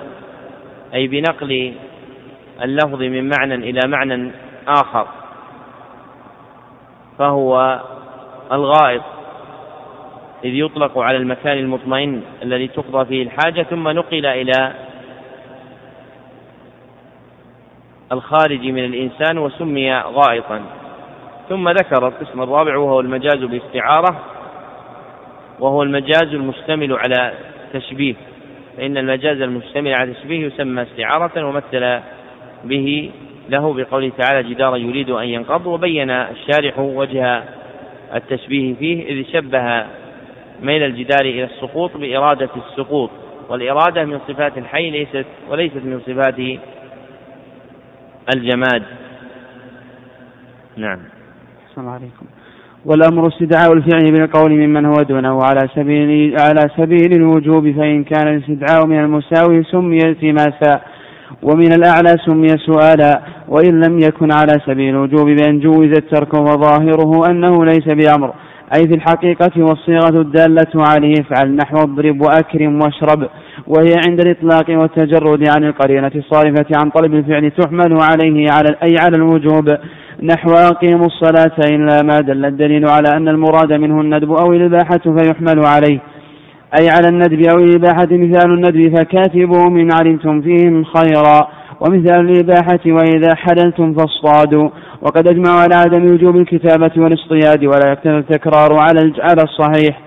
أي 0.95 1.07
بنقل 1.07 1.73
اللفظ 2.63 3.03
من 3.03 3.29
معنى 3.29 3.55
إلى 3.55 3.81
معنى 3.87 4.31
آخر 4.69 5.07
فهو 7.19 7.81
الغائط 8.53 9.03
إذ 10.45 10.51
يطلق 10.55 10.99
على 10.99 11.17
المكان 11.17 11.59
المطمئن 11.59 12.23
الذي 12.43 12.69
تقضى 12.69 13.05
فيه 13.05 13.23
الحاجة 13.23 13.63
ثم 13.63 13.89
نقل 13.89 14.27
إلى 14.27 14.73
الخارج 18.13 18.61
من 18.61 18.85
الإنسان 18.85 19.39
وسمي 19.39 19.95
غائطا. 19.95 20.61
ثم 21.49 21.69
ذكر 21.69 22.09
القسم 22.09 22.43
الرابع 22.43 22.77
وهو 22.77 23.01
المجاز 23.01 23.39
باستعارة 23.39 24.21
وهو 25.61 25.83
المجاز 25.83 26.35
المشتمل 26.35 26.93
على 26.93 27.35
تشبيه 27.73 28.15
فإن 28.77 28.97
المجاز 28.97 29.41
المشتمل 29.41 29.95
على 29.95 30.15
تشبيه 30.15 30.47
يسمى 30.47 30.83
استعارة 30.83 31.47
ومثل 31.47 32.01
به 32.65 33.11
له 33.49 33.75
بقوله 33.75 34.13
تعالى 34.19 34.55
جدارا 34.55 34.77
يريد 34.77 35.11
أن 35.11 35.29
ينقض 35.29 35.67
وبين 35.67 36.11
الشارح 36.11 36.79
وجه 36.79 37.43
التشبيه 38.15 38.75
فيه 38.75 39.07
إذ 39.07 39.25
شبه 39.33 39.85
ميل 40.63 40.83
الجدار 40.83 41.21
إلى 41.21 41.45
السقوط 41.45 41.97
بإرادة 41.97 42.49
السقوط 42.57 43.11
والإرادة 43.49 44.05
من 44.05 44.19
صفات 44.29 44.59
الحي 44.59 44.91
ليست 44.91 45.27
وليست 45.51 45.77
من 45.77 46.01
صفات 46.07 46.39
الجماد. 48.37 48.83
نعم. 50.77 50.99
السلام 51.71 51.89
عليكم. 51.89 52.27
والأمر 52.85 53.29
استدعاء 53.29 53.73
الفعل 53.73 54.13
بالقول 54.13 54.51
ممن 54.53 54.87
هو 54.87 55.03
دونه. 55.09 55.39
على 55.43 55.69
سبيل 55.75 56.37
على 56.41 56.71
سبيل 56.77 57.13
الوجوب 57.13 57.71
فإن 57.71 58.05
كان 58.05 58.29
الاستدعاء 58.29 58.87
من 58.87 58.99
المساوي 58.99 59.63
سمي 59.63 59.99
التماسا 60.05 60.81
ومن 61.43 61.73
الأعلى 61.73 62.17
سمي 62.27 62.49
سؤالا 62.49 63.21
وإن 63.49 63.81
لم 63.85 63.99
يكن 63.99 64.33
على 64.33 64.61
سبيل 64.67 64.89
الوجوب 64.95 65.29
بأن 65.29 65.61
جوز 65.61 65.93
الترك 65.97 66.35
وظاهره 66.35 67.31
أنه 67.31 67.65
ليس 67.65 67.89
بأمر. 67.89 68.35
أي 68.77 68.89
في 68.89 68.95
الحقيقة 68.95 69.53
والصيغة 69.57 70.21
الدالة 70.21 70.73
عليه 70.75 71.15
افعل 71.21 71.57
نحو 71.57 71.77
اضرب 71.77 72.21
وأكرم 72.21 72.81
واشرب. 72.83 73.29
وهي 73.67 73.95
عند 74.09 74.21
الإطلاق 74.21 74.81
والتجرد 74.81 75.49
عن 75.57 75.65
القرينة 75.65 76.13
الصارفة 76.17 76.67
عن 76.83 76.91
طلب 76.91 77.15
الفعل 77.15 77.51
تحمل 77.51 77.99
عليه 78.03 78.51
على 78.51 78.77
أي 78.83 78.95
على 78.99 79.17
الوجوب. 79.17 79.77
نحو 80.23 80.51
أقيموا 80.51 81.07
الصلاة 81.07 81.57
إلا 81.71 82.03
ما 82.03 82.21
دل 82.21 82.45
الدليل 82.45 82.89
على 82.89 83.17
أن 83.17 83.29
المراد 83.29 83.73
منه 83.73 84.01
الندب 84.01 84.33
أو 84.33 84.53
الإباحة 84.53 85.01
فيحمل 85.17 85.67
عليه. 85.67 86.01
أي 86.81 86.89
على 86.89 87.09
الندب 87.09 87.43
أو 87.53 87.59
الإباحة 87.59 88.09
مثال 88.11 88.51
الندب 88.53 88.97
فكاتبوا 88.97 89.71
من 89.71 89.93
علمتم 89.93 90.43
فيهم 90.43 90.85
خيرا. 90.85 91.49
ومثال 91.81 92.21
الإباحة 92.31 92.81
وإذا 92.87 93.35
حللتم 93.35 93.95
فاصطادوا. 93.95 94.69
وقد 95.03 95.29
أجمعوا 95.29 95.61
على 95.61 95.75
عدم 95.75 96.05
وجوب 96.05 96.37
الكتابة 96.37 96.91
والاصطياد 96.97 97.65
ولا 97.65 97.93
يكتب 97.93 98.11
التكرار 98.11 98.73
على 98.79 99.13
على 99.21 99.43
الصحيح. 99.43 100.01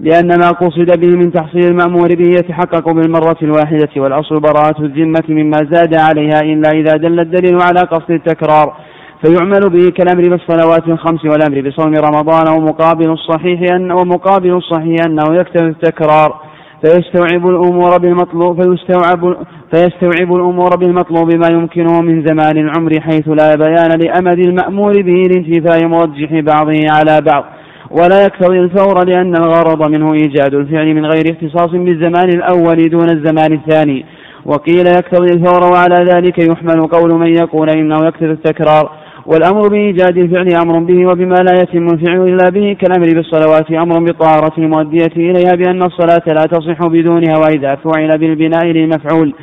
لأن 0.00 0.28
ما 0.28 0.50
قصد 0.50 1.00
به 1.00 1.16
من 1.16 1.32
تحصيل 1.32 1.64
المأمور 1.64 2.08
به 2.08 2.28
يتحقق 2.28 2.92
بالمرة 2.92 3.36
الواحدة 3.42 3.88
والأصل 3.96 4.40
براءة 4.40 4.80
الذمة 4.80 5.24
مما 5.28 5.58
زاد 5.70 5.94
عليها 5.94 6.40
إلا 6.42 6.70
إذا 6.70 6.92
دل 6.92 7.20
الدليل 7.20 7.58
على 7.62 7.80
قصد 7.80 8.10
التكرار. 8.10 8.76
فيعمل 9.24 9.60
به 9.60 9.90
كالأمر 9.90 10.28
بالصلوات 10.28 10.88
الخمس 10.88 11.24
والأمر 11.24 11.60
بصوم 11.68 11.94
رمضان 11.94 12.48
ومقابل 12.48 13.10
الصحيح 13.10 13.60
أن 13.74 13.92
ومقابل 13.92 14.56
الصحيح 14.56 14.96
أنه 15.06 15.34
يكتب 15.40 15.66
التكرار 15.66 16.40
فيستوعب 16.84 17.46
الأمور 17.48 17.98
بالمطلوب 17.98 18.62
فيستوعب 18.62 19.36
فيستوعب 19.74 20.34
الأمور 20.34 20.76
بالمطلوب 20.76 21.34
ما 21.34 21.48
يمكنه 21.52 22.00
من 22.00 22.26
زمان 22.26 22.58
العمر 22.58 23.00
حيث 23.00 23.28
لا 23.28 23.54
بيان 23.56 23.90
لأمد 24.02 24.38
المأمور 24.38 24.92
به 25.02 25.22
لانتفاء 25.30 25.88
مرجح 25.88 26.30
بعضه 26.32 26.80
على 26.96 27.20
بعض. 27.20 27.44
ولا 27.90 28.22
يقتضي 28.22 28.58
الفور 28.58 29.04
لأن 29.06 29.36
الغرض 29.36 29.90
منه 29.90 30.12
إيجاد 30.12 30.54
الفعل 30.54 30.94
من 30.94 31.06
غير 31.06 31.24
اختصاص 31.30 31.70
بالزمان 31.70 32.28
الأول 32.28 32.76
دون 32.90 33.10
الزمان 33.10 33.52
الثاني. 33.52 34.04
وقيل 34.44 34.86
يقتضي 34.86 35.34
الفور 35.34 35.72
وعلى 35.72 36.04
ذلك 36.14 36.38
يحمل 36.38 36.80
قول 36.86 37.14
من 37.14 37.34
يقول 37.34 37.70
إنه 37.70 37.96
يقتضي 37.96 38.30
التكرار. 38.30 38.90
والأمر 39.32 39.68
بإيجاد 39.68 40.18
الفعل 40.18 40.48
أمر 40.62 40.78
به 40.78 41.06
وبما 41.06 41.34
لا 41.34 41.62
يتم 41.62 41.86
الفعل 41.86 42.28
إلا 42.28 42.50
به 42.50 42.76
كالأمر 42.80 43.14
بالصلوات 43.14 43.70
أمر 43.70 44.04
بطهارة 44.04 44.52
المؤدية 44.58 45.12
إليها 45.16 45.54
بأن 45.56 45.82
الصلاة 45.82 46.22
لا 46.26 46.42
تصح 46.42 46.86
بدونها 46.86 47.38
وإذا 47.38 47.74
فعل 47.74 48.18
بالبناء 48.18 48.66
للمفعول 48.66 49.34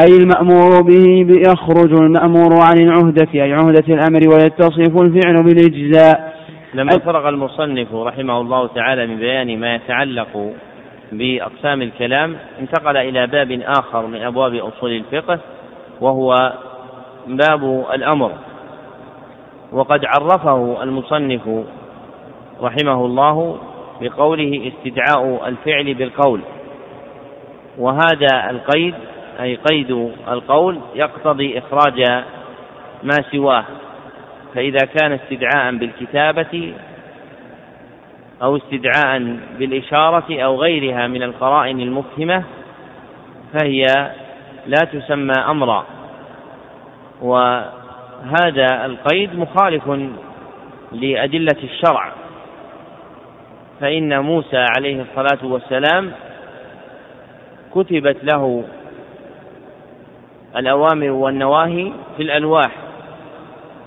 أي 0.00 0.16
المأمور 0.16 0.82
به 0.82 1.26
يخرج 1.48 1.92
المأمور 1.92 2.52
عن 2.60 2.78
العهدة 2.78 3.28
أي 3.34 3.52
عهدة 3.52 3.84
الأمر 3.88 4.20
ويتصف 4.28 5.02
الفعل 5.02 5.42
بالإجزاء. 5.42 6.32
لما 6.74 6.98
فرغ 6.98 7.28
المصنف 7.28 7.94
رحمه 7.94 8.40
الله 8.40 8.66
تعالى 8.66 9.06
من 9.06 9.16
بيان 9.16 9.60
ما 9.60 9.74
يتعلق 9.74 10.52
بأقسام 11.12 11.82
الكلام 11.82 12.36
انتقل 12.60 12.96
إلى 12.96 13.26
باب 13.26 13.60
آخر 13.64 14.06
من 14.06 14.22
أبواب 14.22 14.54
أصول 14.54 14.90
الفقه 14.90 15.38
وهو 16.00 16.52
باب 17.26 17.84
الأمر. 17.94 18.32
وقد 19.72 20.04
عرفه 20.04 20.82
المصنف 20.82 21.64
رحمه 22.62 23.04
الله 23.06 23.58
بقوله 24.00 24.72
استدعاء 24.72 25.48
الفعل 25.48 25.94
بالقول. 25.94 26.40
وهذا 27.78 28.50
القيد 28.50 28.94
أي 29.40 29.56
قيد 29.56 29.90
القول 30.28 30.78
يقتضي 30.94 31.58
إخراج 31.58 32.22
ما 33.02 33.16
سواه. 33.32 33.64
فإذا 34.54 34.86
كان 34.98 35.12
استدعاء 35.12 35.76
بالكتابة 35.76 36.74
أو 38.42 38.56
استدعاء 38.56 39.36
بالإشارة 39.58 40.42
أو 40.42 40.60
غيرها 40.60 41.06
من 41.06 41.22
القرائن 41.22 41.80
المفهمة 41.80 42.44
فهي 43.52 43.82
لا 44.66 44.78
تسمى 44.92 45.34
أمرا. 45.48 45.86
وهذا 48.22 48.86
القيد 48.86 49.38
مخالف 49.38 49.88
لأدلة 50.92 51.56
الشرع. 51.62 52.12
فإن 53.80 54.18
موسى 54.22 54.64
عليه 54.76 55.02
الصلاة 55.02 55.52
والسلام 55.52 56.12
كتبت 57.74 58.16
له 58.22 58.64
الأوامر 60.56 61.10
والنواهي 61.10 61.92
في 62.16 62.22
الألواح 62.22 62.70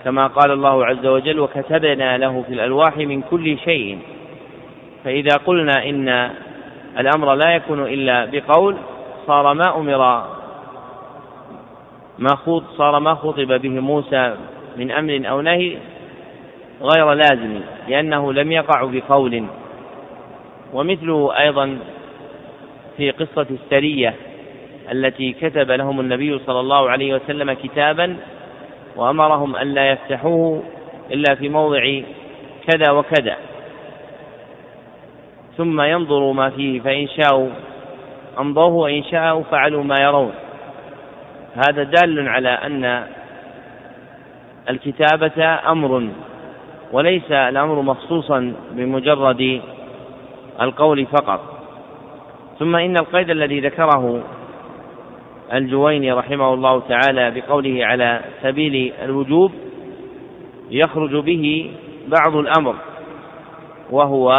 كما 0.04 0.26
قال 0.26 0.50
الله 0.50 0.86
عز 0.86 1.06
وجل 1.06 1.40
وكتبنا 1.40 2.18
له 2.18 2.42
في 2.42 2.52
الألواح 2.52 2.96
من 2.96 3.22
كل 3.22 3.58
شيء 3.58 3.98
فإذا 5.04 5.36
قلنا 5.46 5.84
إن 5.84 6.30
الأمر 6.98 7.34
لا 7.34 7.54
يكون 7.54 7.82
إلا 7.82 8.24
بقول 8.24 8.76
صار 9.26 9.54
ما 9.54 9.76
أمر 9.76 10.24
ما 12.18 12.38
صار 12.78 12.98
ما 12.98 13.14
خطب 13.14 13.60
به 13.60 13.80
موسى 13.80 14.34
من 14.76 14.90
أمر 14.90 15.22
أو 15.30 15.40
نهي 15.40 15.76
غير 16.82 17.12
لازم 17.12 17.60
لأنه 17.88 18.32
لم 18.32 18.52
يقع 18.52 18.84
بقول. 18.84 19.44
ومثله 20.72 21.38
أيضا 21.38 21.78
في 22.96 23.10
قصة 23.10 23.46
السرية 23.50 24.14
التي 24.92 25.32
كتب 25.32 25.70
لهم 25.70 26.00
النبي 26.00 26.38
صلى 26.38 26.60
الله 26.60 26.90
عليه 26.90 27.14
وسلم 27.14 27.52
كتابا 27.52 28.16
وأمرهم 28.96 29.56
ألا 29.56 29.90
يفتحوه 29.90 30.62
إلا 31.10 31.34
في 31.34 31.48
موضع 31.48 32.00
كذا 32.66 32.92
وكذا. 32.92 33.36
ثم 35.56 35.80
ينظروا 35.80 36.34
ما 36.34 36.50
فيه 36.50 36.80
فإن 36.80 37.08
شاءوا 37.08 37.48
أمضوه 38.38 38.72
وإن 38.72 39.04
شاءوا 39.04 39.42
فعلوا 39.42 39.84
ما 39.84 39.96
يرون. 40.00 40.32
هذا 41.56 41.82
دال 41.82 42.28
على 42.28 42.48
أن 42.48 43.06
الكتابة 44.70 45.44
أمر 45.70 46.08
وليس 46.92 47.32
الأمر 47.32 47.82
مخصوصا 47.82 48.52
بمجرد 48.72 49.60
القول 50.60 51.06
فقط. 51.06 51.40
ثم 52.58 52.76
إن 52.76 52.96
القيد 52.96 53.30
الذي 53.30 53.60
ذكره 53.60 54.22
الجويني 55.52 56.12
رحمه 56.12 56.54
الله 56.54 56.82
تعالى 56.88 57.30
بقوله 57.30 57.86
على 57.86 58.20
سبيل 58.42 58.92
الوجوب 59.02 59.52
يخرج 60.70 61.16
به 61.16 61.70
بعض 62.08 62.36
الأمر 62.36 62.74
وهو 63.90 64.36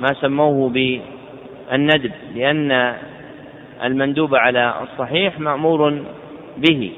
ما 0.00 0.14
سموه 0.20 0.70
بالندب 0.70 2.12
لأن 2.34 2.94
المندوب 3.84 4.34
على 4.34 4.74
الصحيح 4.82 5.40
مأمور 5.40 6.02
به. 6.56 6.92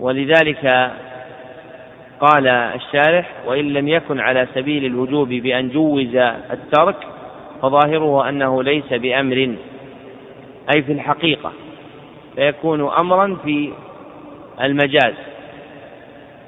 ولذلك 0.00 0.92
قال 2.20 2.48
الشارح 2.48 3.30
وإن 3.46 3.72
لم 3.72 3.88
يكن 3.88 4.20
على 4.20 4.48
سبيل 4.54 4.84
الوجوب 4.84 5.28
بأن 5.28 5.68
جوز 5.68 6.16
الترك 6.50 6.96
فظاهره 7.62 8.28
أنه 8.28 8.62
ليس 8.62 8.92
بأمر. 8.92 9.54
أي 10.76 10.82
في 10.82 10.92
الحقيقة 10.92 11.52
فيكون 12.36 12.80
أمرا 12.80 13.36
في 13.44 13.72
المجاز. 14.60 15.14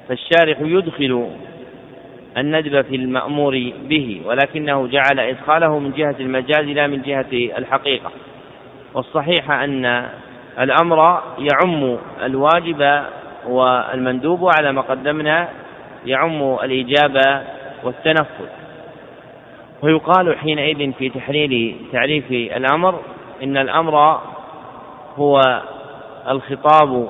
فالشارح 0.09 0.57
يدخل 0.61 1.29
الندب 2.37 2.81
في 2.81 2.95
المأمور 2.95 3.71
به 3.89 4.21
ولكنه 4.25 4.87
جعل 4.87 5.19
إدخاله 5.19 5.79
من 5.79 5.91
جهة 5.91 6.15
المجاز 6.19 6.65
لا 6.65 6.87
من 6.87 7.01
جهة 7.01 7.57
الحقيقة. 7.57 8.11
والصحيح 8.93 9.51
أن 9.51 10.09
الأمر 10.59 11.21
يعم 11.39 11.97
الواجب 12.23 13.03
والمندوب 13.47 14.49
على 14.57 14.71
ما 14.71 14.81
قدمنا 14.81 15.49
يعم 16.05 16.41
الإجابة 16.63 17.41
والتنفذ 17.83 18.47
ويقال 19.81 20.37
حينئذ 20.37 20.91
في 20.93 21.09
تحليل 21.09 21.77
تعريف 21.91 22.31
الأمر 22.31 22.99
إن 23.43 23.57
الأمر 23.57 24.19
هو 25.17 25.61
الخطاب 26.27 27.09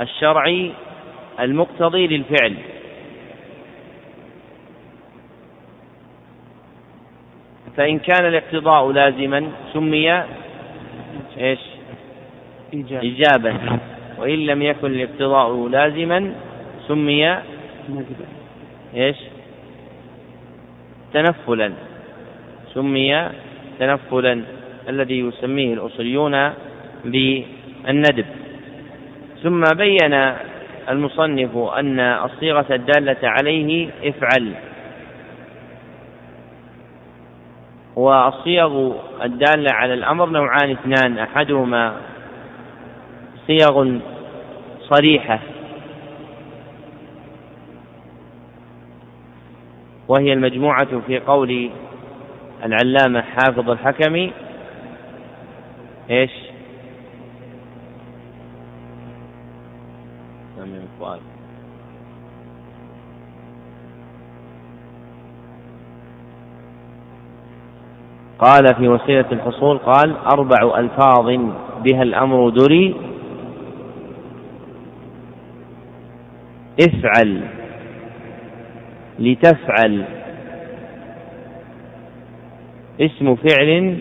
الشرعي 0.00 0.72
المقتضي 1.40 2.06
للفعل 2.06 2.54
فإن 7.76 7.98
كان 7.98 8.26
الاقتضاء 8.26 8.90
لازما 8.92 9.50
سمي 9.72 10.22
إيش؟ 11.38 11.58
إجابة 12.74 13.54
وإن 14.18 14.38
لم 14.38 14.62
يكن 14.62 14.86
الاقتضاء 14.86 15.68
لازما 15.68 16.32
سمي 16.88 17.38
إيش؟ 18.94 19.16
تنفلا. 21.14 21.72
سمي 22.74 23.28
تنفلا 23.78 24.42
الذي 24.88 25.20
يسميه 25.20 25.74
الأصوليون 25.74 26.52
بالندب. 27.04 28.26
ثم 29.42 29.60
بين 29.60 30.14
المصنف 30.88 31.56
أن 31.56 32.00
الصيغة 32.00 32.66
الدالة 32.70 33.16
عليه 33.22 33.88
افعل. 34.04 34.54
والصيغ 37.96 38.92
الدالة 39.24 39.72
على 39.72 39.94
الأمر 39.94 40.28
نوعان 40.30 40.70
اثنان 40.70 41.18
أحدهما 41.18 41.96
صيغ 43.48 43.98
صريحة. 44.80 45.40
وهي 50.08 50.32
المجموعة 50.32 51.00
في 51.06 51.18
قول 51.18 51.70
العلامة 52.64 53.20
حافظ 53.20 53.70
الحكمي. 53.70 54.32
إيش؟ 56.10 56.30
قال 68.38 68.74
في 68.74 68.88
وسيلة 68.88 69.26
الحصول 69.32 69.78
قال 69.78 70.16
أربع 70.16 70.78
ألفاظ 70.78 71.26
بها 71.84 72.02
الأمر 72.02 72.48
دري. 72.48 73.07
افعل 76.80 77.40
لتفعل 79.18 80.04
اسم 83.00 83.34
فعل 83.34 83.98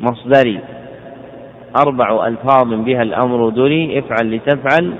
مصدري 0.00 0.60
أربع 1.76 2.26
ألفاظ 2.26 2.74
بها 2.74 3.02
الأمر 3.02 3.48
دري 3.48 3.98
افعل 3.98 4.36
لتفعل 4.36 4.94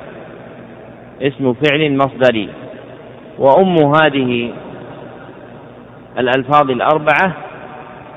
اسم 1.23 1.53
فعل 1.53 1.97
مصدري. 1.97 2.49
وأم 3.39 3.77
هذه 3.77 4.53
الألفاظ 6.19 6.71
الأربعة 6.71 7.37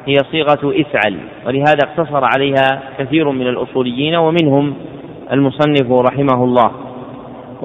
هي 0.05 0.15
صيغة 0.31 0.81
افعل 0.81 1.17
ولهذا 1.45 1.79
اقتصر 1.83 2.21
عليها 2.33 2.81
كثير 2.99 3.31
من 3.31 3.47
الأصوليين 3.47 4.15
ومنهم 4.15 4.73
المصنف 5.31 5.91
رحمه 5.91 6.43
الله. 6.43 6.84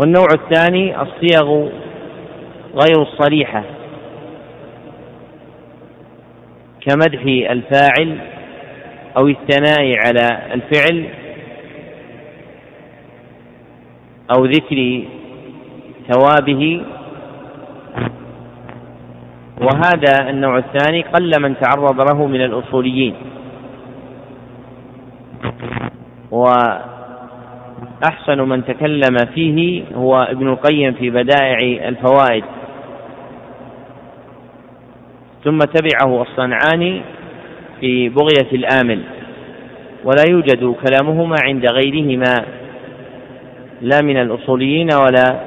والنوع 0.00 0.26
الثاني 0.34 1.02
الصيغ 1.02 1.68
غير 2.74 3.02
الصريحة 3.02 3.64
كمدح 6.80 7.22
الفاعل 7.50 8.18
أو 9.18 9.28
الثناء 9.28 9.96
على 9.96 10.54
الفعل 10.54 11.06
أو 14.36 14.44
ذكر 14.44 15.02
ثوابه 16.08 16.82
وهذا 19.60 20.30
النوع 20.30 20.58
الثاني 20.58 21.02
قل 21.02 21.42
من 21.42 21.54
تعرض 21.60 22.00
له 22.00 22.26
من 22.26 22.40
الأصوليين 22.40 23.14
وأحسن 28.02 28.40
من 28.40 28.64
تكلم 28.64 29.16
فيه 29.34 29.82
هو 29.94 30.16
ابن 30.16 30.48
القيم 30.48 30.92
في 30.92 31.10
بدائع 31.10 31.88
الفوائد. 31.88 32.44
ثم 35.44 35.58
تبعه 35.58 36.22
الصنعاني 36.22 37.02
في 37.80 38.08
بغية 38.08 38.52
الآمل. 38.52 39.00
ولا 40.04 40.24
يوجد 40.30 40.74
كلامهما 40.86 41.36
عند 41.44 41.66
غيرهما 41.66 42.34
لا 43.80 44.00
من 44.02 44.16
الأصوليين 44.16 44.88
ولا 44.94 45.40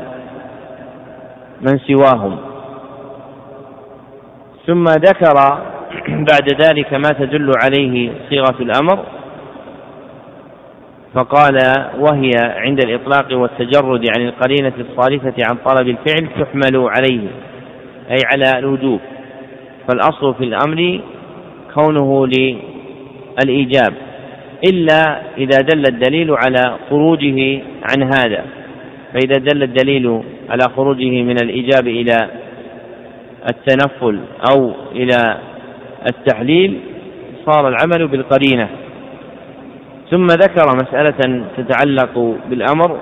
من 1.62 1.80
سواهم. 1.80 2.38
ثم 4.68 4.84
ذكر 4.84 5.34
بعد 6.08 6.62
ذلك 6.62 6.94
ما 6.94 7.10
تدل 7.20 7.52
عليه 7.64 8.12
صيغة 8.30 8.56
الأمر. 8.60 9.06
فقال 11.16 11.58
وهي 12.00 12.32
عند 12.38 12.84
الإطلاق 12.86 13.38
والتجرد 13.38 14.06
عن 14.18 14.28
القرينة 14.28 14.74
الصارفة 14.80 15.34
عن 15.50 15.58
طلب 15.66 15.88
الفعل 15.88 16.28
تحمل 16.40 16.90
عليه 16.90 17.28
أي 18.10 18.18
على 18.26 18.60
الوجوب. 18.60 19.00
فالأصل 19.88 20.34
في 20.36 20.44
الأمر 20.44 21.02
كونه 21.76 22.28
للإيجاب 22.28 23.94
إلا 24.72 25.22
إذا 25.38 25.58
دل 25.74 25.84
الدليل 25.90 26.32
على 26.32 26.78
خروجه 26.90 27.62
عن 27.92 28.04
هذا. 28.04 28.46
فإذا 29.14 29.54
دل 29.54 29.64
الدليل 29.64 30.24
على 30.50 30.64
خروجه 30.76 31.22
من 31.22 31.36
الإيجاب 31.44 31.88
إلى 31.88 32.18
التنفل 33.50 34.20
أو 34.52 34.74
إلى 34.92 35.38
التحليل 36.10 36.80
صار 37.46 37.68
العمل 37.68 38.08
بالقرينة. 38.08 38.70
ثم 40.14 40.28
ذكر 40.28 40.76
مسألة 40.76 41.46
تتعلق 41.58 42.38
بالأمر 42.50 43.00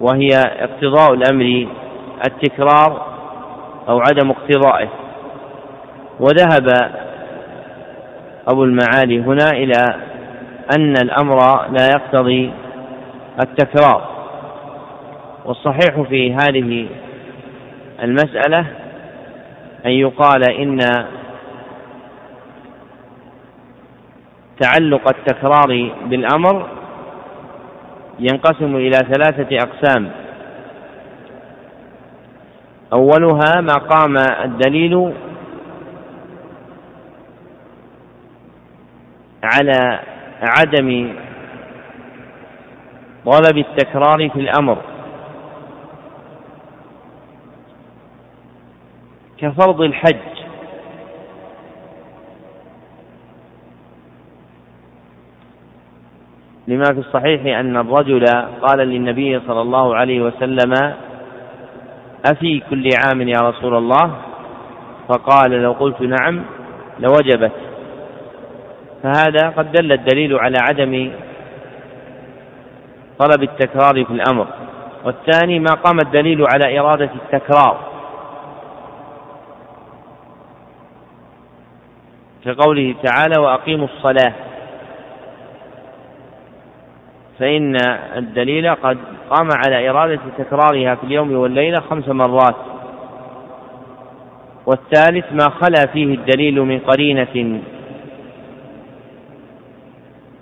وهي 0.00 0.28
اقتضاء 0.36 1.14
الأمر 1.14 1.66
التكرار 2.26 3.06
أو 3.88 4.00
عدم 4.00 4.30
اقتضائه. 4.30 4.88
وذهب 6.20 6.92
أبو 8.52 8.64
المعالي 8.64 9.20
هنا 9.20 9.50
إلى 9.50 9.84
أن 10.78 10.94
الأمر 11.02 11.38
لا 11.78 11.88
يقتضي 11.94 12.52
التكرار. 13.42 14.08
والصحيح 15.44 16.00
في 16.08 16.34
هذه 16.34 16.88
المسألة 18.02 18.66
أن 19.86 19.90
يقال 19.90 20.50
إن 20.50 20.78
تعلق 24.60 25.08
التكرار 25.08 25.90
بالأمر 26.04 26.68
ينقسم 28.18 28.76
إلى 28.76 28.98
ثلاثة 29.12 29.56
أقسام. 29.56 30.10
أولها 32.92 33.60
ما 33.60 33.74
قام 33.74 34.16
الدليل 34.16 35.14
على 39.44 40.00
عدم 40.42 41.14
طلب 43.26 43.58
التكرار 43.58 44.30
في 44.30 44.40
الأمر. 44.40 44.78
كفرض 49.38 49.80
الحج. 49.80 50.29
لما 56.70 56.84
في 56.84 56.98
الصحيح 56.98 57.58
أن 57.58 57.76
الرجل 57.76 58.24
قال 58.62 58.78
للنبي 58.78 59.40
صلى 59.46 59.60
الله 59.60 59.96
عليه 59.96 60.20
وسلم 60.20 60.94
أفي 62.26 62.62
كل 62.70 62.88
عام 63.04 63.28
يا 63.28 63.40
رسول 63.40 63.74
الله؟ 63.76 64.16
فقال 65.08 65.50
لو 65.50 65.72
قلت 65.72 66.00
نعم 66.00 66.42
لوجبت. 66.98 67.52
فهذا 69.02 69.48
قد 69.56 69.72
دل 69.72 69.92
الدليل 69.92 70.38
على 70.38 70.56
عدم 70.60 71.12
طلب 73.18 73.42
التكرار 73.42 74.04
في 74.04 74.12
الأمر. 74.12 74.46
والثاني 75.04 75.58
ما 75.58 75.74
قام 75.84 75.98
الدليل 76.04 76.44
على 76.54 76.80
إرادة 76.80 77.10
التكرار. 77.14 77.76
كقوله 82.44 82.94
تعالى 83.02 83.40
وأقيموا 83.40 83.86
الصلاة 83.86 84.49
فإن 87.40 87.76
الدليل 88.16 88.74
قد 88.74 88.98
قام 89.30 89.48
على 89.66 89.90
إرادة 89.90 90.20
تكرارها 90.38 90.94
في 90.94 91.04
اليوم 91.04 91.32
والليلة 91.32 91.80
خمس 91.80 92.08
مرات. 92.08 92.56
والثالث 94.66 95.32
ما 95.32 95.50
خلا 95.50 95.86
فيه 95.92 96.14
الدليل 96.14 96.62
من 96.62 96.78
قرينة 96.78 97.60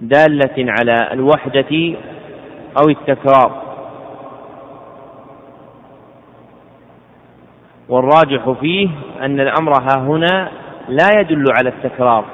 دالة 0.01 0.73
على 0.79 0.97
الوحدة 1.12 1.97
أو 2.83 2.89
التكرار. 2.89 3.62
والراجح 7.89 8.51
فيه 8.61 8.89
أن 9.23 9.41
الأمر 9.41 9.73
ها 9.73 9.99
هنا 9.99 10.51
لا 10.89 11.20
يدل 11.20 11.45
على 11.59 11.69
التكرار. 11.69 12.25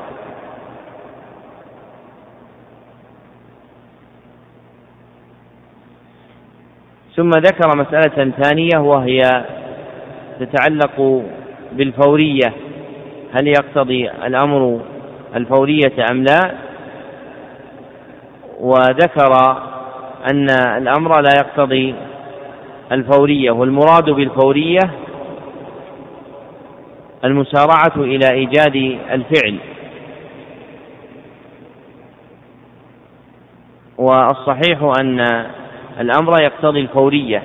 ثم 7.17 7.31
ذكر 7.31 7.77
مسألة 7.77 8.33
ثانية 8.43 8.79
وهي 8.79 9.21
تتعلق 10.41 11.23
بالفورية. 11.73 12.53
هل 13.33 13.49
يقتضي 13.49 14.11
الأمر 14.11 14.81
الفورية 15.37 16.07
أم 16.11 16.25
لا؟ 16.25 16.55
وذكر 18.61 19.33
أن 20.33 20.47
الأمر 20.51 21.21
لا 21.21 21.31
يقتضي 21.39 21.95
الفورية 22.93 23.51
والمراد 23.51 24.11
بالفورية 24.11 24.91
المسارعة 27.25 27.97
إلى 27.97 28.27
إيجاد 28.31 28.99
الفعل. 29.11 29.59
والصحيح 33.99 34.93
أن 35.01 35.47
الأمر 36.01 36.43
يقتضي 36.43 36.81
الفورية. 36.81 37.43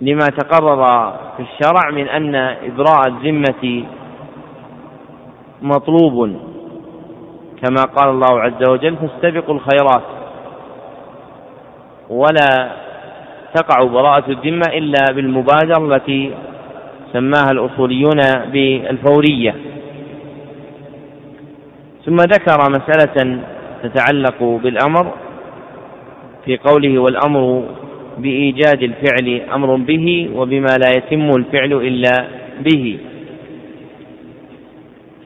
لما 0.00 0.26
تقرر 0.26 1.12
في 1.36 1.42
الشرع 1.42 1.90
من 1.90 2.08
أن 2.08 2.34
إبراء 2.34 3.08
الذمة 3.08 3.84
مطلوب. 5.62 6.36
كما 7.62 7.82
قال 7.82 8.10
الله 8.10 8.40
عز 8.40 8.70
وجل 8.70 8.96
فاستبقوا 8.96 9.54
الخيرات 9.54 10.02
ولا 12.10 12.72
تقع 13.54 13.84
براءة 13.84 14.30
الذمة 14.30 14.66
إلا 14.72 15.04
بالمبادرة 15.14 15.96
التي 15.96 16.34
سماها 17.12 17.50
الأصوليون 17.50 18.20
بالفورية. 18.52 19.54
ثم 22.06 22.16
ذكر 22.16 22.58
مسألة 22.70 23.40
تتعلق 23.82 24.42
بالأمر 24.42 25.12
في 26.44 26.56
قوله 26.56 26.98
والأمر 26.98 27.64
بإيجاد 28.18 28.82
الفعل 28.82 29.40
أمر 29.54 29.76
به 29.76 30.30
وبما 30.34 30.76
لا 30.82 30.90
يتم 30.96 31.30
الفعل 31.30 31.72
إلا 31.72 32.28
به. 32.60 32.98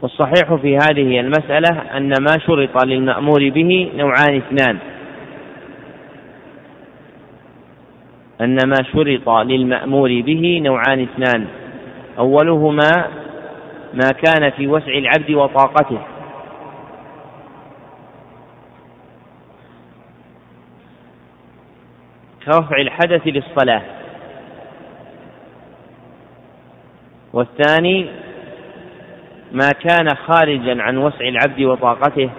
والصحيح 0.03 0.55
في 0.55 0.77
هذه 0.77 1.21
المسألة 1.21 1.83
أن 1.97 2.09
ما 2.09 2.39
شرط 2.47 2.85
للمأمور 2.85 3.49
به 3.49 3.91
نوعان 3.97 4.37
اثنان. 4.37 4.79
أن 8.41 8.57
ما 8.69 8.77
شرط 8.93 9.29
للمأمور 9.29 10.21
به 10.21 10.61
نوعان 10.65 11.01
اثنان. 11.01 11.47
أولهما 12.19 12.91
ما 13.95 14.11
كان 14.25 14.51
في 14.51 14.67
وسع 14.67 14.93
العبد 14.93 15.31
وطاقته. 15.31 15.99
كرفع 22.45 22.77
الحدث 22.77 23.23
للصلاة. 23.27 23.83
والثاني 27.33 28.09
ما 29.53 29.71
كان 29.71 30.09
خارجا 30.09 30.83
عن 30.83 30.97
وسع 30.97 31.29
العبد 31.29 31.61
وطاقته 31.61 32.31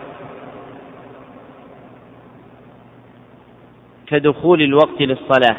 كدخول 4.07 4.61
الوقت 4.61 5.01
للصلاة. 5.01 5.57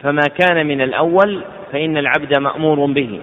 فما 0.00 0.22
كان 0.40 0.66
من 0.66 0.80
الأول 0.80 1.44
فإن 1.72 1.96
العبد 1.96 2.38
مأمور 2.38 2.86
به. 2.92 3.20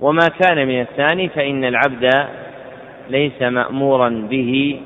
وما 0.00 0.28
كان 0.28 0.68
من 0.68 0.80
الثاني 0.80 1.28
فإن 1.28 1.64
العبد 1.64 2.10
ليس 3.10 3.42
مأمورا 3.42 4.08
به 4.30 4.80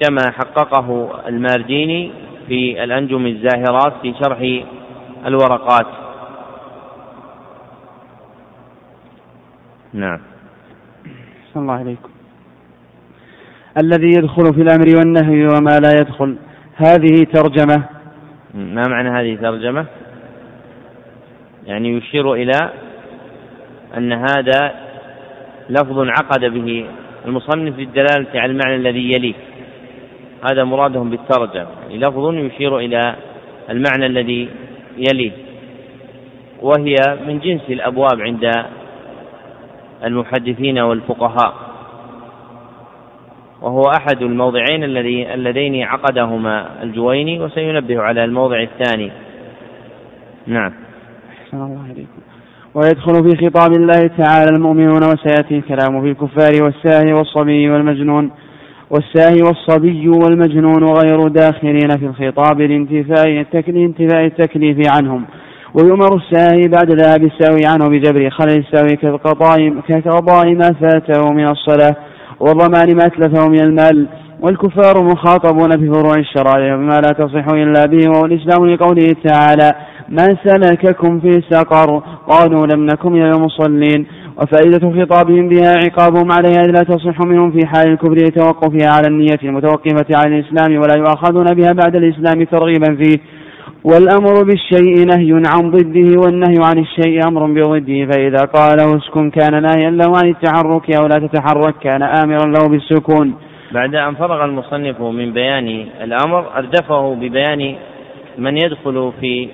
كما 0.00 0.30
حققه 0.30 1.10
المارديني 1.28 2.10
في 2.48 2.84
الأنجم 2.84 3.26
الزاهرات 3.26 3.92
في 4.02 4.14
شرح 4.22 4.64
الورقات. 5.26 5.86
نعم. 9.92 10.20
الله 11.56 11.74
عليكم. 11.74 12.10
الذي 13.82 14.10
يدخل 14.18 14.54
في 14.54 14.62
الأمر 14.62 14.96
والنهي 14.96 15.46
وما 15.46 15.78
لا 15.78 15.92
يدخل 16.00 16.36
هذه 16.76 17.24
ترجمة. 17.32 17.84
ما 18.54 18.88
معنى 18.88 19.08
هذه 19.08 19.36
ترجمة؟ 19.36 19.86
يعني 21.66 21.96
يشير 21.96 22.34
إلى 22.34 22.72
أن 23.96 24.12
هذا 24.12 24.74
لفظ 25.70 25.98
عقد 25.98 26.44
به 26.44 26.86
المصنف 27.26 27.78
للدلالة 27.78 28.40
على 28.40 28.52
المعنى 28.52 28.76
الذي 28.76 29.12
يليه. 29.12 29.34
هذا 30.50 30.64
مرادهم 30.64 31.10
بالترجمة 31.10 31.66
يعني 31.82 31.98
لفظ 31.98 32.34
يشير 32.34 32.78
إلى 32.78 33.16
المعنى 33.70 34.06
الذي 34.06 34.48
يليه. 34.96 35.32
وهي 36.62 36.94
من 37.26 37.38
جنس 37.38 37.62
الأبواب 37.70 38.20
عند 38.20 38.52
المحدثين 40.04 40.78
والفقهاء. 40.78 41.54
وهو 43.62 43.82
أحد 43.96 44.22
الموضعين 44.22 44.84
الذي 44.84 45.34
اللذين 45.34 45.82
عقدهما 45.82 46.82
الجويني 46.82 47.40
وسينبه 47.40 48.00
على 48.02 48.24
الموضع 48.24 48.60
الثاني. 48.62 49.12
نعم. 50.46 50.72
أحسن 51.42 51.56
الله 51.56 51.84
عليكم. 51.84 52.25
ويدخل 52.76 53.12
في 53.12 53.46
خطاب 53.46 53.72
الله 53.72 54.10
تعالى 54.18 54.50
المؤمنون 54.56 55.04
وسيأتي 55.04 55.58
الكلام 55.58 56.02
في 56.02 56.08
الكفار 56.08 56.64
والساهي 56.64 57.12
والصبي 57.12 57.70
والمجنون 57.70 58.30
والساهي 58.90 59.42
والصبي 59.42 60.08
والمجنون 60.08 60.84
غير 60.84 61.28
داخلين 61.28 61.88
في 61.88 62.06
الخطاب 62.06 62.60
لانتفاء 62.60 63.46
انتفاء 63.68 64.24
التكليف 64.24 64.78
عنهم. 64.96 65.24
ويؤمر 65.74 66.16
الساهي 66.16 66.68
بعد 66.68 66.90
ذهاب 66.90 67.22
الساوي 67.24 67.60
عنه 67.66 67.88
بجبر 67.88 68.30
خلل 68.30 68.58
الساوي 68.58 68.96
كقضاء 68.96 69.80
كقضاء 69.88 70.54
ما 70.54 70.70
فاته 70.80 71.32
من 71.32 71.48
الصلاة 71.48 71.96
وضمان 72.40 72.96
ما 72.96 73.06
أتلفه 73.06 73.48
من 73.48 73.60
المال. 73.60 74.08
والكفار 74.40 75.02
مخاطبون 75.02 75.76
بفروع 75.76 76.14
الشرائع 76.14 76.76
بما 76.76 77.00
لا 77.00 77.12
تصح 77.18 77.46
إلا 77.52 77.86
به 77.86 78.08
وهو 78.08 78.24
الإسلام 78.24 78.66
لقوله 78.66 79.16
تعالى 79.24 79.72
ما 80.08 80.36
سلككم 80.44 81.20
في 81.20 81.42
سقر 81.50 82.02
قالوا 82.28 82.66
لم 82.66 82.86
نكن 82.86 83.12
من 83.12 83.22
المصلين 83.22 84.06
وفائدة 84.36 85.04
خطابهم 85.04 85.48
بها 85.48 85.76
عقابهم 85.84 86.32
عليها 86.32 86.62
لا 86.62 86.82
تصح 86.82 87.20
منهم 87.20 87.50
في 87.50 87.66
حال 87.66 87.92
الكفر 87.92 88.14
لتوقفها 88.14 88.90
على 88.90 89.06
النية 89.08 89.38
المتوقفة 89.42 90.06
على 90.10 90.38
الإسلام 90.38 90.80
ولا 90.80 90.96
يؤاخذون 90.98 91.44
بها 91.44 91.72
بعد 91.72 91.96
الإسلام 91.96 92.44
ترغيبا 92.44 92.94
فيه. 92.94 93.18
والأمر 93.84 94.42
بالشيء 94.42 95.06
نهي 95.06 95.32
عن 95.32 95.70
ضده 95.70 96.20
والنهي 96.20 96.56
عن 96.60 96.78
الشيء 96.78 97.28
أمر 97.28 97.46
بضده 97.46 98.06
فإذا 98.10 98.44
قال 98.54 98.96
اسكن 98.96 99.30
كان 99.30 99.62
ناهيا 99.62 99.90
له 99.90 100.12
عن 100.16 100.28
التحرك 100.28 100.96
أو 100.96 101.06
لا 101.06 101.26
تتحرك 101.26 101.74
كان 101.82 102.02
آمرا 102.02 102.46
له 102.46 102.68
بالسكون. 102.68 103.34
بعد 103.72 103.94
أن 103.94 104.14
فرغ 104.14 104.44
المصنف 104.44 105.00
من 105.00 105.32
بيان 105.32 105.86
الأمر 106.02 106.58
أردفه 106.58 107.14
ببيان 107.14 107.74
من 108.38 108.56
يدخل 108.56 109.12
في 109.20 109.48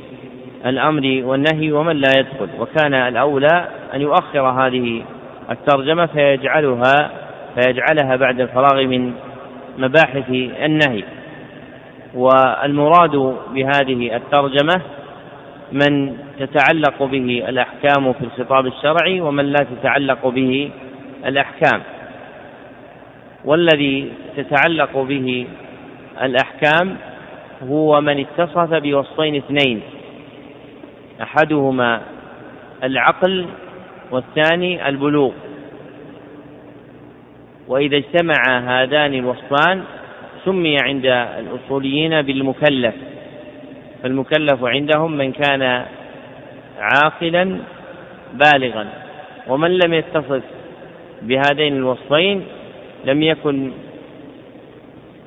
الأمر 0.67 1.21
والنهي 1.25 1.73
ومن 1.73 1.97
لا 1.97 2.11
يدخل. 2.19 2.49
وكان 2.59 2.95
الأولى 2.95 3.69
أن 3.95 4.01
يؤخر 4.01 4.41
هذه 4.41 5.03
الترجمة 5.51 6.07
فيجعلها 6.07 7.11
فيجعلها 7.55 8.17
بعد 8.17 8.41
الفراغ 8.41 8.87
من 8.87 9.13
مباحث 9.79 10.31
النهي. 10.65 11.05
والمراد 12.15 13.37
بهذه 13.55 14.17
الترجمة 14.17 14.81
من 15.73 16.17
تتعلق 16.39 17.03
به 17.03 17.45
الأحكام 17.49 18.13
في 18.13 18.25
الخطاب 18.25 18.67
الشرعي 18.67 19.21
ومن 19.21 19.45
لا 19.45 19.67
تتعلق 19.77 20.29
به 20.29 20.71
الأحكام. 21.27 21.81
والذي 23.45 24.13
تتعلق 24.37 24.99
به 24.99 25.47
الأحكام 26.23 26.97
هو 27.69 28.01
من 28.01 28.21
اتصف 28.21 28.75
بوصفين 28.75 29.37
اثنين. 29.37 29.81
أحدهما 31.23 32.01
العقل 32.83 33.47
والثاني 34.11 34.89
البلوغ. 34.89 35.33
وإذا 37.69 37.97
اجتمع 37.97 38.43
هذان 38.59 39.15
الوصفان 39.15 39.83
سمي 40.45 40.77
عند 40.83 41.07
الأصوليين 41.39 42.23
بالمكلف. 42.23 42.95
فالمكلف 44.03 44.65
عندهم 44.65 45.13
من 45.13 45.33
كان 45.33 45.85
عاقلا 46.79 47.59
بالغا. 48.35 48.87
ومن 49.49 49.79
لم 49.79 49.95
يتصف 49.95 50.43
بهذين 51.23 51.77
الوصفين 51.77 52.45
لم 53.05 53.23
يكن 53.23 53.71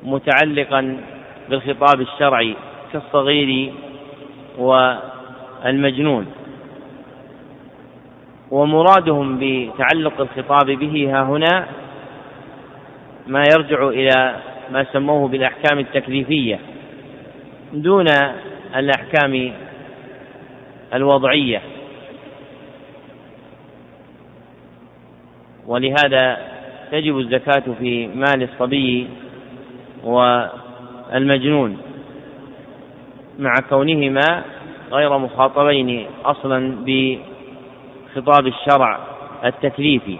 متعلقا 0.02 0.96
بالخطاب 1.50 2.00
الشرعي 2.00 2.54
كالصغير 2.92 3.72
والمجنون 5.64 6.26
ومرادهم 8.50 9.38
بتعلق 9.40 10.20
الخطاب 10.20 10.66
به 10.66 11.10
ها 11.12 11.22
هنا 11.22 11.66
ما 13.26 13.42
يرجع 13.56 13.88
إلى 13.88 14.36
ما 14.72 14.86
سموه 14.92 15.28
بالأحكام 15.28 15.78
التكليفية 15.78 16.58
دون 17.72 18.06
الأحكام 18.76 19.52
الوضعية. 20.94 21.62
ولهذا 25.66 26.38
تجب 26.92 27.18
الزكاة 27.18 27.62
في 27.78 28.06
مال 28.06 28.42
الصبي 28.42 29.08
والمجنون 30.04 31.78
مع 33.38 33.54
كونهما 33.68 34.44
غير 34.92 35.18
مخاطبين 35.18 36.06
أصلا 36.24 36.76
بخطاب 36.86 38.46
الشرع 38.46 38.98
التكليفي. 39.44 40.18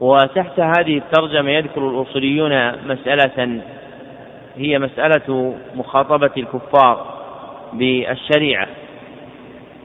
وتحت 0.00 0.60
هذه 0.60 0.98
الترجمة 0.98 1.50
يذكر 1.50 1.88
الأصوليون 1.90 2.72
مسألة 2.88 3.60
هي 4.56 4.78
مسألة 4.78 5.54
مخاطبة 5.74 6.30
الكفار 6.36 7.14
بالشريعة 7.72 8.68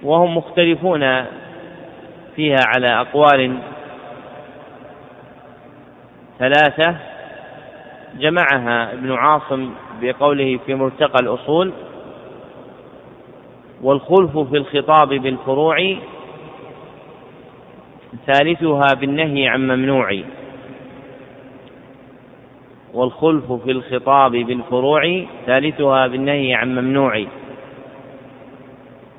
وهم 0.03 0.37
مختلفون 0.37 1.25
فيها 2.35 2.59
على 2.75 3.01
أقوال 3.01 3.57
ثلاثة 6.39 6.95
جمعها 8.19 8.93
ابن 8.93 9.11
عاصم 9.11 9.73
بقوله 10.01 10.59
في 10.65 10.75
مرتقى 10.75 11.19
الأصول 11.19 11.71
والخلف 13.81 14.37
في 14.37 14.57
الخطاب 14.57 15.09
بالفروع 15.09 15.95
ثالثها 18.27 18.93
بالنهي 18.93 19.47
عن 19.47 19.67
ممنوع. 19.67 20.19
والخلف 22.93 23.51
في 23.51 23.71
الخطاب 23.71 24.31
بالفروع 24.31 25.25
ثالثها 25.45 26.07
بالنهي 26.07 26.53
عن 26.53 26.75
ممنوع. 26.75 27.25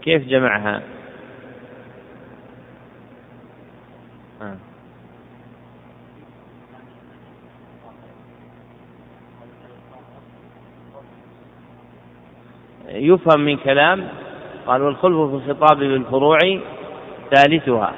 كيف 0.03 0.29
جمعها؟ 0.29 0.83
يفهم 12.91 13.41
من 13.41 13.57
كلام 13.57 14.09
قال 14.67 14.83
والخلف 14.83 15.17
في 15.17 15.51
الخطاب 15.51 15.79
بالفروع 15.79 16.39
ثالثها 17.35 17.93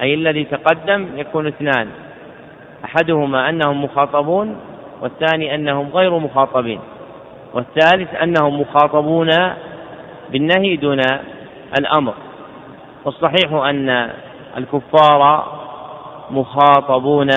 أي 0.00 0.14
الذي 0.14 0.44
تقدم 0.44 1.08
يكون 1.16 1.46
اثنان 1.46 1.88
أحدهما 2.84 3.48
أنهم 3.48 3.84
مخاطبون 3.84 4.56
والثاني 5.02 5.54
أنهم 5.54 5.90
غير 5.94 6.18
مخاطبين 6.18 6.80
والثالث 7.54 8.14
أنهم 8.14 8.60
مخاطبون 8.60 9.30
بالنهي 10.30 10.76
دون 10.76 11.00
الأمر 11.78 12.14
والصحيح 13.04 13.52
أن 13.52 14.10
الكفار 14.56 15.44
مخاطبون 16.30 17.28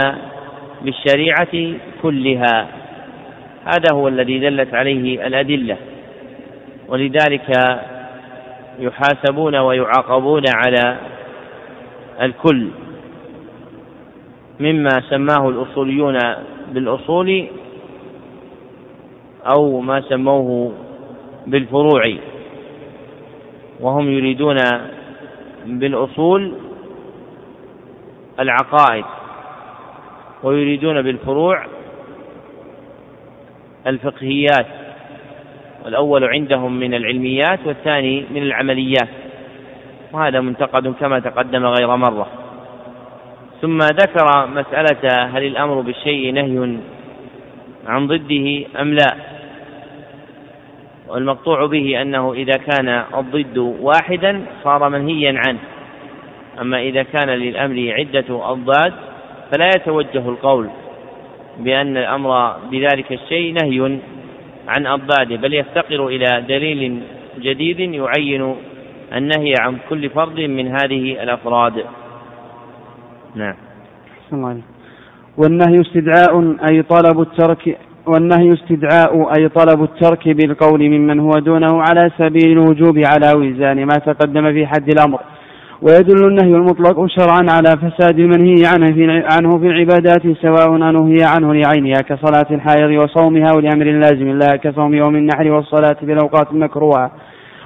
بالشريعة 0.81 1.73
كلها 2.01 2.67
هذا 3.65 3.93
هو 3.93 4.07
الذي 4.07 4.39
دلت 4.39 4.73
عليه 4.73 5.27
الأدلة. 5.27 5.77
ولذلك 6.87 7.79
يحاسبون 8.79 9.55
ويعاقبون 9.55 10.43
على 10.55 10.97
الكل 12.21 12.69
مما 14.59 14.89
سماه 15.09 15.49
الأصوليون 15.49 16.17
بالأصول 16.71 17.47
أو 19.45 19.79
ما 19.79 20.01
سموه 20.01 20.73
بالفروع 21.47 22.13
وهم 23.79 24.09
يريدون 24.09 24.57
بالأصول 25.65 26.53
العقائد 28.39 29.05
ويريدون 30.43 31.01
بالفروع 31.01 31.65
الفقهيات. 33.87 34.67
والأول 35.87 36.23
عندهم 36.23 36.79
من 36.79 36.93
العلميات 36.93 37.59
والثاني 37.65 38.25
من 38.31 38.43
العمليات. 38.43 39.09
وهذا 40.13 40.41
منتقد 40.41 40.93
كما 40.99 41.19
تقدم 41.19 41.65
غير 41.65 41.95
مرة. 41.95 42.27
ثم 43.61 43.77
ذكر 43.77 44.47
مسألة 44.47 45.25
هل 45.25 45.43
الأمر 45.43 45.81
بالشيء 45.81 46.33
نهي 46.33 46.77
عن 47.87 48.07
ضده 48.07 48.65
أم 48.81 48.93
لا. 48.93 49.15
والمقطوع 51.07 51.65
به 51.65 52.01
أنه 52.01 52.33
إذا 52.33 52.57
كان 52.57 53.03
الضد 53.17 53.57
واحدا 53.57 54.41
صار 54.63 54.89
منهيا 54.89 55.41
عنه. 55.47 55.59
أما 56.61 56.81
إذا 56.81 57.03
كان 57.03 57.29
للأمر 57.29 57.93
عدة 57.93 58.51
أضداد 58.51 58.93
فلا 59.51 59.67
يتوجه 59.67 60.29
القول 60.29 60.69
بأن 61.59 61.97
الأمر 61.97 62.55
بذلك 62.71 63.11
الشيء 63.11 63.53
نهي 63.53 63.99
عن 64.67 64.87
أضداده 64.87 65.35
بل 65.35 65.53
يفتقر 65.53 66.07
إلى 66.07 66.45
دليل 66.49 67.01
جديد 67.39 67.79
يعين 67.79 68.55
النهي 69.13 69.53
عن 69.59 69.77
كل 69.89 70.09
فرد 70.09 70.39
من 70.39 70.67
هذه 70.67 71.23
الأفراد. 71.23 71.85
نعم. 73.35 73.55
والنهي 75.37 75.81
استدعاء 75.81 76.55
أي 76.69 76.81
طلب 76.81 77.21
الترك 77.21 77.77
والنهي 78.05 78.53
استدعاء 78.53 79.37
أي 79.37 79.49
طلب 79.49 79.83
الترك 79.83 80.29
بالقول 80.29 80.89
ممن 80.89 81.19
هو 81.19 81.31
دونه 81.39 81.81
على 81.81 82.11
سبيل 82.17 82.51
الوجوب 82.51 82.97
على 82.97 83.31
وزان 83.37 83.85
ما 83.85 83.95
تقدم 84.05 84.53
في 84.53 84.67
حد 84.67 84.89
الأمر. 84.89 85.19
ويدل 85.81 86.27
النهي 86.27 86.55
المطلق 86.55 87.05
شرعا 87.07 87.45
على 87.49 87.69
فساد 87.69 88.19
المنهي 88.19 88.65
عنه 88.65 88.93
في 88.93 89.23
عنه 89.31 89.59
في 89.59 89.67
العبادات 89.67 90.21
سواء 90.41 90.71
نهي 90.71 91.17
عنه 91.23 91.53
لعينها 91.53 92.01
كصلاة 92.01 92.47
الحائض 92.51 93.01
وصومها 93.01 93.53
ولأمر 93.55 93.85
لازم 93.85 94.39
لها 94.39 94.55
كصوم 94.55 94.93
يوم 94.93 95.15
النحر 95.15 95.51
والصلاة 95.51 95.97
في 95.99 96.13
الأوقات 96.13 96.51
المكروهة 96.51 97.11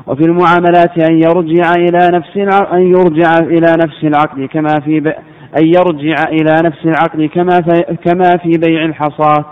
وفي 0.07 0.21
المعاملات 0.21 0.99
أن 1.09 1.17
يرجع 1.17 1.73
إلى 1.77 2.09
نفس 2.17 2.37
أن 2.73 2.81
يرجع 2.81 3.33
إلى 3.41 3.77
نفس 3.83 4.03
العقد 4.03 4.49
كما 4.53 4.73
في. 4.85 5.13
أن 5.59 5.67
يرجع 5.67 6.23
إلى 6.29 6.55
نفس 6.65 6.85
العقد 6.85 7.29
كما 7.33 7.61
في... 7.61 7.97
كما 8.05 8.37
في 8.37 8.51
بيع 8.65 8.85
الحصاة 8.85 9.45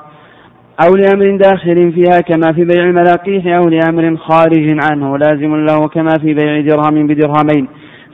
أو 0.86 0.96
لأمر 0.96 1.38
داخل 1.38 1.92
فيها 1.92 2.22
كما 2.22 2.54
في 2.54 2.66
بيع 2.66 2.84
الملاقيح 2.84 3.58
أو 3.58 3.70
لأمر 3.70 4.18
خارج 4.18 4.78
عنه 4.92 5.18
لازم 5.18 5.56
له 5.56 5.88
كما 5.88 6.12
في 6.22 6.34
بيع 6.34 6.62
درهم 6.62 7.08
بدرهمين 7.08 7.68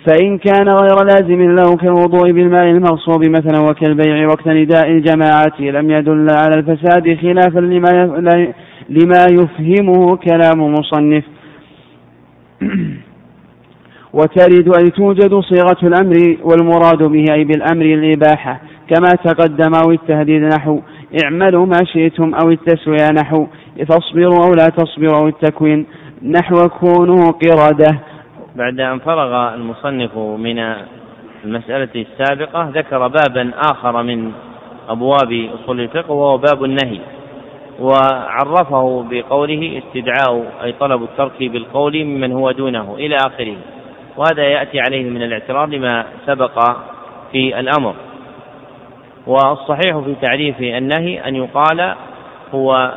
فإن 0.05 0.37
كان 0.37 0.69
غير 0.69 1.03
لازم 1.03 1.55
له 1.55 1.75
كالوضوء 1.75 2.31
بالماء 2.31 2.63
المغصوب 2.63 3.29
مثلا 3.29 3.69
وكالبيع 3.69 4.27
وقت 4.27 4.47
نداء 4.47 4.91
الجماعات 4.91 5.61
لم 5.61 5.91
يدل 5.91 6.27
على 6.29 6.55
الفساد 6.55 7.17
خلافا 7.21 7.59
لما 7.59 8.09
لما 8.89 9.25
يفهمه 9.31 10.15
كلام 10.15 10.73
مصنف. 10.73 11.23
وترد 14.13 14.77
أي 14.77 14.89
توجد 14.89 15.39
صيغة 15.39 15.77
الأمر 15.83 16.37
والمراد 16.43 17.03
به 17.03 17.25
أي 17.33 17.43
بالأمر 17.43 17.85
الإباحة 17.85 18.61
كما 18.89 19.09
تقدم 19.09 19.71
أو 19.83 19.91
التهديد 19.91 20.41
نحو 20.41 20.79
اعملوا 21.23 21.65
ما 21.65 21.79
شئتم 21.93 22.33
أو 22.35 22.51
التسوية 22.51 23.11
نحو 23.21 23.47
تصبروا 23.89 24.45
أو 24.45 24.51
لا 24.53 24.67
تصبروا 24.69 25.17
أو 25.17 25.27
التكوين 25.27 25.85
نحو 26.23 26.55
كونوا 26.55 27.31
قردة. 27.31 27.99
بعد 28.55 28.79
أن 28.79 28.99
فرغ 28.99 29.53
المصنف 29.53 30.17
من 30.17 30.75
المسألة 31.45 31.89
السابقة 31.95 32.69
ذكر 32.69 33.07
بابا 33.07 33.51
آخر 33.71 34.03
من 34.03 34.31
أبواب 34.89 35.49
أصول 35.53 35.81
الفقه 35.81 36.11
وهو 36.11 36.37
باب 36.37 36.63
النهي 36.63 36.99
وعرفه 37.79 39.05
بقوله 39.09 39.81
استدعاء 39.83 40.45
أي 40.63 40.71
طلب 40.71 41.03
الترك 41.03 41.39
بالقول 41.39 42.05
ممن 42.05 42.31
هو 42.31 42.51
دونه 42.51 42.95
إلى 42.99 43.15
آخره. 43.15 43.55
وهذا 44.17 44.43
يأتي 44.43 44.79
عليه 44.79 45.09
من 45.09 45.23
الاعتراض 45.23 45.73
لما 45.73 46.05
سبق 46.25 46.77
في 47.31 47.59
الأمر. 47.59 47.95
والصحيح 49.27 49.97
في 49.97 50.15
تعريف 50.21 50.61
النهي 50.61 51.27
أن 51.27 51.35
يقال 51.35 51.95
هو 52.53 52.93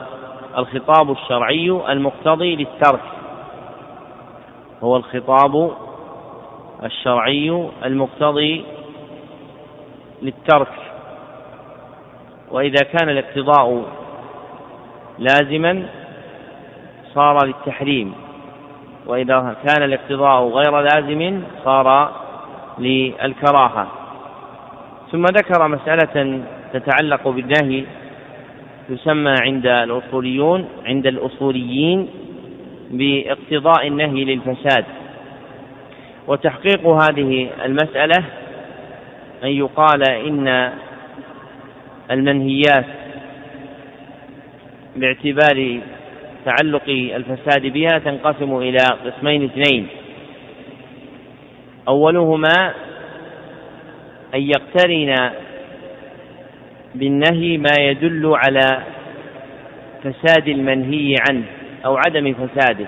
الخطاب 0.58 1.10
الشرعي 1.10 1.70
المقتضي 1.88 2.56
للترك. 2.56 3.17
هو 4.82 4.96
الخطاب 4.96 5.70
الشرعي 6.84 7.68
المقتضي 7.84 8.64
للترك. 10.22 10.72
وإذا 12.50 12.84
كان 12.92 13.08
الاقتضاء 13.08 13.82
لازما 15.18 15.86
صار 17.14 17.46
للتحريم. 17.46 18.14
وإذا 19.06 19.56
كان 19.66 19.82
الاقتضاء 19.82 20.48
غير 20.48 20.80
لازم 20.80 21.42
صار 21.64 22.12
للكراهة. 22.78 23.86
ثم 25.12 25.24
ذكر 25.24 25.68
مسألة 25.68 26.42
تتعلق 26.72 27.28
بالنهي 27.28 27.84
تسمى 28.88 29.34
عند 29.40 29.66
الأصوليون 29.66 30.68
عند 30.86 31.06
الأصوليين 31.06 32.08
باقتضاء 32.90 33.86
النهي 33.86 34.24
للفساد. 34.24 34.84
وتحقيق 36.26 36.86
هذه 36.86 37.50
المسألة 37.64 38.24
أن 39.44 39.48
يقال 39.48 40.10
إن 40.10 40.72
المنهيات 42.10 42.86
باعتبار 44.96 45.80
تعلق 46.44 46.88
الفساد 46.88 47.66
بها 47.66 47.98
تنقسم 47.98 48.56
إلى 48.56 48.78
قسمين 49.04 49.44
اثنين. 49.44 49.86
أولهما 51.88 52.74
أن 54.34 54.40
يقترن 54.40 55.30
بالنهي 56.94 57.58
ما 57.58 57.74
يدل 57.78 58.34
على 58.34 58.82
فساد 60.04 60.48
المنهي 60.48 61.14
عنه. 61.30 61.57
أو 61.84 61.96
عدم 61.96 62.34
فساده. 62.34 62.86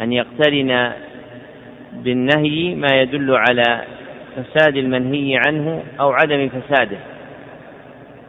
أن 0.00 0.12
يقترن 0.12 0.92
بالنهي 1.92 2.74
ما 2.74 2.88
يدل 3.00 3.36
على 3.36 3.80
فساد 4.36 4.76
المنهي 4.76 5.40
عنه 5.46 5.82
أو 6.00 6.12
عدم 6.12 6.48
فساده. 6.48 6.98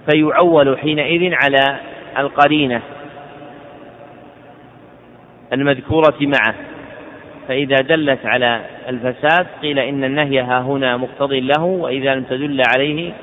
فيعول 0.10 0.80
حينئذ 0.80 1.34
على 1.34 1.77
القرينة 2.18 2.81
المذكورة 5.53 6.18
معه. 6.22 6.55
فإذا 7.47 7.76
دلت 7.76 8.26
على 8.26 8.61
الفساد 8.89 9.47
قيل 9.61 9.80
إن 9.80 10.03
النهي 10.03 10.39
ها 10.39 10.60
هنا 10.60 10.97
مقتضي 10.97 11.39
له 11.39 11.64
وإذا 11.64 12.15
لم 12.15 12.23
تدل 12.23 12.61
عليه 12.76 13.14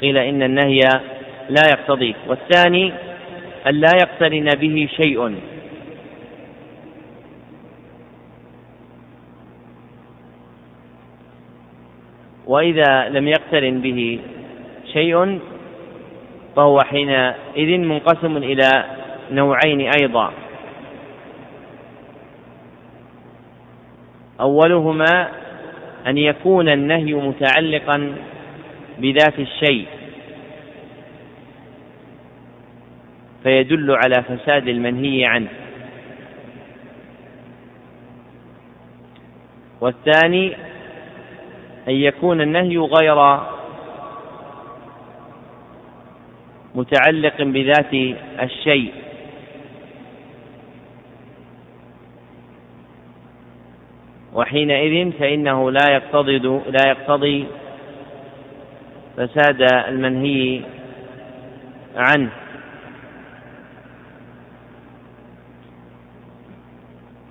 قيل 0.00 0.18
إن 0.18 0.42
النهي 0.42 0.80
لا 1.48 1.62
يقتضيه 1.70 2.14
والثاني 2.26 2.92
أن 3.66 3.74
لا 3.74 3.90
يقترن 4.02 4.48
به 4.60 4.88
شيء. 4.96 5.34
وإذا 12.46 13.08
لم 13.08 13.28
يقترن 13.28 13.80
به 13.80 14.20
شيء 14.92 15.38
فهو 16.56 16.78
حينئذ 16.78 17.78
منقسم 17.78 18.36
إلى 18.36 18.84
نوعين 19.30 19.80
أيضا. 19.80 20.32
أولهما 24.40 25.28
أن 26.06 26.18
يكون 26.18 26.68
النهي 26.68 27.14
متعلقا 27.14 28.14
بذات 28.98 29.38
الشيء. 29.38 29.99
فيدل 33.42 33.90
على 33.90 34.22
فساد 34.22 34.68
المنهي 34.68 35.24
عنه. 35.24 35.48
والثاني 39.80 40.56
أن 41.88 41.94
يكون 41.94 42.40
النهي 42.40 42.78
غير 42.78 43.40
متعلق 46.74 47.42
بذات 47.42 47.94
الشيء. 48.42 48.92
وحينئذ 54.34 55.12
فإنه 55.12 55.70
لا 55.70 55.90
يقتضي 55.90 56.38
لا 56.68 56.88
يقتضي 56.88 57.46
فساد 59.16 59.62
المنهي 59.88 60.60
عنه. 61.96 62.30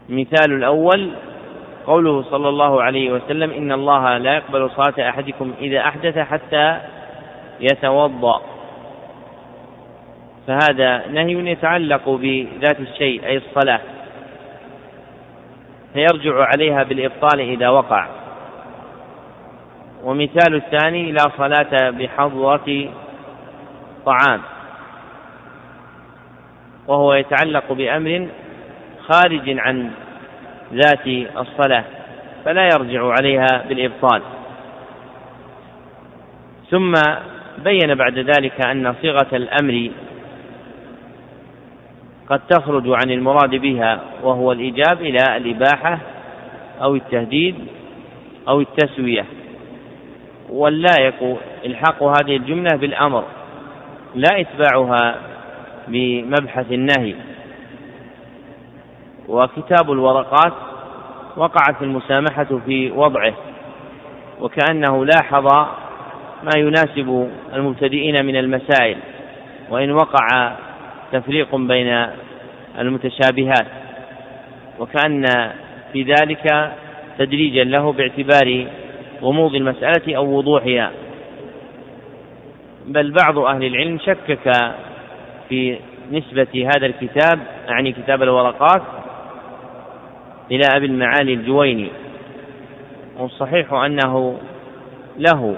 المثال 0.10 0.53
الأول 0.53 1.11
قوله 1.86 2.23
صلى 2.23 2.49
الله 2.49 2.84
عليه 2.84 3.11
وسلم 3.11 3.52
إن 3.52 3.72
الله 3.72 4.18
لا 4.18 4.36
يقبل 4.36 4.69
صلاة 4.69 5.10
أحدكم 5.10 5.53
إذا 5.61 5.80
أحدث 5.80 6.18
حتى 6.18 6.80
يتوضأ. 7.60 8.41
فهذا 10.48 11.07
نهي 11.07 11.52
يتعلق 11.52 12.10
بذات 12.10 12.80
الشيء 12.80 13.26
أي 13.26 13.38
الصلاة. 13.38 13.80
فيرجع 15.94 16.44
عليها 16.44 16.84
بالإبطال 16.84 17.40
إذا 17.40 17.69
وقع. 17.69 18.07
ومثال 20.03 20.56
الثاني 20.56 21.11
لا 21.11 21.26
صلاة 21.38 21.90
بحضرة 21.90 22.90
طعام. 24.06 24.41
وهو 26.88 27.14
يتعلق 27.14 27.73
بأمر 27.73 28.27
خارج 29.11 29.60
عن 29.60 29.91
ذات 30.73 31.07
الصلاة 31.38 31.84
فلا 32.45 32.69
يرجع 32.73 33.11
عليها 33.11 33.64
بالإبطال. 33.69 34.22
ثم 36.72 36.94
بين 37.64 37.95
بعد 37.95 38.18
ذلك 38.18 38.68
أن 38.68 38.95
صيغة 39.02 39.27
الأمر 39.34 39.91
قد 42.30 42.41
تخرج 42.49 42.84
عن 42.88 43.11
المراد 43.11 43.56
بها 43.56 43.99
وهو 44.23 44.52
الإيجاب 44.52 45.02
إلى 45.02 45.38
الإباحة 45.38 45.99
أو 46.81 46.95
التهديد 46.95 47.56
أو 48.48 48.61
التسوية. 48.61 49.26
واللائق 50.49 51.38
إلحاق 51.65 52.03
هذه 52.03 52.36
الجملة 52.36 52.77
بالأمر 52.77 53.23
لا 54.15 54.40
إتباعها 54.40 55.15
بمبحث 55.88 56.72
النهي. 56.72 57.15
وكتاب 59.30 59.91
الورقات 59.91 60.53
وقعت 61.38 61.81
المسامحة 61.81 62.60
في 62.65 62.91
وضعه 62.91 63.34
وكأنه 64.41 65.06
لاحظ 65.06 65.47
ما 66.43 66.51
يناسب 66.57 67.30
المبتدئين 67.53 68.26
من 68.26 68.35
المسائل 68.35 68.97
وإن 69.69 69.91
وقع 69.91 70.51
تفريق 71.11 71.56
بين 71.56 72.07
المتشابهات 72.80 73.68
وكأن 74.80 75.26
في 75.93 76.03
ذلك 76.03 76.73
تدريجا 77.18 77.64
له 77.64 77.91
باعتبار 77.91 78.68
غموض 79.22 79.56
المسألة 79.56 80.18
أو 80.18 80.38
وضوحها. 80.38 80.91
بل 82.85 83.11
بعض 83.11 83.38
أهل 83.38 83.64
العلم 83.64 83.99
شكك 83.99 84.73
في 85.49 85.77
نسبة 86.11 86.69
هذا 86.76 86.85
الكتاب 86.85 87.39
أعني 87.69 87.91
كتاب 87.91 88.23
الورقات 88.23 88.81
إلى 90.52 90.64
أبي 90.76 90.86
المعالي 90.86 91.34
الجويني 91.34 91.90
والصحيح 93.20 93.74
أنه 93.74 94.38
له 95.18 95.58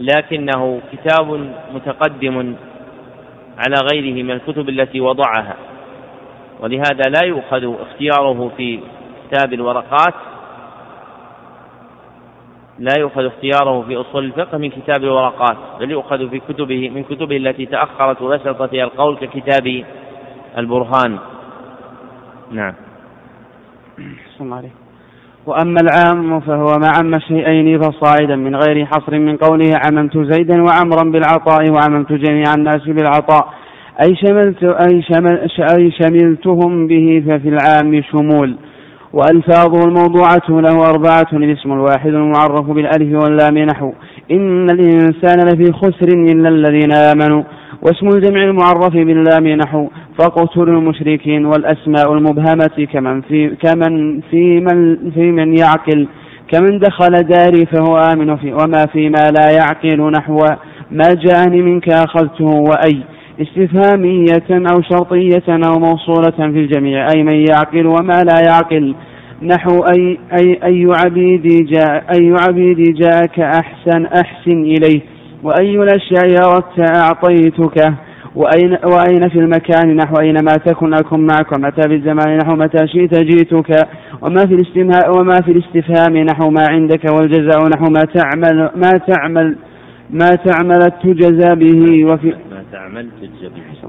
لكنه 0.00 0.80
كتاب 0.92 1.50
متقدم 1.74 2.56
على 3.58 3.76
غيره 3.92 4.22
من 4.22 4.30
الكتب 4.30 4.68
التي 4.68 5.00
وضعها 5.00 5.56
ولهذا 6.60 7.10
لا 7.20 7.26
يؤخذ 7.26 7.74
اختياره 7.80 8.50
في 8.56 8.80
كتاب 9.30 9.52
الورقات 9.52 10.14
لا 12.78 12.92
يؤخذ 12.98 13.24
اختياره 13.24 13.82
في 13.82 13.96
أصول 13.96 14.24
الفقه 14.24 14.58
من 14.58 14.70
كتاب 14.70 15.04
الورقات 15.04 15.56
بل 15.80 15.90
يؤخذ 15.90 16.30
في 16.30 16.40
كتبه 16.40 16.90
من 16.90 17.04
كتبه 17.04 17.36
التي 17.36 17.66
تأخرت 17.66 18.22
وبسط 18.22 18.62
فيها 18.62 18.84
القول 18.84 19.16
ككتاب 19.16 19.84
البرهان. 20.58 21.18
نعم. 22.50 22.74
عليه. 24.40 24.70
وأما 25.46 25.80
العام 25.80 26.40
فهو 26.40 26.66
مع 26.78 26.88
عم 26.98 27.18
شيئين 27.18 27.80
فصاعدا 27.80 28.36
من 28.36 28.56
غير 28.56 28.86
حصر 28.86 29.18
من 29.18 29.36
قوله 29.36 29.70
عممت 29.86 30.18
زيدا 30.18 30.62
وعمرا 30.62 31.10
بالعطاء 31.10 31.70
وعممت 31.70 32.12
جميع 32.12 32.54
الناس 32.54 32.82
بالعطاء. 32.88 33.48
أي, 34.02 34.16
شملت 34.16 34.64
أي, 34.64 35.02
شمل 35.02 35.48
أي 35.76 35.90
شملتهم 35.90 36.86
به 36.86 37.24
ففي 37.28 37.48
العام 37.48 38.02
شمول. 38.02 38.56
وألفاظه 39.12 39.88
الموضوعة 39.88 40.48
له 40.48 40.90
أربعة 40.90 41.28
الاسم 41.32 41.72
الواحد 41.72 42.06
المعرف 42.06 42.70
بالألف 42.70 43.22
واللام 43.22 43.58
نحو. 43.58 43.92
إن 44.30 44.70
الإنسان 44.70 45.48
لفي 45.48 45.72
خسر 45.72 46.08
إلا 46.08 46.48
الذين 46.48 46.92
آمنوا 46.92 47.42
واسم 47.82 48.08
الجمع 48.08 48.44
المعرف 48.44 48.92
باللام 48.92 49.48
نحو 49.48 49.88
فاقتلوا 50.18 50.78
المشركين 50.80 51.46
والأسماء 51.46 52.12
المبهمة 52.12 52.86
كمن 52.92 53.20
في 53.20 53.48
كمن 53.62 54.20
في 54.20 54.60
من 54.60 55.10
في 55.10 55.32
من 55.32 55.58
يعقل 55.58 56.08
كمن 56.52 56.78
دخل 56.78 57.12
داري 57.22 57.66
فهو 57.66 57.96
آمن 57.96 58.36
في 58.36 58.52
وما 58.52 58.86
فيما 58.92 59.30
لا 59.40 59.50
يعقل 59.50 60.10
نحو 60.10 60.38
ما 60.90 61.08
جاءني 61.24 61.62
منك 61.62 61.88
أخذته 61.88 62.44
وأي 62.44 63.02
استفهامية 63.40 64.48
أو 64.50 64.82
شرطية 64.82 65.48
أو 65.48 65.78
موصولة 65.78 66.36
في 66.52 66.58
الجميع 66.60 67.08
أي 67.16 67.22
من 67.22 67.44
يعقل 67.50 67.86
وما 67.86 68.22
لا 68.22 68.40
يعقل. 68.48 68.94
نحو 69.42 69.80
أي 69.80 70.18
أي 70.40 70.58
أي 70.64 70.86
عبيدي 71.04 71.62
جاء 71.62 72.04
أي 72.18 72.34
عبيدي 72.48 72.92
جاءك 72.92 73.40
أحسن 73.40 74.06
أحسن 74.06 74.62
إليه. 74.62 75.00
وأي 75.42 75.76
الأشياء 75.76 76.54
أردت 76.54 76.96
أعطيتك. 76.96 77.94
وأين, 78.36 78.78
وأين 78.84 79.28
في 79.28 79.38
المكان 79.38 79.96
نحو 79.96 80.14
أينما 80.20 80.52
تكن 80.66 80.94
أكن 80.94 81.20
معك 81.20 81.52
ومتى 81.52 81.88
في 81.88 81.94
الزمان 81.94 82.38
نحو 82.38 82.56
متى 82.56 82.88
شئت 82.88 83.14
جئتك. 83.14 83.88
وما 84.22 84.46
في 84.46 84.54
الاستمهاء 84.54 85.18
وما 85.18 85.36
في 85.44 85.50
الاستفهام 85.50 86.16
نحو 86.16 86.50
ما 86.50 86.64
عندك. 86.70 87.04
والجزاء 87.12 87.68
نحو 87.68 87.84
ما 87.90 88.02
تعمل 88.14 88.70
ما 88.76 88.90
تعمل 88.90 89.56
ما 90.10 90.28
تعمل 90.28 90.80
تجزى 91.02 91.54
به. 91.54 92.04
وفي 92.04 92.28
ما 92.28 92.62
تعمل 92.72 93.08
تجزى 93.20 93.48
به. 93.48 93.88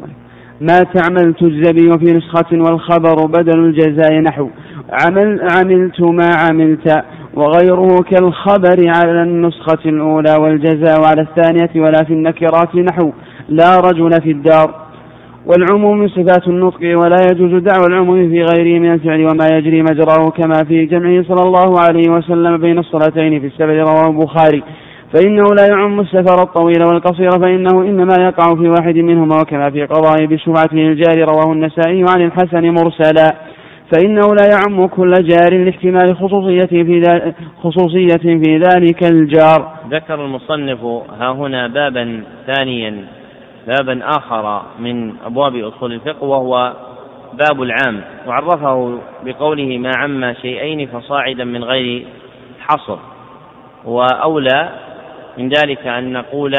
ما 0.62 0.80
تعمل 0.94 1.34
تجزى 1.34 1.74
به. 1.74 1.94
وفي 1.94 2.06
نسخة 2.06 2.52
والخبر 2.52 3.26
بدل 3.26 3.60
الجزاء 3.60 4.22
نحو. 4.22 4.50
عمل 4.92 5.42
عملت 5.58 6.02
ما 6.02 6.30
عملت 6.50 7.04
وغيره 7.34 7.88
كالخبر 8.12 8.92
على 8.96 9.24
النسخة 9.24 9.80
الأولى 9.86 10.36
والجزاء 10.42 11.06
على 11.06 11.22
الثانية 11.22 11.70
ولا 11.76 12.04
في 12.04 12.14
النكرات 12.14 12.76
نحو 12.76 13.12
لا 13.50 13.78
رجل 13.78 14.22
في 14.22 14.32
الدار. 14.32 14.88
والعموم 15.46 16.08
صفات 16.08 16.48
النطق 16.48 16.98
ولا 16.98 17.18
يجوز 17.32 17.64
دعوى 17.64 17.88
العموم 17.88 18.30
في 18.30 18.44
غيره 18.44 18.80
من 18.80 18.94
الفعل 18.94 19.20
وما 19.20 19.48
يجري 19.58 19.82
مجراه 19.82 20.30
كما 20.30 20.64
في 20.68 20.86
جمعه 20.86 21.24
صلى 21.24 21.42
الله 21.48 21.80
عليه 21.80 22.10
وسلم 22.10 22.58
بين 22.58 22.80
الصلاتين 22.80 23.40
في 23.40 23.48
السفر 23.48 23.78
رواه 23.78 24.10
البخاري. 24.10 24.64
فإنه 25.14 25.44
لا 25.44 25.68
يعم 25.68 26.00
السفر 26.00 26.44
الطويل 26.44 26.84
والقصير 26.84 27.30
فإنه 27.30 27.82
إنما 27.82 28.16
يقع 28.20 28.56
في 28.56 28.70
واحد 28.70 28.96
منهما 28.96 29.42
وكما 29.42 29.70
في 29.70 29.86
قضاء 29.86 30.26
بشفعته 30.26 30.78
الجار 30.78 31.30
رواه 31.30 31.54
النسائي 31.54 32.06
عن 32.16 32.22
الحسن 32.22 32.70
مرسلا. 32.70 33.36
فإنه 33.94 34.36
لا 34.36 34.50
يعم 34.52 34.88
كل 34.88 35.12
جار 35.12 35.54
لاحتمال 35.54 36.16
خصوصية 36.18 36.66
في 36.66 37.34
خصوصية 37.64 38.18
في 38.18 38.58
ذلك 38.58 39.12
الجار. 39.12 39.74
ذكر 39.90 40.26
المصنف 40.26 40.84
ها 41.20 41.32
هنا 41.32 41.68
بابا 41.68 42.24
ثانيا 42.48 43.06
بابا 43.68 44.00
آخر 44.04 44.62
من 44.80 45.14
أبواب 45.26 45.56
أصول 45.56 45.94
الفقه 45.94 46.24
وهو 46.24 46.74
باب 47.34 47.62
العام 47.62 48.02
وعرفه 48.28 49.00
بقوله 49.26 49.78
ما 49.78 49.92
عم 49.98 50.34
شيئين 50.34 50.88
فصاعدا 50.88 51.44
من 51.44 51.64
غير 51.64 52.06
حصر 52.60 52.98
وأولى 53.86 54.70
من 55.38 55.50
ذلك 55.50 55.88
أن 55.88 56.14
نقول 56.14 56.56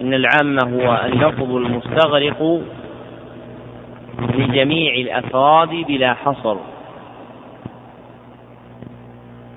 إن 0.00 0.14
العام 0.14 0.58
هو 0.58 1.00
اللفظ 1.04 1.54
المستغرق 1.54 2.60
لجميع 4.18 4.94
الأفراد 4.94 5.68
بلا 5.68 6.14
حصر. 6.14 6.56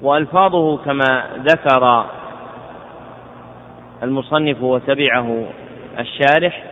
وألفاظه 0.02 0.78
كما 0.78 1.24
ذكر 1.38 2.06
المصنف 4.04 4.62
وتبعه 4.62 5.46
الشارح 6.00 6.64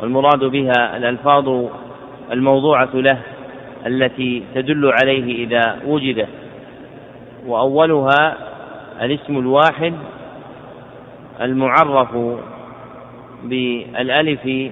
والمراد 0.00 0.44
بها 0.44 0.96
الألفاظ 0.96 1.64
الموضوعة 2.32 2.90
له 2.94 3.18
التي 3.86 4.42
تدل 4.54 4.92
عليه 5.02 5.44
إذا 5.44 5.78
وجدت 5.86 6.28
وأولها 7.46 8.36
الاسم 9.02 9.38
الواحد 9.38 9.94
المعرف 11.40 12.16
بالألف 13.44 14.70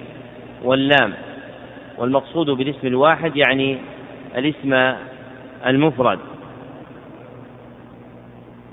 واللام. 0.64 1.14
والمقصود 1.98 2.50
بالاسم 2.50 2.86
الواحد 2.86 3.36
يعني 3.36 3.78
الاسم 4.36 4.96
المفرد. 5.66 6.18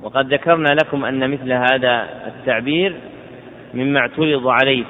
وقد 0.04 0.34
ذكرنا 0.34 0.70
لكم 0.70 1.06
أن 1.06 1.32
مثل 1.32 1.52
هذا 1.52 2.10
التعبير 2.28 2.96
مما 3.74 4.00
اعترض 4.00 4.48
عليه 4.48 4.86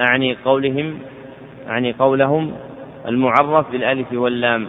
أعني 0.00 0.36
قولهم 0.44 0.98
أعني 1.68 1.92
قولهم 1.92 2.54
المعرف 3.06 3.70
بالألف 3.70 4.12
واللام. 4.12 4.66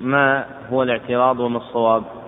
ما 0.00 0.44
هو 0.72 0.82
الاعتراض 0.82 1.40
وما 1.40 1.58
الصواب؟ 1.58 2.19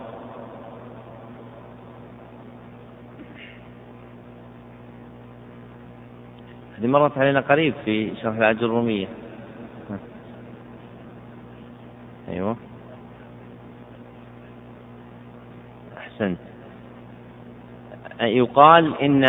هذه 6.83 6.91
مرت 6.91 7.19
علينا 7.19 7.41
قريب 7.41 7.75
في 7.85 8.13
شرح 8.23 8.37
العجل 8.37 8.65
الرومية. 8.65 9.07
أيوه. 12.29 12.57
أحسنت. 15.99 16.39
يقال 18.21 19.01
إن 19.03 19.27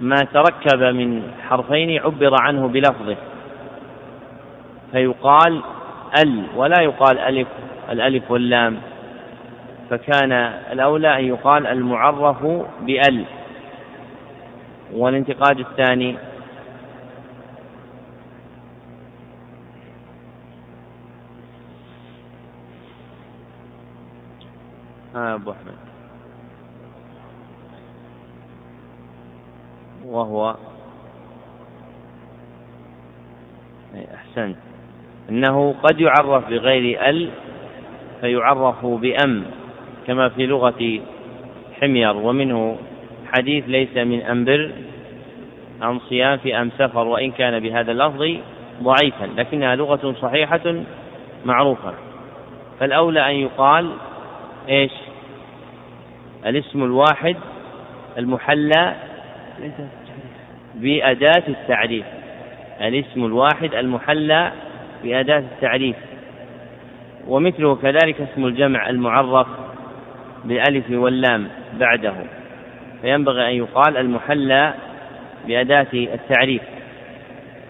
ما 0.00 0.16
تركب 0.16 0.82
من 0.82 1.22
حرفين 1.48 2.00
عبر 2.00 2.42
عنه 2.42 2.68
بلفظه. 2.68 3.16
فيقال 4.92 5.62
ال 6.24 6.46
ولا 6.56 6.80
يقال 6.82 7.18
ألف 7.18 7.48
الألف 7.90 8.30
واللام. 8.30 8.76
فكان 9.90 10.32
الأولى 10.72 11.18
أن 11.18 11.24
يقال 11.24 11.66
المعرف 11.66 12.46
بأل. 12.80 13.24
والانتقاد 14.94 15.58
الثاني. 15.58 16.16
آه 25.16 25.34
أبو 25.34 25.50
أحمد. 25.50 25.74
وهو 30.04 30.56
أحسنت. 34.14 34.56
أنه 35.30 35.74
قد 35.82 36.00
يعرف 36.00 36.48
بغير 36.48 37.08
ال 37.08 37.30
فيعرف 38.20 38.86
بأم 38.86 39.44
كما 40.06 40.28
في 40.28 40.46
لغة 40.46 41.00
حمير 41.80 42.16
ومنه 42.16 42.78
حديث 43.36 43.64
ليس 43.68 43.96
من 43.96 44.20
أنبر 44.20 44.70
عن 45.82 45.98
صيام 45.98 46.38
في 46.38 46.60
أم 46.60 46.70
سفر 46.78 47.06
وإن 47.06 47.30
كان 47.30 47.60
بهذا 47.60 47.92
اللفظ 47.92 48.22
ضعيفا 48.82 49.24
لكنها 49.36 49.76
لغة 49.76 50.14
صحيحة 50.22 50.74
معروفة. 51.44 51.94
فالأولى 52.80 53.30
أن 53.30 53.34
يقال 53.34 53.90
إيش؟ 54.68 54.92
الاسم 56.46 56.84
الواحد 56.84 57.36
المحلى 58.18 58.94
بأداة 60.74 61.42
التعريف. 61.48 62.04
الاسم 62.80 63.24
الواحد 63.24 63.74
المحلى 63.74 64.52
بأداة 65.04 65.38
التعريف. 65.38 65.96
ومثله 67.28 67.76
كذلك 67.76 68.20
اسم 68.20 68.46
الجمع 68.46 68.88
المعرف 68.88 69.46
بالألف 70.44 70.90
واللام 70.90 71.48
بعده. 71.78 72.14
فينبغي 73.04 73.50
أن 73.50 73.54
يقال 73.54 73.96
المحلى 73.96 74.74
بأداة 75.46 75.86
التعريف. 75.92 76.62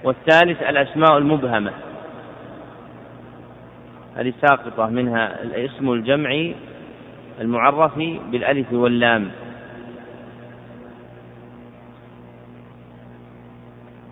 والثالث 0.05 0.62
الأسماء 0.62 1.19
المبهمة. 1.19 1.70
هذه 4.16 4.32
ساقطة 4.47 4.86
منها 4.86 5.43
الاسم 5.43 5.93
الجمعي 5.93 6.55
المعرف 7.40 7.98
بالألف 8.31 8.73
واللام. 8.73 9.31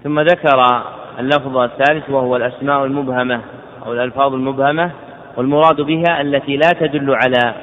ثم 0.04 0.20
ذكر 0.20 0.84
اللفظ 1.18 1.56
الثالث 1.56 2.10
وهو 2.10 2.36
الأسماء 2.36 2.84
المبهمة 2.84 3.40
أو 3.86 3.92
الألفاظ 3.92 4.34
المبهمة 4.34 4.90
والمراد 5.36 5.80
بها 5.80 6.20
التي 6.20 6.56
لا 6.56 6.70
تدل 6.80 7.14
على 7.14 7.54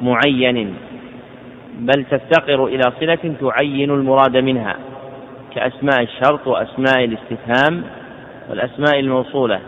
معين. 0.00 0.89
بل 1.78 2.04
تفتقر 2.04 2.66
إلى 2.66 2.82
صلة 3.00 3.34
تعين 3.40 3.90
المراد 3.90 4.36
منها 4.36 4.76
كأسماء 5.54 6.02
الشرط 6.02 6.46
وأسماء 6.46 7.04
الاستفهام 7.04 7.84
والأسماء 8.50 9.00
الموصولة. 9.00 9.60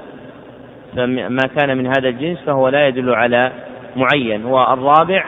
فما 0.97 1.47
كان 1.57 1.79
من 1.79 1.87
هذا 1.87 2.09
الجنس 2.09 2.39
فهو 2.47 2.69
لا 2.69 2.89
يدل 2.89 3.15
على 3.15 3.53
معين. 3.97 4.45
والرابع 4.45 5.25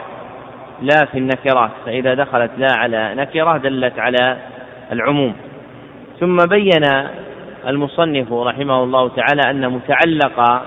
لا 0.82 1.04
في 1.12 1.18
النكرات 1.18 1.70
فإذا 1.86 2.14
دخلت 2.14 2.50
لا 2.58 2.72
على 2.76 3.14
نكرة 3.14 3.56
دلت 3.56 3.98
على 3.98 4.36
العموم. 4.92 5.34
ثم 6.20 6.36
بين 6.36 6.82
المصنف 7.66 8.32
رحمه 8.32 8.82
الله 8.82 9.08
تعالى 9.08 9.50
أن 9.50 9.72
متعلق 9.72 10.62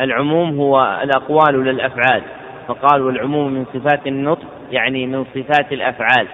العموم 0.00 0.56
هو 0.60 1.00
الأقوال 1.02 1.64
للأفعال 1.64 2.22
فقال 2.68 3.02
والعموم 3.02 3.52
من 3.52 3.64
صفات 3.74 4.06
النطق 4.06 4.46
يعني 4.72 5.06
من 5.06 5.24
صفات 5.24 5.72
الأفعال 5.72 6.26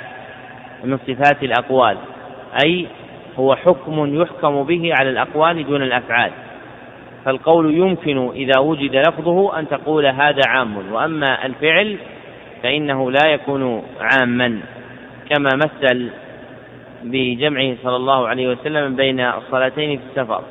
من 0.84 0.98
صفات 0.98 1.42
الأقوال 1.42 1.96
أي 2.64 2.86
هو 3.38 3.56
حكم 3.56 4.22
يحكم 4.22 4.62
به 4.62 4.92
على 5.00 5.10
الأقوال 5.10 5.66
دون 5.66 5.82
الأفعال. 5.82 6.30
فالقول 7.24 7.74
يمكن 7.74 8.30
إذا 8.34 8.60
وجد 8.60 8.96
لفظه 8.96 9.58
أن 9.58 9.68
تقول 9.68 10.06
هذا 10.06 10.42
عام 10.46 10.92
وأما 10.92 11.46
الفعل 11.46 11.96
فإنه 12.62 13.10
لا 13.10 13.28
يكون 13.28 13.82
عاما 14.00 14.60
كما 15.30 15.48
مثل 15.54 16.10
بجمعه 17.02 17.74
صلى 17.82 17.96
الله 17.96 18.28
عليه 18.28 18.48
وسلم 18.48 18.96
بين 18.96 19.20
الصلاتين 19.20 19.98
في 19.98 20.04
السفر. 20.10 20.42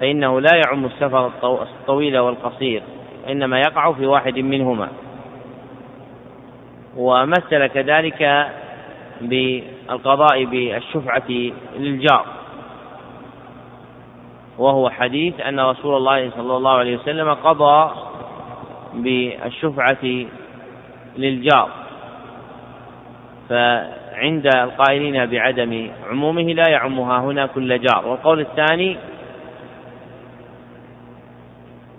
فإنه 0.00 0.40
لا 0.40 0.56
يعم 0.66 0.84
السفر 0.84 1.30
الطويل 1.62 2.18
والقصير 2.18 2.82
إنما 3.28 3.58
يقع 3.60 3.92
في 3.92 4.06
واحد 4.06 4.38
منهما. 4.38 4.88
ومثل 6.98 7.66
كذلك 7.66 8.50
بالقضاء 9.20 10.44
بالشفعة 10.44 11.30
للجار. 11.78 12.26
وهو 14.58 14.90
حديث 14.90 15.40
أن 15.40 15.60
رسول 15.60 15.96
الله 15.96 16.30
صلى 16.30 16.56
الله 16.56 16.70
عليه 16.70 16.96
وسلم 16.96 17.34
قضى 17.34 17.90
بالشفعة 18.94 20.26
للجار. 21.16 21.68
فعند 23.48 24.46
القائلين 24.56 25.26
بعدم 25.26 25.90
عمومه 26.10 26.42
لا 26.42 26.64
يعمها 26.70 27.18
هنا 27.18 27.46
كل 27.46 27.80
جار. 27.80 28.06
والقول 28.06 28.40
الثاني 28.40 28.96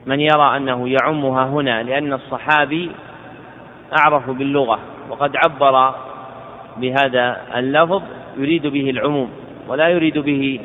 من 0.06 0.20
يرى 0.20 0.58
أنه 0.58 0.90
يعمها 0.90 1.46
هنا 1.46 1.84
لأن 1.84 2.14
الصحابي 2.14 2.92
أعرف 3.98 4.30
باللغة 4.30 4.80
وقد 5.10 5.36
عبر 5.36 5.96
بهذا 6.78 7.42
اللفظ 7.56 8.02
يريد 8.38 8.68
به 8.68 8.90
العموم 8.90 9.30
ولا 9.68 9.88
يريد 9.90 10.18
به 10.18 10.60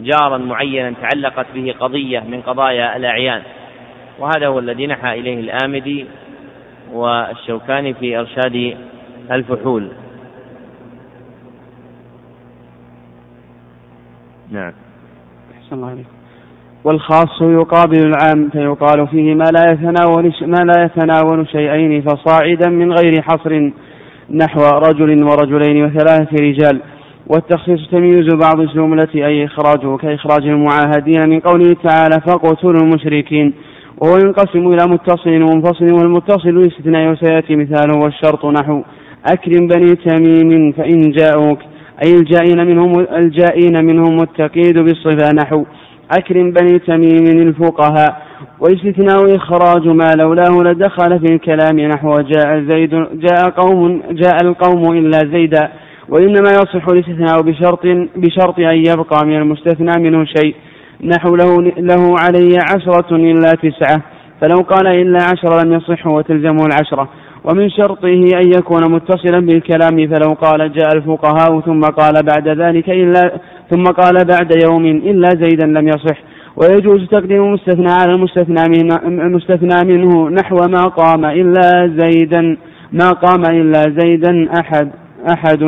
جارا 0.00 0.38
معينا 0.38 0.94
تعلقت 1.02 1.46
به 1.54 1.74
قضية 1.80 2.20
من 2.20 2.40
قضايا 2.40 2.96
الأعيان. 2.96 3.42
وهذا 4.18 4.46
هو 4.46 4.58
الذي 4.58 4.86
نحى 4.86 5.20
إليه 5.20 5.40
الآمدي 5.40 6.06
والشوكاني 6.92 7.94
في 7.94 8.18
إرشاد 8.18 8.76
الفحول. 9.30 9.88
نعم. 14.50 14.72
أحسن 15.58 15.76
الله 15.76 15.90
عليكم 15.90 16.19
والخاص 16.84 17.40
يقابل 17.40 18.06
العام 18.06 18.48
فيقال 18.52 19.08
فيه 19.08 19.34
ما 19.34 19.44
لا 19.44 19.72
يتناول 19.72 20.32
ما 20.42 20.64
لا 20.64 20.84
يتناول 20.84 21.48
شيئين 21.48 22.02
فصاعدا 22.02 22.70
من 22.70 22.92
غير 22.92 23.22
حصر 23.22 23.70
نحو 24.30 24.60
رجل 24.60 25.22
ورجلين 25.22 25.84
وثلاثة 25.84 26.36
رجال. 26.40 26.80
والتخصيص 27.26 27.88
تمييز 27.90 28.34
بعض 28.34 28.60
الجملة 28.60 29.08
أي 29.14 29.44
إخراجه 29.44 29.96
كإخراج 29.96 30.46
المعاهدين 30.46 31.28
من 31.28 31.40
قوله 31.40 31.76
تعالى 31.84 32.20
فاقتلوا 32.26 32.82
المشركين 32.82 33.52
وهو 33.98 34.16
ينقسم 34.16 34.72
إلى 34.72 34.86
متصل 34.88 35.42
ومنفصل 35.42 35.92
والمتصل 35.92 36.66
استثناء 36.66 37.12
وسيأتي 37.12 37.56
مثاله 37.56 37.98
والشرط 37.98 38.46
نحو 38.46 38.82
أكرم 39.26 39.66
بني 39.66 39.94
تميم 39.94 40.72
فإن 40.72 41.00
جاءوك 41.00 41.58
أي 42.04 42.12
الجائين 42.14 42.66
منهم 42.66 43.00
الجائين 43.00 43.84
منهم 43.84 44.18
والتقييد 44.18 44.78
بالصفة 44.78 45.32
نحو 45.32 45.64
أكرم 46.18 46.50
بني 46.50 46.78
تميم 46.78 47.48
الفقهاء 47.48 48.22
والاستثناء 48.60 49.36
إخراج 49.36 49.88
ما 49.88 50.12
لولاه 50.16 50.62
لدخل 50.62 51.18
في 51.18 51.34
الكلام 51.34 51.80
نحو 51.80 52.20
جاء 52.20 52.60
زيد 52.68 52.90
جاء 53.12 53.50
قوم 53.50 54.02
جاء 54.10 54.36
القوم 54.44 54.96
إلا 54.96 55.18
زيدا 55.18 55.68
وإنما 56.08 56.50
يصح 56.50 56.88
الاستثناء 56.88 57.42
بشرط 57.42 57.86
بشرط 58.16 58.58
أن 58.58 58.84
يبقى 58.86 59.26
من 59.26 59.36
المستثنى 59.36 60.02
منه 60.02 60.24
شيء. 60.24 60.54
نحو 61.04 61.36
له, 61.36 61.62
له 61.62 62.14
علي 62.18 62.58
عشرة 62.74 63.16
إلا 63.16 63.52
تسعة 63.52 64.02
فلو 64.40 64.56
قال 64.56 64.86
إلا 64.86 65.18
عشرة 65.22 65.64
لم 65.64 65.72
يصح 65.72 66.06
وتلزمه 66.06 66.66
العشرة. 66.66 67.08
ومن 67.44 67.70
شرطه 67.70 68.08
أن 68.08 68.52
يكون 68.58 68.92
متصلا 68.92 69.40
بالكلام 69.40 70.08
فلو 70.08 70.32
قال 70.32 70.72
جاء 70.72 70.96
الفقهاء 70.96 71.60
ثم 71.60 71.80
قال 71.80 72.14
بعد 72.22 72.48
ذلك 72.48 72.90
إلا 72.90 73.32
ثم 73.70 73.82
قال 73.82 74.24
بعد 74.24 74.52
يوم 74.64 74.86
إلا 74.86 75.28
زيدا 75.28 75.66
لم 75.66 75.88
يصح. 75.88 76.18
ويجوز 76.56 77.08
تقديم 77.08 77.44
المستثنى 77.44 77.90
على 77.90 78.14
المستثنى 78.14 78.62
منه, 78.68 78.96
المستثنى 79.04 79.96
منه 79.96 80.28
نحو 80.28 80.56
ما 80.56 80.84
قام 80.84 81.24
إلا 81.24 81.96
زيدا. 81.98 82.56
ما 82.92 83.10
قام 83.10 83.42
إلا 83.44 83.82
زيدا 83.98 84.48
أحد 84.60 84.90
أحد. 85.32 85.62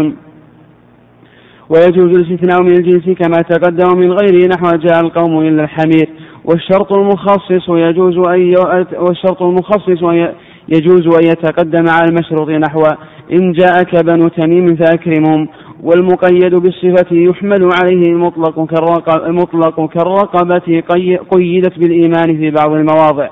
ويجوز 1.70 2.16
الاستثناء 2.16 2.62
من 2.62 2.72
الجنس 2.72 3.18
كما 3.18 3.42
تقدم 3.42 3.98
من 3.98 4.12
غيره 4.12 4.48
نحو 4.48 4.76
جاء 4.76 5.00
القوم 5.00 5.40
إلا 5.40 5.64
الحمير. 5.64 6.08
والشرط 6.44 6.92
المخصص 6.92 7.68
يجوز 7.68 8.28
أن 8.28 8.54
والشرط 8.98 9.42
المخصص 9.42 10.02
يجوز 10.68 11.06
أن 11.06 11.24
يتقدم 11.24 11.84
على 11.88 12.08
المشروط 12.08 12.48
نحو 12.48 12.82
إن 13.32 13.52
جاءك 13.52 14.04
بنو 14.04 14.28
تميم 14.28 14.76
فأكرمهم 14.76 15.48
والمقيد 15.82 16.54
بالصفة 16.54 17.06
يحمل 17.12 17.70
عليه 17.82 18.06
المطلق 18.06 18.58
مطلق 19.28 19.90
كالرقبة 19.90 20.82
قيدت 21.30 21.78
بالإيمان 21.78 22.36
في 22.38 22.50
بعض 22.50 22.70
المواضع 22.70 23.28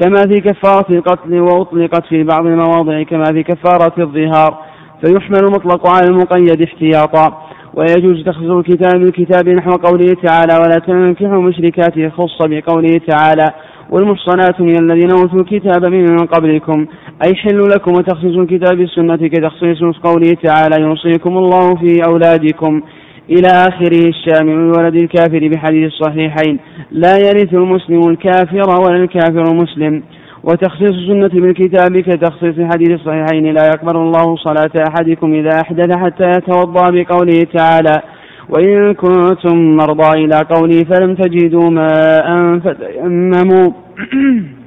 كما 0.00 0.16
في 0.16 0.40
كفارة 0.40 0.86
القتل 0.90 1.40
وأطلقت 1.40 2.06
في 2.06 2.22
بعض 2.22 2.46
المواضع 2.46 3.02
كما 3.02 3.24
في 3.24 3.42
كفارة 3.42 3.92
الظهار 3.98 4.58
فيحمل 5.04 5.44
مطلق 5.44 5.90
على 5.90 6.06
المقيد 6.06 6.62
احتياطا. 6.62 7.44
ويجوز 7.74 8.24
تخصيص 8.24 8.50
الكتاب 8.50 9.00
بالكتاب 9.00 9.48
نحو 9.48 9.70
قوله 9.70 10.14
تعالى 10.22 10.54
ولا 10.54 10.78
تنكحوا 10.86 11.42
مشركات 11.42 12.12
خص 12.12 12.38
بقوله 12.42 13.00
تعالى 13.08 13.52
والمحصنات 13.94 14.60
من 14.60 14.76
الذين 14.82 15.10
أوتوا 15.10 15.40
الكتاب 15.40 15.92
من 15.92 16.26
قبلكم. 16.26 16.86
أي 17.26 17.34
حل 17.34 17.58
لكم 17.74 17.92
وتخصيص 17.92 18.36
الكتاب 18.36 18.78
بالسنة 18.78 19.16
كتخصيص 19.16 19.82
قوله 19.82 20.36
تعالى 20.42 20.82
يوصيكم 20.82 21.38
الله 21.38 21.74
في 21.74 22.00
أولادكم 22.08 22.82
إلى 23.30 23.48
آخره 23.48 24.08
الشامل 24.08 24.54
لولد 24.54 24.94
الكافر 24.94 25.48
بحديث 25.48 25.92
الصحيحين 25.92 26.58
لا 26.90 27.16
يرث 27.26 27.54
المسلم 27.54 28.08
الكافر 28.08 28.62
ولا 28.80 28.96
الكافر 28.96 29.42
المسلم 29.52 30.02
وتخصيص 30.44 30.94
السنة 30.94 31.28
بالكتاب 31.28 31.98
كتخصيص 31.98 32.54
حديث 32.72 32.90
الصحيحين 32.90 33.54
لا 33.54 33.66
يقبل 33.66 33.96
الله 33.96 34.36
صلاة 34.36 34.84
أحدكم 34.88 35.34
إذا 35.34 35.60
أحدث 35.60 35.96
حتى 35.96 36.28
يتوضأ 36.36 36.90
بقوله 36.90 37.40
تعالى 37.54 38.02
وإن 38.48 38.94
كنتم 38.94 39.76
مرضى 39.76 40.24
إلى 40.24 40.36
قولي 40.50 40.84
فلم 40.84 41.14
تجدوا 41.14 41.70
ماء 41.70 42.58
فتيمموا. 42.58 43.83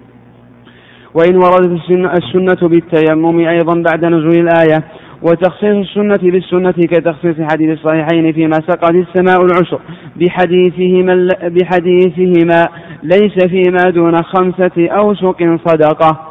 وإن 1.18 1.36
وردت 1.36 1.82
السنة 1.90 2.70
بالتيمم 2.70 3.40
أيضا 3.40 3.84
بعد 3.92 4.06
نزول 4.06 4.48
الآية 4.48 4.84
وتخصيص 5.22 5.64
السنة 5.64 6.32
بالسنة 6.32 6.72
كتخصيص 6.72 7.36
حديث 7.52 7.70
الصحيحين 7.78 8.34
فيما 8.34 8.54
سقط 8.54 8.92
السماء 8.92 9.46
العشر. 9.46 9.80
بحديثهما 10.16 11.28
بحديثهما 11.44 12.68
ليس 13.04 13.46
فيما 13.46 13.90
دون 13.90 14.24
خمسة 14.24 14.88
أوسق 14.88 15.60
صدقة. 15.66 16.28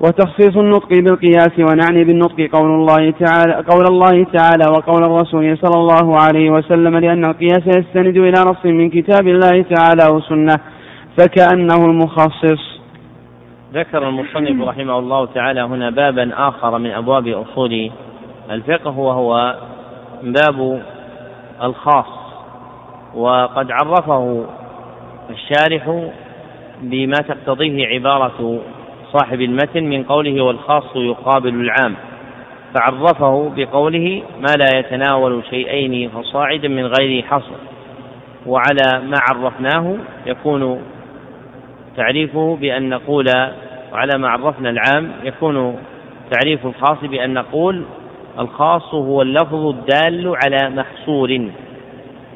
وتخصيص 0.00 0.56
النطق 0.56 0.88
بالقياس 0.88 1.58
ونعني 1.58 2.04
بالنطق 2.04 2.48
قول 2.52 2.70
الله 2.70 3.10
تعالى 3.10 3.64
قول 3.68 3.84
الله 3.88 4.24
تعالى 4.24 4.64
وقول 4.70 5.04
الرسول 5.04 5.58
صلى 5.58 5.80
الله 5.80 6.16
عليه 6.20 6.50
وسلم 6.50 6.96
لأن 6.96 7.24
القياس 7.24 7.66
يستند 7.66 8.16
إلى 8.16 8.40
نص 8.46 8.64
من 8.64 8.90
كتاب 8.90 9.28
الله 9.28 9.62
تعالى 9.62 10.14
وسنة. 10.14 10.56
فكأنه 11.18 11.86
المخصص. 11.86 12.76
ذكر 13.72 14.08
المصنف 14.08 14.68
رحمه 14.68 14.98
الله 14.98 15.26
تعالى 15.26 15.60
هنا 15.60 15.90
بابا 15.90 16.30
آخر 16.48 16.78
من 16.78 16.90
أبواب 16.90 17.28
أصول 17.28 17.90
الفقه 18.50 18.98
وهو 18.98 19.56
باب 20.22 20.82
الخاص. 21.62 22.06
وقد 23.14 23.70
عرفه 23.70 24.46
الشارح 25.30 26.10
بما 26.82 27.16
تقتضيه 27.28 27.86
عبارة 27.86 28.60
صاحب 29.12 29.40
المتن 29.40 29.84
من 29.84 30.02
قوله 30.02 30.44
والخاص 30.44 30.96
يقابل 30.96 31.54
العام. 31.54 31.94
فعرفه 32.74 33.52
بقوله 33.56 34.22
ما 34.40 34.54
لا 34.58 34.78
يتناول 34.78 35.42
شيئين 35.50 36.10
فصاعدا 36.10 36.68
من 36.68 36.86
غير 36.86 37.22
حصر. 37.22 37.56
وعلى 38.46 39.06
ما 39.06 39.16
عرفناه 39.30 39.96
يكون 40.26 40.82
تعريفه 41.96 42.56
بأن 42.60 42.88
نقول 42.88 43.26
وعلى 43.92 44.18
ما 44.18 44.28
عرفنا 44.28 44.70
العام 44.70 45.10
يكون 45.24 45.78
تعريف 46.30 46.66
الخاص 46.66 46.98
بأن 47.02 47.34
نقول 47.34 47.84
الخاص 48.38 48.94
هو 48.94 49.22
اللفظ 49.22 49.66
الدال 49.66 50.34
على 50.44 50.70
محصور. 50.70 51.50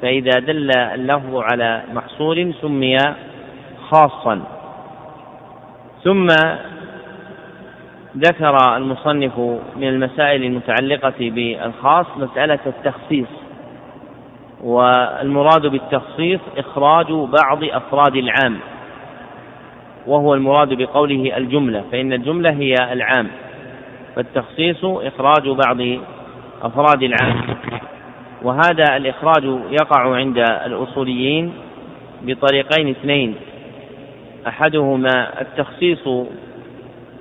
فإذا 0.03 0.39
دل 0.39 0.71
اللفظ 0.77 1.37
على 1.37 1.83
محصور 1.95 2.53
سمي 2.61 2.99
خاصا. 3.91 4.41
ثم 6.05 6.27
ذكر 8.17 8.77
المصنف 8.77 9.39
من 9.77 9.89
المسائل 9.89 10.45
المتعلقة 10.45 11.15
بالخاص 11.21 12.07
مسألة 12.17 12.59
التخصيص 12.67 13.29
والمراد 14.63 15.67
بالتخصيص 15.67 16.41
إخراج 16.59 17.07
بعض 17.13 17.65
أفراد 17.65 18.17
العام. 18.17 18.59
وهو 20.11 20.35
المراد 20.35 20.75
بقوله 20.75 21.37
الجملة 21.37 21.85
فإن 21.93 22.13
الجملة 22.13 22.51
هي 22.51 22.75
العام 22.93 23.29
فالتخصيص 24.17 24.85
إخراج 24.85 25.49
بعض 25.49 25.81
أفراد 26.63 27.03
العام 27.03 27.41
وهذا 28.43 28.97
الإخراج 28.97 29.45
يقع 29.71 30.17
عند 30.17 30.39
الأصوليين 30.39 31.53
بطريقين 32.23 32.89
اثنين 32.89 33.35
أحدهما 34.49 35.41
التخصيص 35.41 36.09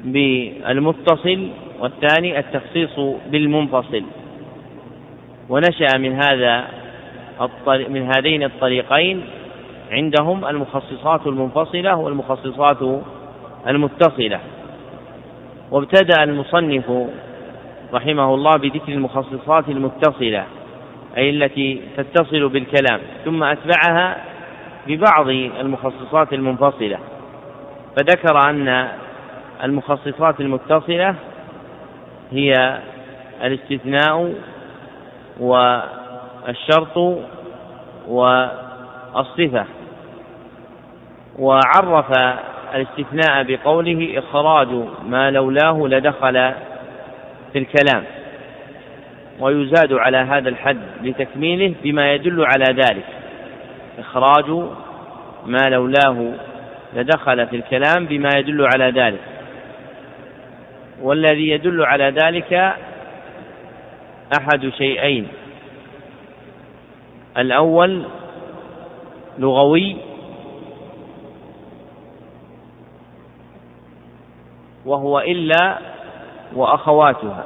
بالمتصل 0.04 1.48
والثاني 1.80 2.40
التخصيص 2.40 3.00
بالمنفصل 3.32 4.04
ونشأ 5.50 5.98
من 5.98 6.24
هذا 6.24 6.66
من 7.68 8.12
هذين 8.16 8.44
الطريقين 8.44 9.24
عندهم 9.92 10.46
المخصصات 10.46 11.28
المنفصلة 11.28 11.96
والمخصصات 11.96 13.02
المتصلة. 13.68 14.40
وابتدأ 15.72 16.24
المصنف 16.24 16.92
رحمه 17.94 18.34
الله 18.34 18.52
بذكر 18.52 18.92
المخصصات 18.92 19.70
المتصلة 19.70 20.46
أي 21.18 21.30
التي 21.30 21.82
تتصل 21.98 22.50
بالكلام 22.50 23.00
ثم 23.26 23.44
أتبعها 23.44 24.18
ببعض 24.88 25.28
المخصصات 25.30 26.34
المنفصلة. 26.34 27.00
فذكر 27.98 28.50
أن 28.50 28.88
المخصصات 29.64 30.40
المتصلة 30.42 31.16
هي 32.32 32.80
الاستثناء 33.44 34.34
والشرط 35.40 37.18
والصفة. 38.08 39.66
وعرف 41.40 42.12
الاستثناء 42.76 43.44
بقوله 43.44 44.20
إخراج 44.20 44.68
ما 45.06 45.32
لولاه 45.32 45.88
لدخل 45.88 46.54
في 47.54 47.60
الكلام. 47.60 48.04
ويزاد 49.40 49.94
على 49.94 50.18
هذا 50.18 50.50
الحد 50.50 50.80
لتكميله 51.04 51.74
بما 51.84 52.14
يدل 52.14 52.46
على 52.46 52.66
ذلك. 52.74 53.06
إخراج 54.00 54.50
ما 55.46 55.70
لولاه 55.70 56.32
لدخل 56.94 57.48
في 57.48 57.56
الكلام 57.56 58.06
بما 58.06 58.30
يدل 58.36 58.68
على 58.76 59.02
ذلك. 59.02 59.20
والذي 61.02 61.50
يدل 61.50 61.86
على 61.86 62.10
ذلك 62.10 62.54
أحد 64.40 64.70
شيئين. 64.78 65.28
الأول 67.38 68.04
لغوي 69.38 70.09
وهو 74.90 75.20
إلا 75.20 75.80
وأخواتها. 76.56 77.44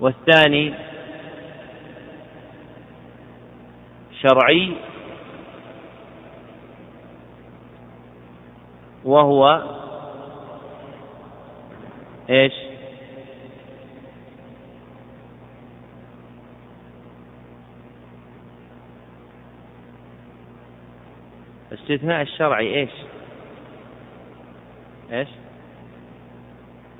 والثاني 0.00 0.74
شرعي 4.20 4.72
وهو 9.04 9.62
إيش؟ 12.30 12.67
الاستثناء 21.72 22.22
الشرعي 22.22 22.74
إيش؟ 22.74 22.90
إيش؟ 25.12 25.28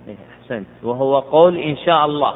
إيه 0.08 0.16
أحسنت. 0.40 0.66
وهو 0.82 1.18
قول 1.18 1.56
إن 1.56 1.76
شاء 1.76 2.04
الله 2.04 2.34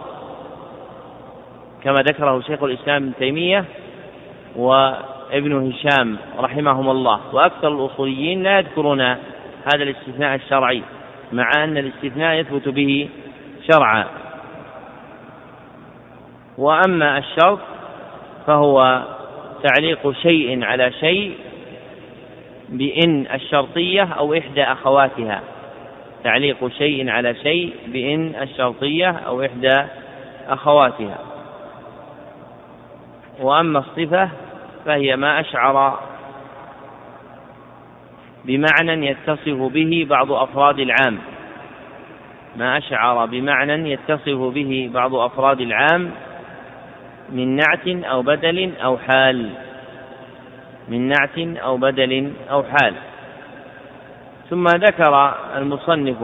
كما 1.82 2.02
ذكره 2.02 2.40
شيخ 2.40 2.62
الإسلام 2.62 3.02
ابن 3.02 3.12
تيمية 3.18 3.64
وابن 4.56 5.72
هشام 5.72 6.16
رحمهم 6.38 6.90
الله. 6.90 7.20
وأكثر 7.34 7.68
الأصوليين 7.68 8.42
لا 8.42 8.58
يذكرون 8.58 9.00
هذا 9.00 9.82
الاستثناء 9.82 10.34
الشرعي 10.34 10.82
مع 11.32 11.64
أن 11.64 11.78
الاستثناء 11.78 12.34
يثبت 12.34 12.68
به 12.68 13.08
شرعا. 13.70 14.06
وأما 16.58 17.18
الشرط 17.18 17.58
فهو 18.46 19.02
تعليق 19.62 20.10
شيء 20.10 20.64
على 20.64 20.92
شيء 20.92 21.34
بإن 22.72 23.26
الشرطية 23.34 24.02
أو 24.02 24.34
إحدى 24.34 24.62
أخواتها. 24.62 25.40
تعليق 26.24 26.68
شيء 26.68 27.10
على 27.10 27.34
شيء 27.34 27.74
بإن 27.86 28.34
الشرطية 28.42 29.10
أو 29.10 29.44
إحدى 29.44 29.84
أخواتها. 30.48 31.18
وأما 33.40 33.78
الصفة 33.78 34.30
فهي 34.84 35.16
ما 35.16 35.40
أشعر 35.40 35.98
بمعنى 38.44 39.06
يتصف 39.06 39.72
به 39.72 40.06
بعض 40.10 40.32
أفراد 40.32 40.78
العام. 40.78 41.18
ما 42.56 42.78
أشعر 42.78 43.26
بمعنى 43.26 43.92
يتصف 43.92 44.38
به 44.54 44.90
بعض 44.94 45.14
أفراد 45.14 45.60
العام 45.60 46.10
من 47.32 47.56
نعت 47.56 47.86
أو 47.86 48.22
بدل 48.22 48.72
أو 48.84 48.98
حال. 48.98 49.50
من 50.92 51.08
نعت 51.08 51.38
أو 51.38 51.76
بدل 51.76 52.32
أو 52.50 52.62
حال. 52.62 52.94
ثم 54.50 54.68
ذكر 54.68 55.34
المصنف 55.56 56.16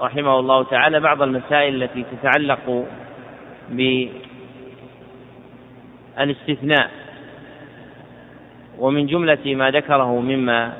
رحمه 0.00 0.38
الله 0.38 0.62
تعالى 0.62 1.00
بعض 1.00 1.22
المسائل 1.22 1.82
التي 1.82 2.04
تتعلق 2.12 2.84
بالاستثناء. 6.16 6.90
ومن 8.78 9.06
جملة 9.06 9.54
ما 9.54 9.70
ذكره 9.70 10.20
مما 10.20 10.72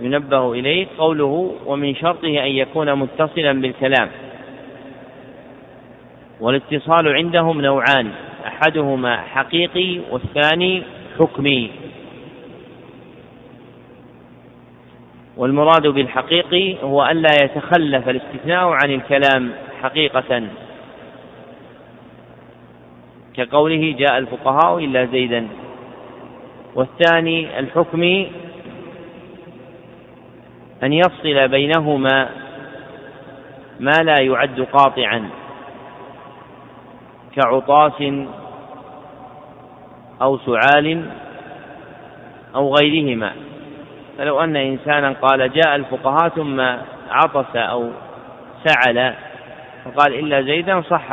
ينبه 0.00 0.52
إليه 0.52 0.86
قوله 0.98 1.54
ومن 1.66 1.94
شرطه 1.94 2.28
أن 2.28 2.50
يكون 2.50 2.94
متصلا 2.94 3.52
بالكلام. 3.52 4.08
والاتصال 6.40 7.08
عندهم 7.08 7.60
نوعان 7.60 8.10
أحدهما 8.46 9.16
حقيقي 9.16 10.00
والثاني 10.10 10.82
حكمي. 11.18 11.85
والمراد 15.36 15.86
بالحقيقي 15.86 16.82
هو 16.82 17.06
ألا 17.06 17.44
يتخلف 17.44 18.08
الاستثناء 18.08 18.68
عن 18.68 18.90
الكلام 18.90 19.52
حقيقة. 19.82 20.42
كقوله 23.34 23.94
جاء 23.98 24.18
الفقهاء 24.18 24.78
إلا 24.78 25.04
زيدا. 25.04 25.48
والثاني 26.74 27.58
الحكمي 27.58 28.32
أن 30.82 30.92
يفصل 30.92 31.48
بينهما 31.48 32.28
ما 33.80 34.02
لا 34.02 34.20
يعد 34.20 34.60
قاطعا 34.60 35.30
كعطاس 37.36 38.02
أو 40.22 40.38
سعال 40.38 41.10
أو 42.54 42.74
غيرهما. 42.74 43.32
فلو 44.18 44.40
أن 44.40 44.56
إنسانا 44.56 45.12
قال 45.12 45.52
جاء 45.52 45.76
الفقهاء 45.76 46.28
ثم 46.28 46.60
عطس 47.10 47.56
أو 47.56 47.90
سعل 48.64 49.14
فقال 49.84 50.14
إلا 50.14 50.42
زيدا 50.42 50.82
صح 50.82 51.08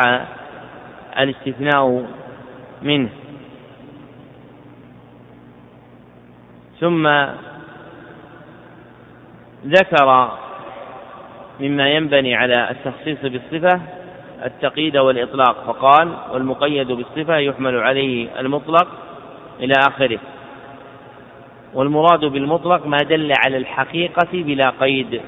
الاستثناء 1.20 2.06
منه. 2.82 3.10
ذكر 9.66 10.32
مما 11.60 11.90
ينبني 11.90 12.36
على 12.36 12.70
التخصيص 12.72 13.18
بالصفة 13.22 13.82
التقييد 14.46 14.98
والإطلاق 14.98 15.64
فقال 15.68 16.14
والمقيد 16.32 16.88
بالصفة 16.88 17.38
يحمل 17.38 17.78
عليه 17.78 18.40
المطلق 18.40 18.88
إلى 19.60 19.74
آخره. 19.88 20.20
والمراد 21.74 22.26
بالمطلق 22.26 22.88
ما 22.88 22.98
دل 22.98 23.32
على 23.46 23.58
الحقيقة 23.58 24.28
بلا 24.34 24.70
قيد. 24.80 25.22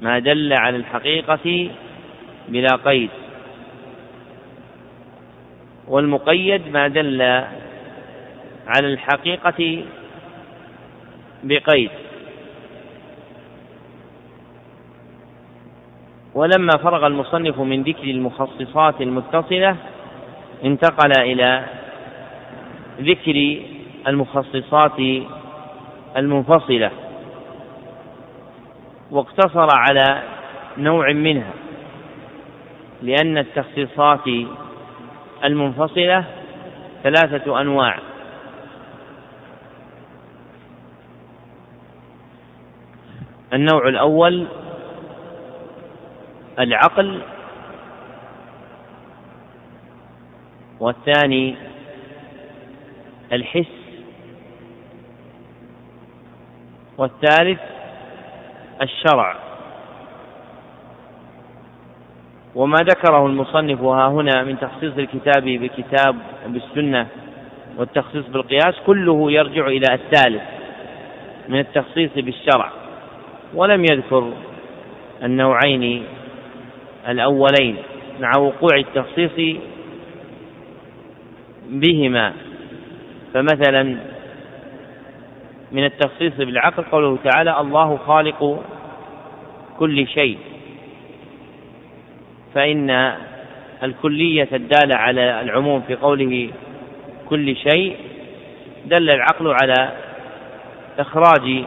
ما 0.00 0.18
دل 0.18 0.52
على 0.52 0.76
الحقيقة 0.76 1.70
بلا 2.48 2.76
قيد. 2.84 3.10
والمقيد 5.88 6.68
ما 6.68 6.88
دل 6.88 7.22
على 8.66 8.86
الحقيقة 8.92 9.84
بقيد. 11.42 11.90
ولما 16.34 16.70
فرغ 16.82 17.06
المصنف 17.06 17.60
من 17.60 17.82
ذكر 17.82 18.04
المخصصات 18.04 19.00
المتصلة 19.00 19.76
انتقل 20.64 21.12
إلى 21.20 21.64
ذكر 23.00 23.62
المخصصات 24.08 25.24
المنفصلة 26.16 26.90
واقتصر 29.10 29.68
على 29.70 30.22
نوع 30.78 31.12
منها 31.12 31.52
لأن 33.02 33.38
التخصيصات 33.38 34.28
المنفصلة 35.44 36.24
ثلاثة 37.02 37.60
أنواع. 37.60 37.98
النوع 43.52 43.88
الأول 43.88 44.46
العقل 46.58 47.20
والثاني 50.80 51.56
الحس. 53.34 53.66
والثالث 56.98 57.60
الشرع. 58.82 59.36
وما 62.54 62.76
ذكره 62.76 63.26
المصنف 63.26 63.82
ها 63.82 64.08
هنا 64.08 64.44
من 64.44 64.58
تخصيص 64.58 64.92
الكتاب 64.98 65.44
بكتاب 65.44 66.16
بالسنة 66.46 67.06
والتخصيص 67.78 68.26
بالقياس 68.26 68.74
كله 68.86 69.32
يرجع 69.32 69.66
إلى 69.66 69.94
الثالث 69.94 70.42
من 71.48 71.58
التخصيص 71.58 72.10
بالشرع. 72.16 72.70
ولم 73.54 73.84
يذكر 73.84 74.32
النوعين 75.22 76.04
الأولين 77.08 77.76
مع 78.20 78.30
وقوع 78.38 78.76
التخصيص 78.76 79.56
بهما. 81.68 82.32
فمثلا 83.34 83.82
من 85.72 85.84
التخصيص 85.84 86.32
بالعقل 86.36 86.82
قوله 86.82 87.18
تعالى 87.24 87.60
الله 87.60 87.96
خالق 87.96 88.62
كل 89.78 90.06
شيء 90.08 90.38
فإن 92.54 93.14
الكلية 93.82 94.48
الدالة 94.52 94.96
على 94.96 95.40
العموم 95.40 95.80
في 95.80 95.94
قوله 95.94 96.50
كل 97.28 97.56
شيء 97.56 97.96
دل 98.86 99.10
العقل 99.10 99.54
على 99.62 99.92
إخراج 100.98 101.64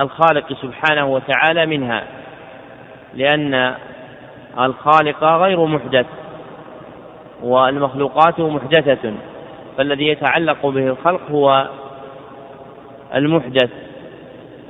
الخالق 0.00 0.52
سبحانه 0.52 1.06
وتعالى 1.06 1.66
منها 1.66 2.04
لأن 3.14 3.74
الخالق 4.58 5.24
غير 5.24 5.66
محدث 5.66 6.06
والمخلوقات 7.42 8.40
محدثة. 8.40 9.12
فالذي 9.80 10.08
يتعلق 10.08 10.66
به 10.66 10.86
الخلق 10.86 11.30
هو 11.30 11.68
المحدث 13.14 13.70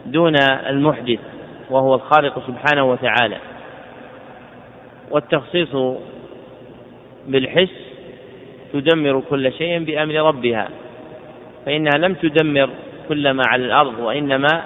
دون 0.06 0.34
المحدث 0.66 1.18
وهو 1.70 1.94
الخالق 1.94 2.46
سبحانه 2.46 2.84
وتعالى. 2.84 3.36
والتخصيص 5.10 5.76
بالحس 7.26 7.74
تدمر 8.72 9.22
كل 9.30 9.52
شيء 9.52 9.84
بأمر 9.84 10.14
ربها 10.14 10.68
فإنها 11.66 11.98
لم 11.98 12.14
تدمر 12.14 12.70
كل 13.08 13.30
ما 13.30 13.42
على 13.46 13.64
الأرض 13.64 13.98
وإنما 13.98 14.62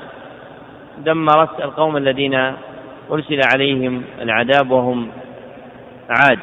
دمرت 0.99 1.61
القوم 1.61 1.97
الذين 1.97 2.35
أرسل 3.11 3.41
عليهم 3.55 4.03
العذاب 4.21 4.71
وهم 4.71 5.09
عاد. 6.09 6.39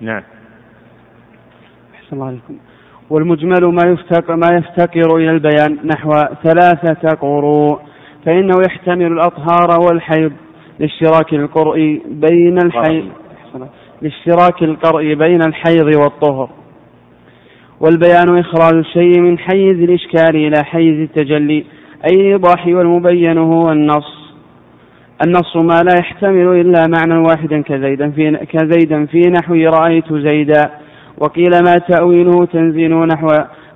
نعم. 0.00 0.22
أحسن 1.94 2.16
الله 2.16 2.26
عليكم. 2.26 2.56
والمجمل 3.10 3.64
ما 3.64 3.90
يفتقر, 3.90 4.36
ما 4.36 4.48
يفتقر 4.56 5.16
إلى 5.16 5.30
البيان 5.30 5.78
نحو 5.84 6.10
ثلاثة 6.44 7.08
قروء. 7.16 7.80
فإنه 8.24 8.54
يحتمل 8.66 9.12
الأطهار 9.12 9.80
والحيض 9.80 10.32
لاشتراك 10.78 11.34
القرء 11.34 12.00
بين 12.06 12.58
الحيض 12.58 13.08
لاشتراك 14.02 14.62
القرء 14.62 15.14
بين 15.14 15.42
الحيض 15.42 15.86
والطهر. 15.96 16.50
والبيان 17.80 18.38
إخراج 18.38 18.74
الشيء 18.74 19.20
من 19.20 19.38
حيز 19.38 19.72
الإشكال 19.72 20.36
إلى 20.36 20.64
حيز 20.64 21.00
التجلي 21.00 21.64
أي 22.10 22.20
الإيضاح 22.20 22.66
والمبين 22.66 23.38
هو 23.38 23.72
النص 23.72 24.17
النص 25.26 25.56
ما 25.56 25.82
لا 25.82 25.94
يحتمل 26.00 26.60
إلا 26.60 26.86
معنى 26.86 27.18
واحدا 27.18 27.62
كزيدا 27.62 28.10
في 28.10 28.30
كزيدا 28.30 29.06
في 29.06 29.20
نحو 29.20 29.54
رأيت 29.54 30.12
زيدا. 30.12 30.70
وقيل 31.20 31.50
ما 31.64 31.74
تأويله 31.88 32.46
تنزيل 32.46 32.98
نحو 32.98 33.28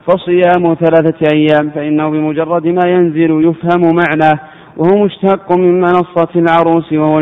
فصيام 0.06 0.74
ثلاثة 0.74 1.18
أيام 1.34 1.70
فإنه 1.74 2.10
بمجرد 2.10 2.66
ما 2.66 2.90
ينزل 2.90 3.30
يفهم 3.48 3.80
معناه 3.80 4.38
وهو 4.76 5.04
مشتق 5.04 5.58
من 5.58 5.80
منصة 5.80 6.28
العروس 6.36 6.92
وهو 6.92 7.18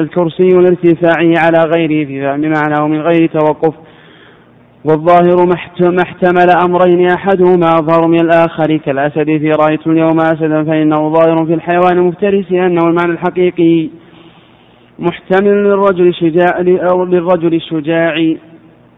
الكرسي 0.00 0.48
الارتفاعي 0.48 1.34
على 1.38 1.58
غيره 1.76 2.06
في 2.06 2.22
فهم 2.22 2.40
معناه 2.40 2.86
من 2.88 3.00
غير 3.00 3.26
توقف. 3.26 3.74
والظاهر 4.84 5.46
ما 5.46 6.02
احتمل 6.02 6.50
أمرين 6.64 7.10
أحدهما 7.10 7.66
أظهر 7.66 8.06
من 8.06 8.20
الآخر 8.20 8.76
كالأسد 8.76 9.24
في 9.24 9.50
رأيت 9.50 9.86
اليوم 9.86 10.20
أسدا 10.20 10.64
فإنه 10.64 11.12
ظاهر 11.12 11.46
في 11.46 11.54
الحيوان 11.54 11.98
المفترس 11.98 12.52
أنه 12.52 12.88
المعنى 12.88 13.12
الحقيقي 13.12 13.88
محتمل 14.98 15.64
للرجل 15.64 16.08
الشجاع 16.08 16.58
أو 16.92 17.04
للرجل 17.04 17.54
الشجاع 17.54 18.34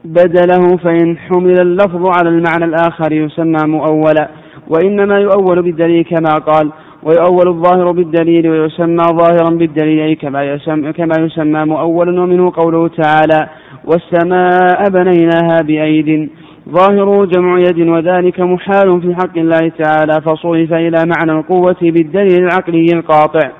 بدله 0.04 0.76
فإن 0.76 1.18
حمل 1.18 1.60
اللفظ 1.60 2.08
على 2.18 2.28
المعنى 2.28 2.64
الآخر 2.64 3.12
يسمى 3.12 3.58
مؤولا 3.66 4.28
وإنما 4.68 5.18
يؤول 5.18 5.62
بالدليل 5.62 6.04
كما 6.04 6.34
قال 6.34 6.72
ويؤول 7.06 7.48
الظاهر 7.48 7.92
بالدليل 7.92 8.50
ويسمى 8.50 9.04
ظاهرا 9.04 9.50
بالدليل 9.50 10.16
كما 10.16 10.44
يسمى, 10.44 10.92
كما 10.92 11.14
يسمى 11.20 11.64
مؤولا 11.64 12.22
ومنه 12.22 12.52
قوله 12.56 12.88
تعالى 12.88 13.48
والسماء 13.84 14.90
بنيناها 14.90 15.62
بأيد 15.62 16.30
ظاهره 16.68 17.24
جمع 17.24 17.58
يد 17.58 17.78
وذلك 17.88 18.40
محال 18.40 19.00
في 19.02 19.14
حق 19.14 19.38
الله 19.38 19.68
تعالى 19.68 20.20
فصرف 20.20 20.72
إلى 20.72 20.96
معنى 21.16 21.32
القوة 21.40 21.76
بالدليل 21.82 22.42
العقلي 22.44 22.86
القاطع. 22.92 23.50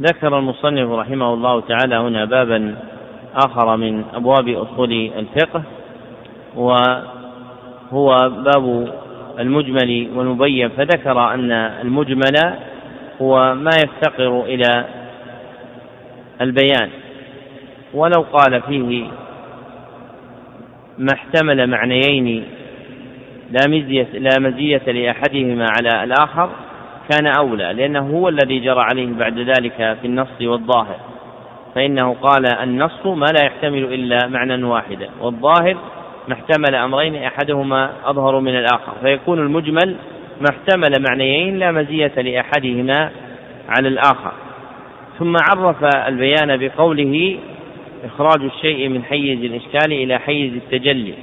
ذكر 0.00 0.38
المصنف 0.38 0.90
رحمه 0.90 1.34
الله 1.34 1.60
تعالى 1.60 1.96
هنا 1.96 2.24
بابا 2.24 2.74
آخر 3.34 3.76
من 3.76 4.02
أبواب 4.14 4.48
أصول 4.48 4.92
الفقه 4.92 5.62
وهو 6.56 8.30
باب 8.44 8.88
المجمل 9.38 10.08
والمبين 10.16 10.68
فذكر 10.68 11.34
أن 11.34 11.52
المجمل 11.52 12.36
هو 13.22 13.54
ما 13.54 13.70
يفتقر 13.84 14.44
إلى 14.44 14.84
البيان. 16.40 16.90
ولو 17.94 18.22
قال 18.32 18.62
فيه 18.62 19.06
ما 20.98 21.12
احتمل 21.14 21.66
معنيين 21.66 22.44
لا 23.50 23.60
مزية 23.68 24.08
لا 24.12 24.40
مزية 24.40 24.82
لأحدهما 24.86 25.66
على 25.78 26.04
الآخر 26.04 26.50
كان 27.10 27.26
أولى 27.26 27.72
لأنه 27.72 28.10
هو 28.10 28.28
الذي 28.28 28.58
جرى 28.58 28.80
عليه 28.80 29.06
بعد 29.06 29.38
ذلك 29.38 29.98
في 30.00 30.04
النص 30.04 30.42
والظاهر. 30.42 30.96
فإنه 31.74 32.16
قال 32.22 32.46
النص 32.62 33.06
ما 33.06 33.26
لا 33.26 33.44
يحتمل 33.44 33.84
إلا 33.84 34.26
معنى 34.26 34.64
واحدا 34.64 35.08
والظاهر 35.20 35.76
ما 36.28 36.34
احتمل 36.34 36.74
أمرين 36.74 37.16
أحدهما 37.16 37.90
أظهر 38.04 38.40
من 38.40 38.56
الآخر. 38.56 38.92
فيكون 39.02 39.38
المجمل 39.38 39.96
ما 40.40 40.46
احتمل 40.50 41.04
معنيين 41.10 41.58
لا 41.58 41.72
مزية 41.72 42.12
لأحدهما 42.16 43.10
على 43.68 43.88
الآخر. 43.88 44.32
ثم 45.18 45.36
عرف 45.50 45.84
البيان 45.84 46.56
بقوله 46.56 47.38
إخراج 48.04 48.42
الشيء 48.42 48.88
من 48.88 49.02
حيز 49.04 49.44
الإشكال 49.44 49.92
إلى 49.92 50.18
حيز 50.18 50.52
التجلي. 50.52 51.14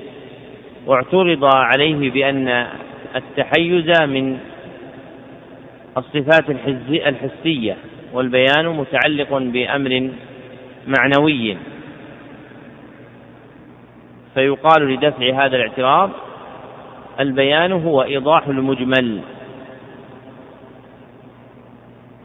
واعترض 0.86 1.46
عليه 1.46 2.12
بأن 2.12 2.68
التحيز 3.16 4.02
من 4.02 4.38
الصفات 5.98 6.50
الحسية 6.90 7.78
والبيان 8.14 8.68
متعلق 8.68 9.38
بأمر 9.38 10.10
معنوي. 10.88 11.58
فيقال 14.34 14.94
لدفع 14.94 15.46
هذا 15.46 15.56
الاعتراض 15.56 16.10
البيان 17.20 17.72
هو 17.72 18.04
إيضاح 18.04 18.48
المجمل. 18.48 19.20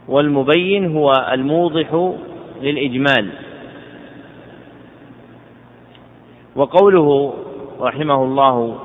والمبين 0.07 0.95
هو 0.95 1.11
الموضح 1.33 2.13
للإجمال. 2.61 3.29
وقوله 6.55 7.33
رحمه 7.81 8.23
الله 8.23 8.79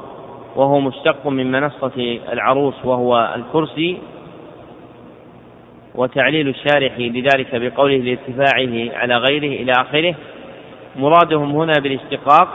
وهو 0.56 0.80
مشتق 0.80 1.26
من 1.26 1.52
منصة 1.52 2.18
العروس 2.32 2.84
وهو 2.84 3.34
الكرسي 3.36 3.98
وتعليل 5.94 6.48
الشارح 6.48 6.98
لذلك 6.98 7.54
بقوله 7.54 7.96
لارتفاعه 7.96 8.98
على 8.98 9.16
غيره 9.16 9.62
إلى 9.62 9.72
آخره 9.72 10.14
مرادهم 10.96 11.50
هنا 11.50 11.72
بالاشتقاق 11.82 12.48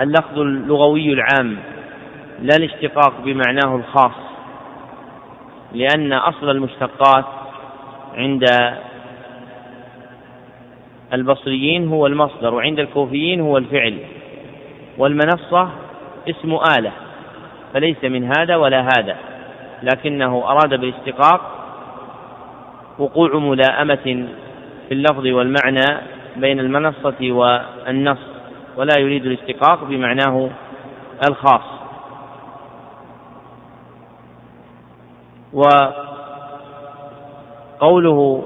اللفظ 0.00 0.38
اللغوي 0.38 1.12
العام. 1.12 1.58
لا 2.42 2.56
الاشتقاق 2.56 3.20
بمعناه 3.24 3.76
الخاص 3.76 4.12
لأن 5.72 6.12
أصل 6.12 6.50
المشتقات 6.50 7.24
عند 8.14 8.44
البصريين 11.12 11.88
هو 11.88 12.06
المصدر 12.06 12.54
وعند 12.54 12.78
الكوفيين 12.78 13.40
هو 13.40 13.58
الفعل 13.58 13.98
والمنصة 14.98 15.68
اسم 16.30 16.58
آلة 16.78 16.92
فليس 17.74 18.04
من 18.04 18.32
هذا 18.38 18.56
ولا 18.56 18.80
هذا 18.80 19.16
لكنه 19.82 20.44
أراد 20.44 20.80
بالاشتقاق 20.80 21.40
وقوع 22.98 23.38
ملائمة 23.38 24.26
في 24.88 24.94
اللفظ 24.94 25.26
والمعنى 25.26 26.00
بين 26.36 26.60
المنصة 26.60 27.14
والنص 27.20 28.18
ولا 28.76 28.98
يريد 28.98 29.26
الاشتقاق 29.26 29.84
بمعناه 29.84 30.50
الخاص. 31.28 31.71
وقوله 37.80 38.44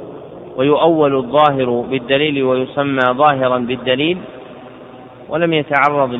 ويؤول 0.57 1.17
الظاهر 1.17 1.81
بالدليل 1.91 2.43
ويسمى 2.43 3.01
ظاهرا 3.11 3.59
بالدليل 3.59 4.19
ولم 5.29 5.53
يتعرض 5.53 6.13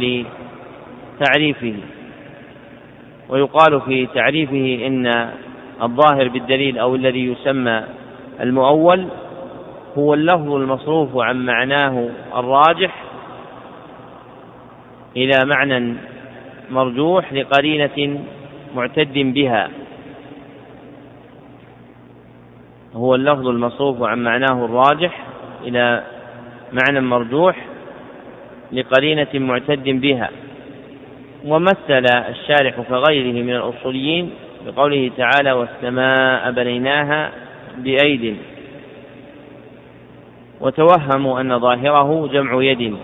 لتعريفه. 1.21 1.75
ويقال 3.29 3.81
في 3.81 4.07
تعريفه 4.07 4.87
إن 4.87 5.31
الظاهر 5.83 6.29
بالدليل 6.29 6.79
أو 6.79 6.95
الذي 6.95 7.33
يسمى 7.33 7.83
المؤول 8.41 9.07
هو 9.99 10.15
اللفظ 10.15 10.53
المصروف 10.53 11.17
عن 11.17 11.47
معناه 11.47 12.09
الراجح 12.37 13.03
إلى 15.17 15.45
معنى 15.45 15.95
مرجوح 16.71 17.33
لقرينة 17.33 18.21
معتد 18.77 19.13
بها. 19.15 19.71
هو 22.95 23.15
اللفظ 23.15 23.49
المصروف 23.49 24.03
عن 24.03 24.23
معناه 24.23 24.65
الراجح 24.65 25.25
إلى 25.65 26.03
معنى 26.73 27.01
مرجوح 27.01 27.67
لقرينة 28.73 29.29
معتد 29.35 29.85
بها. 29.85 30.31
ومثل 31.45 32.07
الشارح 32.29 32.81
كغيره 32.89 33.43
من 33.43 33.57
الأصوليين 33.57 34.31
بقوله 34.67 35.11
تعالى 35.17 35.53
والسماء 35.53 36.51
بنيناها 36.51 37.33
بأيد 37.77 38.37
وتوهموا 40.61 41.41
أن 41.41 41.59
ظاهره 41.59 42.29
جمع 42.33 42.63
يد. 42.63 42.97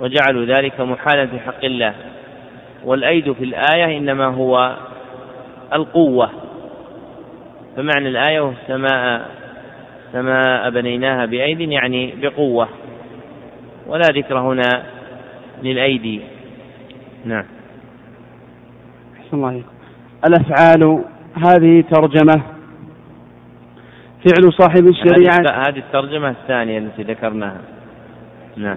وجعلوا 0.00 0.44
ذلك 0.44 0.80
محالا 0.80 1.26
في 1.26 1.38
حق 1.38 1.64
الله. 1.64 1.94
والأيد 2.84 3.32
في 3.32 3.44
الآية 3.44 3.98
إنما 3.98 4.26
هو 4.26 4.76
القوة. 5.72 6.30
فمعنى 7.76 8.08
الآية 8.08 8.40
والسماء 8.40 9.30
سماء 10.12 10.70
بنيناها 10.70 11.26
بأيد 11.26 11.60
يعني 11.60 12.14
بقوة. 12.22 12.68
ولا 13.86 14.08
ذكر 14.12 14.38
هنا 14.38 14.82
للأيدي. 15.62 16.20
نعم. 17.24 17.44
أحسن 19.20 19.36
الله 19.36 19.48
عليكم 19.48 19.68
الأفعال 20.26 21.04
هذه 21.34 21.84
ترجمة. 21.90 22.42
فعل 24.24 24.52
صاحب 24.52 24.88
الشريعة. 24.88 25.66
هذه 25.68 25.78
الترجمة 25.78 26.30
الثانية 26.30 26.78
التي 26.78 27.02
ذكرناها. 27.02 27.60
نعم. 28.56 28.76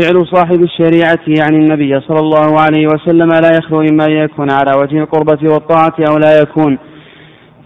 فعل 0.00 0.26
صاحب 0.26 0.62
الشريعة 0.62 1.18
يعني 1.40 1.56
النبي 1.56 2.00
صلى 2.00 2.20
الله 2.20 2.60
عليه 2.60 2.86
وسلم 2.86 3.28
لا 3.28 3.50
يخلو 3.58 3.80
إما 3.80 4.04
أن 4.04 4.12
يكون 4.12 4.50
على 4.50 4.78
وجه 4.78 4.98
القربة 4.98 5.52
والطاعة 5.52 5.94
أو 6.08 6.18
لا 6.18 6.40
يكون. 6.42 6.78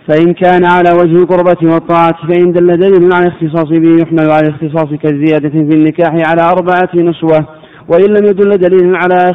فإن 0.08 0.32
كان 0.32 0.64
على 0.64 0.90
وجه 1.00 1.22
القربة 1.22 1.72
والطاعة 1.74 2.16
فإن 2.28 2.52
دل 2.52 2.76
دليل 2.76 3.12
على 3.12 3.26
الاختصاص 3.26 3.68
به 3.68 4.02
يحمل 4.02 4.30
على 4.30 4.48
الاختصاص 4.48 4.88
كالزيادة 5.02 5.48
في 5.48 5.74
النكاح 5.74 6.12
على 6.12 6.42
أربعة 6.42 6.90
نسوة. 6.94 7.46
وإن 7.88 8.14
لم 8.14 8.24
يدل 8.26 8.50
دليل 8.50 8.96
على 8.96 9.34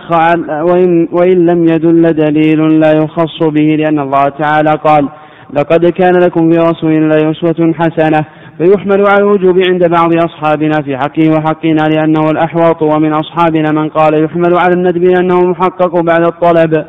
وإن, 0.69 1.07
وإن 1.11 1.45
لم 1.45 1.64
يدل 1.64 2.02
دليل 2.02 2.80
لا 2.80 2.91
يخص 2.91 3.43
به 3.43 3.76
لأن 3.80 3.99
الله 3.99 4.23
تعالى 4.39 4.72
قال 4.85 5.10
لقد 5.53 5.85
كان 5.85 6.14
لكم 6.23 6.52
في 6.52 6.57
رسول 6.57 6.91
الله 6.91 7.31
أسوة 7.31 7.73
حسنة 7.73 8.26
فيحمل 8.57 9.07
على 9.07 9.18
الوجوب 9.18 9.60
عند 9.69 9.89
بعض 9.89 10.10
أصحابنا 10.15 10.81
في 10.84 10.98
حقه 10.98 11.30
وحقنا 11.30 11.95
لأنه 11.95 12.31
الأحوط. 12.31 12.81
ومن 12.81 13.14
أصحابنا 13.14 13.72
من 13.72 13.89
قال 13.89 14.23
يحمل 14.23 14.57
على 14.57 14.73
الندب 14.73 15.03
لأنه 15.03 15.39
محقق 15.39 16.02
بعد 16.02 16.26
الطلب. 16.26 16.85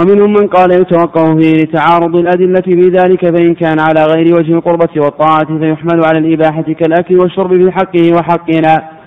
ومنهم 0.00 0.32
من 0.32 0.46
قال 0.46 0.70
يتوقف 0.72 1.24
فيه 1.24 1.52
لتعارض 1.52 2.16
الأدلة 2.16 2.60
في 2.60 2.80
ذلك 2.80 3.36
فإن 3.36 3.54
كان 3.54 3.80
على 3.80 4.04
غير 4.04 4.36
وجه 4.36 4.52
القربة 4.52 4.88
والطاعة 4.96 5.58
فيحمل 5.58 6.04
على 6.04 6.18
الإباحة 6.18 6.62
كالأكل 6.62 7.18
والشرب 7.18 7.64
في 7.64 7.70
حقه 7.70 8.12
وحقنا. 8.14 9.02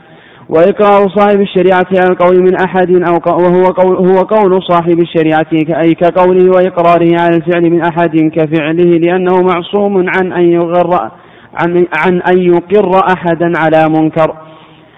وإقرار 0.50 1.10
صاحب 1.10 1.42
الشريعة 1.42 1.88
على 2.00 2.12
القول 2.12 2.42
من 2.42 2.56
أحد 2.56 2.92
أو 2.92 3.20
وهو 3.26 3.64
قول 3.64 3.96
هو 3.96 4.20
قول 4.20 4.64
صاحب 4.64 5.00
الشريعة 5.00 5.48
أي 5.54 5.94
كقوله 5.94 6.52
وإقراره 6.56 7.22
على 7.22 7.38
الفعل 7.38 7.62
من 7.72 7.82
أحد 7.82 8.18
كفعله 8.36 8.92
لأنه 9.06 9.42
معصوم 9.42 9.98
عن 9.98 10.34
أن 10.34 10.52
يغر 10.52 11.12
عن, 11.54 11.86
عن 12.06 12.22
أن 12.22 12.38
يقر 12.38 12.92
أحدا 13.18 13.52
على 13.58 13.90
منكر. 13.90 14.45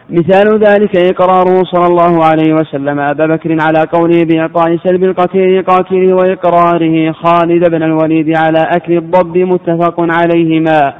مثال 0.10 0.60
ذلك 0.60 0.98
إقراره 0.98 1.64
صلى 1.64 1.88
الله 1.88 2.26
عليه 2.26 2.54
وسلم 2.54 3.00
أبا 3.00 3.26
بكر 3.26 3.58
على 3.62 3.80
قوله 3.94 4.24
بإعطاء 4.24 4.78
سلب 4.84 5.04
القتيل 5.04 5.60
لقاتله 5.60 6.14
وإقراره 6.14 7.12
خالد 7.12 7.70
بن 7.72 7.84
الوليد 7.84 8.38
على 8.38 8.60
أكل 8.76 8.98
الضب 8.98 9.38
متفق 9.38 9.96
عليهما 10.00 10.94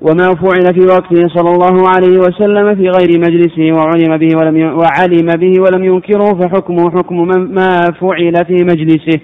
وما 0.00 0.34
فعل 0.34 0.74
في 0.74 0.80
وقته 0.86 1.28
صلى 1.28 1.50
الله 1.50 1.88
عليه 1.88 2.18
وسلم 2.18 2.74
في 2.74 2.88
غير 2.88 3.18
مجلسه 3.18 3.72
وعلم 3.78 4.16
به 4.16 4.38
ولم 4.38 4.78
وعلم 4.78 5.26
به 5.26 5.60
ولم 5.60 5.84
ينكره 5.84 6.40
فحكمه 6.40 6.90
حكم 6.90 7.16
ما 7.54 7.76
فعل 8.00 8.34
في 8.46 8.64
مجلسه 8.64 9.20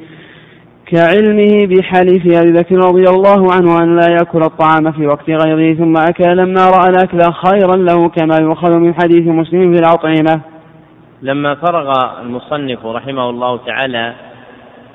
كعلمه 0.92 1.66
بحليف 1.66 2.26
أبي 2.26 2.52
بكر 2.52 2.76
رضي 2.76 3.04
الله 3.08 3.52
عنه 3.52 3.78
أن 3.82 3.96
لا 3.96 4.06
يأكل 4.10 4.42
الطعام 4.42 4.92
في 4.92 5.06
وقت 5.06 5.30
غيره 5.30 5.74
ثم 5.74 5.96
أكل 5.96 6.36
لما 6.36 6.70
رأى 6.70 6.90
الأكل 6.90 7.32
خيرا 7.32 7.76
له 7.76 8.08
كما 8.08 8.36
يؤخذ 8.40 8.70
من 8.70 8.94
حديث 8.94 9.26
مسلم 9.26 9.72
في 9.72 9.78
الأطعمة 9.80 10.40
لما 11.22 11.54
فرغ 11.54 12.20
المصنف 12.20 12.86
رحمه 12.86 13.30
الله 13.30 13.56
تعالى 13.56 14.14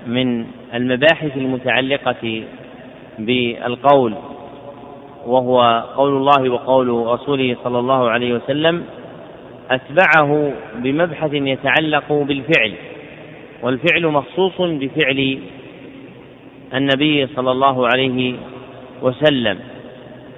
من 0.08 0.46
المباحث 0.74 1.38
المتعلقة 1.38 2.44
بالقول 3.20 4.14
وهو 5.26 5.84
قول 5.96 6.18
الله 6.18 6.50
وقول 6.50 6.90
رسوله 6.90 7.56
صلى 7.64 7.80
الله 7.80 8.10
عليه 8.10 8.34
وسلم 8.34 8.84
أتبعه 9.72 10.52
بمبحث 10.76 11.34
يتعلق 11.34 12.14
بالفعل 12.14 12.74
والفعل 13.64 14.08
مخصوص 14.08 14.62
بفعل 14.62 15.40
النبي 16.74 17.28
صلى 17.36 17.52
الله 17.52 17.88
عليه 17.88 18.36
وسلم 19.02 19.60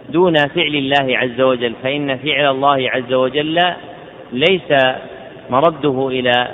دون 0.10 0.34
فعل 0.34 0.76
الله 0.76 1.18
عز 1.18 1.42
وجل 1.42 1.74
فإن 1.84 2.18
فعل 2.18 2.52
الله 2.52 2.90
عز 2.90 3.14
وجل 3.14 3.74
ليس 4.34 4.86
مرده 5.50 6.08
إلى 6.08 6.48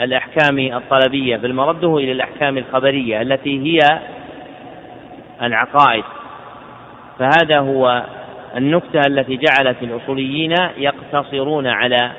الأحكام 0.00 0.58
الطلبية 0.58 1.36
بل 1.36 1.54
مرده 1.54 1.96
إلى 1.96 2.12
الأحكام 2.12 2.58
الخبرية 2.58 3.22
التي 3.22 3.58
هي 3.58 3.78
العقائد. 5.42 6.04
فهذا 7.18 7.58
هو 7.58 8.04
النكتة 8.56 9.00
التي 9.06 9.36
جعلت 9.36 9.76
الأصوليين 9.82 10.54
يقتصرون 10.76 11.66
على 11.66 12.12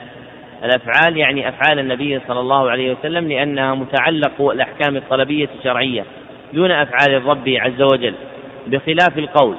الأفعال 0.64 1.18
يعني 1.18 1.50
أفعال 1.50 1.80
النبي 1.80 2.20
صلى 2.28 2.40
الله 2.40 2.70
عليه 2.70 2.92
وسلم 2.92 3.28
لأنها 3.28 3.76
متعلق 3.76 4.42
الأحكام 4.42 4.98
الطلبية 4.98 5.50
الشرعية. 5.60 6.06
دون 6.54 6.72
أفعال 6.72 7.16
الرب 7.16 7.50
عز 7.50 7.82
وجل 7.82 8.14
بخلاف 8.68 9.18
القول. 9.18 9.56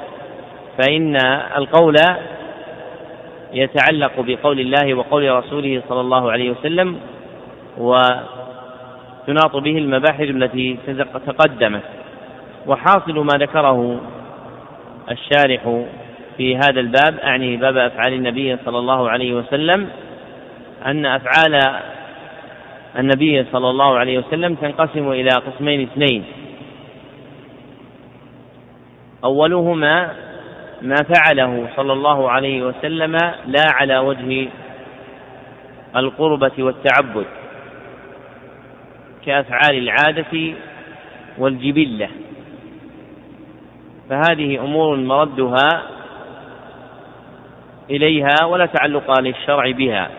فإن 0.79 1.17
القول 1.57 1.97
يتعلق 3.53 4.13
بقول 4.19 4.61
الله 4.61 4.95
وقول 4.95 5.31
رسوله 5.31 5.83
صلى 5.89 6.01
الله 6.01 6.33
عليه 6.33 6.51
وسلم 6.51 6.97
وتناط 7.79 9.57
به 9.57 9.79
المباحث 9.79 10.21
التي 10.21 10.79
تقدمت. 11.27 11.83
وحاصل 12.67 13.19
ما 13.19 13.39
ذكره 13.39 14.01
الشارح 15.11 15.85
في 16.37 16.57
هذا 16.57 16.81
الباب 16.81 17.19
أعني 17.25 17.57
باب 17.57 17.77
أفعال 17.77 18.13
النبي 18.13 18.57
صلى 18.65 18.79
الله 18.79 19.11
عليه 19.11 19.35
وسلم 19.35 19.89
أن 20.87 21.07
أفعال 21.07 21.81
النبي 22.99 23.45
صلى 23.53 23.71
الله 23.71 23.99
عليه 23.99 24.19
وسلم 24.19 24.55
تنقسم 24.55 25.13
إلى 25.13 25.31
قسمين 25.31 25.83
اثنين. 25.83 26.25
أولهما 29.25 30.15
ما 30.83 30.97
فعله 30.97 31.69
صلى 31.77 31.93
الله 31.93 32.31
عليه 32.31 32.63
وسلم 32.63 33.17
لا 33.47 33.65
على 33.73 33.99
وجه 33.99 34.49
القربة 35.97 36.53
والتعبد 36.59 37.27
كأفعال 39.27 39.79
العادة 39.79 40.55
والجبلة. 41.39 42.09
فهذه 44.11 44.65
أمور 44.65 44.97
مردها 44.97 45.83
إليها 47.91 48.45
ولا 48.45 48.67
تعلق 48.67 49.21
للشرع 49.21 49.71
بها. 49.71 50.11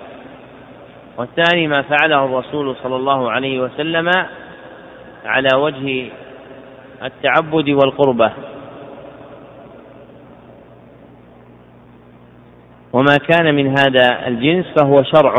والثاني 1.17 1.67
ما 1.67 1.81
فعله 1.81 2.25
الرسول 2.25 2.75
صلى 2.83 2.95
الله 2.95 3.31
عليه 3.31 3.59
وسلم 3.59 4.11
على 5.25 5.49
وجه 5.55 6.09
التعبد 7.03 7.69
والقربة. 7.69 8.31
وما 12.93 13.17
كان 13.17 13.55
من 13.55 13.67
هذا 13.67 14.27
الجنس 14.27 14.65
فهو 14.77 15.03
شرع. 15.03 15.33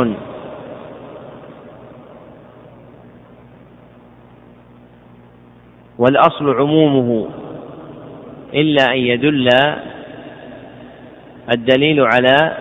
والأصل 5.99 6.55
عمومه 6.55 7.29
إلا 8.55 8.93
أن 8.93 8.99
يدل 8.99 9.49
الدليل 11.53 12.01
على 12.01 12.57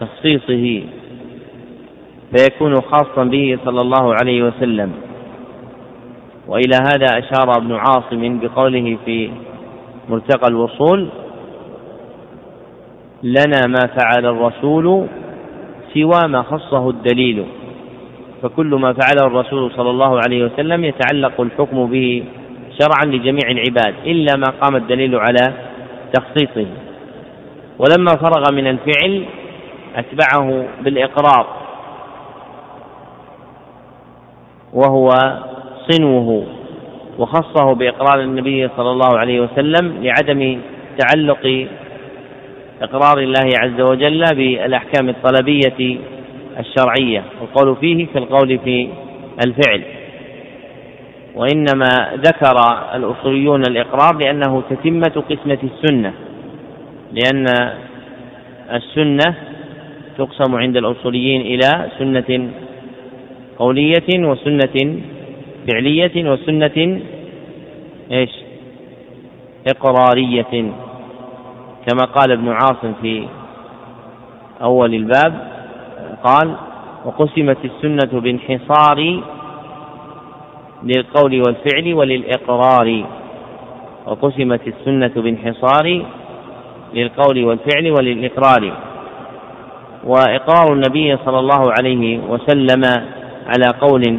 تخصيصه 0.00 0.82
فيكون 2.36 2.80
خاصا 2.80 3.24
به 3.24 3.58
صلى 3.64 3.80
الله 3.80 4.14
عليه 4.14 4.42
وسلم. 4.42 4.92
وإلى 6.46 6.76
هذا 6.76 7.18
أشار 7.18 7.56
ابن 7.56 7.74
عاصم 7.74 8.38
بقوله 8.38 8.98
في 9.04 9.30
مرتقى 10.08 10.48
الوصول 10.48 11.08
لنا 13.24 13.66
ما 13.66 13.80
فعل 13.96 14.26
الرسول 14.26 15.06
سوى 15.94 16.28
ما 16.28 16.42
خصه 16.42 16.90
الدليل. 16.90 17.44
فكل 18.42 18.66
ما 18.66 18.92
فعله 18.92 19.26
الرسول 19.26 19.70
صلى 19.76 19.90
الله 19.90 20.20
عليه 20.26 20.44
وسلم 20.44 20.84
يتعلق 20.84 21.40
الحكم 21.40 21.86
به 21.86 22.24
شرعا 22.78 23.14
لجميع 23.14 23.50
العباد 23.50 23.94
إلا 24.06 24.36
ما 24.36 24.52
قام 24.60 24.76
الدليل 24.76 25.16
على 25.16 25.52
تخصيصه. 26.12 26.66
ولما 27.78 28.16
فرغ 28.22 28.52
من 28.52 28.66
الفعل 28.66 29.24
أتبعه 29.96 30.64
بالإقرار 30.84 31.46
وهو 34.72 35.08
صنوه 35.90 36.46
وخصه 37.18 37.74
بإقرار 37.74 38.20
النبي 38.20 38.68
صلى 38.76 38.90
الله 38.90 39.18
عليه 39.18 39.40
وسلم 39.40 40.02
لعدم 40.02 40.60
تعلق 40.98 41.68
إقرار 42.82 43.18
الله 43.18 43.46
عز 43.62 43.80
وجل 43.80 44.24
بالأحكام 44.34 45.08
الطلبية 45.08 45.98
الشرعية 46.58 47.24
والقول 47.40 47.76
فيه 47.76 48.06
كالقول 48.14 48.58
في 48.58 48.88
الفعل 49.46 49.82
وإنما 51.34 52.12
ذكر 52.14 52.56
الأصوليون 52.94 53.62
الإقرار 53.68 54.18
لأنه 54.18 54.62
تتمة 54.70 55.22
قسمة 55.30 55.58
السنة 55.62 56.12
لأن 57.12 57.46
السنة 58.72 59.34
تقسم 60.18 60.54
عند 60.54 60.76
الأصوليين 60.76 61.40
إلى 61.40 61.90
سنة 61.98 62.50
قولية 63.58 64.08
وسنة 64.10 65.00
فعلية 65.68 66.30
وسنة 66.30 67.00
إيش؟ 68.12 68.30
إقرارية 69.66 70.72
كما 71.86 72.04
قال 72.04 72.32
ابن 72.32 72.48
عاصم 72.48 72.92
في 73.02 73.26
أول 74.62 74.94
الباب 74.94 75.34
قال 76.24 76.54
وقسمت 77.04 77.58
السنة 77.64 78.20
بانحصار 78.20 79.20
للقول 80.82 81.42
والفعل 81.46 81.94
وللإقرار. 81.94 83.04
وقسمت 84.06 84.60
السنة 84.68 85.12
بانحصار 85.16 86.02
للقول 86.94 87.44
والفعل 87.44 87.90
وللإقرار. 87.98 88.72
وإقرار 90.04 90.72
النبي 90.72 91.16
صلى 91.24 91.38
الله 91.38 91.72
عليه 91.78 92.18
وسلم 92.18 92.82
على 93.46 93.66
قول 93.80 94.18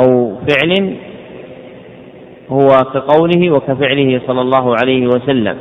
أو 0.00 0.36
فعل 0.48 0.96
هو 2.50 2.68
كقوله 2.68 3.50
وكفعله 3.50 4.20
صلى 4.26 4.40
الله 4.40 4.76
عليه 4.82 5.06
وسلم. 5.06 5.58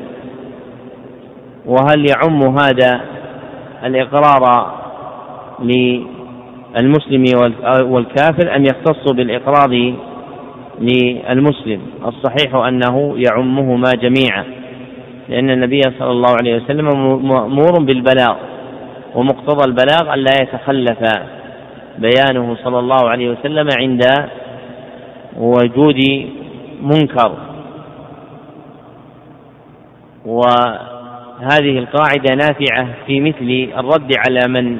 وهل 1.69 2.05
يعم 2.09 2.57
هذا 2.59 3.01
الإقرار 3.83 4.73
للمسلم 5.59 7.23
والكافر 7.81 8.55
أم 8.55 8.65
يختص 8.65 9.11
بالإقرار 9.11 9.95
للمسلم؟ 10.79 11.81
الصحيح 12.05 12.55
أنه 12.55 13.15
يعمهما 13.17 13.91
جميعا 14.01 14.45
لأن 15.29 15.49
النبي 15.49 15.81
صلى 15.99 16.11
الله 16.11 16.35
عليه 16.41 16.55
وسلم 16.55 16.85
مأمور 17.27 17.71
بالبلاغ 17.79 18.35
ومقتضى 19.15 19.63
البلاغ 19.67 20.13
أن 20.13 20.19
لا 20.19 20.31
يتخلف 20.41 20.99
بيانه 21.97 22.55
صلى 22.63 22.79
الله 22.79 23.09
عليه 23.09 23.29
وسلم 23.29 23.67
عند 23.79 24.01
وجود 25.37 26.27
منكر. 26.81 27.31
و 30.25 30.41
هذه 31.41 31.79
القاعدة 31.79 32.35
نافعة 32.35 32.87
في 33.07 33.21
مثل 33.21 33.79
الرد 33.79 34.13
على 34.27 34.47
من 34.47 34.79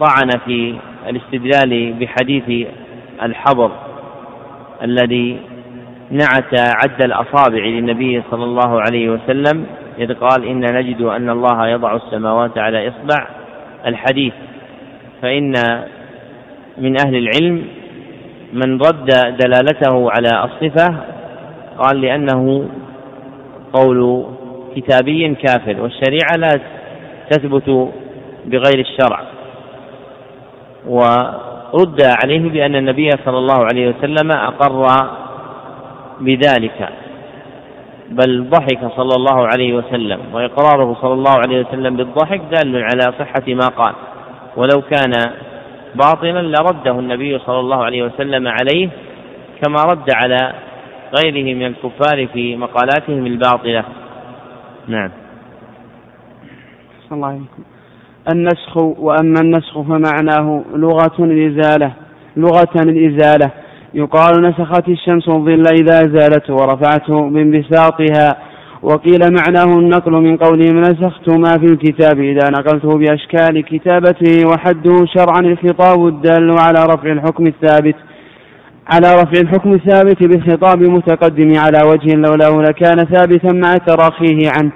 طعن 0.00 0.28
في 0.44 0.74
الاستدلال 1.08 1.92
بحديث 1.92 2.68
الحبر 3.22 3.70
الذي 4.82 5.40
نعت 6.10 6.54
عد 6.54 7.02
الأصابع 7.02 7.58
للنبي 7.58 8.22
صلى 8.30 8.44
الله 8.44 8.80
عليه 8.80 9.10
وسلم 9.10 9.66
إذ 9.98 10.14
قال 10.14 10.44
إن 10.44 10.60
نجد 10.60 11.02
أن 11.02 11.30
الله 11.30 11.68
يضع 11.68 11.96
السماوات 11.96 12.58
على 12.58 12.88
إصبع 12.88 13.28
الحديث 13.86 14.32
فإن 15.22 15.52
من 16.78 16.96
أهل 17.06 17.16
العلم 17.16 17.64
من 18.52 18.78
رد 18.78 19.06
دلالته 19.38 20.10
على 20.10 20.44
الصفة 20.44 20.96
قال 21.78 22.00
لأنه 22.00 22.68
قول 23.72 24.26
كتابي 24.76 25.34
كافر 25.34 25.80
والشريعة 25.80 26.36
لا 26.36 26.60
تثبت 27.30 27.92
بغير 28.44 28.78
الشرع. 28.78 29.20
ورد 30.86 32.02
عليه 32.24 32.50
بأن 32.50 32.76
النبي 32.76 33.10
صلى 33.24 33.38
الله 33.38 33.64
عليه 33.72 33.88
وسلم 33.88 34.32
أقر 34.32 34.86
بذلك. 36.20 36.88
بل 38.10 38.50
ضحك 38.50 38.78
صلى 38.96 39.14
الله 39.16 39.46
عليه 39.46 39.74
وسلم 39.74 40.20
وإقراره 40.32 40.96
صلى 41.02 41.12
الله 41.12 41.34
عليه 41.46 41.60
وسلم 41.60 41.96
بالضحك 41.96 42.40
دال 42.52 42.76
على 42.76 43.12
صحة 43.18 43.42
ما 43.48 43.68
قال. 43.68 43.94
ولو 44.56 44.82
كان 44.82 45.12
باطلا 45.94 46.42
لرده 46.42 46.90
النبي 46.90 47.38
صلى 47.38 47.60
الله 47.60 47.84
عليه 47.84 48.02
وسلم 48.02 48.48
عليه 48.48 48.88
كما 49.62 49.82
رد 49.82 50.10
على 50.14 50.52
غيره 51.18 51.54
من 51.54 51.66
الكفار 51.66 52.26
في 52.26 52.56
مقالاتهم 52.56 53.26
الباطلة. 53.26 53.84
نعم. 54.88 55.10
الله 57.12 57.28
عليكم 57.28 57.62
النسخ 58.32 58.76
وأما 58.76 59.40
النسخ 59.40 59.80
فمعناه 59.80 60.64
لغة 60.74 61.16
الإزالة 61.18 61.92
لغة 62.36 62.74
الإزالة. 62.76 63.50
يقال 63.94 64.42
نسخت 64.42 64.88
الشمس 64.88 65.28
الظل 65.28 65.64
إذا 65.80 66.00
أزالته 66.00 66.54
ورفعته 66.54 67.28
من 67.28 67.60
بساطها. 67.60 68.36
وقيل 68.82 69.20
معناه 69.20 69.78
النقل 69.78 70.12
من 70.12 70.36
قولهم 70.36 70.80
نسخت 70.80 71.28
ما 71.28 71.58
في 71.58 71.64
الكتاب 71.64 72.20
إذا 72.20 72.50
نقلته 72.50 72.98
بأشكال 72.98 73.64
كتابته 73.64 74.48
وحده 74.48 75.06
شرعا 75.06 75.40
الخطاب 75.40 76.06
الدال 76.06 76.56
على 76.58 76.84
رفع 76.94 77.12
الحكم 77.12 77.46
الثابت. 77.46 77.96
على 78.92 79.14
رفع 79.14 79.40
الحكم 79.40 79.72
الثابت 79.72 80.22
بالخطاب 80.22 80.82
المتقدم 80.82 81.58
على 81.58 81.78
وجه 81.90 82.14
لولاه 82.14 82.62
لكان 82.62 82.96
ثابتا 82.96 83.52
مع 83.52 83.74
تراخيه 83.76 84.50
عنه. 84.58 84.72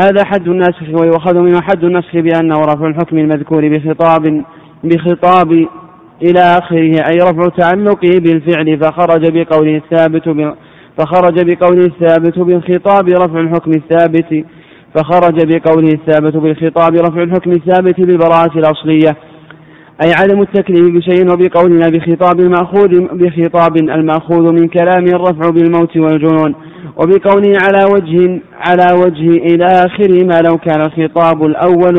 هذا 0.00 0.24
حد 0.24 0.48
الناسخ 0.48 1.00
ويؤخذ 1.00 1.38
منه 1.38 1.60
حد 1.60 1.84
النسخ 1.84 2.12
بأنه 2.16 2.60
رفع 2.60 2.86
الحكم 2.86 3.18
المذكور 3.18 3.68
بخطاب 3.68 4.44
بخطاب 4.84 5.52
إلى 6.22 6.40
آخره 6.40 7.10
أي 7.10 7.16
رفع 7.16 7.48
تعلقه 7.58 8.10
بالفعل 8.18 8.78
فخرج 8.80 9.30
بقوله 9.30 9.76
الثابت 9.76 10.28
فخرج 10.98 11.34
بقوله 11.46 11.84
الثابت 11.86 12.38
بالخطاب 12.38 13.08
رفع 13.08 13.40
الحكم 13.40 13.70
الثابت 13.70 14.44
فخرج 14.94 15.36
بقوله 15.46 15.88
الثابت 15.92 16.36
بالخطاب 16.36 16.94
رفع 16.94 17.22
الحكم 17.22 17.50
الثابت 17.50 18.00
بالبراءة 18.00 18.58
الأصلية. 18.58 19.16
أي 20.04 20.12
عدم 20.12 20.42
التكليف 20.42 20.94
بشيء 20.96 21.32
وبقولنا 21.32 21.88
بخطاب 21.88 22.40
المأخوذ 22.40 23.00
بخطاب 23.12 23.76
المأخوذ 23.76 24.52
من 24.52 24.68
كلام 24.68 25.06
الرفع 25.06 25.50
بالموت 25.50 25.96
والجنون 25.96 26.54
وبقوله 26.96 27.58
على 27.62 27.84
وجه 27.94 28.40
على 28.54 28.86
وجه 28.98 29.28
إلى 29.30 29.64
آخره 29.64 30.24
ما 30.24 30.40
لو 30.48 30.58
كان 30.58 30.80
الخطاب 30.80 31.44
الأول 31.44 31.94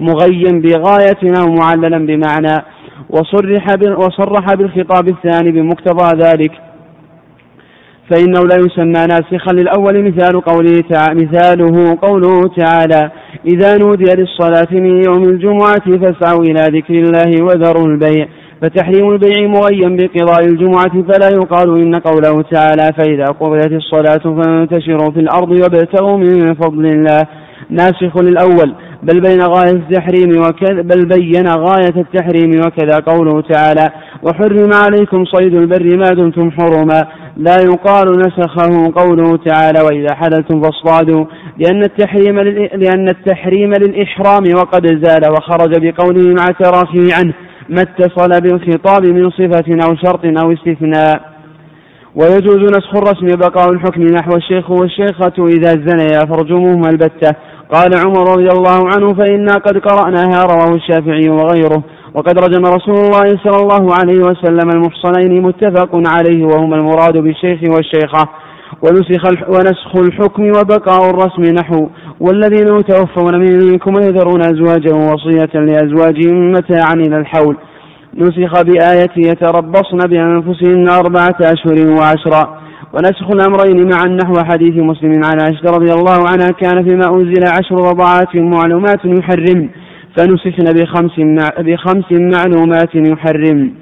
مغين 0.00 0.60
بغاية 0.60 1.40
أو 1.40 1.46
معللا 1.46 2.06
بمعنى 2.06 2.64
وصرح 3.10 3.66
وصرح 3.98 4.54
بالخطاب 4.54 5.08
الثاني 5.08 5.50
بمقتضى 5.50 6.22
ذلك 6.22 6.52
فإنه 8.10 8.40
لا 8.40 8.56
يسمى 8.56 9.06
ناسخا 9.06 9.52
للأول 9.52 10.04
مثال 10.04 10.40
قوله 10.40 10.82
تعالى 10.90 11.24
مثاله 11.24 11.98
قوله 12.02 12.40
تعالى 12.56 13.10
إذا 13.46 13.76
نودي 13.76 14.04
للصلاة 14.04 14.68
من 14.70 15.02
يوم 15.08 15.22
الجمعة 15.22 15.98
فاسعوا 16.02 16.42
إلى 16.42 16.78
ذكر 16.78 16.94
الله 16.94 17.44
وذروا 17.44 17.86
البيع 17.86 18.28
فتحريم 18.62 19.10
البيع 19.10 19.48
مغيا 19.48 19.88
بقضاء 19.88 20.44
الجمعة 20.46 21.02
فلا 21.02 21.28
يقال 21.28 21.80
إن 21.80 21.94
قوله 21.94 22.42
تعالى 22.42 22.92
فإذا 22.98 23.24
قضيت 23.24 23.72
الصلاة 23.72 24.42
فانتشروا 24.42 25.10
في 25.10 25.20
الأرض 25.20 25.50
وابتغوا 25.50 26.16
من 26.16 26.54
فضل 26.54 26.86
الله 26.86 27.26
ناسخ 27.70 28.16
للأول 28.22 28.74
بل 29.02 29.20
بين 29.20 29.40
غاية 29.42 29.72
التحريم 29.72 30.30
وكذا 30.40 30.82
بل 30.82 31.06
بين 31.06 31.48
غاية 31.48 31.94
التحريم 31.96 32.50
وكذا 32.66 32.98
قوله 32.98 33.40
تعالى 33.40 33.88
وحرم 34.22 34.70
عليكم 34.72 35.24
صيد 35.24 35.54
البر 35.54 35.96
ما 35.96 36.10
دمتم 36.10 36.50
حرما 36.50 37.04
لا 37.38 37.56
يقال 37.56 38.18
نسخه 38.18 38.92
قوله 38.96 39.36
تعالى 39.36 39.80
وإذا 39.80 40.14
حللتم 40.14 40.62
فاصطادوا 40.62 41.24
لأن 41.58 41.82
التحريم 41.82 42.38
لأن 42.74 43.08
التحريم 43.08 43.72
للإحرام 43.72 44.44
وقد 44.54 44.86
زال 44.86 45.32
وخرج 45.32 45.72
بقوله 45.76 46.34
مع 46.34 46.44
تراخيه 46.44 47.14
عنه 47.14 47.34
ما 47.68 47.82
اتصل 47.82 48.40
بالخطاب 48.40 49.06
من 49.06 49.30
صفة 49.30 49.86
أو 49.86 49.96
شرط 49.96 50.24
أو 50.42 50.52
استثناء. 50.52 51.20
ويجوز 52.14 52.56
نسخ 52.56 52.96
الرسم 52.96 53.26
بقاء 53.26 53.72
الحكم 53.72 54.02
نحو 54.02 54.36
الشيخ 54.36 54.70
والشيخة 54.70 55.46
إذا 55.46 55.70
زنيا 55.70 56.20
فرجموهما 56.20 56.88
البتة. 56.90 57.36
قال 57.72 57.90
عمر 57.94 58.32
رضي 58.32 58.48
الله 58.48 58.88
عنه 58.94 59.14
فإنا 59.14 59.54
قد 59.54 59.78
قرأناها 59.78 60.42
رواه 60.42 60.74
الشافعي 60.74 61.28
وغيره. 61.28 61.82
وقد 62.18 62.38
رجم 62.38 62.62
رسول 62.66 62.94
الله 62.94 63.28
صلى 63.44 63.62
الله 63.62 63.94
عليه 64.00 64.20
وسلم 64.28 64.70
المحصنين 64.74 65.42
متفق 65.42 65.90
عليه 65.94 66.44
وهما 66.44 66.76
المراد 66.76 67.16
بالشيخ 67.16 67.60
والشيخة. 67.74 68.28
ونسخ 68.82 69.24
ونسخ 69.48 69.96
الحكم 69.96 70.42
وبقاء 70.42 71.10
الرسم 71.10 71.42
نحو. 71.42 71.88
والذين 72.20 72.78
يتوفون 72.78 73.38
منكم 73.38 73.92
يذرون 73.92 74.40
أزواجا 74.42 74.94
وصية 74.94 75.54
لأزواجهم 75.54 76.50
متاعا 76.50 76.94
إلى 76.94 77.16
الحول. 77.16 77.56
نسخ 78.14 78.62
بآية 78.62 79.14
يتربصن 79.16 79.98
بأنفسهن 80.10 80.88
أربعة 80.88 81.38
أشهر 81.40 81.88
وعشرا 81.98 82.58
ونسخ 82.92 83.30
الأمرين 83.30 83.90
معا 83.92 84.06
نحو 84.06 84.34
حديث 84.50 84.74
مسلم 84.76 85.24
عن 85.24 85.40
عائشة 85.40 85.66
رضي 85.76 85.92
الله 85.92 86.28
عنها 86.30 86.50
كان 86.62 86.88
فيما 86.88 87.06
أنزل 87.14 87.42
عشر 87.46 87.74
رضعات 87.74 88.36
معلومات 88.36 89.04
يحرم 89.04 89.70
فنسخن 90.18 90.72
بخمس, 90.72 91.20
بخمس 91.58 92.12
معلومات 92.12 92.94
يحرم. 92.94 93.74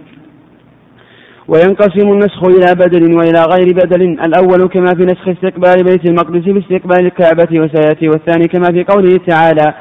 وينقسم 1.48 2.08
النسخ 2.12 2.44
إلى 2.44 2.74
بدل 2.74 3.14
وإلى 3.14 3.44
غير 3.52 3.74
بدل. 3.74 4.02
الأول 4.02 4.68
كما 4.68 4.86
في 4.86 5.04
نسخ 5.04 5.28
استقبال 5.28 5.84
بيت 5.84 6.08
المقدس 6.08 6.44
باستقبال 6.44 7.06
الكعبة 7.06 7.60
وسيأتي 7.60 8.08
والثاني 8.08 8.48
كما 8.48 8.68
في 8.72 8.84
قوله 8.84 9.18
تعالى 9.26 9.74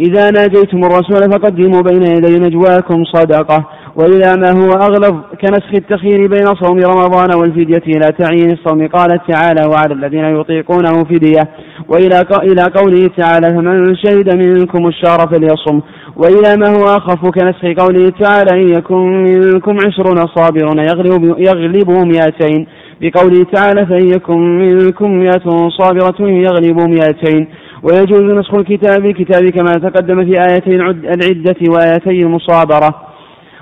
إذا 0.00 0.30
ناجيتم 0.30 0.78
الرسول 0.78 1.32
فقدموا 1.32 1.82
بين 1.82 2.02
يدي 2.02 2.38
نجواكم 2.38 3.04
صدقة. 3.04 3.68
وإلى 3.96 4.36
ما 4.36 4.50
هو 4.50 4.70
أغلظ 4.70 5.14
كنسخ 5.40 5.74
التخيير 5.74 6.26
بين 6.26 6.46
صوم 6.46 6.78
رمضان 6.78 7.28
والفدية 7.38 7.82
إلى 7.86 8.12
تعيين 8.18 8.50
الصوم. 8.50 8.86
قال 8.86 9.08
تعالى 9.28 9.62
وعلى 9.70 9.94
الذين 9.94 10.24
يطيقونه 10.24 11.04
فدية. 11.04 11.48
وإلى 11.88 12.22
إلى 12.42 12.62
قوله 12.76 13.10
تعالى 13.16 13.48
فمن 13.50 13.96
شهد 13.96 14.36
منكم 14.36 14.86
الشهر 14.86 15.28
فليصم. 15.28 15.80
وإلى 16.16 16.56
ما 16.56 16.68
هو 16.68 16.84
أخف 16.84 17.20
كنسخ 17.26 17.82
قوله 17.82 18.12
تعالى 18.20 18.62
إن 18.62 18.68
يكن 18.68 19.22
منكم 19.22 19.76
عشرون 19.86 20.26
صابرون 20.36 20.78
يغلب 20.78 21.34
يغلبوا 21.38 22.04
مئتين. 22.04 22.66
بقوله 23.00 23.44
تعالى 23.52 23.86
فإن 23.86 24.08
يكن 24.08 24.58
منكم 24.58 25.10
مئة 25.10 25.68
صابرة 25.68 26.20
يغلبوا 26.20 26.86
مئتين. 26.86 27.48
ويجوز 27.82 28.20
نسخ 28.20 28.54
الكتاب 28.54 29.02
بالكتاب 29.02 29.50
كما 29.50 29.72
تقدم 29.72 30.24
في 30.24 30.40
آيتي 30.40 30.76
العدة 31.14 31.56
وآيتي 31.68 32.22
المصابرة. 32.22 33.11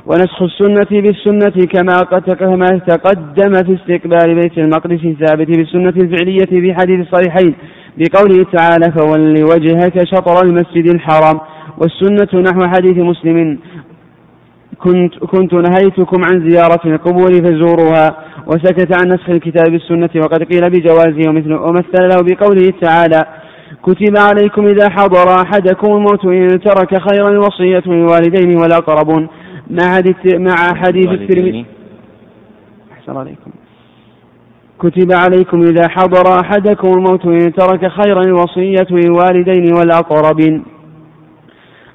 ونسخ 0.07 0.43
السنة 0.43 1.01
بالسنة 1.03 1.67
كما 1.67 1.97
كما 2.35 2.67
تقدم 2.67 3.53
في 3.53 3.75
استقبال 3.75 4.35
بيت 4.35 4.59
المقدس 4.59 5.05
الثابت 5.05 5.49
بالسنة 5.59 5.89
الفعلية 5.89 6.47
في 6.63 6.75
حديث 6.75 7.01
الصحيحين 7.01 7.55
بقوله 7.99 8.47
تعالى 8.53 8.93
فول 8.99 9.45
وجهك 9.45 10.05
شطر 10.05 10.47
المسجد 10.47 10.95
الحرام. 10.95 11.41
والسنة 11.79 12.41
نحو 12.41 12.61
حديث 12.75 12.97
مسلم 12.97 13.59
كنت, 14.79 15.19
كنت 15.19 15.55
نهيتكم 15.55 16.25
عن 16.25 16.51
زيارة 16.51 16.81
القبور 16.85 17.31
فزوروها. 17.45 18.17
وسكت 18.47 18.91
عن 19.01 19.09
نسخ 19.09 19.31
الكتاب 19.31 19.73
بالسنة 19.73 20.11
وقد 20.17 20.43
قيل 20.43 20.71
بجوازه 20.71 21.29
ومثل 21.29 21.53
ومثل 21.53 22.03
له 22.11 22.19
بقوله 22.23 22.73
تعالى 22.83 23.25
كتب 23.83 24.15
عليكم 24.17 24.67
إذا 24.67 24.91
حضر 24.91 25.43
أحدكم 25.43 25.93
الموت 25.93 26.25
إن 26.25 26.61
ترك 26.61 26.91
خيرا 27.11 27.31
الوصية 27.31 27.83
للوالدين 27.87 28.59
والأقربون. 28.61 29.29
مع 29.71 29.95
حديث 29.95 30.17
مع 30.35 30.57
حديث 30.75 31.09
الترمذي. 31.09 31.65
أحسن 32.93 33.17
عليكم. 33.17 33.51
كتب 34.79 35.13
عليكم 35.13 35.61
إذا 35.61 35.89
حضر 35.89 36.41
أحدكم 36.41 36.89
الموت 36.89 37.27
إن 37.27 37.53
ترك 37.53 37.89
خيرا 37.89 38.23
الوصية 38.23 38.87
للوالدين 38.91 39.75
والأقربين. 39.75 40.63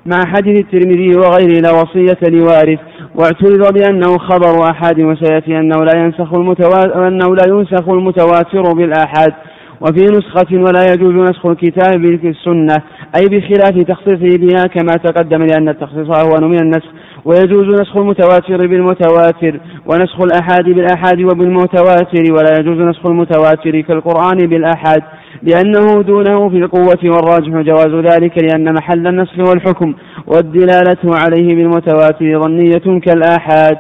مع 0.05 0.25
حديث 0.25 0.57
الترمذي 0.59 1.11
وغيره 1.17 1.61
لا 1.61 1.71
وصية 1.71 2.29
لوارث. 2.29 2.79
واعترض 3.15 3.73
بأنه 3.73 4.17
خبر 4.17 4.69
أحد 4.71 4.99
وسيأتي 4.99 5.59
أنه 5.59 5.83
لا 5.83 6.03
ينسخ 6.03 6.33
المتواتر 6.33 7.07
أنه 7.07 7.35
لا 7.35 7.43
ينسخ 7.47 7.89
المتواتر 7.89 8.73
بالآحاد 8.73 9.33
وفي 9.81 10.05
نسخة 10.05 10.51
ولا 10.51 10.93
يجوز 10.93 11.29
نسخ 11.29 11.45
الكتاب 11.45 12.01
بالسنة. 12.01 12.75
أي 13.15 13.25
بخلاف 13.25 13.87
تخصيصه 13.87 14.37
بها 14.37 14.63
كما 14.63 14.93
تقدم 14.93 15.43
لأن 15.43 15.69
التخصيص 15.69 16.09
أهون 16.09 16.51
من 16.51 16.59
النسخ. 16.61 16.89
ويجوز 17.25 17.81
نسخ 17.81 17.97
المتواتر 17.97 18.67
بالمتواتر 18.67 19.59
ونسخ 19.85 20.21
الأحاد 20.21 20.65
بالأحاد 20.65 21.21
وبالمتواتر 21.21 22.33
ولا 22.33 22.59
يجوز 22.59 22.77
نسخ 22.77 23.05
المتواتر 23.05 23.81
كالقرآن 23.81 24.37
بالأحاد 24.37 25.03
لأنه 25.43 26.01
دونه 26.01 26.49
في 26.49 26.57
القوة 26.57 26.99
والراجح 27.03 27.49
جواز 27.49 28.13
ذلك 28.13 28.43
لأن 28.43 28.73
محل 28.73 29.07
النسخ 29.07 29.39
والحكم 29.39 29.95
والدلالة 30.27 31.15
عليه 31.25 31.55
بالمتواتر 31.55 32.41
ظنية 32.41 32.99
كالآحاد. 32.99 33.77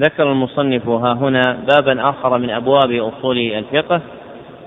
ذكر 0.00 0.32
المصنف 0.32 0.88
ها 0.88 1.12
هنا 1.12 1.58
بابا 1.68 2.10
آخر 2.10 2.38
من 2.38 2.50
أبواب 2.50 2.90
أصول 2.90 3.38
الفقه 3.38 4.00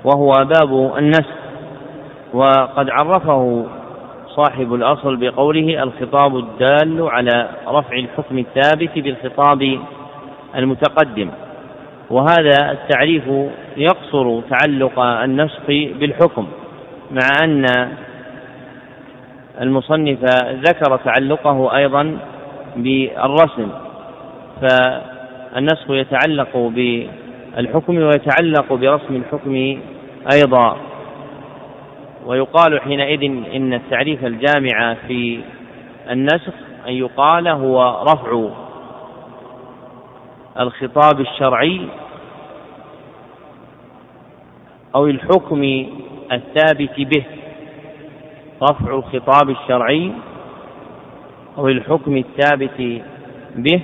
وهو 0.03 0.31
باب 0.31 0.97
النسخ 0.97 1.33
وقد 2.33 2.89
عرفه 2.89 3.65
صاحب 4.35 4.73
الأصل 4.73 5.15
بقوله 5.15 5.83
الخطاب 5.83 6.37
الدال 6.37 7.09
على 7.09 7.49
رفع 7.67 7.95
الحكم 7.95 8.37
الثابت 8.37 8.99
بالخطاب 8.99 9.79
المتقدم. 10.55 11.29
وهذا 12.09 12.71
التعريف 12.71 13.23
يقصر 13.77 14.41
تعلق 14.49 14.99
النسخ 14.99 15.67
بالحكم 15.67 16.47
مع 17.11 17.27
أن 17.43 17.65
المصنف 19.61 20.19
ذكر 20.51 20.99
تعلقه 21.05 21.75
أيضا 21.75 22.17
بالرسم. 22.75 23.69
فالنسخ 24.61 25.89
يتعلق 25.89 26.57
بالحكم 26.57 27.97
ويتعلق 27.97 28.73
برسم 28.73 29.15
الحكم 29.15 29.79
أيضا. 30.33 30.77
ويقال 32.25 32.81
حينئذ 32.81 33.23
إن 33.55 33.73
التعريف 33.73 34.25
الجامع 34.25 34.93
في 35.07 35.39
النسخ 36.09 36.53
أن 36.87 36.93
يقال 36.93 37.47
هو 37.47 38.03
رفع 38.03 38.49
الخطاب 40.59 41.19
الشرعي 41.19 41.87
أو 44.95 45.07
الحكم 45.07 45.63
الثابت 46.31 46.99
به 46.99 47.23
رفع 48.61 48.95
الخطاب 48.95 49.49
الشرعي 49.49 50.11
أو 51.57 51.67
الحكم 51.67 52.17
الثابت 52.17 53.01
به 53.55 53.81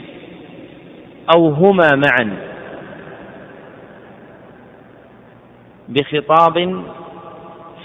أو 1.35 1.49
هما 1.49 1.89
معا 1.95 2.37
بخطاب 5.89 6.83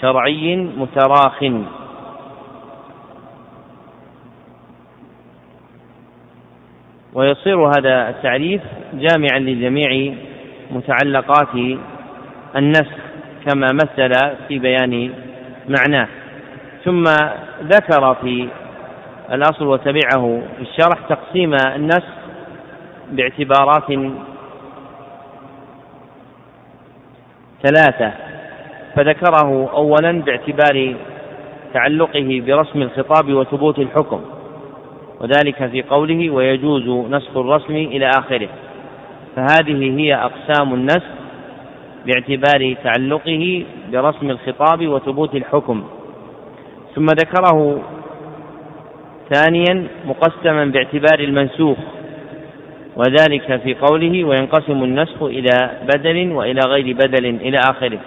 شرعي 0.04 0.56
متراخ. 0.56 1.44
ويصير 7.14 7.66
هذا 7.66 8.08
التعريف 8.08 8.62
جامعا 8.94 9.38
لجميع 9.38 10.14
متعلقات 10.70 11.78
النسخ 12.56 12.96
كما 13.46 13.66
مثل 13.72 14.12
في 14.48 14.58
بيان 14.58 15.12
معناه. 15.68 16.08
ثم 16.84 17.04
ذكر 17.62 18.14
في 18.14 18.48
الأصل 19.32 19.66
وتبعه 19.66 20.42
في 20.56 20.62
الشرح 20.62 20.98
تقسيم 21.08 21.54
النسخ 21.54 22.14
باعتبارات 23.10 24.14
ثلاثة. 27.62 28.23
فذكره 28.96 29.70
أولا 29.72 30.12
باعتبار 30.12 30.94
تعلقه 31.74 32.42
برسم 32.46 32.82
الخطاب 32.82 33.32
وثبوت 33.32 33.78
الحكم 33.78 34.20
وذلك 35.20 35.66
في 35.66 35.82
قوله 35.82 36.30
ويجوز 36.30 36.88
نسخ 37.10 37.36
الرسم 37.36 37.74
إلى 37.74 38.10
آخره. 38.18 38.48
فهذه 39.36 40.00
هي 40.00 40.14
أقسام 40.14 40.74
النسخ 40.74 41.10
باعتبار 42.06 42.76
تعلقه 42.84 43.64
برسم 43.92 44.30
الخطاب 44.30 44.88
وثبوت 44.88 45.34
الحكم. 45.34 45.84
ثم 46.94 47.06
ذكره 47.06 47.82
ثانيا 49.34 49.86
مقسما 50.06 50.64
باعتبار 50.64 51.18
المنسوخ 51.18 51.78
وذلك 52.96 53.60
في 53.60 53.74
قوله 53.74 54.24
وينقسم 54.24 54.84
النسخ 54.84 55.22
إلى 55.22 55.70
بدل 55.94 56.32
وإلى 56.32 56.60
غير 56.68 56.94
بدل 56.94 57.26
إلى 57.26 57.58
آخره. 57.58 57.98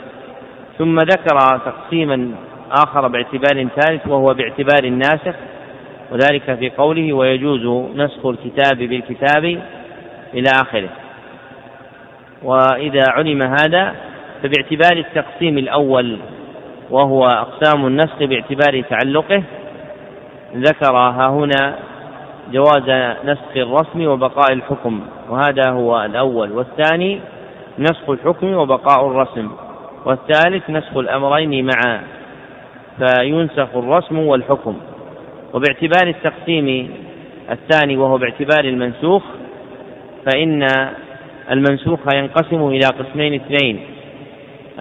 ثم 0.77 0.99
ذكر 0.99 1.59
تقسيما 1.65 2.31
آخر 2.71 3.07
باعتبار 3.07 3.67
ثالث 3.67 4.07
وهو 4.07 4.33
باعتبار 4.33 4.83
الناسخ 4.83 5.35
وذلك 6.11 6.55
في 6.55 6.69
قوله 6.69 7.13
ويجوز 7.13 7.91
نسخ 7.95 8.25
الكتاب 8.25 8.77
بالكتاب 8.77 9.45
إلى 10.33 10.49
آخره. 10.61 10.89
وإذا 12.43 13.03
علم 13.09 13.41
هذا 13.41 13.95
فباعتبار 14.43 14.97
التقسيم 14.97 15.57
الأول 15.57 16.19
وهو 16.89 17.25
أقسام 17.25 17.87
النسخ 17.87 18.19
باعتبار 18.19 18.83
تعلقه 18.89 19.43
ذكر 20.55 20.97
ها 20.97 21.29
هنا 21.29 21.75
جواز 22.51 23.15
نسخ 23.25 23.55
الرسم 23.55 24.07
وبقاء 24.07 24.53
الحكم 24.53 25.01
وهذا 25.29 25.69
هو 25.71 26.05
الأول. 26.05 26.51
والثاني 26.51 27.19
نسخ 27.79 28.09
الحكم 28.09 28.53
وبقاء 28.53 29.07
الرسم. 29.07 29.51
والثالث 30.07 30.69
نسخ 30.69 30.97
الأمرين 30.97 31.65
معا 31.65 32.01
فينسخ 32.97 33.67
الرسم 33.75 34.19
والحكم. 34.19 34.77
وباعتبار 35.53 36.07
التقسيم 36.07 36.91
الثاني 37.51 37.97
وهو 37.97 38.17
باعتبار 38.17 38.65
المنسوخ 38.65 39.23
فإن 40.25 40.67
المنسوخ 41.51 41.99
ينقسم 42.13 42.67
إلى 42.67 42.85
قسمين 42.99 43.33
اثنين. 43.33 43.79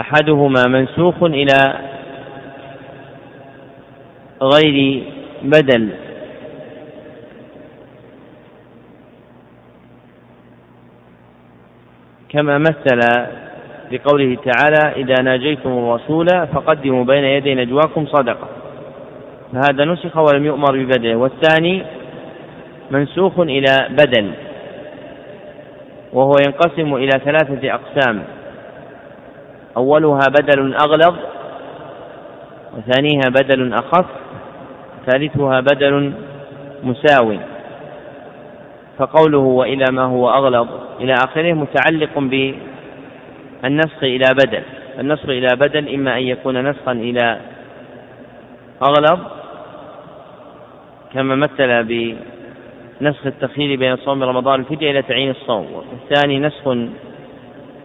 أحدهما 0.00 0.64
منسوخ 0.68 1.22
إلى 1.22 1.78
غير 4.42 5.02
بدل. 5.42 5.90
كما 12.28 12.58
مثل 12.58 13.00
بقوله 13.90 14.36
تعالى 14.44 15.02
إذا 15.02 15.22
ناجيتم 15.22 15.70
الرسول 15.70 16.26
فقدموا 16.26 17.04
بين 17.04 17.24
يدي 17.24 17.54
نجواكم 17.54 18.06
صدقة. 18.06 18.48
فهذا 19.52 19.84
نسخ 19.84 20.16
ولم 20.16 20.44
يؤمر 20.44 20.72
ببدله 20.72 21.16
والثاني 21.16 21.82
منسوخ 22.90 23.40
إلى 23.40 23.88
بدل 23.90 24.30
وهو 26.12 26.32
ينقسم 26.46 26.94
إلى 26.94 27.10
ثلاثة 27.24 27.74
أقسام. 27.74 28.22
أولها 29.76 30.26
بدل 30.40 30.74
أغلظ 30.74 31.16
وثانيها 32.76 33.28
بدل 33.28 33.72
أخف 33.72 34.06
ثالثها 35.06 35.60
بدل 35.60 36.12
مساو. 36.82 37.36
فقوله 38.98 39.38
وإلى 39.38 39.84
ما 39.92 40.02
هو 40.02 40.30
أغلظ 40.30 40.68
إلى 41.00 41.12
آخره 41.12 41.52
متعلق 41.52 42.18
بالنسخ 43.62 44.04
إلى 44.04 44.26
بدل. 44.34 44.62
النسخ 44.98 45.24
إلى 45.24 45.48
بدل 45.56 45.94
إما 45.94 46.18
أن 46.18 46.22
يكون 46.22 46.70
نسخا 46.70 46.92
إلى 46.92 47.40
أغلظ 48.82 49.20
كما 51.14 51.34
مثل 51.34 51.84
بنسخ 53.00 53.26
التخيير 53.26 53.78
بين 53.78 53.96
صوم 53.96 54.22
رمضان 54.22 54.60
الفدية 54.60 54.90
إلى 54.90 55.02
تعيين 55.02 55.30
الصوم. 55.30 55.66
والثاني 55.72 56.38
نسخ 56.38 56.66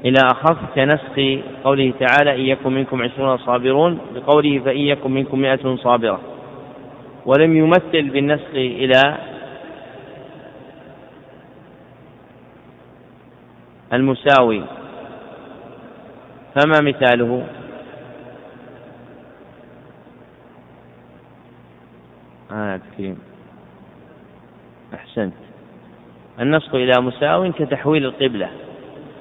إلى 0.06 0.20
أخف 0.32 0.58
كنسخ 0.76 1.44
قوله 1.64 1.94
تعالى 2.00 2.36
إن 2.36 2.46
يكن 2.46 2.74
منكم 2.74 3.02
عشرون 3.02 3.38
صابرون 3.38 4.00
بقوله 4.16 4.60
فإن 4.60 4.78
يكن 4.78 5.12
منكم 5.12 5.40
مئة 5.40 5.76
صابرة 5.76 6.20
ولم 7.26 7.58
يمثل 7.58 8.10
بالنسخ 8.10 8.50
إلى 8.54 9.18
المساوي. 13.94 14.64
فما 16.56 16.82
مثاله؟ 16.82 17.44
آه 22.52 22.80
كريم 22.98 23.20
أحسنت. 24.94 25.34
النسخ 26.40 26.76
إلى 26.76 26.92
مساو 27.02 27.52
كتحويل 27.52 28.06
القبلة 28.06 28.50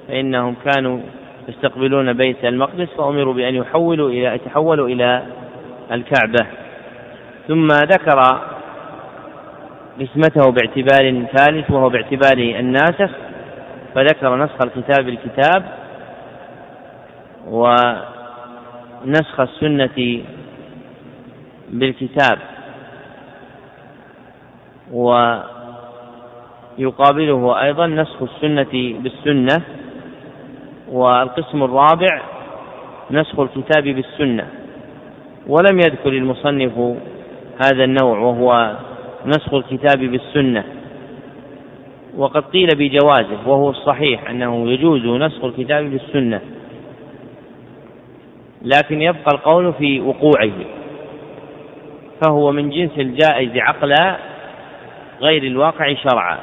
فإنهم 0.07 0.55
كانوا 0.65 0.99
يستقبلون 1.47 2.13
بيت 2.13 2.45
المقدس 2.45 2.87
فأمروا 2.97 3.33
بأن 3.33 3.55
يحولوا 3.55 4.09
إلى 4.09 4.35
يتحولوا 4.35 4.87
إلى 4.87 5.23
الكعبة. 5.91 6.47
ثم 7.47 7.67
ذكر 7.67 8.41
اسمته 10.01 10.51
باعتبار 10.51 11.25
ثالث 11.37 11.71
وهو 11.71 11.89
باعتبار 11.89 12.37
الناسخ 12.37 13.11
فذكر 13.95 14.35
نسخ 14.35 14.55
الكتاب 14.63 15.05
بالكتاب 15.05 15.80
ونسخ 17.47 19.39
السنة 19.39 20.21
بالكتاب 21.69 22.37
ويقابله 26.77 27.61
أيضا 27.61 27.87
نسخ 27.87 28.21
السنة 28.21 28.95
بالسنة 28.99 29.61
والقسم 30.91 31.63
الرابع 31.63 32.21
نسخ 33.11 33.39
الكتاب 33.39 33.83
بالسنة 33.83 34.47
ولم 35.47 35.79
يذكر 35.79 36.09
المصنف 36.09 36.77
هذا 37.65 37.83
النوع 37.83 38.19
وهو 38.19 38.75
نسخ 39.25 39.53
الكتاب 39.53 39.99
بالسنة 39.99 40.63
وقد 42.17 42.43
قيل 42.43 42.67
بجوازه 42.75 43.47
وهو 43.47 43.69
الصحيح 43.69 44.29
أنه 44.29 44.71
يجوز 44.71 45.05
نسخ 45.05 45.43
الكتاب 45.43 45.83
بالسنة 45.85 46.41
لكن 48.61 49.01
يبقى 49.01 49.31
القول 49.33 49.73
في 49.73 50.01
وقوعه 50.01 50.51
فهو 52.21 52.51
من 52.51 52.69
جنس 52.69 52.91
الجائز 52.97 53.57
عقلا 53.57 54.17
غير 55.21 55.43
الواقع 55.43 55.93
شرعا. 55.93 56.37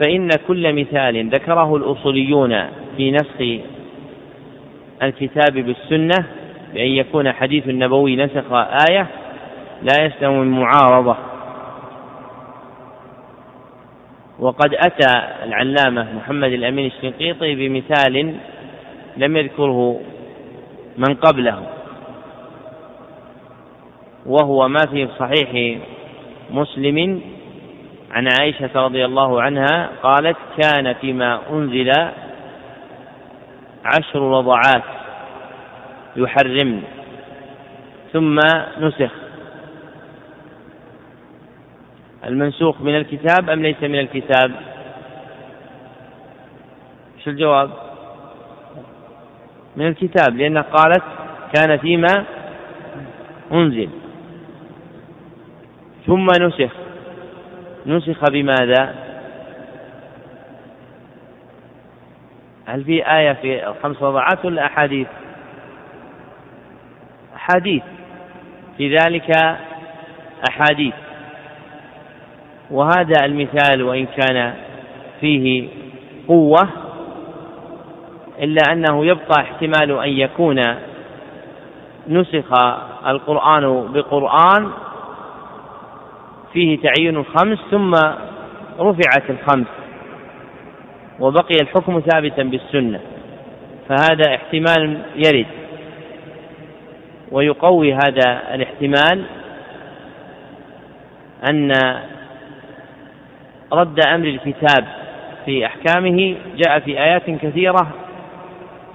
فإن 0.00 0.28
كل 0.48 0.72
مثال 0.72 1.28
ذكره 1.30 1.76
الأصوليون 1.76 2.66
في 2.96 3.10
نسخ 3.10 3.64
الكتاب 5.02 5.52
بالسنة 5.54 6.26
بأن 6.74 6.86
يكون 6.88 7.32
حديث 7.32 7.68
النبوي 7.68 8.16
نسخ 8.16 8.52
آية 8.90 9.06
لا 9.82 10.04
يسلم 10.04 10.40
من 10.40 10.60
معارضة 10.60 11.16
وقد 14.38 14.74
أتى 14.74 15.22
العلامة 15.44 16.06
محمد 16.16 16.52
الأمين 16.52 16.86
الشنقيطي 16.86 17.54
بمثال 17.54 18.34
لم 19.16 19.36
يذكره 19.36 20.00
من 20.98 21.14
قبله. 21.14 21.66
وهو 24.26 24.68
ما 24.68 24.86
في 24.90 25.08
صحيح 25.18 25.78
مسلم 26.50 27.20
عن 28.10 28.28
عائشة 28.40 28.70
رضي 28.74 29.04
الله 29.04 29.42
عنها 29.42 29.90
قالت 30.02 30.36
كان 30.62 30.92
فيما 30.92 31.40
أنزل 31.50 31.92
عشر 33.84 34.20
رضعات 34.20 34.82
يحرمن 36.16 36.82
ثم 38.12 38.38
نسخ. 38.78 39.10
المنسوخ 42.24 42.80
من 42.80 42.96
الكتاب 42.96 43.50
أم 43.50 43.62
ليس 43.62 43.82
من 43.82 43.98
الكتاب؟ 43.98 44.52
شو 47.24 47.30
الجواب؟ 47.30 47.83
من 49.76 49.86
الكتاب 49.86 50.36
لأنها 50.36 50.62
قالت 50.62 51.02
كان 51.54 51.78
فيما 51.78 52.24
أنزل. 53.52 53.88
ثم 56.06 56.26
نسخ. 56.40 56.72
نسخ 57.86 58.30
بماذا؟ 58.30 58.94
هل 62.66 62.84
في 62.84 63.10
آية 63.16 63.32
في 63.32 63.68
الخمس 63.68 64.02
وضعات 64.02 64.44
ولا 64.44 64.66
أحاديث؟ 64.66 65.06
أحاديث. 67.36 67.82
في 68.76 68.96
ذلك 68.96 69.30
أحاديث. 70.50 70.94
وهذا 72.70 73.24
المثال 73.24 73.82
وإن 73.82 74.06
كان 74.06 74.54
فيه 75.20 75.68
قوة 76.28 76.83
إلا 78.42 78.72
أنه 78.72 79.06
يبقى 79.06 79.40
احتمال 79.40 79.90
أن 79.90 80.08
يكون 80.08 80.60
نسخ 82.08 82.52
القرآن 83.06 83.92
بقرآن 83.92 84.70
فيه 86.52 86.78
تعيين 86.78 87.16
الخمس 87.16 87.58
ثم 87.70 87.94
رفعت 88.80 89.30
الخمس 89.30 89.66
وبقي 91.20 91.54
الحكم 91.60 92.00
ثابتا 92.00 92.42
بالسنة 92.42 93.00
فهذا 93.88 94.34
احتمال 94.34 94.98
يرد 95.16 95.46
ويقوي 97.32 97.94
هذا 97.94 98.54
الاحتمال 98.54 99.24
أن 101.50 101.72
رد 103.72 104.00
أمر 104.06 104.26
الكتاب 104.26 104.84
في 105.44 105.66
أحكامه. 105.66 106.36
جاء 106.56 106.78
في 106.78 107.00
آيات 107.02 107.30
كثيرة 107.30 108.03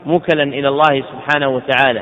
موكلا 0.06 0.44
إلى 0.44 0.68
الله 0.68 1.04
سبحانه 1.12 1.48
وتعالى. 1.48 2.02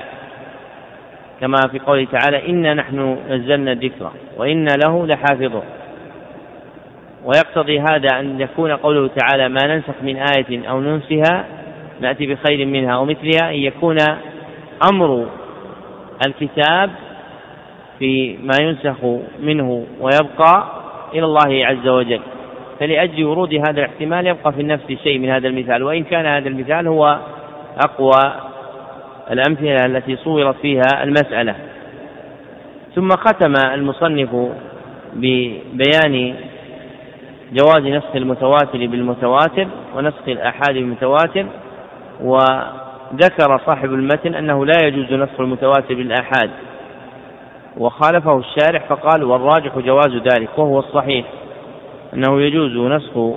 كما 1.41 1.57
في 1.71 1.79
قوله 1.79 2.07
تعالى 2.11 2.49
إنا 2.49 2.73
نحن 2.73 3.17
نزلنا 3.29 3.71
الذكر 3.71 4.11
وإنا 4.37 4.69
له 4.85 5.07
لحافظون. 5.07 5.63
ويقتضي 7.25 7.79
هذا 7.79 8.19
أن 8.19 8.41
يكون 8.41 8.71
قوله 8.71 9.07
تعالى 9.07 9.49
ما 9.49 9.59
ننسخ 9.67 9.93
من 10.01 10.17
آية 10.17 10.69
أو 10.69 10.81
ننسها 10.81 11.45
نأتي 12.01 12.33
بخير 12.33 12.65
منها 12.65 12.95
أو 12.95 13.05
مثلها 13.05 13.49
أن 13.49 13.55
يكون 13.55 13.97
أمر 14.91 15.27
الكتاب 16.27 16.89
في 17.99 18.37
ما 18.43 18.57
ينسخ 18.61 18.95
منه 19.39 19.85
ويبقى 19.99 20.67
إلى 21.13 21.25
الله 21.25 21.65
عز 21.65 21.87
وجل. 21.87 22.21
فلأجل 22.79 23.25
ورود 23.25 23.53
هذا 23.53 23.79
الاحتمال 23.79 24.27
يبقى 24.27 24.53
في 24.53 24.61
النفس 24.61 24.91
شيء 25.03 25.19
من 25.19 25.29
هذا 25.29 25.47
المثال. 25.47 25.83
وإن 25.83 26.03
كان 26.03 26.25
هذا 26.25 26.47
المثال 26.47 26.87
هو 26.87 27.19
أقوى 27.85 28.33
الأمثلة 29.31 29.85
التي 29.85 30.15
صورت 30.15 30.55
فيها 30.61 31.03
المسألة. 31.03 31.55
ثم 32.95 33.09
ختم 33.09 33.53
المصنف 33.73 34.29
ببيان 35.13 36.35
جواز 37.53 37.83
نسخ 37.83 38.15
المتواتر 38.15 38.77
بالمتواتر 38.77 39.67
ونسخ 39.95 40.27
الآحاد 40.27 40.73
بالمتواتر 40.73 41.45
وذكر 42.21 43.61
صاحب 43.65 43.93
المتن 43.93 44.35
أنه 44.35 44.65
لا 44.65 44.83
يجوز 44.83 45.13
نسخ 45.13 45.39
المتواتر 45.39 45.93
بالآحاد. 45.95 46.49
وخالفه 47.77 48.37
الشارح 48.37 48.85
فقال 48.89 49.23
والراجح 49.23 49.77
جواز 49.77 50.21
ذلك 50.33 50.57
وهو 50.57 50.79
الصحيح 50.79 51.25
أنه 52.13 52.41
يجوز 52.41 52.77
نسخ 52.77 53.35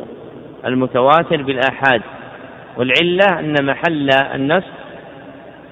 المتواتر 0.65 1.43
بالآحاد. 1.43 2.03
والعلة 2.81 3.39
أن 3.39 3.67
محل 3.67 4.11
النسخ 4.35 4.73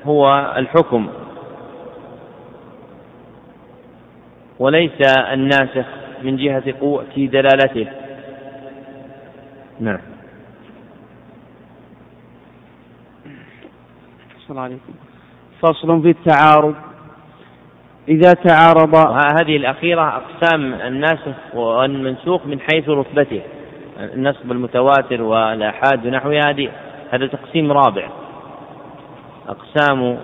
هو 0.04 0.52
الحكم. 0.56 1.08
وليس 4.58 5.00
الناسخ 5.32 5.86
من 6.22 6.36
جهة 6.36 6.74
قوة 6.80 7.04
دلالته. 7.16 7.86
نعم. 9.80 10.00
عليكم. 14.50 14.92
فصل 15.62 16.02
في 16.02 16.10
التعارض. 16.10 16.74
إذا 18.08 18.32
تعارض 18.32 18.96
هذه 18.96 19.56
الأخيرة 19.56 20.08
أقسام 20.08 20.74
الناسخ 20.74 21.54
والمنسوخ 21.54 22.46
من 22.46 22.60
حيث 22.60 22.88
رتبته. 22.88 23.42
النسخ 23.98 24.42
بالمتواتر 24.44 25.22
والآحاد 25.22 26.06
ونحوها 26.06 26.50
هذه. 26.50 26.70
هذا 27.10 27.26
تقسيم 27.26 27.72
رابع. 27.72 28.08
أقسام 29.48 30.18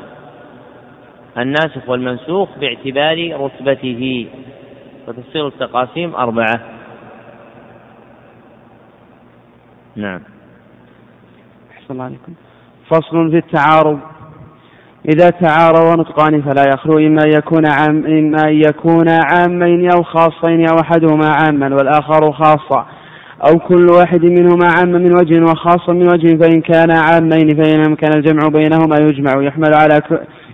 الناسخ 1.39 1.89
والمنسوخ 1.89 2.49
باعتبار 2.59 3.41
رتبته. 3.41 4.27
وتصير 5.09 5.47
التقاسيم 5.47 6.15
أربعة. 6.15 6.61
نعم. 9.97 10.21
أحسن 11.73 11.87
الله 11.91 12.05
عليكم. 12.05 12.35
فصل 12.91 13.31
في 13.31 13.37
التعارض. 13.37 13.99
إذا 15.15 15.31
تعارض 15.31 15.99
نطقان 15.99 16.43
فلا 16.43 16.65
يخلو 16.75 16.99
إما 16.99 17.23
أن 17.25 17.33
يكون 17.37 17.67
عام 17.67 18.07
إما 18.07 18.49
أن 18.49 18.63
يكون 18.69 19.07
عامين 19.09 19.91
أو 19.97 20.03
خاصين 20.03 20.67
أو 20.69 20.77
أحدهما 20.81 21.29
عاما 21.29 21.75
والآخر 21.75 22.33
خاصا. 22.33 22.87
أو 23.49 23.59
كل 23.59 23.87
واحد 23.91 24.25
منهما 24.25 24.69
عام 24.77 24.93
من 24.93 25.13
وجه 25.17 25.43
وخاصا 25.43 25.93
من 25.93 26.09
وجه 26.09 26.37
فإن 26.37 26.61
كان 26.61 26.91
عامين 26.91 27.49
فإن 27.49 27.81
أمكن 27.87 28.09
الجمع 28.17 28.49
بينهما 28.49 28.97
يجمع. 29.01 29.43
يحمل 29.43 29.75
على 29.75 30.01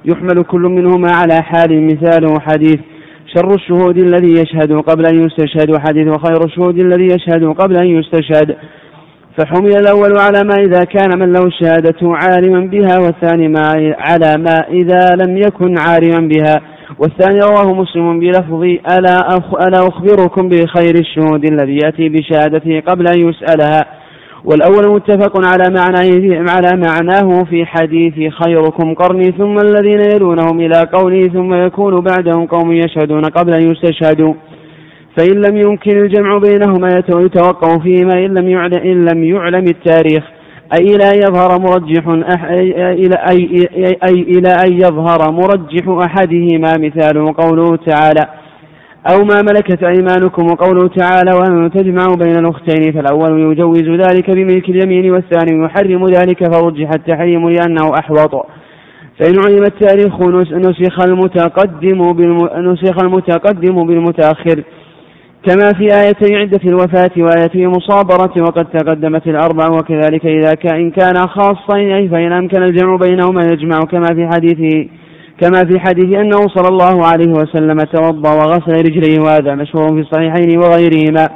يحمل 0.04 0.42
كل 0.42 0.60
منهما 0.60 1.12
على 1.12 1.42
حال 1.42 1.86
مثاله 1.86 2.40
حديث 2.40 2.80
شر 3.34 3.54
الشهود 3.54 3.98
الذي 3.98 4.32
يشهد 4.32 4.72
قبل 4.72 5.06
أن 5.06 5.24
يستشهد 5.24 5.78
حديث 5.78 6.08
وخير 6.08 6.44
الشهود 6.44 6.78
الذي 6.78 7.04
يشهد 7.04 7.44
قبل 7.44 7.76
أن 7.76 7.86
يستشهد. 7.86 8.56
فحمل 9.38 9.70
الأول 9.70 10.18
على 10.18 10.44
ما 10.44 10.54
إذا 10.54 10.84
كان 10.84 11.18
من 11.18 11.32
له 11.32 11.46
الشهادة 11.46 11.98
عالما 12.02 12.60
بها 12.60 12.98
والثاني 12.98 13.48
ما 13.48 13.94
على 13.98 14.36
ما 14.38 14.56
إذا 14.68 15.16
لم 15.24 15.36
يكن 15.36 15.78
عالما 15.78 16.28
بها. 16.28 16.60
والثاني 16.98 17.40
رواه 17.40 17.74
مسلم 17.74 18.20
بلفظ 18.20 18.62
ألا, 18.98 19.18
أخ 19.28 19.54
ألا 19.54 19.88
أخبركم 19.88 20.48
بخير 20.48 20.94
الشهود 20.94 21.44
الذي 21.44 21.78
يأتي 21.84 22.08
بشهادته 22.08 22.80
قبل 22.80 23.08
أن 23.08 23.28
يسألها. 23.28 23.84
والأول 24.44 24.94
متفق 24.94 25.46
على 25.46 25.74
معناه 25.74 26.44
على 26.52 26.82
معناه 26.86 27.44
في 27.44 27.66
حديث 27.66 28.32
خيركم 28.32 28.94
قرني 28.94 29.24
ثم 29.38 29.56
الذين 29.58 30.00
يلونهم 30.14 30.60
إلى 30.60 30.88
قوله 30.92 31.28
ثم 31.28 31.54
يكون 31.54 32.00
بعدهم 32.00 32.46
قوم 32.46 32.72
يشهدون 32.72 33.22
قبل 33.24 33.54
أن 33.54 33.70
يستشهدوا. 33.70 34.34
فإن 35.18 35.40
لم 35.40 35.56
يمكن 35.56 35.98
الجمع 35.98 36.38
بينهما 36.38 36.88
يتوقف 37.10 37.82
فيما 37.82 38.14
إن 38.26 38.34
لم 38.34 38.48
يعلم, 38.48 38.78
إن 38.78 39.04
لم 39.04 39.24
يعلم 39.24 39.64
التاريخ. 39.64 40.39
أي 40.72 40.84
إلى 40.84 41.04
أن 41.04 41.18
يظهر 41.18 41.60
مرجح 41.60 42.08
أي, 43.28 43.44
أي 44.08 44.22
إلى 44.22 44.50
أن 44.66 44.72
يظهر 44.72 45.30
مرجح 45.30 45.88
أحدهما 45.88 46.72
مثال 46.78 47.32
قوله 47.32 47.76
تعالى 47.76 48.26
أو 49.12 49.24
ما 49.24 49.42
ملكت 49.42 49.82
أيمانكم 49.82 50.46
وقوله 50.46 50.88
تعالى 50.88 51.30
وأن 51.36 51.70
تجمعوا 51.70 52.16
بين 52.16 52.38
الأختين 52.38 52.92
فالأول 52.92 53.52
يجوز 53.52 53.82
ذلك 53.82 54.30
بملك 54.30 54.68
اليمين 54.68 55.10
والثاني 55.10 55.64
يحرم 55.64 56.06
ذلك 56.06 56.54
فرجح 56.54 56.90
التحريم 56.94 57.48
لأنه 57.48 57.92
أحوط. 57.98 58.46
فإن 59.20 59.38
علم 59.46 59.64
التاريخ 59.64 60.22
نسخ 60.52 61.04
المتقدم 61.04 61.98
نسخ 62.56 63.04
المتقدم 63.04 63.86
بالمتأخر. 63.86 64.62
كما 65.48 65.72
في 65.78 65.84
آيتي 65.84 66.36
عدة 66.36 66.60
الوفاة 66.64 67.10
وآية 67.16 67.54
المصابرة 67.54 68.34
وقد 68.42 68.64
تقدمت 68.64 69.26
الأربع 69.26 69.68
وكذلك 69.68 70.26
إذا 70.26 70.54
كان 70.54 70.90
كان 70.90 71.26
خاصين 71.26 71.92
أي 71.92 72.08
فإن 72.08 72.32
أمكن 72.32 72.62
الجمع 72.62 72.96
بينهما 72.96 73.42
يجمع 73.42 73.78
كما 73.78 74.06
في 74.06 74.28
حديث 74.34 74.86
كما 75.40 75.64
في 75.64 75.80
حديث 75.80 76.18
أنه 76.18 76.40
صلى 76.54 76.68
الله 76.68 77.06
عليه 77.06 77.32
وسلم 77.32 77.78
توضأ 77.78 78.32
وغسل 78.32 78.72
رجليه 78.72 79.20
وهذا 79.20 79.54
مشهور 79.54 79.88
في 79.88 80.00
الصحيحين 80.00 80.58
وغيرهما. 80.58 81.28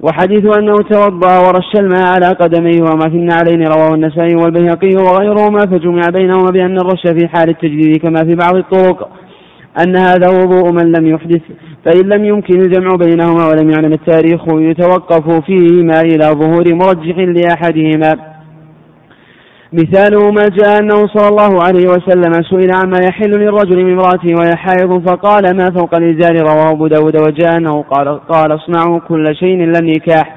وحديث 0.00 0.56
أنه 0.58 0.74
توضأ 0.74 1.38
ورش 1.38 1.80
الماء 1.80 2.06
على 2.14 2.26
قدميه 2.26 2.80
وما 2.82 3.10
في 3.10 3.16
النعلين 3.16 3.66
رواه 3.66 3.94
النسائي 3.94 4.34
والبيهقي 4.36 4.90
وغيرهما 4.96 5.60
فجمع 5.60 6.02
بينهما 6.18 6.50
بأن 6.50 6.76
الرش 6.76 7.02
في 7.18 7.28
حال 7.28 7.48
التجديد 7.48 7.96
كما 7.96 8.24
في 8.24 8.34
بعض 8.34 8.56
الطرق. 8.56 9.08
أن 9.78 9.96
هذا 9.96 10.28
وضوء 10.28 10.72
من 10.72 10.92
لم 10.92 11.06
يحدث 11.06 11.40
فإن 11.84 12.08
لم 12.08 12.24
يمكن 12.24 12.60
الجمع 12.60 12.96
بينهما 12.96 13.46
ولم 13.46 13.70
يعلم 13.70 13.92
التاريخ 13.92 14.40
يتوقف 14.48 15.44
فيهما 15.46 16.00
إلى 16.00 16.26
ظهور 16.26 16.74
مرجح 16.74 17.16
لأحدهما. 17.18 18.30
مثاله 19.72 20.30
ما 20.30 20.42
جاء 20.58 20.78
أنه 20.80 21.06
صلى 21.06 21.28
الله 21.28 21.62
عليه 21.62 21.88
وسلم 21.88 22.32
سئل 22.50 22.70
عما 22.74 22.98
يحل 23.08 23.30
للرجل 23.30 23.84
من 23.84 23.92
امرأته 23.92 24.34
وهي 24.38 24.56
حائض 24.56 25.08
فقال 25.08 25.56
ما 25.56 25.70
فوق 25.78 25.94
الإزار 25.94 26.40
رواه 26.40 26.70
أبو 26.70 26.86
داود 26.86 27.16
وجاء 27.16 27.56
أنه 27.56 27.82
قال, 27.82 28.20
قال 28.28 28.54
اصنعوا 28.54 29.00
كل 29.08 29.24
شيء 29.34 29.64
إلا 29.64 29.78
النكاح 29.78 30.36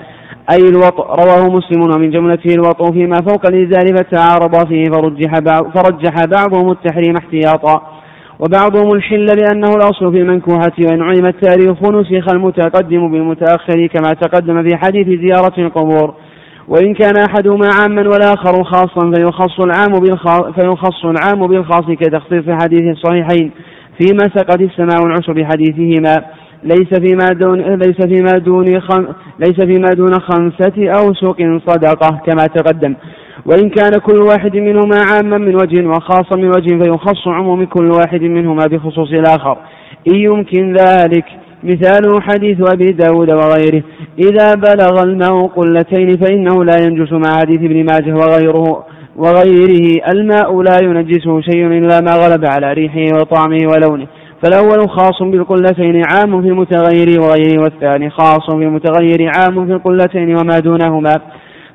أي 0.52 0.70
الوطء 0.70 1.06
رواه 1.06 1.48
مسلم 1.50 1.82
ومن 1.82 2.12
جملته 2.12 2.54
الوطء 2.54 2.92
فيما 2.92 3.16
فوق 3.28 3.46
الإزار 3.46 3.98
فتعارض 3.98 4.68
فيه 4.68 4.84
فرجح, 4.84 5.40
بعض 5.40 5.78
فرجح 5.78 6.26
بعضهم 6.26 6.72
التحريم 6.72 7.18
احتياطا. 7.18 7.93
وبعضهم 8.40 8.96
الحل 8.96 9.26
لأنه 9.26 9.76
الأصل 9.76 10.12
في 10.12 10.18
المنكوحة 10.18 10.72
وإن 10.80 11.02
علم 11.02 11.26
التاريخ 11.26 11.84
نسخ 11.84 12.34
المتقدم 12.34 13.12
بالمتأخر 13.12 13.88
كما 13.88 14.14
تقدم 14.22 14.64
في 14.64 14.78
حديث 14.78 15.08
زيارة 15.08 15.54
القبور. 15.58 16.14
وإن 16.68 16.94
كان 16.94 17.18
أحدهما 17.30 17.68
عاما 17.80 18.02
والآخر 18.02 18.64
خاصا 18.64 19.12
فيخص 19.16 19.60
العام 19.60 19.92
بالخاص 20.00 20.44
فيخص 20.56 21.06
العام 21.06 21.48
بالخاص 21.48 21.86
كتخصيص 22.00 22.44
حديث 22.62 22.82
الصحيحين 22.82 23.52
فيما 24.00 24.30
سقط 24.36 24.62
السماء 24.62 25.06
العشر 25.06 25.34
بحديثهما. 25.34 26.26
ليس 26.64 27.00
فيما 27.00 27.28
دون 27.34 27.60
ليس 27.62 28.06
فيما 28.06 28.38
دون 28.38 28.82
خم 28.82 29.06
ليس 29.40 29.62
فيما 29.62 29.90
دون 29.94 30.14
خمسة 30.20 30.90
أوسق 30.90 31.60
صدقة 31.68 32.22
كما 32.26 32.46
تقدم. 32.46 32.96
وإن 33.46 33.70
كان 33.70 33.92
كل 33.92 34.18
واحد 34.18 34.56
منهما 34.56 34.98
عاما 35.12 35.38
من 35.38 35.56
وجه 35.56 35.88
وخاصا 35.88 36.38
من 36.38 36.48
وجه 36.48 36.84
فيخص 36.84 37.28
عموم 37.28 37.66
كل 37.66 37.92
واحد 37.92 38.22
منهما 38.22 38.66
بخصوص 38.68 39.12
الآخر. 39.12 39.58
إن 40.08 40.16
يمكن 40.16 40.74
ذلك. 40.74 41.26
مثاله 41.64 42.22
حديث 42.22 42.58
أبي 42.74 42.92
داود 42.92 43.32
وغيره. 43.32 43.84
إذا 44.20 44.56
بلغ 44.56 45.04
الماء 45.04 45.48
قلتين 45.48 46.18
فإنه 46.18 46.64
لا 46.64 46.76
ينجس 46.82 47.12
مع 47.12 47.40
حديث 47.40 47.62
ابن 47.62 47.86
ماجه 47.86 48.14
وغيره 48.14 48.86
وغيره. 49.16 50.02
الماء 50.14 50.62
لا 50.62 50.78
ينجسه 50.84 51.42
شيء 51.42 51.68
إلا 51.68 52.02
ما 52.02 52.12
غلب 52.12 52.46
على 52.46 52.74
ريحه 52.74 53.16
وطعمه 53.16 53.60
ولونه. 53.68 54.08
فالأول 54.44 54.90
خاص 54.90 55.24
بالقلتين 55.24 56.02
عام 56.12 56.42
في 56.42 56.48
المتغير 56.48 57.22
وغيره 57.22 57.64
والثاني 57.64 58.10
خاص 58.10 58.46
في 58.52 58.64
المتغير 58.64 59.32
عام 59.36 59.66
في 59.66 59.74
القلتين 59.74 60.36
وما 60.36 60.60
دونهما. 60.60 61.14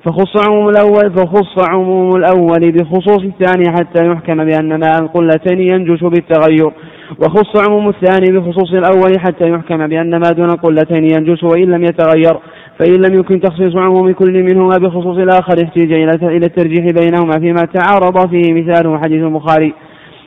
فخص 0.04 0.48
عموم 0.48 0.68
الأول 0.68 1.12
فخص 1.16 1.70
عموم 1.70 2.16
الأول 2.16 2.72
بخصوص 2.72 3.22
الثاني 3.22 3.64
حتى 3.70 4.06
يحكم 4.06 4.44
بأن 4.44 4.80
ماء 4.80 5.02
القلتين 5.02 5.60
ينجس 5.60 6.04
بالتغير. 6.04 6.72
وخص 7.18 7.68
عموم 7.68 7.88
الثاني 7.88 8.38
بخصوص 8.38 8.72
الأول 8.72 9.12
حتى 9.18 9.48
يحكم 9.50 9.86
بأن 9.86 10.10
ما 10.10 10.30
دون 10.30 10.50
القلتين 10.50 11.04
ينجس 11.04 11.44
وإن 11.44 11.70
لم 11.70 11.82
يتغير. 11.82 12.38
فإن 12.78 12.94
لم 12.94 13.14
يمكن 13.14 13.40
تخصيص 13.40 13.76
عموم 13.76 14.12
كل 14.12 14.42
منهما 14.42 14.78
بخصوص 14.78 15.16
الآخر 15.16 15.64
احتيج 15.64 15.92
إلى 15.92 16.46
الترجيح 16.46 16.86
بينهما 17.00 17.40
فيما 17.40 17.62
تعارض 17.74 18.30
فيه 18.30 18.52
مثاله 18.52 18.98
حديث 18.98 19.22
البخاري. 19.24 19.74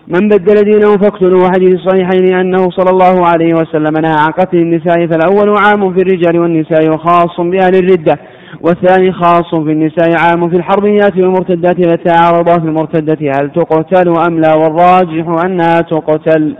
من 0.07 0.27
بدل 0.27 0.63
دينه 0.63 0.97
فاقتلوا 0.97 1.47
حديث 1.55 1.73
الصحيحين 1.73 2.35
أنه 2.35 2.69
صلى 2.69 2.89
الله 2.89 3.27
عليه 3.27 3.53
وسلم 3.53 3.97
نهى 4.01 4.15
عن 4.17 4.31
قتل 4.31 4.57
النساء 4.57 5.07
فالأول 5.07 5.57
عام 5.57 5.93
في 5.93 6.01
الرجال 6.01 6.39
والنساء 6.39 6.93
وخاص 6.93 7.39
بأهل 7.39 7.75
الردة. 7.75 8.19
والثاني 8.63 9.11
خاص 9.11 9.49
في 9.55 9.71
النساء 9.71 10.09
عام 10.19 10.49
في 10.49 10.55
الحربيات 10.55 11.17
والمرتدات 11.17 11.75
فتعارضا 11.75 12.53
في 12.53 12.65
المرتدة 12.65 13.31
هل 13.39 13.51
تقتل 13.51 14.13
أم 14.27 14.39
لا؟ 14.39 14.55
والراجح 14.55 15.45
أنها 15.45 15.81
تقتل. 15.81 16.55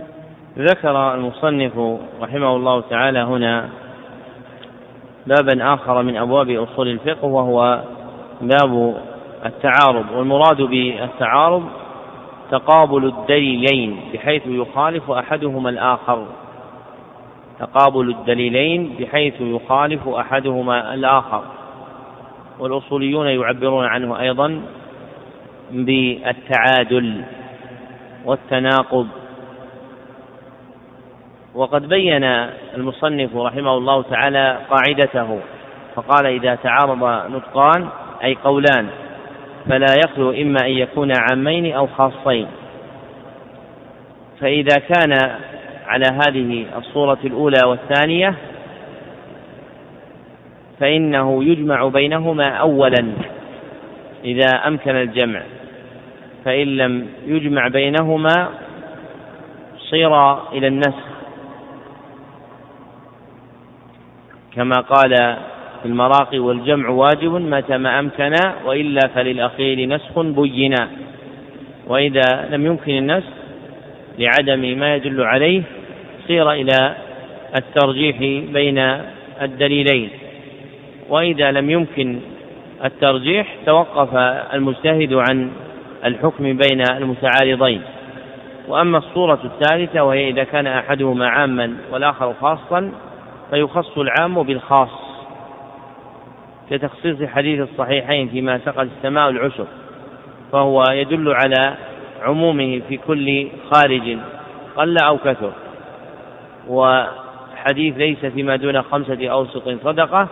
ذكر 0.58 1.14
المصنف 1.14 1.72
رحمه 2.22 2.56
الله 2.56 2.80
تعالى 2.90 3.18
هنا 3.18 3.68
بابا 5.26 5.74
آخر 5.74 6.02
من 6.02 6.16
أبواب 6.16 6.50
أصول 6.50 6.88
الفقه 6.88 7.24
وهو 7.24 7.82
باب 8.40 8.94
التعارض. 9.46 10.04
والمراد 10.16 10.62
بالتعارض 10.62 11.62
تقابل 12.50 13.04
الدليلين 13.04 13.96
بحيث 14.14 14.42
يخالف 14.46 15.10
أحدهما 15.10 15.70
الآخر. 15.70 16.26
تقابل 17.60 18.10
الدليلين 18.10 18.94
بحيث 19.00 19.34
يخالف 19.40 20.08
أحدهما 20.08 20.94
الآخر. 20.94 21.42
والأصوليون 22.62 23.26
يعبرون 23.26 23.84
عنه 23.84 24.20
أيضا 24.20 24.62
بالتعادل 25.70 27.22
والتناقض. 28.24 29.08
وقد 31.54 31.88
بين 31.88 32.24
المصنف 32.74 33.36
رحمه 33.36 33.74
الله 33.76 34.02
تعالى 34.02 34.58
قاعدته 34.70 35.40
فقال 35.94 36.26
إذا 36.26 36.54
تعارض 36.54 37.32
نطقان 37.32 37.88
أي 38.24 38.34
قولان 38.34 38.88
فلا 39.68 39.94
يخلو 40.04 40.30
إما 40.30 40.66
أن 40.66 40.70
يكون 40.70 41.12
عامين 41.30 41.72
أو 41.74 41.86
خاصين. 41.86 42.46
فإذا 44.40 44.76
كان 44.78 45.12
على 45.86 46.06
هذه 46.26 46.66
الصورة 46.78 47.18
الأولى 47.24 47.60
والثانية 47.66 48.34
فإنه 50.82 51.44
يجمع 51.44 51.88
بينهما 51.88 52.48
أولا 52.48 53.12
إذا 54.24 54.48
أمكن 54.66 54.96
الجمع. 54.96 55.42
فإن 56.44 56.66
لم 56.76 57.06
يجمع 57.26 57.68
بينهما 57.68 58.48
صير 59.78 60.32
إلى 60.52 60.66
النسخ. 60.66 61.04
كما 64.54 64.80
قال 64.80 65.36
في 65.82 65.88
المراقي 65.88 66.38
والجمع 66.38 66.88
واجب 66.88 67.32
متى 67.32 67.78
ما 67.78 67.98
أمكن 67.98 68.34
وإلا 68.64 69.08
فللأخير 69.14 69.88
نسخ 69.88 70.18
بينا. 70.18 70.88
وإذا 71.86 72.48
لم 72.50 72.66
يمكن 72.66 72.92
النسخ 72.92 73.32
لعدم 74.18 74.78
ما 74.78 74.96
يدل 74.96 75.22
عليه 75.22 75.62
صير 76.26 76.52
إلى 76.52 76.96
الترجيح 77.56 78.18
بين 78.52 78.78
الدليلين. 79.42 80.21
وإذا 81.12 81.50
لم 81.50 81.70
يمكن 81.70 82.20
الترجيح 82.84 83.56
توقف 83.66 84.16
المجتهد 84.54 85.12
عن 85.12 85.50
الحكم 86.04 86.44
بين 86.44 86.82
المتعارضين. 86.90 87.82
وأما 88.68 88.98
الصورة 88.98 89.38
الثالثة 89.44 90.02
وهي 90.02 90.28
إذا 90.28 90.44
كان 90.44 90.66
أحدهما 90.66 91.28
عاما 91.28 91.76
والآخر 91.92 92.34
خاصا 92.40 92.92
فيخص 93.50 93.98
العام 93.98 94.42
بالخاص 94.42 94.88
كتخصيص 96.70 97.28
حديث 97.28 97.60
الصحيحين 97.60 98.28
فيما 98.28 98.58
سقط 98.58 98.78
السماء 98.96 99.28
العشر 99.28 99.66
فهو 100.52 100.84
يدل 100.90 101.32
على 101.32 101.74
عمومه 102.22 102.80
في 102.88 102.96
كل 102.96 103.48
خارج 103.72 104.18
قل 104.76 104.96
أو 104.98 105.18
كثر. 105.18 105.52
وحديث 106.68 107.96
ليس 107.96 108.26
فيما 108.26 108.56
دون 108.56 108.82
خمسة 108.82 109.28
أوسق 109.28 109.76
صدقة 109.84 110.28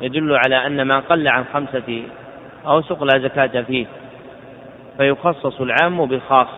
يدل 0.00 0.36
على 0.46 0.66
أن 0.66 0.82
ما 0.82 0.98
قل 0.98 1.28
عن 1.28 1.44
خمسة 1.54 2.02
أوسق 2.66 3.04
لا 3.04 3.18
زكاة 3.18 3.62
فيه 3.62 3.86
فيخصص 4.98 5.60
العام 5.60 6.04
بالخاص. 6.06 6.48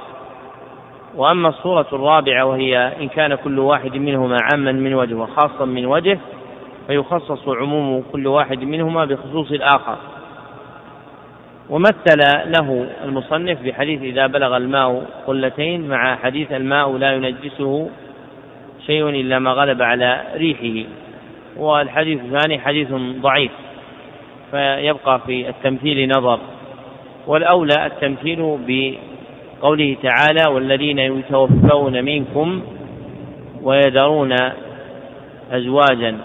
وأما 1.15 1.49
الصورة 1.49 1.87
الرابعة 1.93 2.45
وهي 2.45 2.93
إن 3.01 3.09
كان 3.09 3.35
كل 3.35 3.59
واحد 3.59 3.97
منهما 3.97 4.37
عاما 4.43 4.73
من 4.73 4.95
وجه 4.95 5.15
وخاصا 5.15 5.65
من 5.65 5.87
وجه 5.87 6.19
فيخصص 6.87 7.49
عموم 7.49 8.05
كل 8.13 8.27
واحد 8.27 8.59
منهما 8.59 9.05
بخصوص 9.05 9.51
الآخر. 9.51 9.97
ومثل 11.71 12.19
له 12.47 12.89
المصنف 13.05 13.63
بحديث 13.63 14.03
إذا 14.03 14.27
بلغ 14.27 14.57
الماء 14.57 15.07
قلتين 15.27 15.89
مع 15.89 16.17
حديث 16.17 16.53
الماء 16.53 16.97
لا 16.97 17.13
ينجسه 17.13 17.91
شيء 18.87 19.09
إلا 19.09 19.39
ما 19.39 19.51
غلب 19.51 19.83
على 19.83 20.25
ريحه. 20.35 20.89
والحديث 21.59 22.21
الثاني 22.21 22.59
حديث 22.59 22.93
ضعيف 23.21 23.51
فيبقى 24.51 25.21
في 25.27 25.49
التمثيل 25.49 26.09
نظر. 26.09 26.41
والأولى 27.27 27.87
التمثيل 27.87 28.59
بقوله 28.67 29.97
تعالى 30.03 30.55
والذين 30.55 30.99
يتوفون 30.99 32.05
منكم 32.05 32.63
ويذرون 33.63 34.37
أزواجا 35.53 36.19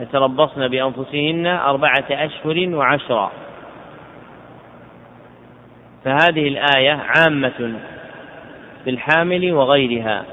يتربصن 0.00 0.68
بأنفسهن 0.68 1.46
أربعة 1.46 2.04
أشهر 2.10 2.68
وعشرا 2.74 3.30
فهذه 6.04 6.48
الآية 6.48 7.00
عامة 7.16 7.74
بالحامل 8.86 9.52
وغيرها. 9.52 10.24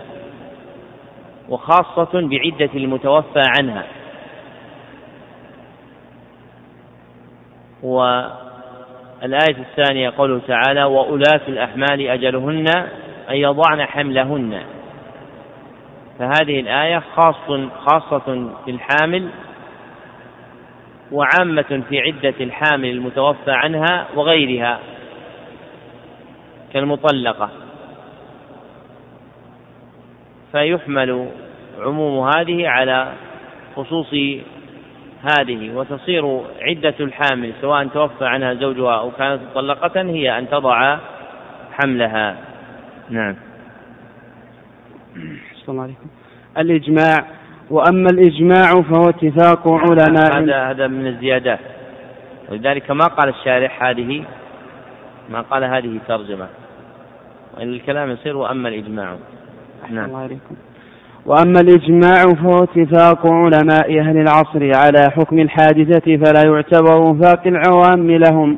وخاصة 1.49 2.09
بعدة 2.13 2.69
المتوفى 2.75 3.43
عنها. 3.59 3.85
والآية 7.83 9.57
الثانية 9.57 10.13
قوله 10.17 10.41
تعالى 10.47 10.83
وأولاة 10.83 11.41
الأحمال 11.47 12.07
أجلهن 12.07 12.67
أن 13.29 13.35
يضعن 13.35 13.85
حملهن. 13.85 14.61
فهذه 16.19 16.59
الآية 16.59 17.03
خاص 17.15 17.35
خاصة 17.85 18.49
بالحامل 18.65 19.29
وعامة 21.11 21.83
في 21.89 21.99
عدة 21.99 22.33
الحامل 22.39 22.89
المتوفى 22.89 23.51
عنها 23.51 24.07
وغيرها 24.15 24.79
كالمطلقة. 26.73 27.49
فيحمل 30.55 31.27
عموم 31.79 32.29
هذه 32.37 32.67
على 32.67 33.11
خصوص 33.75 34.13
هذه 35.23 35.75
وتصير 35.75 36.41
عدة 36.61 36.95
الحامل 36.99 37.53
سواء 37.61 37.87
توفى 37.87 38.25
عنها 38.25 38.53
زوجها 38.53 38.99
أو 38.99 39.11
كانت 39.11 39.41
مطلقة 39.51 40.01
هي 40.01 40.37
أن 40.37 40.49
تضع 40.49 40.97
حملها. 41.71 42.35
نعم. 43.09 43.35
الله 45.69 45.83
عليكم. 45.83 46.07
الإجماع 46.57 47.25
وأما 47.69 48.07
الإجماع 48.13 48.81
فهو 48.81 49.09
اتفاق 49.09 49.67
علماء. 49.67 50.43
هذا 50.43 50.69
هذا 50.69 50.87
من 50.87 51.07
الزيادات 51.07 51.59
ولذلك 52.49 52.91
ما 52.91 53.05
قال 53.05 53.29
الشارح 53.29 53.83
هذه 53.83 54.23
ما 55.29 55.41
قال 55.41 55.63
هذه 55.63 55.99
ترجمة. 56.07 56.47
وإن 57.57 57.73
الكلام 57.73 58.11
يصير 58.11 58.37
وأما 58.37 58.69
الإجماع. 58.69 59.17
نعم. 59.91 60.05
الله 60.05 60.37
وأما 61.25 61.59
الإجماع 61.59 62.23
فهو 62.23 62.63
اتفاق 62.63 63.27
علماء 63.27 63.99
أهل 63.99 64.17
العصر 64.17 64.71
على 64.75 65.11
حكم 65.11 65.39
الحادثة 65.39 66.17
فلا 66.17 66.43
يعتبر 66.45 67.01
وفاق 67.01 67.47
العوام 67.47 68.11
لهم. 68.11 68.57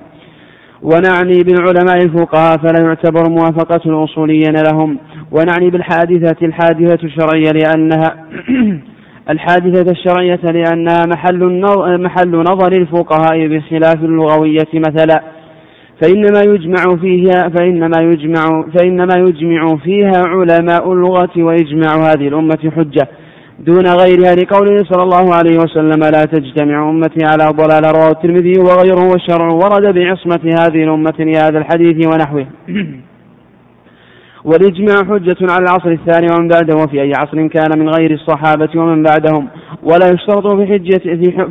ونعني 0.82 1.44
بالعلماء 1.44 1.98
الفقهاء 2.06 2.58
فلا 2.58 2.86
يعتبر 2.86 3.30
موافقة 3.30 3.82
الأصوليين 3.86 4.54
لهم. 4.72 4.98
ونعني 5.32 5.70
بالحادثة 5.70 6.46
الحادثة 6.46 7.00
الشرعية 7.04 7.52
لأنها 7.52 8.26
الحادثة 9.34 9.92
الشرعية 9.92 10.42
لأنها 10.44 11.06
محل 11.06 11.62
محل 12.02 12.32
نظر 12.32 12.72
الفقهاء 12.72 13.48
بخلاف 13.48 14.04
اللغوية 14.04 14.72
مثلا. 14.74 15.37
فإنما 16.02 16.42
يجمع 16.42 16.96
فيها 17.02 17.50
فإنما 17.50 17.98
يجمع 18.02 18.66
فإنما 18.78 19.14
يجمع 19.18 19.78
فيها 19.84 20.24
علماء 20.28 20.94
اللغة 20.94 21.32
وإجماع 21.38 21.96
هذه 21.96 22.28
الأمة 22.28 22.72
حجة. 22.76 23.08
دون 23.60 23.86
غيرها 23.88 24.36
لقوله 24.36 24.78
صلى 24.84 25.04
الله 25.04 25.36
عليه 25.36 25.58
وسلم 25.58 26.00
لا 26.00 26.26
تجتمع 26.26 26.90
أمتي 26.90 27.26
على 27.26 27.54
ضلال 27.54 27.96
رواه 27.96 28.12
الترمذي 28.12 28.54
وغيره 28.60 29.10
والشرع 29.10 29.48
ورد 29.48 29.96
بعصمة 29.96 30.56
هذه 30.60 30.84
الأمة 30.84 31.16
لهذا 31.20 31.58
الحديث 31.58 32.08
ونحوه. 32.08 32.48
والإجماع 34.46 34.96
حجة 34.96 35.38
على 35.52 35.64
العصر 35.64 35.90
الثاني 35.90 36.28
ومن 36.34 36.48
بعده 36.48 36.76
وفي 36.76 37.02
أي 37.02 37.12
عصر 37.16 37.48
كان 37.48 37.80
من 37.80 37.90
غير 37.90 38.12
الصحابة 38.14 38.70
ومن 38.76 39.04
بعدهم. 39.04 39.48
ولا 39.84 40.14
يشترط 40.14 40.56
في 40.56 40.66
حجة 40.68 41.02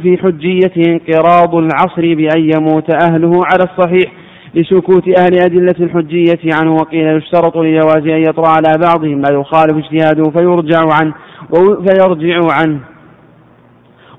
في 0.03 0.19
حجيته 0.23 0.83
انقراض 0.93 1.55
العصر 1.55 2.15
بأن 2.15 2.51
يموت 2.55 2.91
أهله 2.91 3.33
على 3.45 3.65
الصحيح. 3.65 4.26
لسكوت 4.57 5.09
أهل 5.19 5.41
أدلة 5.41 5.75
الحجية 5.81 6.55
عنه 6.61 6.75
وقيل 6.75 7.17
يشترط 7.17 7.57
لجواز 7.57 8.07
أن 8.07 8.23
يطرأ 8.23 8.49
على 8.49 8.73
بعضهم 8.83 9.19
ما 9.19 9.29
يخالف 9.33 9.77
اجتهاده 9.77 10.31
فيرجع 10.31 10.81
عنه 11.01 11.15
فيرجع 11.87 12.41
عنه. 12.53 12.81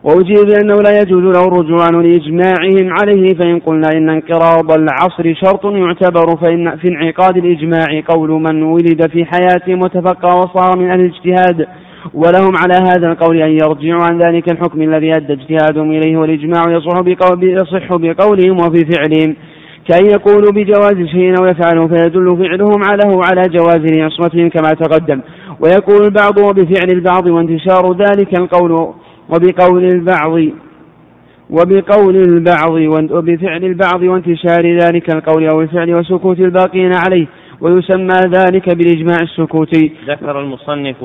وأجيب 0.03 0.37
بأنه 0.47 0.75
لا 0.75 1.01
يجوز 1.01 1.23
له 1.23 1.47
الرجوع 1.47 1.89
لإجماعهم 1.89 2.93
عليه 3.01 3.33
فإن 3.33 3.59
قلنا 3.59 3.87
إن 3.93 4.09
انقراض 4.09 4.71
العصر 4.71 5.33
شرط 5.43 5.65
يعتبر 5.65 6.37
فإن 6.41 6.77
في 6.77 6.87
انعقاد 6.87 7.37
الإجماع 7.37 8.01
قول 8.07 8.29
من 8.29 8.63
ولد 8.63 9.09
في 9.09 9.25
حياته 9.25 9.75
متفقة 9.75 10.35
وصار 10.35 10.79
من 10.79 10.91
أهل 10.91 10.99
الاجتهاد. 10.99 11.67
ولهم 12.13 12.53
على 12.57 12.73
هذا 12.73 13.11
القول 13.11 13.41
أن 13.41 13.51
يرجعوا 13.51 14.03
عن 14.03 14.17
ذلك 14.17 14.51
الحكم 14.51 14.81
الذي 14.81 15.15
أدى 15.15 15.33
اجتهادهم 15.33 15.91
إليه 15.91 16.17
والإجماع 16.17 16.63
يصح 17.41 17.95
بقولهم 17.95 18.57
وفي 18.57 18.85
فعلهم. 18.85 19.35
كأن 19.87 20.05
يقولوا 20.05 20.51
بجواز 20.51 21.07
شيء 21.11 21.39
أو 21.39 21.45
يفعله 21.45 21.87
فيدل 21.87 22.37
فعلهم 22.37 22.83
عليه 22.89 23.21
على 23.29 23.41
جواز 23.49 23.81
لعصمتهم 23.91 24.49
كما 24.49 24.69
تقدم. 24.69 25.21
ويقول 25.59 26.05
البعض 26.05 26.37
وبفعل 26.37 26.89
البعض 26.91 27.27
وانتشار 27.27 27.93
ذلك 27.93 28.39
القول 28.39 28.71
وبقول 29.29 29.83
البعض 29.83 30.39
وبقول 31.49 32.15
البعض 32.15 32.71
وبفعل 33.11 33.63
البعض 33.63 34.01
وانتشار 34.01 34.77
ذلك 34.79 35.15
القول 35.15 35.49
أو 35.49 35.61
الفعل 35.61 35.91
وسكوت 35.99 36.39
الباقين 36.39 36.91
عليه. 37.05 37.27
ويسمى 37.61 38.19
ذلك 38.27 38.69
بالإجماع 38.69 39.17
السكوتي. 39.21 39.91
ذكر 40.07 40.39
المصنف 40.39 40.95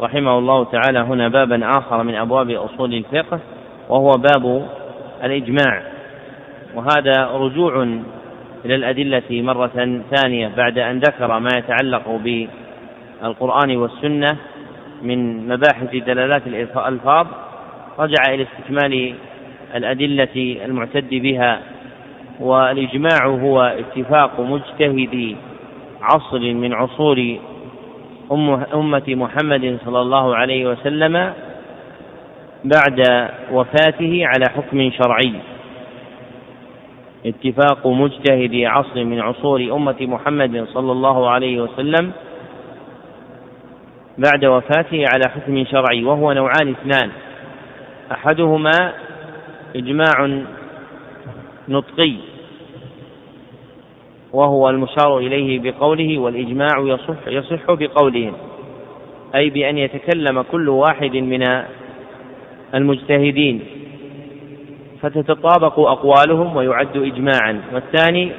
رحمه 0.00 0.38
الله 0.38 0.64
تعالى 0.64 0.98
هنا 0.98 1.28
بابا 1.28 1.78
آخر 1.78 2.02
من 2.02 2.14
أبواب 2.14 2.50
أصول 2.50 2.94
الفقه 2.94 3.38
وهو 3.88 4.10
باب 4.10 4.66
الإجماع. 5.24 5.82
وهذا 6.74 7.26
رجوع 7.26 7.82
إلى 8.64 8.74
الأدلة 8.74 9.22
مرة 9.30 10.02
ثانية 10.10 10.50
بعد 10.56 10.78
أن 10.78 10.98
ذكر 10.98 11.38
ما 11.38 11.48
يتعلق 11.56 12.08
بالقرآن 12.08 13.76
والسنة 13.76 14.36
من 15.02 15.48
مباحث 15.48 15.96
دلالات 15.96 16.46
الألفاظ 16.46 17.26
رجع 17.98 18.34
إلى 18.34 18.42
استكمال 18.42 19.14
الأدلة 19.74 20.58
المعتد 20.64 21.08
بها 21.10 21.60
والإجماع 22.40 23.26
هو 23.26 23.60
اتفاق 23.62 24.40
مجتهدي 24.40 25.36
عصر 26.02 26.38
من 26.38 26.72
عصور 26.72 27.36
أمة 28.74 29.02
محمد 29.08 29.78
صلى 29.84 30.00
الله 30.00 30.36
عليه 30.36 30.66
وسلم 30.66 31.32
بعد 32.64 33.28
وفاته 33.52 34.22
على 34.26 34.44
حكم 34.56 34.90
شرعي. 34.90 35.32
اتفاق 37.26 37.86
مجتهدي 37.86 38.66
عصر 38.66 39.04
من 39.04 39.20
عصور 39.20 39.60
أمة 39.60 39.96
محمد 40.00 40.66
صلى 40.68 40.92
الله 40.92 41.30
عليه 41.30 41.60
وسلم 41.60 42.12
بعد 44.18 44.44
وفاته 44.44 45.04
على 45.14 45.30
حكم 45.30 45.64
شرعي 45.64 46.04
وهو 46.04 46.32
نوعان 46.32 46.68
اثنان. 46.68 47.10
أحدهما 48.12 48.92
إجماع 49.76 50.42
نطقي 51.68 52.14
وهو 54.32 54.70
المشار 54.70 55.18
إليه 55.18 55.60
بقوله 55.60 56.18
والإجماع 56.18 56.78
يصح 56.78 57.26
يصح 57.26 57.72
بقولهم 57.72 58.32
أي 59.34 59.50
بأن 59.50 59.78
يتكلم 59.78 60.42
كل 60.42 60.68
واحد 60.68 61.16
من 61.16 61.62
المجتهدين. 62.74 63.60
فتتطابق 65.02 65.80
أقوالهم 65.80 66.56
ويعد 66.56 66.96
اجماعا. 66.96 67.60
والثاني 67.72 68.32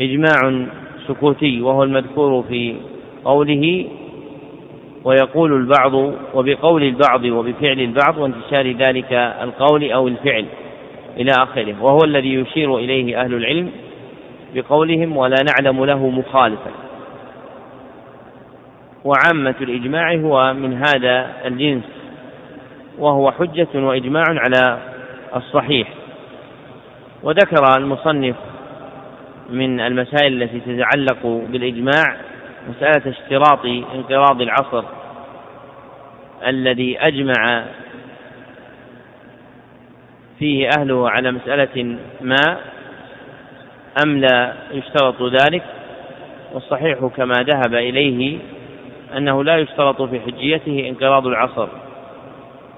إجماع 0.00 0.66
سكوتي 1.08 1.62
وهو 1.62 1.82
المذكور 1.82 2.42
في 2.42 2.76
قوله 3.24 3.86
ويقول 5.04 5.52
البعض 5.52 5.94
وبقول 6.34 6.82
البعض 6.82 7.24
وبفعل 7.24 7.80
البعض 7.80 8.18
وانتشار 8.18 8.72
ذلك 8.72 9.12
القول 9.12 9.92
أو 9.92 10.08
الفعل 10.08 10.44
إلى 11.16 11.30
آخره. 11.38 11.74
وهو 11.82 11.98
الذي 12.04 12.34
يشير 12.34 12.76
إليه 12.76 13.20
أهل 13.20 13.34
العلم 13.34 13.70
بقولهم 14.54 15.16
ولا 15.16 15.36
نعلم 15.42 15.84
له 15.84 16.08
مخالفا. 16.08 16.70
وعامة 19.04 19.54
الإجماع 19.60 20.14
هو 20.14 20.54
من 20.54 20.74
هذا 20.74 21.30
الجنس. 21.44 21.97
وهو 22.98 23.30
حجة 23.30 23.68
وإجماع 23.74 24.24
على 24.28 24.78
الصحيح. 25.36 25.88
وذكر 27.22 27.76
المصنف 27.78 28.36
من 29.50 29.80
المسائل 29.80 30.42
التي 30.42 30.60
تتعلق 30.60 31.26
بالإجماع 31.48 32.16
مسألة 32.68 33.02
اشتراط 33.10 33.64
انقراض 33.94 34.40
العصر 34.40 34.84
الذي 36.46 36.98
أجمع 37.00 37.64
فيه 40.38 40.68
أهله 40.78 41.10
على 41.10 41.32
مسألة 41.32 41.96
ما 42.20 42.58
أم 44.04 44.18
لا 44.18 44.54
يشترط 44.72 45.22
ذلك. 45.22 45.62
والصحيح 46.52 46.98
كما 47.16 47.34
ذهب 47.34 47.74
إليه 47.74 48.38
أنه 49.16 49.44
لا 49.44 49.56
يشترط 49.56 50.02
في 50.02 50.20
حجيته 50.20 50.88
انقراض 50.88 51.26
العصر. 51.26 51.68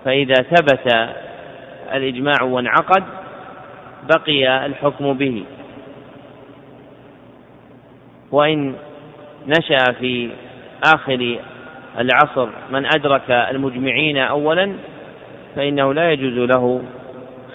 فإذا 0.05 0.35
ثبت 0.35 1.09
الإجماع 1.95 2.43
وانعقد 2.43 3.05
بقي 4.09 4.67
الحكم 4.67 5.13
به. 5.13 5.45
وإن 8.33 8.75
نشأ 9.47 9.93
في 9.93 10.31
آخر 10.95 11.39
العصر 11.99 12.49
من 12.71 12.87
أدرك 12.87 13.31
المجمعين 13.31 14.17
أولا 14.17 14.75
فإنه 15.57 15.95
لا 15.95 16.13
يجوز 16.13 16.49
له 16.51 16.83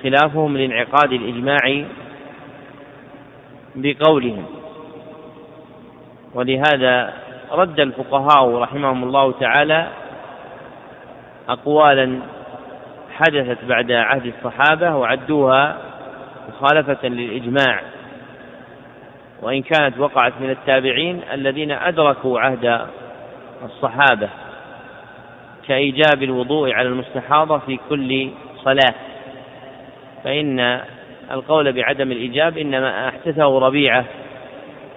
خلافهم 0.03 0.57
لانعقاد 0.57 1.11
الإجماع 1.11 1.85
بقولهم. 3.75 4.45
ولهذا 6.33 7.14
رد 7.51 7.80
الفقهاء 7.80 8.56
رحمهم 8.57 9.03
الله 9.03 9.32
تعالى 9.32 9.88
أقوالا 11.49 12.19
حدثت 13.15 13.65
بعد 13.65 13.91
عهد 13.91 14.25
الصحابة 14.25 14.95
وعدوها 14.95 15.77
مخالفة 16.49 17.07
للإجماع. 17.07 17.81
وإن 19.41 19.61
كانت 19.61 19.97
وقعت 19.97 20.33
من 20.41 20.49
التابعين 20.49 21.21
الذين 21.33 21.71
أدركوا 21.71 22.39
عهد 22.39 22.81
الصحابة 23.65 24.29
كإيجاب 25.67 26.23
الوضوء 26.23 26.73
على 26.73 26.87
المستحاضة 26.87 27.57
في 27.57 27.79
كل 27.89 28.29
صلاة. 28.63 28.93
فإن 30.23 30.81
القول 31.31 31.71
بعدم 31.71 32.11
الإيجاب 32.11 32.57
إنما 32.57 33.07
أحدثه 33.07 33.59
ربيعة 33.59 34.05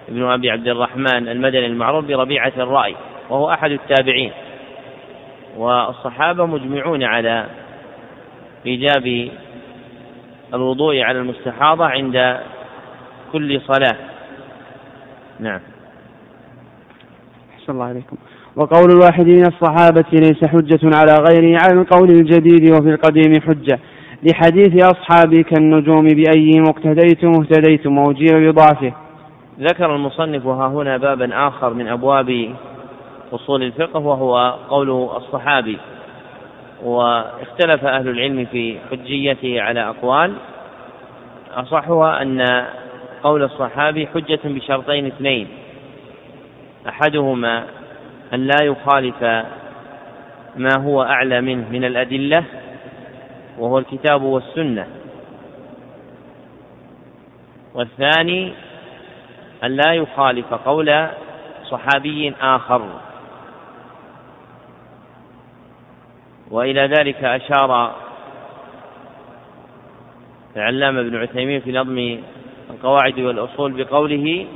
ابن 0.09 0.31
أبي 0.31 0.51
عبد 0.51 0.67
الرحمن 0.67 1.27
المدني 1.27 1.65
المعروف 1.65 2.05
بربيعة 2.05 2.53
الرأي 2.57 2.95
وهو 3.29 3.51
أحد 3.51 3.71
التابعين. 3.71 4.31
والصحابة 5.57 6.45
مجمعون 6.45 7.03
على 7.03 7.45
إيجاب 8.65 9.29
الوضوء 10.53 11.01
على 11.01 11.19
المستحاضة 11.19 11.85
عند 11.85 12.37
كل 13.31 13.61
صلاة. 13.61 13.95
نعم. 15.39 15.59
أحسن 17.53 17.73
الله 17.73 17.85
عليكم. 17.85 18.17
وقول 18.55 18.91
الواحد 18.91 19.27
من 19.27 19.47
الصحابة 19.47 20.05
ليس 20.13 20.45
حجة 20.45 20.79
على 20.83 21.15
غيره 21.29 21.59
على 21.63 21.81
القول 21.81 22.09
الجديد 22.09 22.71
وفي 22.71 22.89
القديم 22.89 23.41
حجة. 23.41 23.79
لحديث 24.23 24.85
أصحابي 24.85 25.43
كالنجوم 25.43 26.07
بأيهم 26.07 26.63
اقتديتم 26.69 27.31
اهتديتم 27.41 27.97
وأجيب 27.97 28.35
بضعفه. 28.35 28.93
ذكر 29.59 29.95
المصنف 29.95 30.47
ها 30.47 30.67
هنا 30.67 30.97
بابا 30.97 31.47
آخر 31.47 31.73
من 31.73 31.87
أبواب 31.87 32.55
أصول 33.33 33.63
الفقه 33.63 33.99
وهو 33.99 34.57
قول 34.69 34.89
الصحابي. 35.17 35.77
واختلف 36.83 37.85
أهل 37.85 38.09
العلم 38.09 38.45
في 38.45 38.77
حجيته 38.91 39.61
على 39.61 39.89
أقوال 39.89 40.33
أصحها 41.51 42.21
أن 42.21 42.65
قول 43.23 43.43
الصحابي 43.43 44.07
حجة 44.07 44.39
بشرطين 44.43 45.05
اثنين. 45.05 45.47
أحدهما 46.89 47.63
أن 48.33 48.47
لا 48.47 48.63
يخالف 48.63 49.23
ما 50.55 50.69
هو 50.79 51.03
أعلى 51.03 51.41
منه 51.41 51.69
من 51.69 51.85
الأدلة 51.85 52.43
وهو 53.57 53.77
الكتاب 53.77 54.21
والسنة. 54.21 54.87
والثاني 57.73 58.53
أن 59.63 59.71
لا 59.71 59.93
يخالف 59.93 60.53
قول 60.53 61.07
صحابي 61.63 62.33
آخر. 62.41 62.81
وإلى 66.51 66.81
ذلك 66.81 67.23
أشار 67.23 67.95
العلامة 70.55 70.99
ابن 70.99 71.15
عثيمين 71.15 71.61
في 71.61 71.71
نظم 71.71 72.19
القواعد 72.69 73.19
والأصول 73.19 73.83
بقوله 73.83 74.47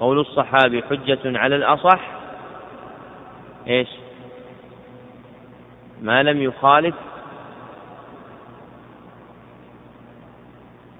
قول 0.00 0.20
الصحابي 0.20 0.82
حجة 0.82 1.38
على 1.38 1.56
الأصح 1.56 2.00
إيش؟ 3.68 3.88
ما 6.02 6.22
لم 6.22 6.42
يخالف 6.42 6.94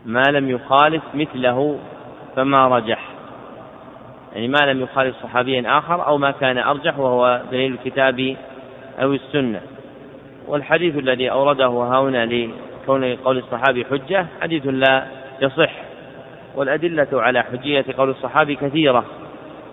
ما 0.07 0.23
لم 0.23 0.51
يخالف 0.51 1.03
مثله 1.15 1.79
فما 2.37 2.69
رجح 2.69 3.09
يعني 4.33 4.49
ما 4.49 4.73
لم 4.73 4.81
يخالف 4.81 5.17
صحابيا 5.23 5.79
آخر 5.79 6.07
أو 6.07 6.19
ما 6.19 6.31
كان 6.31 6.59
أرجح 6.59 6.99
وهو 6.99 7.43
دليل 7.51 7.73
الكتاب 7.73 8.37
أو 9.03 9.13
السنة. 9.13 9.61
والحديث 10.49 10.99
الذي 10.99 11.31
أورده 11.31 11.69
هنا 11.69 12.27
لكون 12.27 13.05
قول 13.05 13.39
الصحابي 13.39 13.85
حجة 13.85 14.27
حديث 14.41 14.67
لا 14.67 15.07
يصح. 15.43 15.73
والأدلة 16.57 17.09
على 17.13 17.43
حجية 17.43 17.85
قول 17.99 18.11
الصحابي 18.11 18.57
كثيرة. 18.57 19.05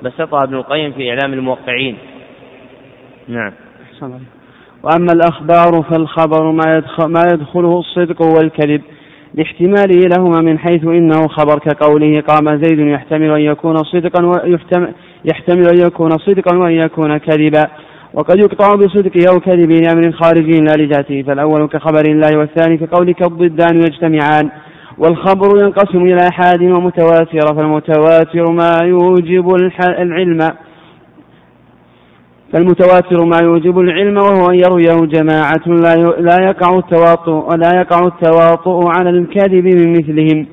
بسطها 0.01 0.43
ابن 0.43 0.55
القيم 0.55 0.91
في 0.91 1.09
إعلام 1.09 1.33
الموقعين. 1.33 1.97
نعم. 3.27 3.51
وأما 4.83 5.13
الأخبار 5.13 5.83
فالخبر 5.83 6.51
ما, 6.51 6.77
يدخل 6.77 7.05
ما 7.05 7.23
يدخله 7.33 7.79
الصدق 7.79 8.21
والكذب 8.21 8.81
لاحتماله 9.33 9.99
لهما 10.17 10.41
من 10.41 10.59
حيث 10.59 10.83
إنه 10.83 11.27
خبر 11.27 11.59
كقوله 11.59 12.21
قام 12.21 12.63
زيد 12.63 12.79
يحتمل 12.79 13.31
أن 13.31 13.41
يكون 13.41 13.77
صدقا 13.77 14.25
ويحتمل 14.25 15.67
أن 15.69 15.87
يكون 15.87 16.09
صدقا 16.11 16.57
وأن 16.57 16.71
يكون 16.71 17.17
كذبا. 17.17 17.67
وقد 18.17 18.39
يقطع 18.39 18.75
بصدقه 18.75 19.33
أو 19.33 19.39
كذبه 19.39 19.75
لأمر 19.75 20.11
خارجي 20.11 20.59
لا 20.59 20.73
لذاته 20.83 21.23
فالأول 21.27 21.67
كخبر 21.67 22.03
الله 22.07 22.37
والثاني 22.37 22.77
كقولك 22.77 23.21
الضدان 23.21 23.77
يجتمعان 23.77 24.49
والخبر 24.97 25.59
ينقسم 25.59 26.01
إلى 26.01 26.27
أحاد 26.31 26.61
ومتواتر 26.61 27.55
فالمتواتر 27.55 28.51
ما 28.51 28.77
يوجب 28.83 29.55
العلم. 29.99 30.39
فالمتواتر 32.53 33.25
ما 33.25 33.37
يوجب 33.43 33.79
العلم 33.79 34.17
وهو 34.17 34.49
أن 34.49 34.55
يرويه 34.55 35.05
جماعة 35.05 35.67
لا 36.19 36.37
يقع 36.43 36.77
التواطؤ 36.77 37.51
ولا 37.51 37.71
يقع 37.75 38.07
التواطؤ 38.07 38.87
على 38.97 39.09
الكذب 39.09 39.65
من 39.65 39.91
مثلهم. 39.91 40.45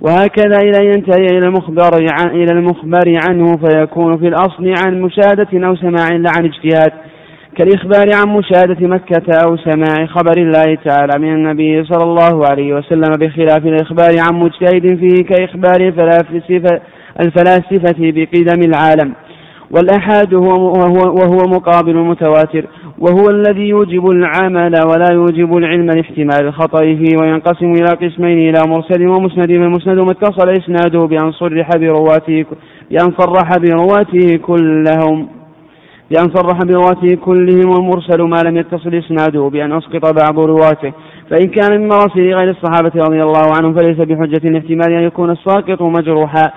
وهكذا 0.00 0.58
إلى 0.60 0.86
ينتهي 0.86 1.26
إلى 1.38 1.46
المخبر 1.46 1.90
عن 2.12 2.30
إلى 2.30 2.52
المخبر 2.52 3.18
عنه 3.28 3.56
فيكون 3.56 4.18
في 4.18 4.28
الأصل 4.28 4.74
عن 4.84 5.00
مشاهدة 5.00 5.66
أو 5.66 5.76
سماع 5.76 6.08
لا 6.08 6.30
عن 6.36 6.44
اجتهاد. 6.44 7.09
كالإخبار 7.58 8.06
عن 8.14 8.28
مشاهدة 8.36 8.88
مكة 8.88 9.34
أو 9.44 9.56
سماع 9.56 10.06
خبر 10.06 10.36
الله 10.38 10.74
تعالى 10.84 11.18
من 11.18 11.34
النبي 11.34 11.84
صلى 11.84 12.04
الله 12.04 12.46
عليه 12.50 12.74
وسلم 12.74 13.16
بخلاف 13.20 13.66
الإخبار 13.66 14.10
عن 14.18 14.38
مجتهد 14.38 14.98
فيه 14.98 15.24
كإخبار 15.24 15.80
الفلاسفة, 15.80 16.80
الفلاسفة 17.20 17.94
بقدم 17.98 18.60
العالم. 18.64 19.14
والأحاد 19.70 20.34
هو 20.34 20.48
وهو, 20.48 21.14
وهو 21.14 21.38
مقابل 21.48 21.90
المتواتر 21.90 22.66
وهو 22.98 23.30
الذي 23.30 23.68
يوجب 23.68 24.10
العمل 24.10 24.72
ولا 24.86 25.12
يوجب 25.12 25.56
العلم 25.56 25.86
لاحتمال 25.86 26.46
الخطأ 26.46 26.80
فيه 26.80 27.16
وينقسم 27.22 27.72
إلى 27.72 28.08
قسمين 28.08 28.38
إلى 28.38 28.62
مرسل 28.66 29.06
ومسند 29.08 29.48
فالمسند 29.48 29.98
ما 29.98 30.10
اتصل 30.10 30.48
إسناده 30.48 31.06
بأن 31.06 31.32
صرح 31.32 31.68
برواته 31.76 32.44
بأن 32.90 33.12
صرح 33.18 33.50
برواته 33.58 34.36
كلهم. 34.36 35.39
بأن 36.10 36.30
صرح 36.34 36.58
برواته 36.58 37.16
كلهم 37.24 37.70
والمرسل 37.70 38.22
ما 38.22 38.42
لم 38.48 38.56
يتصل 38.56 38.94
إسناده 38.94 39.48
بأن 39.48 39.72
أسقط 39.72 40.14
بعض 40.22 40.38
رواته. 40.38 40.92
فإن 41.30 41.46
كان 41.46 41.80
من 41.80 41.88
مراسل 41.88 42.34
غير 42.34 42.50
الصحابة 42.50 42.92
رضي 42.96 43.22
الله 43.22 43.46
عنهم 43.56 43.74
فليس 43.74 43.96
بحجة 43.96 44.48
الاحتمال 44.48 44.92
أن 44.92 45.02
يكون 45.02 45.30
الساقط 45.30 45.82
مجروحا. 45.82 46.50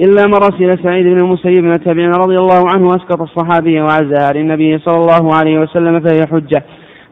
إلا 0.00 0.26
مراسل 0.26 0.84
سعيد 0.84 1.06
بن 1.06 1.18
المسيب 1.18 1.62
بن 1.62 1.72
التابعين 1.72 2.10
رضي 2.10 2.38
الله 2.38 2.64
عنه 2.74 2.96
أسقط 2.96 3.20
الصحابي 3.20 3.80
وعزها 3.80 4.32
للنبي 4.32 4.78
صلى 4.78 4.96
الله 4.96 5.34
عليه 5.34 5.58
وسلم 5.58 6.00
فهي 6.00 6.26
حجة. 6.26 6.62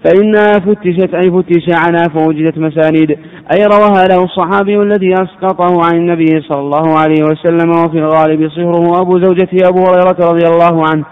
فإنها 0.05 0.53
فتشت 0.53 1.15
أي 1.15 1.31
فتش 1.31 1.67
عنها 1.85 2.03
فوجدت 2.15 2.59
مسانيد. 2.59 3.11
أي 3.57 3.65
رواها 3.65 4.05
له 4.11 4.25
الصحابي 4.25 4.77
الذي 4.77 5.13
أسقطه 5.13 5.85
عن 5.85 5.97
النبي 5.97 6.41
صلى 6.49 6.61
الله 6.61 6.99
عليه 6.99 7.23
وسلم 7.25 7.71
وفي 7.71 7.99
الغالب 7.99 8.49
صهره 8.49 9.01
أبو 9.01 9.19
زوجته 9.19 9.69
أبو 9.69 9.79
هريرة 9.79 10.31
رضي 10.31 10.47
الله 10.49 10.85
عنه. 10.89 11.05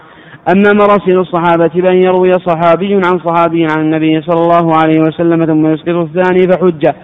أما 0.47 0.73
مراسل 0.73 1.19
الصحابة 1.19 1.71
بأن 1.75 1.97
يروي 1.97 2.31
صحابي 2.31 2.93
عن 2.93 3.19
صحابي 3.25 3.67
عن 3.71 3.81
النبي 3.81 4.21
صلى 4.21 4.41
الله 4.41 4.75
عليه 4.75 4.99
وسلم 4.99 5.45
ثم 5.45 5.67
يسقط 5.67 5.89
الثاني 5.89 6.47
فحجة 6.51 6.95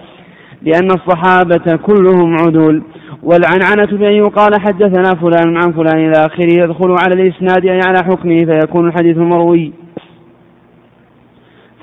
لأن 0.62 0.90
الصحابة 0.90 1.76
كلهم 1.76 2.36
عدول. 2.40 2.82
والعنعنة 3.22 3.98
بأن 3.98 4.12
يقال 4.12 4.50
حدثنا 4.60 5.14
فلان 5.14 5.56
عن 5.56 5.72
فلان 5.72 5.98
إلى 5.98 6.26
آخره 6.26 6.52
يدخل 6.64 6.90
على 6.90 7.22
الإسناد 7.22 7.66
أي 7.66 7.80
على 7.86 7.98
حكمه 8.04 8.44
فيكون 8.44 8.88
الحديث 8.88 9.16
المروي. 9.16 9.72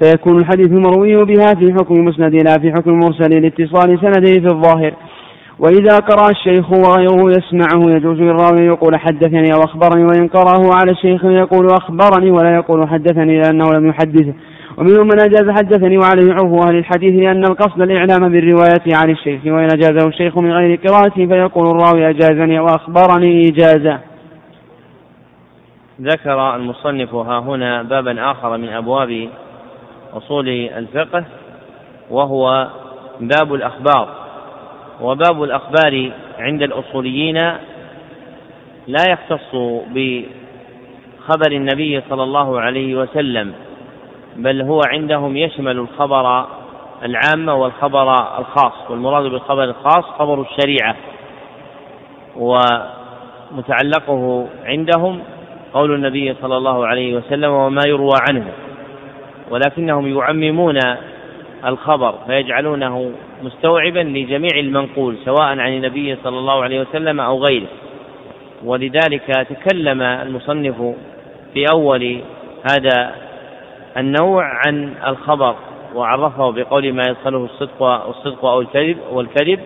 فيكون 0.03 0.37
الحديث 0.37 0.67
المروي 0.67 1.25
بها 1.25 1.53
في 1.59 1.73
حكم 1.73 2.05
مسند 2.05 2.35
لا 2.35 2.59
في 2.61 2.71
حكم 2.71 2.91
مرسل 2.91 3.41
لاتصال 3.41 3.99
سنده 4.01 4.31
في 4.31 4.47
الظاهر. 4.55 4.93
وإذا 5.59 5.97
قرأ 5.97 6.29
الشيخ 6.29 6.71
وغيره 6.71 7.31
يسمعه 7.31 7.91
يجوز 7.91 8.17
للراوي 8.19 8.65
يقول 8.65 8.97
حدثني 8.97 9.53
أو 9.53 9.59
أخبرني 9.59 10.05
وإن 10.05 10.27
قرأه 10.27 10.73
على 10.73 10.91
الشيخ 10.91 11.25
يقول 11.25 11.67
أخبرني 11.81 12.31
ولا 12.31 12.55
يقول 12.55 12.89
حدثني 12.89 13.41
لأنه 13.41 13.73
لم 13.73 13.87
يحدثه. 13.87 14.33
ومنهم 14.77 15.07
من 15.07 15.19
أجاز 15.19 15.49
حدثني 15.49 15.97
وعليه 15.97 16.33
عرف 16.33 16.67
أهل 16.67 16.75
الحديث 16.75 17.23
لأن 17.23 17.43
القصد 17.43 17.81
الإعلام 17.81 18.29
بالرواية 18.29 18.95
عن 18.95 19.09
الشيخ 19.09 19.45
وإن 19.45 19.67
أجازه 19.71 20.07
الشيخ 20.07 20.37
من 20.37 20.51
غير 20.51 20.79
قراءته 20.87 21.25
فيقول 21.25 21.67
الراوي 21.67 22.09
أجازني 22.09 22.59
وأخبرني 22.59 23.47
إجازة 23.47 23.99
ذكر 26.01 26.55
المصنف 26.55 27.15
ها 27.15 27.39
هنا 27.39 27.83
بابا 27.83 28.31
آخر 28.31 28.57
من 28.57 28.69
أبواب 28.69 29.29
أصول 30.13 30.49
الفقه 30.49 31.23
وهو 32.09 32.67
باب 33.19 33.53
الأخبار. 33.53 34.22
وباب 35.03 35.43
الأخبار 35.43 36.11
عند 36.39 36.61
الأصوليين 36.61 37.35
لا 38.87 39.03
يختص 39.09 39.55
خبر 41.27 41.51
النبي 41.51 42.01
صلى 42.09 42.23
الله 42.23 42.61
عليه 42.61 42.95
وسلم 42.95 43.53
بل 44.35 44.61
هو 44.61 44.81
عندهم 44.87 45.37
يشمل 45.37 45.77
الخبر 45.77 46.45
العام 47.03 47.49
والخبر 47.49 48.11
الخاص 48.39 48.73
والمراد 48.89 49.23
بالخبر 49.23 49.63
الخاص 49.63 50.03
خبر 50.03 50.41
الشريعة 50.41 50.95
ومتعلقه 52.35 54.47
عندهم 54.65 55.19
قول 55.73 55.95
النبي 55.95 56.35
صلى 56.41 56.57
الله 56.57 56.87
عليه 56.87 57.17
وسلم 57.17 57.51
وما 57.51 57.81
يروى 57.87 58.17
عنه 58.29 58.47
ولكنهم 59.51 60.17
يعممون 60.17 60.79
الخبر 61.65 62.15
فيجعلونه 62.27 63.11
مستوعبا 63.43 63.99
لجميع 63.99 64.59
المنقول 64.59 65.17
سواء 65.25 65.41
عن 65.41 65.73
النبي 65.73 66.17
صلى 66.23 66.37
الله 66.39 66.63
عليه 66.63 66.81
وسلم 66.81 67.19
أو 67.19 67.43
غيره. 67.45 67.67
ولذلك 68.63 69.47
تكلم 69.49 70.01
المصنف 70.01 70.95
في 71.53 71.65
أول 71.71 72.21
هذا 72.71 73.15
النوع 73.97 74.43
عن 74.67 74.93
الخبر 75.07 75.55
وعرفه 75.95 76.51
بقول 76.51 76.93
ما 76.93 77.03
يدخله 77.09 77.45
الصدق 77.45 77.83
الصدق 77.83 78.45
أو 78.45 78.61
الكذب 78.61 78.97
والكذب 79.11 79.59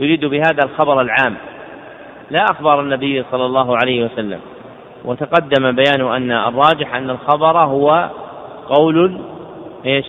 يريد 0.00 0.24
بهذا 0.24 0.64
الخبر 0.64 1.00
العام. 1.00 1.34
لا 2.30 2.44
أخبار 2.50 2.80
النبي 2.80 3.24
صلى 3.32 3.46
الله 3.46 3.76
عليه 3.76 4.04
وسلم. 4.04 4.40
وتقدم 5.04 5.72
بيان 5.72 6.00
أن 6.00 6.32
الراجح 6.32 6.94
أن 6.94 7.10
الخبر 7.10 7.58
هو 7.58 8.10
قول 8.68 9.20
إيش؟ 9.86 10.06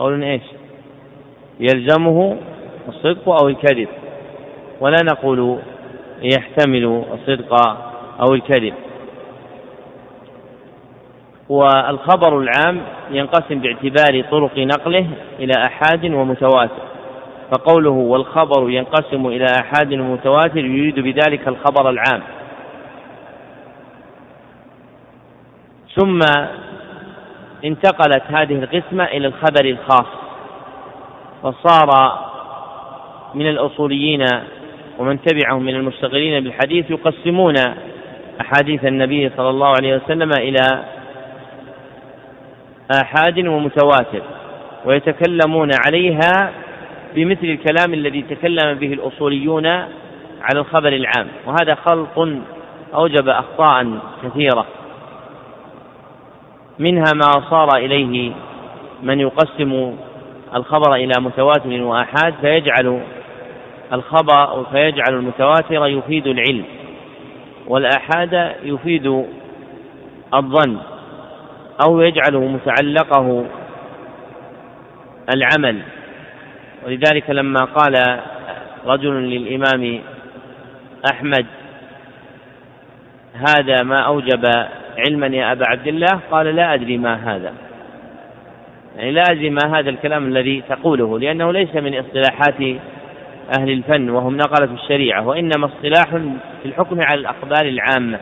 قول 0.00 0.22
إيش؟ 0.22 0.42
يلزمه 1.60 2.36
الصدق 2.88 3.28
أو 3.28 3.48
الكذب. 3.48 3.88
ولا 4.80 4.96
نقول 5.04 5.58
يحتمل 6.22 7.04
الصدق 7.12 7.54
أو 8.20 8.34
الكذب. 8.34 8.74
والخبر 11.48 12.38
العام 12.38 12.80
ينقسم 13.10 13.58
باعتبار 13.58 14.24
طرق 14.30 14.58
نقله 14.58 15.06
إلى 15.38 15.52
أحاد 15.66 16.04
ومتواتر. 16.04 16.82
فقوله 17.52 17.90
والخبر 17.90 18.70
ينقسم 18.70 19.26
إلى 19.26 19.46
أحاد 19.60 19.92
ومتواتر 19.92 20.64
يريد 20.64 21.00
بذلك 21.00 21.48
الخبر 21.48 21.90
العام. 21.90 22.22
ثم 25.96 26.20
انتقلت 27.64 28.22
هذه 28.28 28.54
القسمة 28.54 29.04
إلى 29.04 29.26
الخبر 29.26 29.64
الخاص 29.64 30.06
فصار 31.42 32.18
من 33.34 33.48
الأصوليين 33.48 34.26
ومن 34.98 35.18
تبعهم 35.22 35.62
من 35.62 35.74
المشتغلين 35.74 36.44
بالحديث 36.44 36.90
يقسمون 36.90 37.54
أحاديث 38.40 38.84
النبي 38.84 39.30
صلى 39.36 39.50
الله 39.50 39.68
عليه 39.68 39.96
وسلم 39.96 40.30
إلى 40.32 40.84
آحاد 43.02 43.38
ومتواتر 43.38 44.22
ويتكلمون 44.84 45.70
عليها 45.86 46.52
بمثل 47.14 47.46
الكلام 47.46 47.94
الذي 47.94 48.22
تكلم 48.22 48.74
به 48.74 48.92
الأصوليون 48.92 49.66
على 50.42 50.60
الخبر 50.60 50.88
العام 50.88 51.28
وهذا 51.46 51.74
خلط 51.74 52.28
أوجب 52.94 53.28
أخطاء 53.28 53.98
كثيرة. 54.22 54.66
منها 56.80 57.12
ما 57.14 57.50
صار 57.50 57.68
إليه 57.76 58.32
من 59.02 59.20
يقسم 59.20 59.96
الخبر 60.54 60.94
إلى 60.94 61.12
متواتر 61.20 61.82
وآحاد 61.82 62.34
فيجعل 62.40 63.00
الخبر 63.92 64.64
فيجعل 64.72 65.14
المتواتر 65.14 65.86
يفيد 65.86 66.26
العلم 66.26 66.64
والآحاد 67.66 68.54
يفيد 68.62 69.26
الظن 70.34 70.78
أو 71.86 72.00
يجعله 72.00 72.40
متعلقه 72.40 73.46
العمل. 75.34 75.82
ولذلك 76.86 77.30
لما 77.30 77.60
قال 77.64 78.20
رجل 78.86 79.12
للإمام 79.12 80.00
أحمد 81.12 81.46
هذا 83.34 83.82
ما 83.82 84.00
أوجب 84.00 84.44
علما 84.98 85.26
يا 85.26 85.52
أبا 85.52 85.68
عبد 85.68 85.86
الله؟ 85.86 86.20
قال 86.30 86.46
لا 86.46 86.74
أدري 86.74 86.98
ما 86.98 87.14
هذا. 87.14 87.52
يعني 88.96 89.10
لا 89.12 89.22
أدري 89.30 89.50
ما 89.50 89.78
هذا 89.78 89.90
الكلام 89.90 90.26
الذي 90.26 90.62
تقوله 90.68 91.18
لأنه 91.18 91.52
ليس 91.52 91.74
من 91.74 91.98
اصطلاحات 91.98 92.80
أهل 93.58 93.70
الفن 93.70 94.10
وهم 94.10 94.36
نقلة 94.36 94.74
الشريعة 94.74 95.26
وإنما 95.26 95.66
اصطلاح 95.66 96.10
في 96.62 96.66
الحكم 96.68 97.00
على 97.02 97.20
الأخبار 97.20 97.64
العامة. 97.64 98.18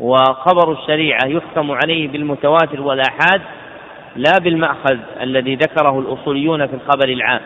وخبر 0.00 0.72
الشريعة 0.72 1.26
يحكم 1.26 1.70
عليه 1.70 2.08
بالمتواتر 2.08 2.80
والآحاد 2.80 3.40
لا 4.16 4.32
بالمأخذ 4.40 4.98
الذي 5.20 5.54
ذكره 5.54 5.98
الأصوليون 5.98 6.66
في 6.66 6.74
الخبر 6.74 7.08
العام. 7.08 7.40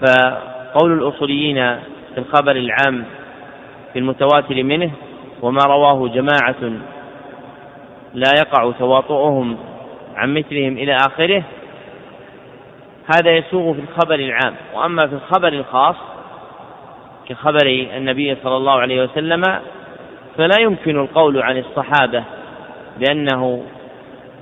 فقول 0.00 0.92
الأصوليين 0.92 1.76
في 2.14 2.18
الخبر 2.18 2.56
العام 2.56 3.04
في 3.92 3.98
المتواتر 3.98 4.62
منه 4.62 4.90
وما 5.42 5.62
رواه 5.66 6.08
جماعة 6.08 6.72
لا 8.14 8.30
يقع 8.38 8.72
تواطؤهم 8.78 9.56
عن 10.16 10.34
مثلهم 10.34 10.76
إلى 10.78 10.96
آخره 10.96 11.42
هذا 13.16 13.30
يسوغ 13.36 13.72
في 13.74 13.80
الخبر 13.80 14.14
العام. 14.14 14.54
وأما 14.74 15.06
في 15.08 15.14
الخبر 15.14 15.48
الخاص 15.48 15.96
كخبر 17.28 17.66
النبي 17.96 18.36
صلى 18.44 18.56
الله 18.56 18.72
عليه 18.72 19.02
وسلم 19.02 19.42
فلا 20.36 20.60
يمكن 20.60 21.00
القول 21.00 21.42
عن 21.42 21.58
الصحابة 21.58 22.24
بأنه 22.98 23.64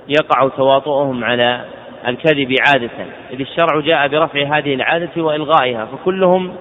يقع 0.07 0.47
تواطؤهم 0.47 1.23
على 1.23 1.65
الكذب 2.07 2.55
عادة. 2.67 3.05
إذ 3.31 3.39
الشرع 3.39 3.79
جاء 3.79 4.07
برفع 4.07 4.57
هذه 4.57 4.73
العادة 4.73 5.23
وإلغائها 5.23 5.85
فكلهم 5.85 6.55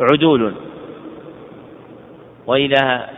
عدول. 0.00 0.54
وإلى 2.46 3.08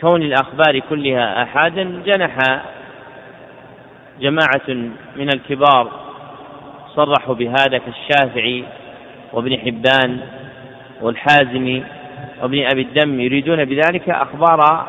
كون 0.00 0.22
الأخبار 0.22 0.78
كلها 0.78 1.42
آحادا 1.42 2.02
جنح 2.06 2.38
جماعة 4.20 4.68
من 5.16 5.28
الكبار 5.34 5.90
صرحوا 6.94 7.34
بهذا 7.34 7.78
كالشافعي 7.78 8.64
وابن 9.32 9.58
حبان 9.58 10.20
والحازمي 11.00 11.84
وابن 12.42 12.66
أبي 12.72 12.82
الدم 12.82 13.20
يريدون 13.20 13.64
بذلك 13.64 14.10
أخبار 14.10 14.86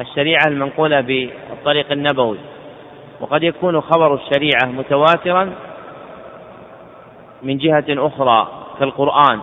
الشريعة 0.00 0.46
المنقولة 0.48 1.00
بالطريق 1.00 1.92
النبوي. 1.92 2.38
وقد 3.20 3.42
يكون 3.42 3.80
خبر 3.80 4.14
الشريعة 4.14 4.66
متواترا 4.66 5.52
من 7.42 7.58
جهة 7.58 7.84
أخرى 7.88 8.48
كالقرآن 8.78 9.40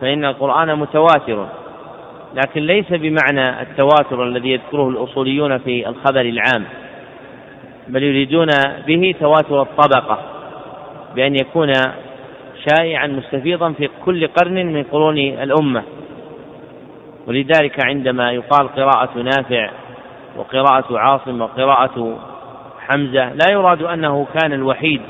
فإن 0.00 0.24
القرآن 0.24 0.78
متواتر. 0.78 1.46
لكن 2.36 2.60
ليس 2.60 2.92
بمعنى 2.92 3.62
التواتر 3.62 4.24
الذي 4.24 4.50
يذكره 4.50 4.88
الأصوليون 4.88 5.58
في 5.58 5.88
الخبر 5.88 6.20
العام 6.20 6.64
بل 7.88 8.02
يريدون 8.02 8.48
به 8.86 9.14
تواتر 9.20 9.62
الطبقة 9.62 10.18
بأن 11.14 11.34
يكون 11.34 11.72
شائعا 12.68 13.06
مستفيضا 13.06 13.72
في 13.72 13.88
كل 14.04 14.26
قرن 14.26 14.66
من 14.66 14.82
قرون 14.82 15.18
الأمة. 15.18 15.82
ولذلك 17.26 17.84
عندما 17.84 18.32
يقال 18.32 18.68
قراءة 18.68 19.18
نافع 19.18 19.70
وقراءة 20.36 20.98
عاصم 20.98 21.40
وقراءة 21.40 22.18
حمزة 22.88 23.32
لا 23.32 23.50
يراد 23.50 23.82
أنه 23.82 24.26
كان 24.34 24.52
الوحيد 24.52 25.00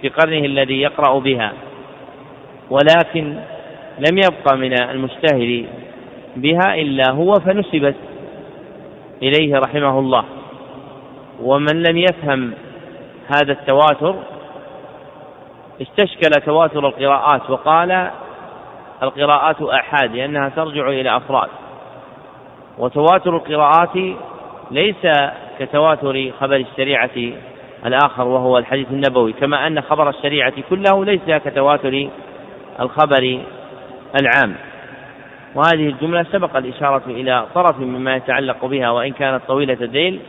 في 0.00 0.08
قرنه 0.08 0.44
الذي 0.46 0.80
يقرأ 0.80 1.18
بها 1.18 1.52
ولكن 2.70 3.36
لم 3.98 4.18
يبق 4.18 4.54
من 4.54 4.72
المجتهد 4.82 5.66
بها 6.36 6.74
إلا 6.74 7.10
هو 7.10 7.32
فنسبت 7.32 7.94
إليه 9.22 9.58
رحمه 9.58 9.98
الله. 9.98 10.24
ومن 11.42 11.82
لم 11.82 11.98
يفهم 11.98 12.52
هذا 13.26 13.52
التواتر 13.52 14.14
استشكل 15.82 16.30
تواتر 16.46 16.88
القراءات 16.88 17.50
وقال 17.50 18.10
القراءات 19.02 19.62
آحاد 19.62 20.16
لأنها 20.16 20.48
ترجع 20.48 20.88
إلى 20.88 21.16
أفراد. 21.16 21.48
وتواتر 22.78 23.36
القراءات 23.36 24.16
ليس 24.70 25.06
كتواتر 25.58 26.30
خبر 26.40 26.56
الشريعة 26.56 27.34
الآخر 27.86 28.28
وهو 28.28 28.58
الحديث 28.58 28.86
النبوي 28.90 29.32
كما 29.32 29.66
أن 29.66 29.80
خبر 29.80 30.08
الشريعة 30.08 30.54
كله 30.70 31.04
ليس 31.04 31.36
كتواتر 31.44 32.08
الخبر 32.80 33.40
العام. 34.20 34.54
وهذه 35.54 35.88
الجملة 35.88 36.26
سبق 36.32 36.56
الإشارة 36.56 37.02
إلى 37.06 37.46
طرف 37.54 37.78
مما 37.78 38.16
يتعلق 38.16 38.64
بها 38.64 38.90
وإن 38.90 39.12
كانت 39.12 39.42
طويلة 39.48 39.76
الديل 39.80 40.20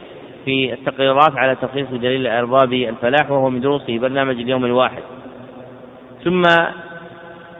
في 0.45 0.73
التقريرات 0.73 1.37
على 1.37 1.55
تخصيص 1.55 1.87
دليل 1.91 2.27
أرباب 2.27 2.73
الفلاح 2.73 3.31
وهو 3.31 3.49
من 3.49 3.61
دروسه 3.61 3.99
برنامج 3.99 4.39
اليوم 4.39 4.65
الواحد. 4.65 5.03
ثم 6.23 6.41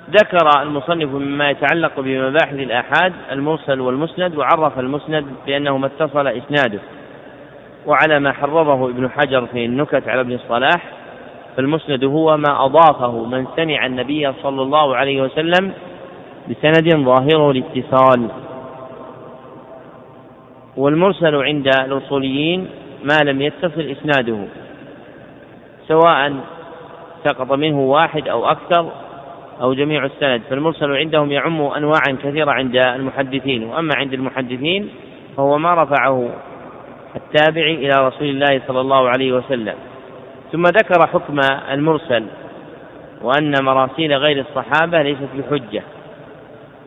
ذكر 0.10 0.62
المصنف 0.62 1.10
مما 1.10 1.50
يتعلق 1.50 2.00
بمباحث 2.00 2.54
الآحاد 2.54 3.14
المرسل 3.32 3.80
والمسند 3.80 4.36
وعرف 4.38 4.80
المسند 4.80 5.26
بأنه 5.46 5.78
ما 5.78 5.88
اتصل 5.88 6.28
إسناده. 6.28 6.80
وعلى 7.86 8.20
ما 8.20 8.32
حرره 8.32 8.90
ابن 8.90 9.10
حجر 9.10 9.46
في 9.46 9.66
النكت 9.66 10.08
على 10.08 10.22
ابن 10.22 10.32
الصلاح 10.34 10.84
فالمسند 11.58 12.04
هو 12.04 12.38
ما 12.38 12.66
أضافه 12.66 13.26
من 13.26 13.48
سمع 13.56 13.86
النبي 13.86 14.34
صلى 14.44 14.62
الله 14.62 14.96
عليه 14.96 15.22
وسلم 15.22 15.74
بسند 16.50 17.06
ظاهره 17.06 17.52
الاتصال. 17.52 18.30
والمرسل 20.78 21.36
عند 21.36 21.68
الأصوليين 21.68 22.68
ما 23.04 23.18
لم 23.24 23.42
يتصل 23.42 23.82
إسناده 23.82 24.38
سواء 25.88 26.34
سقط 27.26 27.52
منه 27.52 27.80
واحد 27.80 28.28
أو 28.28 28.46
أكثر 28.46 28.92
أو 29.62 29.74
جميع 29.74 30.06
السند. 30.06 30.42
فالمرسل 30.50 30.92
عندهم 30.92 31.32
يعم 31.32 31.62
أنواعا 31.62 32.18
كثيرة 32.24 32.52
عند 32.52 32.76
المحدثين 32.76 33.64
وأما 33.64 33.92
عند 33.96 34.14
المحدثين 34.14 34.90
فهو 35.38 35.58
ما 35.58 35.84
رفعه 35.84 36.30
التابع 37.16 37.62
إلى 37.62 38.08
رسول 38.08 38.28
الله 38.28 38.62
صلى 38.68 38.82
الله 38.82 39.10
عليه 39.10 39.32
وسلم. 39.34 39.76
ثم 40.52 40.64
ذكر 40.64 41.08
حكم 41.08 41.40
المرسل 41.72 42.26
وأن 43.22 43.64
مراسيل 43.64 44.14
غير 44.14 44.46
الصحابة 44.50 45.02
ليست 45.02 45.30
بحجة. 45.38 45.84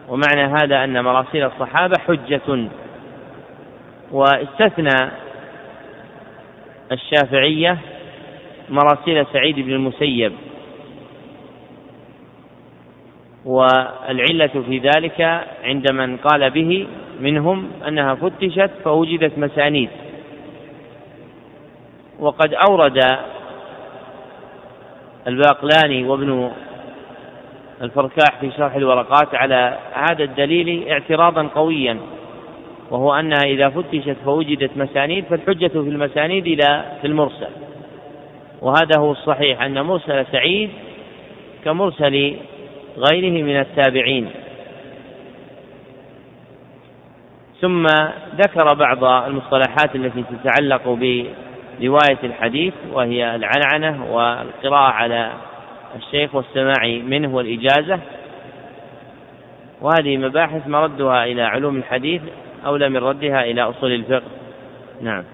ومعنى 0.08 0.44
هذا 0.44 0.84
أن 0.84 1.04
مراسيل 1.04 1.44
الصحابة 1.44 1.94
حجة. 2.08 2.68
واستثنى 4.12 5.10
الشافعية 6.92 7.78
مراسيل 8.68 9.26
سعيد 9.32 9.60
بن 9.60 9.72
المسيب. 9.72 10.32
والعلة 13.44 14.62
في 14.66 14.78
ذلك 14.78 15.20
عند 15.64 15.92
من 15.92 16.16
قال 16.16 16.50
به 16.50 16.86
منهم 17.20 17.70
أنها 17.88 18.14
فتشت 18.14 18.70
فوجدت 18.84 19.38
مسانيد. 19.38 19.90
وقد 22.18 22.54
أورد 22.54 23.18
الباقلاني 25.26 26.04
وابن 26.04 26.52
الفركاح 27.82 28.40
في 28.40 28.50
شرح 28.56 28.74
الورقات 28.74 29.34
على 29.34 29.78
هذا 29.94 30.24
الدليل 30.24 30.88
اعتراضا 30.88 31.42
قويا 31.42 31.98
وهو 32.90 33.14
أنها 33.14 33.42
إذا 33.44 33.68
فتشت 33.68 34.16
فوجدت 34.24 34.70
مسانيد 34.76 35.24
فالحجة 35.24 35.68
في 35.68 35.76
المسانيد 35.76 36.48
لا 36.48 36.82
في 37.00 37.06
المرسل. 37.06 37.48
وهذا 38.62 38.98
هو 38.98 39.12
الصحيح 39.12 39.62
أن 39.62 39.80
مرسل 39.80 40.26
سعيد 40.32 40.70
كمرسل 41.64 42.36
غيره 42.98 43.42
من 43.42 43.60
التابعين. 43.60 44.30
ثم 47.60 47.86
ذكر 48.36 48.74
بعض 48.74 49.04
المصطلحات 49.04 49.94
التي 49.96 50.24
تتعلق 50.30 50.82
برواية 50.88 52.18
الحديث 52.24 52.74
وهي 52.92 53.34
العنعنة 53.34 54.14
والقراءة 54.14 54.92
على 54.92 55.32
الشيخ 55.96 56.34
والسماع 56.34 57.00
منه 57.08 57.34
والإجازة. 57.34 58.00
وهذه 59.82 60.16
مباحث 60.16 60.68
مردها 60.68 61.24
إلى 61.24 61.42
علوم 61.42 61.76
الحديث 61.76 62.22
أولى 62.66 62.88
من 62.88 62.96
ردها 62.96 63.44
إلى 63.44 63.62
أصول 63.62 63.92
الفقه. 63.92 64.30
نعم. 65.02 65.24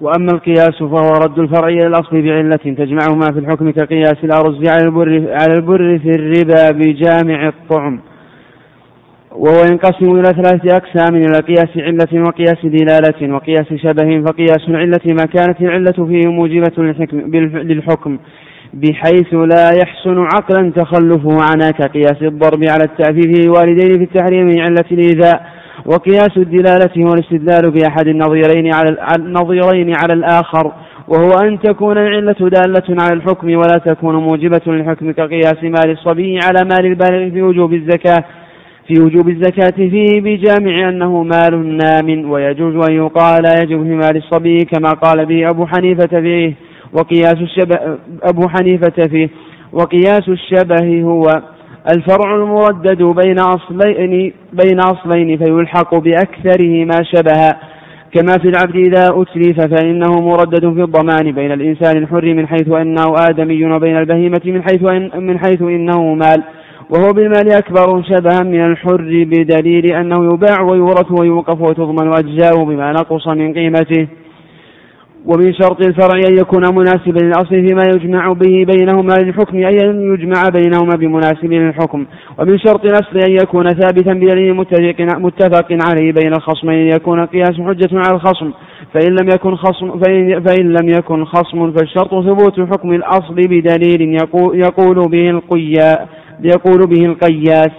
وأما 0.00 0.28
القياس 0.32 0.78
فهو 0.78 1.10
رد 1.24 1.38
الفرع 1.38 1.68
إلى 1.68 1.86
الأصل 1.86 2.22
بعلة 2.22 2.56
تجمعهما 2.56 3.32
في 3.32 3.38
الحكم 3.38 3.70
كقياس 3.70 4.24
الأرز 4.24 4.68
على 4.68 4.84
البر 4.84 5.08
على 5.10 5.54
البر 5.54 5.98
في 5.98 6.10
الربا 6.10 6.70
بجامع 6.70 7.48
الطعم. 7.48 8.00
وهو 9.32 9.64
ينقسم 9.70 10.10
إلى 10.10 10.22
ثلاثة 10.22 10.76
أقسام 10.76 11.16
إلى 11.16 11.38
قياس 11.38 11.68
علة 11.76 12.22
وقياس 12.26 12.66
دلالة 12.66 13.34
وقياس 13.34 13.74
شبه 13.74 14.22
فقياس 14.22 14.68
العلة 14.68 15.00
ما 15.06 15.24
كانت 15.24 15.60
العلة 15.60 16.06
فيه 16.06 16.28
موجبة 16.28 16.82
للحكم. 17.62 18.18
بحيث 18.72 19.34
لا 19.34 19.70
يحسن 19.82 20.18
عقلا 20.18 20.72
تخلفه 20.76 21.32
عنها 21.32 21.70
كقياس 21.70 22.22
الضرب 22.22 22.64
على 22.68 22.84
التعفيف 22.84 23.50
والدين 23.56 23.98
في 23.98 24.04
التحريم 24.04 24.46
من 24.46 24.60
علة 24.60 24.84
الإيذاء 24.92 25.46
وقياس 25.86 26.36
الدلالة 26.36 26.90
هو 26.98 27.08
الاستدلال 27.14 27.70
بأحد 27.70 28.08
النظيرين 28.08 28.74
على 28.74 28.96
النظيرين 29.18 29.92
على 30.02 30.12
الآخر 30.12 30.72
وهو 31.08 31.30
أن 31.44 31.58
تكون 31.60 31.98
العلة 31.98 32.36
دالة 32.40 33.02
على 33.02 33.14
الحكم 33.14 33.48
ولا 33.48 33.78
تكون 33.86 34.16
موجبة 34.16 34.60
للحكم 34.66 35.10
كقياس 35.12 35.62
مال 35.62 35.90
الصبي 35.90 36.38
على 36.44 36.68
مال 36.68 36.86
البالغ 36.86 37.30
في 37.30 37.42
وجوب 37.42 37.72
الزكاة. 37.72 38.24
في 38.88 39.02
وجوب 39.02 39.28
الزكاة 39.28 39.76
فيه 39.76 40.20
بجامع 40.20 40.88
أنه 40.88 41.22
مال 41.22 41.76
نام 41.76 42.30
ويجوز 42.30 42.88
أن 42.88 42.94
يقال 42.94 43.42
لا 43.42 43.62
يجب 43.62 43.82
في 43.82 43.94
مال 43.94 44.16
الصبي 44.16 44.58
كما 44.58 44.90
قال 44.90 45.26
به 45.26 45.50
أبو 45.50 45.66
حنيفة 45.66 46.20
فيه. 46.20 46.54
وقياس 46.94 47.34
الشبه 47.34 47.98
أبو 48.22 48.48
حنيفة 48.48 49.08
فيه. 49.10 49.28
وقياس 49.72 50.28
الشبه 50.28 51.02
هو 51.02 51.22
الفرع 51.96 52.34
المردد 52.36 53.02
بين 53.02 53.38
أصلين 53.38 54.32
بين 54.52 54.78
أصلين 54.78 55.38
فيلحق 55.38 55.94
بأكثره 55.94 56.84
ما 56.84 57.02
شبه. 57.02 57.54
كما 58.14 58.32
في 58.42 58.48
العبد 58.48 58.76
إذا 58.76 59.08
أتلف 59.10 59.60
فإنه 59.60 60.20
مردد 60.20 60.74
في 60.74 60.82
الضمان 60.82 61.32
بين 61.32 61.52
الإنسان 61.52 61.96
الحر 61.96 62.34
من 62.34 62.46
حيث 62.46 62.68
أنه 62.68 63.14
آدمي 63.30 63.64
وبين 63.64 63.96
البهيمة 63.98 64.40
من 64.46 64.62
حيث 64.62 64.84
إن 64.84 65.10
من 65.26 65.38
حيث 65.38 65.62
إنه 65.62 66.14
مال. 66.14 66.42
وهو 66.90 67.08
بالمال 67.14 67.52
أكبر 67.52 68.02
شبها 68.02 68.42
من 68.42 68.64
الحر 68.64 69.24
بدليل 69.30 69.92
أنه 69.92 70.34
يباع 70.34 70.60
ويورث 70.60 71.20
ويوقف 71.20 71.60
وتضمن 71.60 72.12
أجزاؤه 72.12 72.64
بما 72.64 72.92
نقص 72.92 73.28
من 73.28 73.54
قيمته. 73.54 74.06
ومن 75.26 75.54
شرط 75.54 75.86
الفرع 75.86 76.20
أن 76.28 76.38
يكون 76.38 76.62
مناسبا 76.74 77.18
للأصل 77.24 77.48
فيما 77.48 77.82
يجمع 77.94 78.32
به 78.32 78.66
بينهما 78.74 79.14
للحكم 79.20 79.56
أي 79.56 79.90
أن 79.90 80.14
يجمع 80.14 80.42
بينهما 80.52 80.96
بمناسب 80.96 81.52
للحكم 81.52 82.06
ومن 82.38 82.58
شرط 82.58 82.84
الأصل 82.84 83.18
أن 83.28 83.32
يكون 83.32 83.68
ثابتا 83.68 84.12
بدليل 84.12 84.54
متفق, 84.54 85.18
متفق 85.18 85.66
عليه 85.88 86.12
بين 86.12 86.32
الخصمين 86.36 86.78
أن 86.78 86.96
يكون 86.96 87.22
القياس 87.22 87.52
حجة 87.52 87.88
على 87.92 88.14
الخصم. 88.14 88.50
فإن 88.94 89.16
لم 89.20 89.28
يكن 89.34 89.56
خصم 89.56 90.00
فإن, 90.00 90.44
فإن 90.44 90.68
لم 90.68 90.88
يكن 90.88 91.24
خصم 91.24 91.72
فالشرط 91.72 92.10
ثبوت 92.10 92.60
حكم 92.60 92.92
الأصل 92.92 93.34
بدليل 93.34 94.14
يقول, 94.22 94.58
يقول 94.58 95.08
به 95.08 95.30
القيا 95.30 96.06
يقول 96.40 96.86
به 96.86 97.06
القياس. 97.06 97.72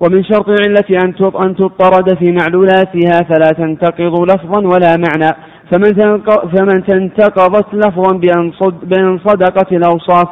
ومن 0.00 0.24
شرط 0.24 0.48
العلة 0.48 1.14
أن 1.44 1.54
تطرد 1.54 2.18
في 2.18 2.32
معلولاتها 2.32 3.18
فلا 3.28 3.50
تنتقض 3.58 4.20
لفظا 4.20 4.66
ولا 4.66 4.96
معنى. 4.96 5.53
فمن 5.70 6.20
فمن 6.56 6.84
تنتقضت 6.84 7.74
لفظا 7.74 8.16
بأن 8.82 9.18
صدقت 9.18 9.72
الأوصاف 9.72 10.28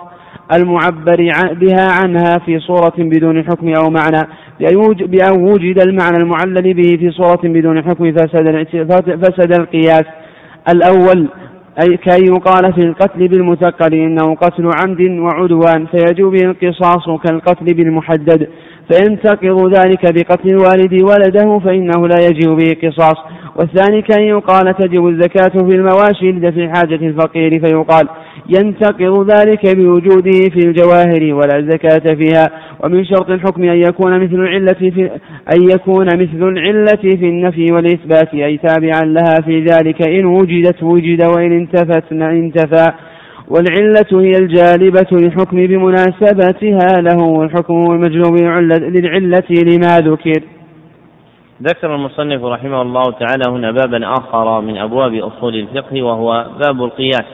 المعبر 0.57 1.31
بها 1.53 1.87
عنها 2.03 2.39
في 2.47 2.59
صورة 2.59 2.93
بدون 2.99 3.45
حكم 3.45 3.69
أو 3.69 3.91
معنى. 3.91 4.29
بأن 5.07 5.43
وجد 5.43 5.83
المعنى 5.83 6.17
المعلل 6.17 6.75
به 6.75 6.97
في 6.97 7.11
صورة 7.11 7.41
بدون 7.45 7.83
حكم 7.83 8.13
فسد, 8.13 8.67
فسد 9.23 9.61
القياس. 9.61 10.05
الأول 10.75 11.29
أي 11.83 11.97
كي 11.97 12.25
يقال 12.25 12.73
في 12.73 12.81
القتل 12.81 13.29
بالمثقل 13.29 13.95
إنه 13.95 14.35
قتل 14.35 14.71
عمد 14.81 15.01
وعدوان 15.01 15.87
فيجوب 15.87 16.35
القصاص 16.35 17.21
كالقتل 17.25 17.75
بالمحدد. 17.75 18.49
فينتقض 18.93 19.75
ذلك 19.79 20.15
بقتل 20.15 20.49
الوالد 20.49 21.03
ولده 21.03 21.59
فإنه 21.59 22.09
لا 22.09 22.27
يجب 22.27 22.51
به 22.51 22.89
قصاص 22.89 23.17
والثاني 23.57 24.03
كأن 24.03 24.23
يقال 24.23 24.77
تجب 24.77 25.07
الزكاة 25.07 25.69
في 25.69 25.77
المواشي 25.77 26.33
لدفع 26.33 26.73
حاجة 26.73 26.95
الفقير 26.95 27.51
فيقال 27.51 28.09
ينتقض 28.49 29.31
ذلك 29.31 29.77
بوجوده 29.77 30.41
في 30.53 30.67
الجواهر 30.67 31.35
ولا 31.35 31.69
زكاة 31.71 32.15
فيها. 32.15 32.51
ومن 32.85 33.05
شرط 33.05 33.31
الحكم 33.31 33.63
أن 33.63 33.77
يكون 33.77 34.25
مثل 34.25 34.35
العلة 34.35 34.73
في 34.73 35.11
أن 35.55 35.71
يكون 35.75 36.07
مثل 36.07 36.49
العلة 36.49 37.03
في 37.03 37.27
النفي 37.29 37.67
والإثبات 37.73 38.35
أي 38.35 38.59
تابعا 38.59 39.05
لها 39.05 39.35
في 39.45 39.65
ذلك. 39.65 40.09
إن 40.09 40.25
وجدت 40.25 40.83
وجد 40.83 41.25
وإن 41.27 41.53
انتفت 41.53 42.13
انتفى. 42.13 42.93
والعلة 43.49 44.23
هي 44.25 44.33
الجالبة 44.41 45.07
للحكم 45.13 45.67
بمناسبتها 45.67 47.01
له 47.01 47.19
والحكم 47.23 47.75
المجلوب 47.75 48.37
للعلة 48.37 49.43
لما 49.51 49.99
ذكر. 49.99 50.43
ذكر 51.63 51.95
المصنف 51.95 52.45
رحمه 52.45 52.83
الله 52.83 53.03
تعالى 53.03 53.45
هنا 53.49 53.71
بابا 53.71 54.13
آخر 54.19 54.61
من 54.61 54.79
أبواب 54.79 55.15
أصول 55.15 55.55
الفقه 55.55 56.03
وهو 56.03 56.47
باب 56.59 56.85
القياس. 56.85 57.25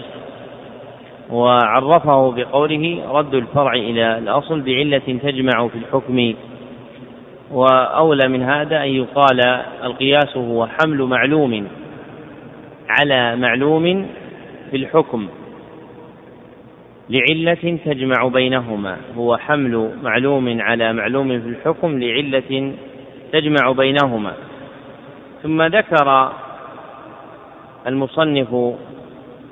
وعرفه 1.31 2.33
بقوله 2.33 3.03
رد 3.09 3.35
الفرع 3.35 3.73
إلى 3.73 4.19
الأصل 4.19 4.61
بعلة 4.61 5.19
تجمع 5.23 5.69
في 5.69 5.79
الحكم. 5.79 6.35
وأولى 7.53 8.29
من 8.29 8.43
هذا 8.43 8.83
أن 8.83 8.89
يقال 8.89 9.41
القياس 9.85 10.37
هو 10.37 10.67
حمل 10.67 11.03
معلوم 11.03 11.67
على 12.89 13.37
معلوم 13.37 14.07
في 14.71 14.77
الحكم. 14.77 15.29
لعلة 17.11 17.79
تجمع 17.85 18.29
بينهما 18.29 18.97
هو 19.17 19.37
حمل 19.37 19.91
معلوم 20.03 20.61
على 20.61 20.93
معلوم 20.93 21.41
في 21.41 21.49
الحكم 21.49 21.99
لعلة 22.01 22.73
تجمع 23.33 23.73
بينهما. 23.73 24.33
ثم 25.43 25.63
ذكر 25.63 26.33
المصنف 27.87 28.75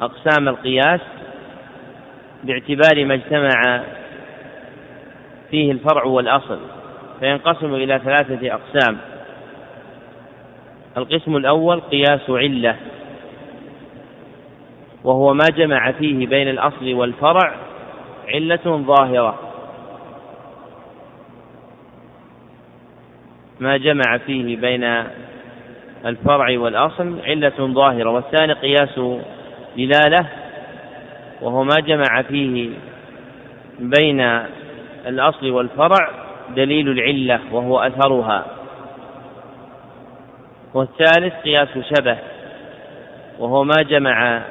أقسام 0.02 0.48
القياس 0.48 1.00
باعتبار 2.44 3.04
ما 3.04 3.14
اجتمع 3.14 3.82
فيه 5.50 5.72
الفرع 5.72 6.04
والأصل 6.04 6.58
فينقسم 7.20 7.74
إلى 7.74 7.98
ثلاثة 8.04 8.54
أقسام. 8.54 8.98
القسم 10.96 11.36
الأول 11.36 11.80
قياس 11.80 12.30
علة 12.30 12.76
وهو 15.04 15.34
ما 15.34 15.46
جمع 15.56 15.92
فيه 15.92 16.26
بين 16.26 16.48
الأصل 16.48 16.94
والفرع 16.94 17.54
علة 18.28 18.84
ظاهرة. 18.86 19.45
ما 23.60 23.76
جمع 23.76 24.18
فيه 24.26 24.56
بين 24.56 25.04
الفرع 26.06 26.58
والأصل 26.58 27.20
علة 27.26 27.52
ظاهرة 27.60 28.10
والثاني 28.10 28.52
قياس 28.52 29.00
دلالة 29.76 30.26
وهو 31.42 31.64
ما 31.64 31.80
جمع 31.80 32.22
فيه 32.22 32.70
بين 33.78 34.20
الأصل 35.06 35.50
والفرع 35.50 36.10
دليل 36.56 36.88
العلة 36.88 37.40
وهو 37.52 37.78
أثرها. 37.78 38.46
والثالث 40.74 41.34
قياس 41.44 41.68
شبه 41.68 42.16
وهو 43.38 43.64
ما 43.64 43.82
جمع 43.82 44.42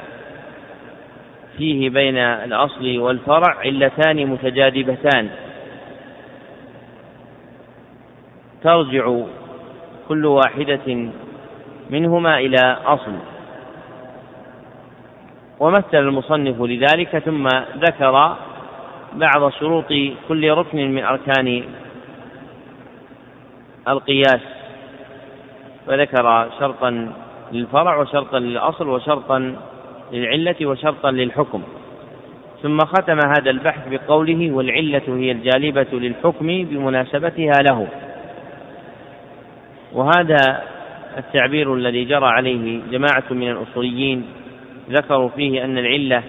فيه 1.57 1.89
بين 1.89 2.17
الأصل 2.17 2.97
والفرع 2.99 3.57
علتان 3.59 4.27
متجاذبتان. 4.27 5.29
ترجع 8.65 9.05
كل 10.09 10.25
واحدة 10.25 11.09
منهما 11.89 12.37
إلى 12.37 12.77
أصل. 12.85 13.15
ومثل 15.59 15.97
المصنف 15.97 16.61
لذلك 16.61 17.17
ثم 17.17 17.47
ذكر 17.77 18.35
بعض 19.13 19.51
شروط 19.59 19.93
كل 20.27 20.51
ركن 20.51 20.77
من 20.91 21.03
أركان 21.03 21.63
القياس 23.87 24.41
فذكر 25.87 26.49
شرطا 26.59 27.11
للفرع 27.51 27.97
وشرطا 27.97 28.39
للأصل 28.39 28.89
وشرطا 28.89 29.55
للعلة 30.11 30.65
وشرطا 30.65 31.11
للحكم. 31.11 31.61
ثم 32.63 32.77
ختم 32.77 33.19
هذا 33.37 33.49
البحث 33.49 33.87
بقوله 33.87 34.51
والعلة 34.51 35.01
هي 35.07 35.31
الجالبة 35.31 35.87
للحكم 35.93 36.47
بمناسبتها 36.47 37.61
له. 37.61 37.87
وهذا 39.95 40.63
التعبير 41.17 41.73
الذي 41.73 42.05
جرى 42.05 42.25
عليه 42.25 42.81
جماعة 42.91 43.23
من 43.31 43.51
الأصوليين 43.51 44.25
ذكروا 44.89 45.29
فيه 45.29 45.65
أن 45.65 45.77
العلة 45.77 46.23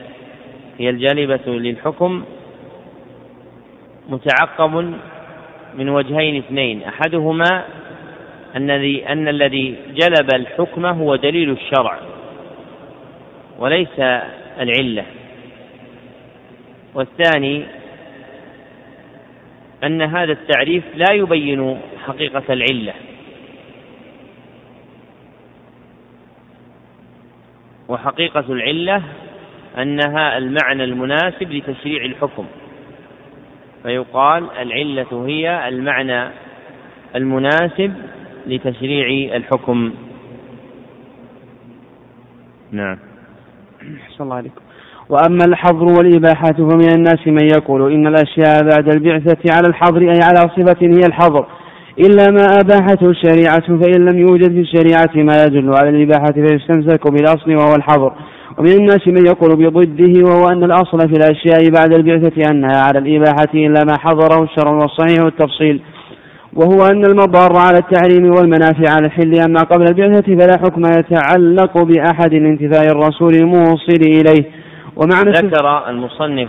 هي 0.79 0.91
الجالبة 0.91 1.41
للحكم 1.47 2.25
متعقب 4.09 4.95
من 5.75 5.89
وجهين 5.89 6.37
اثنين. 6.37 6.83
أحدهما 6.83 7.65
الذي 8.57 9.09
أن 9.09 9.29
الذي 9.29 9.77
جلب 9.95 10.35
الحكم 10.35 10.87
هو 10.87 11.17
دليل 11.17 11.51
الشرع 11.51 11.99
وليس 13.59 13.99
العلة. 14.61 15.05
والثاني 16.95 17.65
أن 19.85 20.03
هذا 20.03 20.33
التعريف 20.33 20.85
لا 20.95 21.13
يبين 21.13 21.81
حقيقة 22.07 22.43
العلة. 22.51 22.93
وحقيقة 27.89 28.45
العلة 28.49 29.03
أنها 29.79 30.39
المعنى 30.39 30.85
المناسب 30.85 31.53
لتشريع 31.53 32.05
الحكم. 32.05 32.45
فيقال 33.83 34.51
العلة 34.51 35.27
هي 35.27 35.69
المعنى 35.69 36.31
المناسب 37.17 37.95
لتشريع 38.47 39.37
الحكم. 39.37 39.93
نعم. 42.73 42.99
أحسن 44.03 44.25
الله 44.25 44.37
عليكم. 44.37 44.61
وأما 45.09 45.45
الحظر 45.45 45.85
والإباحة 45.85 46.53
فمن 46.53 46.89
الناس 46.97 47.27
من 47.27 47.49
يقول 47.57 47.93
إن 47.93 48.07
الأشياء 48.07 48.63
بعد 48.63 48.89
البعثة 48.89 49.55
على 49.55 49.69
الحظر 49.69 50.01
أي 50.01 50.21
على 50.23 50.51
صفة 50.57 50.77
هي 50.81 51.01
الحظر. 51.07 51.47
إلا 51.99 52.31
ما 52.31 52.47
أباحته 52.61 53.11
الشريعة 53.11 53.67
فإن 53.67 54.09
لم 54.09 54.19
يوجد 54.19 54.53
في 54.53 54.61
الشريعة 54.61 55.11
ما 55.15 55.45
يدل 55.45 55.75
على 55.75 55.89
الإباحة 55.89 56.33
فيستمسك 56.33 57.11
بالأصل 57.11 57.55
وهو 57.55 57.75
الحظر. 57.75 58.13
ومن 58.59 58.73
الناس 58.73 59.09
من 59.09 59.27
يقول 59.27 59.57
بضده 59.57 60.25
وهو 60.25 60.49
أن 60.49 60.65
الأصل 60.65 60.99
في 60.99 61.15
الأشياء 61.17 61.71
بعد 61.71 61.93
البعثة 61.93 62.51
أنها 62.51 62.81
على 62.81 62.99
الإباحة 62.99 63.55
إلا 63.55 63.85
ما 63.85 63.99
حضره 63.99 64.43
الشرع 64.43 64.71
والصحيح 64.71 65.25
والتفصيل. 65.25 65.81
وهو 66.55 66.87
أن 66.87 67.05
المضار 67.05 67.57
على 67.57 67.79
التحريم 67.79 68.31
والمنافع 68.31 68.95
على 68.97 69.07
الحل 69.07 69.35
أما 69.49 69.61
قبل 69.61 69.85
البعثة 69.89 70.37
فلا 70.37 70.59
حكم 70.59 70.83
يتعلق 70.99 71.83
بأحد 71.83 72.35
انتفاء 72.35 72.87
الرسول 72.93 73.35
الموصل 73.35 74.01
إليه. 74.03 74.45
ومعنى 74.97 75.31
ذكر 75.31 75.89
المصنف 75.89 76.49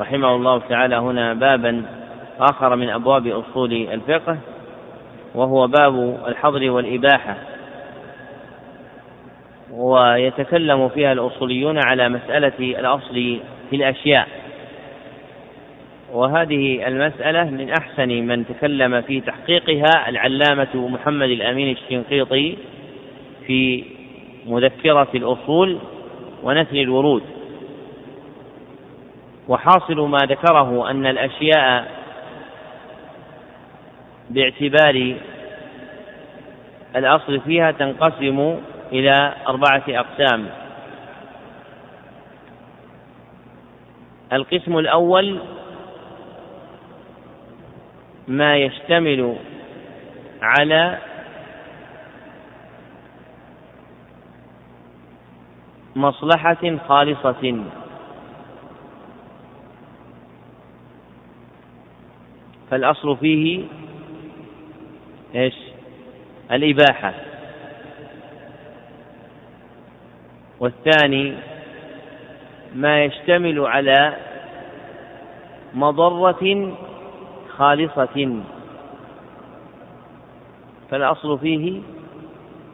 رحمه 0.00 0.36
الله 0.36 0.60
تعالى 0.68 0.96
هنا 0.96 1.34
بابا 1.34 1.82
آخر 2.40 2.76
من 2.76 2.90
أبواب 2.90 3.26
أصول 3.26 3.72
الفقه. 3.72 4.36
وهو 5.34 5.66
باب 5.66 6.20
الحظر 6.28 6.70
والإباحة. 6.70 7.36
ويتكلم 9.72 10.88
فيها 10.88 11.12
الأصوليون 11.12 11.78
على 11.86 12.08
مسألة 12.08 12.52
الأصل 12.60 13.38
في 13.70 13.76
الأشياء. 13.76 14.28
وهذه 16.12 16.88
المسألة 16.88 17.44
من 17.44 17.70
أحسن 17.70 18.08
من 18.08 18.44
تكلم 18.46 19.00
في 19.00 19.20
تحقيقها 19.20 20.08
العلامة 20.08 20.68
محمد 20.74 21.28
الأمين 21.28 21.76
الشنقيطي 21.76 22.56
في 23.46 23.84
مذكرة 24.46 25.08
الأصول 25.14 25.78
ونثر 26.42 26.76
الورود. 26.76 27.22
وحاصل 29.48 30.00
ما 30.00 30.18
ذكره 30.18 30.90
أن 30.90 31.06
الأشياء 31.06 31.99
باعتبار 34.30 35.16
الأصل 36.96 37.40
فيها 37.40 37.70
تنقسم 37.70 38.58
إلى 38.92 39.34
أربعة 39.48 39.82
أقسام. 39.88 40.46
القسم 44.32 44.78
الأول 44.78 45.38
ما 48.28 48.56
يشتمل 48.56 49.36
على 50.42 50.98
مصلحة 55.96 56.76
خالصة. 56.88 57.64
فالأصل 62.70 63.16
فيه 63.16 63.64
إيش؟ 65.34 65.54
الإباحة. 66.52 67.14
والثاني 70.60 71.36
ما 72.74 73.04
يشتمل 73.04 73.66
على 73.66 74.16
مضرة 75.74 76.76
خالصة. 77.48 78.42
فالأصل 80.90 81.38
فيه 81.38 81.82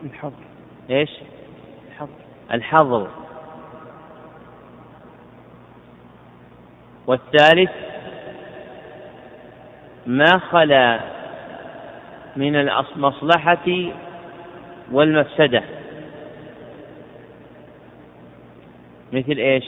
الحظر. 0.04 0.44
إيش؟ 0.90 1.10
الحظر. 1.88 2.08
الحظر. 2.52 3.08
والثالث 7.06 7.70
ما 10.06 10.38
خلا 10.38 11.15
من 12.36 12.56
المصلحة 12.56 13.92
والمفسدة 14.92 15.62
مثل 19.12 19.32
إيش؟ 19.38 19.64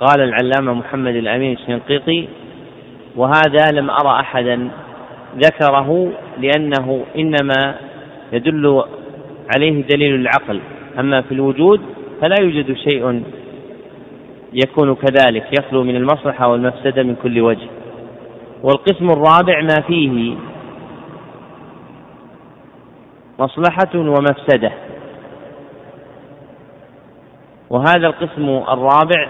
قال 0.00 0.20
العلامة 0.20 0.72
محمد 0.72 1.14
الأمين 1.14 1.52
الشنقيطي 1.52 2.28
وهذا 3.16 3.70
لم 3.72 3.90
أرى 3.90 4.20
أحدا 4.20 4.70
ذكره 5.36 6.12
لأنه 6.38 7.04
إنما 7.16 7.74
يدل 8.32 8.84
عليه 9.54 9.82
دليل 9.82 10.14
العقل. 10.14 10.60
أما 10.98 11.20
في 11.20 11.32
الوجود 11.32 11.80
فلا 12.20 12.36
يوجد 12.40 12.76
شيء 12.76 13.22
يكون 14.52 14.94
كذلك 14.94 15.46
يخلو 15.58 15.82
من 15.82 15.96
المصلحة 15.96 16.48
والمفسدة 16.48 17.02
من 17.02 17.16
كل 17.22 17.40
وجه. 17.40 17.68
والقسم 18.62 19.10
الرابع 19.10 19.60
ما 19.60 19.80
فيه 19.86 20.36
مصلحة 23.38 23.94
ومفسدة. 23.94 24.72
وهذا 27.70 28.06
القسم 28.06 28.48
الرابع 28.48 29.28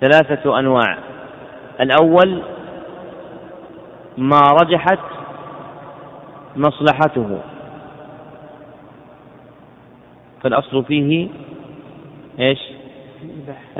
ثلاثة 0.00 0.58
أنواع. 0.58 0.98
الأول 1.80 2.42
ما 4.18 4.40
رجحت 4.62 5.15
مصلحته. 6.56 7.38
فالأصل 10.42 10.84
فيه 10.84 11.28
إيش؟ 12.40 12.58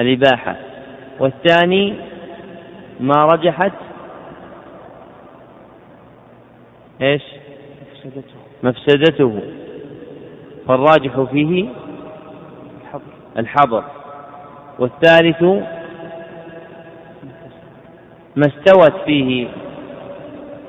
الإباحة. 0.01 0.57
والثاني 1.21 1.95
ما 3.01 3.25
رجحت 3.25 3.73
إيش؟ 7.03 7.23
مفسدته. 7.83 8.35
مفسدته. 8.63 9.41
فالراجح 10.69 11.21
فيه 11.21 11.69
الحظر. 13.39 13.85
والثالث 14.79 15.43
ما 18.37 18.47
استوت 18.47 18.93
فيه 19.05 19.49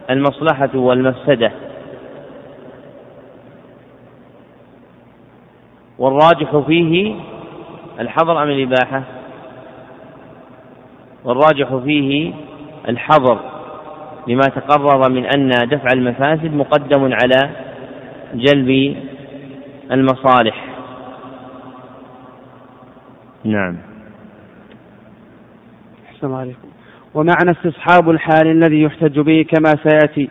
المصلحة 0.10 0.70
والمفسدة. 0.76 1.52
والراجح 6.00 6.58
فيه 6.58 7.16
الحظر 8.00 8.44
أم 8.44 8.50
الإباحة؟ 8.50 9.04
والراجح 11.24 11.76
فيه 11.76 12.34
الحظر 12.90 13.40
لما 14.28 14.42
تقرر 14.42 15.12
من 15.12 15.26
أن 15.26 15.50
دفع 15.50 15.88
المفاسد 15.96 16.54
مقدم 16.54 17.14
على 17.14 17.50
جلب 18.34 18.98
المصالح. 19.92 20.66
نعم. 23.44 23.78
السلام 26.16 26.36
عليكم. 26.36 26.68
ومعنى 27.14 27.52
استصحاب 27.52 28.10
الحال 28.10 28.48
الذي 28.48 28.82
يحتج 28.82 29.20
به 29.20 29.46
كما 29.54 29.74
سيأتي. 29.84 30.30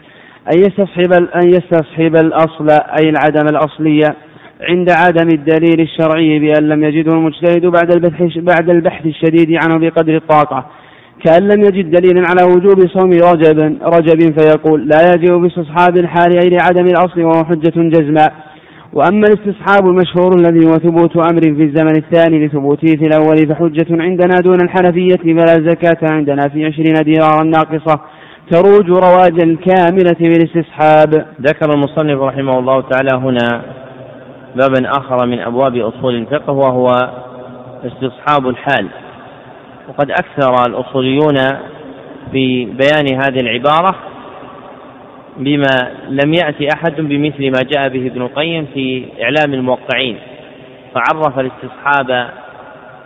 أن 0.54 0.58
يستصحب 0.58 1.12
أن 1.12 1.48
يستصحب 1.48 2.16
الأصل 2.16 2.70
أي 2.70 3.08
العدم 3.10 3.46
الأصلية؟ 3.50 4.16
عند 4.60 4.91
عدم 4.91 5.28
الدليل 5.28 5.81
الشرعي 5.81 6.39
بأن 6.39 6.68
لم 6.68 6.85
يجده 6.85 7.12
المجتهد 7.12 7.67
بعد 7.67 7.94
البحث 7.94 8.39
بعد 8.39 8.70
البحث 8.70 9.07
الشديد 9.07 9.59
عنه 9.65 9.78
بقدر 9.78 10.17
الطاقة. 10.17 10.67
كأن 11.25 11.43
لم 11.43 11.60
يجد 11.60 11.91
دليلا 11.91 12.28
على 12.28 12.43
وجوب 12.52 12.89
صوم 12.89 13.10
رجب 13.10 13.78
رجب 13.83 14.41
فيقول 14.41 14.89
لا 14.89 15.12
يجب 15.15 15.33
باستصحاب 15.33 15.97
الحال 15.97 16.39
أي 16.43 16.49
لعدم 16.49 16.86
الأصل 16.86 17.20
وهو 17.20 17.44
حجة 17.44 17.73
جزماء 17.76 18.33
وأما 18.93 19.25
الاستصحاب 19.28 19.86
المشهور 19.86 20.39
الذي 20.39 20.67
هو 20.67 20.73
ثبوت 20.73 21.17
أمر 21.17 21.41
في 21.41 21.62
الزمن 21.62 21.97
الثاني 21.97 22.47
لثبوته 22.47 22.97
في 22.97 23.07
الأول 23.07 23.36
فحجة 23.36 23.86
عندنا 23.91 24.35
دون 24.44 24.59
الحنفية 24.62 25.35
فلا 25.35 25.55
زكاة 25.70 26.12
عندنا 26.12 26.49
في 26.49 26.65
عشرين 26.65 26.94
دينارا 27.05 27.43
ناقصة. 27.44 28.01
تروج 28.51 28.91
رواجا 28.91 29.57
كاملة 29.67 30.17
بالاستصحاب 30.20 31.26
ذكر 31.41 31.75
المصنف 31.75 32.20
رحمه 32.20 32.59
الله 32.59 32.81
تعالى 32.81 33.17
هنا 33.17 33.62
بابا 34.55 34.91
آخر 34.99 35.26
من 35.26 35.41
أبواب 35.41 35.76
أصول 35.76 36.15
الفقه 36.15 36.52
وهو 36.52 36.86
استصحاب 37.84 38.49
الحال. 38.49 38.89
وقد 39.89 40.10
أكثر 40.10 40.55
الأصوليون 40.68 41.36
في 42.33 42.65
بيان 42.65 43.20
هذه 43.23 43.41
العبارة 43.41 43.94
بما 45.36 45.92
لم 46.08 46.34
يأتي 46.34 46.68
أحد 46.76 46.94
بمثل 47.00 47.50
ما 47.50 47.58
جاء 47.73 47.89
به 47.89 48.07
ابن 48.07 48.23
القيم 48.23 48.66
في 48.75 49.05
إعلام 49.23 49.55
الموقعين. 49.55 50.18
فعرف 50.94 51.39
الاستصحاب 51.39 52.31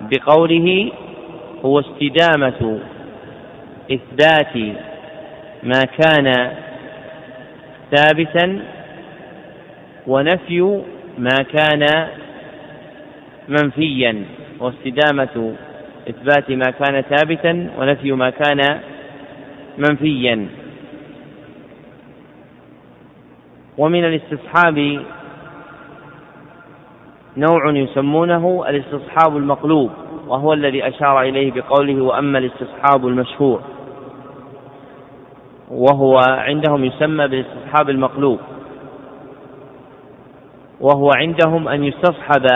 بقوله 0.01 0.93
هو 1.65 1.81
استدامة 1.81 2.79
إثبات 3.93 4.77
ما 5.63 5.85
كان 5.99 6.51
ثابتا 7.97 8.61
ونفي 10.07 10.83
ما 11.19 11.37
كان 11.53 12.09
منفيا 13.49 14.25
واستدامة 14.61 15.55
إثبات 16.09 16.51
ما 16.51 16.71
كان 16.71 17.01
ثابتا 17.01 17.71
ونفي 17.79 18.13
ما 18.13 18.31
كان 18.31 18.81
منفيا. 19.79 20.47
ومن 23.79 24.05
الاستصحاب 24.05 25.03
نوع 27.37 27.71
يسمونه 27.71 28.65
الاستصحاب 28.69 29.37
المقلوب 29.37 29.91
وهو 30.27 30.53
الذي 30.53 30.89
أشار 30.89 31.23
إليه 31.23 31.53
بقوله 31.53 32.03
وأما 32.05 32.39
الاستصحاب 32.39 33.07
المشهور 33.07 33.63
وهو 35.71 36.19
عندهم 36.19 36.85
يسمى 36.85 37.29
بالاستصحاب 37.29 37.91
المقلوب. 37.91 38.41
وهو 40.81 41.11
عندهم 41.17 41.69
أن 41.69 41.85
يستصحب 41.85 42.47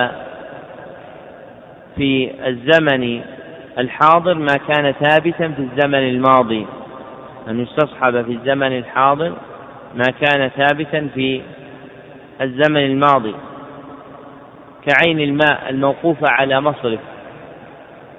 في 1.97 2.31
الزمن 2.47 3.21
الحاضر 3.79 4.35
ما 4.35 4.57
كان 4.69 4.93
ثابتا 4.93 5.49
في 5.49 5.59
الزمن 5.59 6.09
الماضي. 6.09 6.67
أن 7.49 7.61
يستصحب 7.61 8.23
في 8.23 8.33
الزمن 8.33 8.79
الحاضر 8.79 9.33
ما 9.95 10.05
كان 10.21 10.49
ثابتا 10.49 11.09
في 11.15 11.43
الزمن 12.41 12.85
الماضي. 12.85 13.35
كعين 14.87 15.21
الماء 15.21 15.71
الموقوفة 15.71 16.27
على 16.31 16.61
مصرف. 16.61 17.01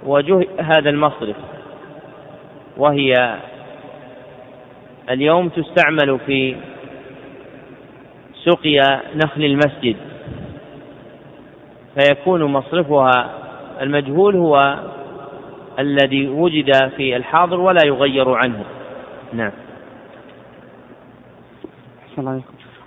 وجه 0.04 0.48
هذا 0.60 0.90
المصرف. 0.90 1.36
وهي 2.78 3.38
اليوم 5.10 5.50
تستعمل 5.50 6.20
في 6.26 6.56
سقيا 8.46 9.02
نخل 9.16 9.44
المسجد. 9.44 9.96
فيكون 11.98 12.44
مصرفها 12.44 13.30
المجهول 13.82 14.36
هو 14.36 14.80
الذي 15.80 16.28
وجد 16.28 16.90
في 16.98 17.16
الحاضر 17.16 17.60
ولا 17.60 17.82
يغير 17.86 18.30
عنه. 18.30 18.64
نعم. 19.34 19.52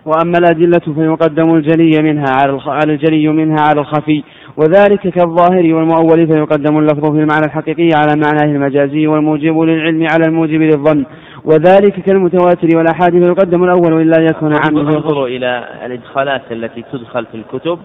وأما 0.04 0.38
الأدلة 0.38 0.94
فيقدم 0.94 1.54
الجلي 1.54 2.02
منها 2.02 2.26
على 2.66 2.92
الجلي 2.92 3.28
منها 3.28 3.60
على 3.60 3.80
الخفي 3.80 4.22
وذلك 4.56 5.08
كالظاهر 5.08 5.74
والمؤول 5.74 6.26
فيقدم 6.26 6.78
اللفظ 6.78 7.12
في 7.12 7.20
المعنى 7.22 7.46
الحقيقي 7.46 7.88
على 7.94 8.20
معناه 8.24 8.56
المجازي 8.56 9.06
والموجب 9.06 9.60
للعلم 9.60 10.06
على 10.12 10.24
الموجب 10.28 10.62
للظن. 10.62 11.04
وذلك 11.44 12.00
كالمتواتر 12.00 12.76
والأحاد 12.76 13.10
فيقدم 13.10 13.64
الأول 13.64 14.02
إلا 14.02 14.26
يكون 14.30 14.54
عاما 14.54 14.80
انظروا 14.80 15.28
إلى 15.28 15.68
الإدخالات 15.86 16.52
التي 16.52 16.84
تدخل 16.92 17.26
في 17.26 17.34
الكتب 17.34 17.78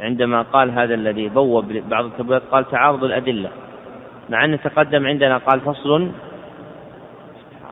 عندما 0.00 0.42
قال 0.42 0.70
هذا 0.70 0.94
الذي 0.94 1.28
بوب 1.28 1.72
بعض 1.72 2.04
التبويبات 2.04 2.42
قال 2.50 2.70
تعارض 2.70 3.04
الأدلة 3.04 3.50
مع 4.30 4.44
أن 4.44 4.60
تقدم 4.60 5.06
عندنا 5.06 5.38
قال 5.38 5.60
فصل 5.60 6.10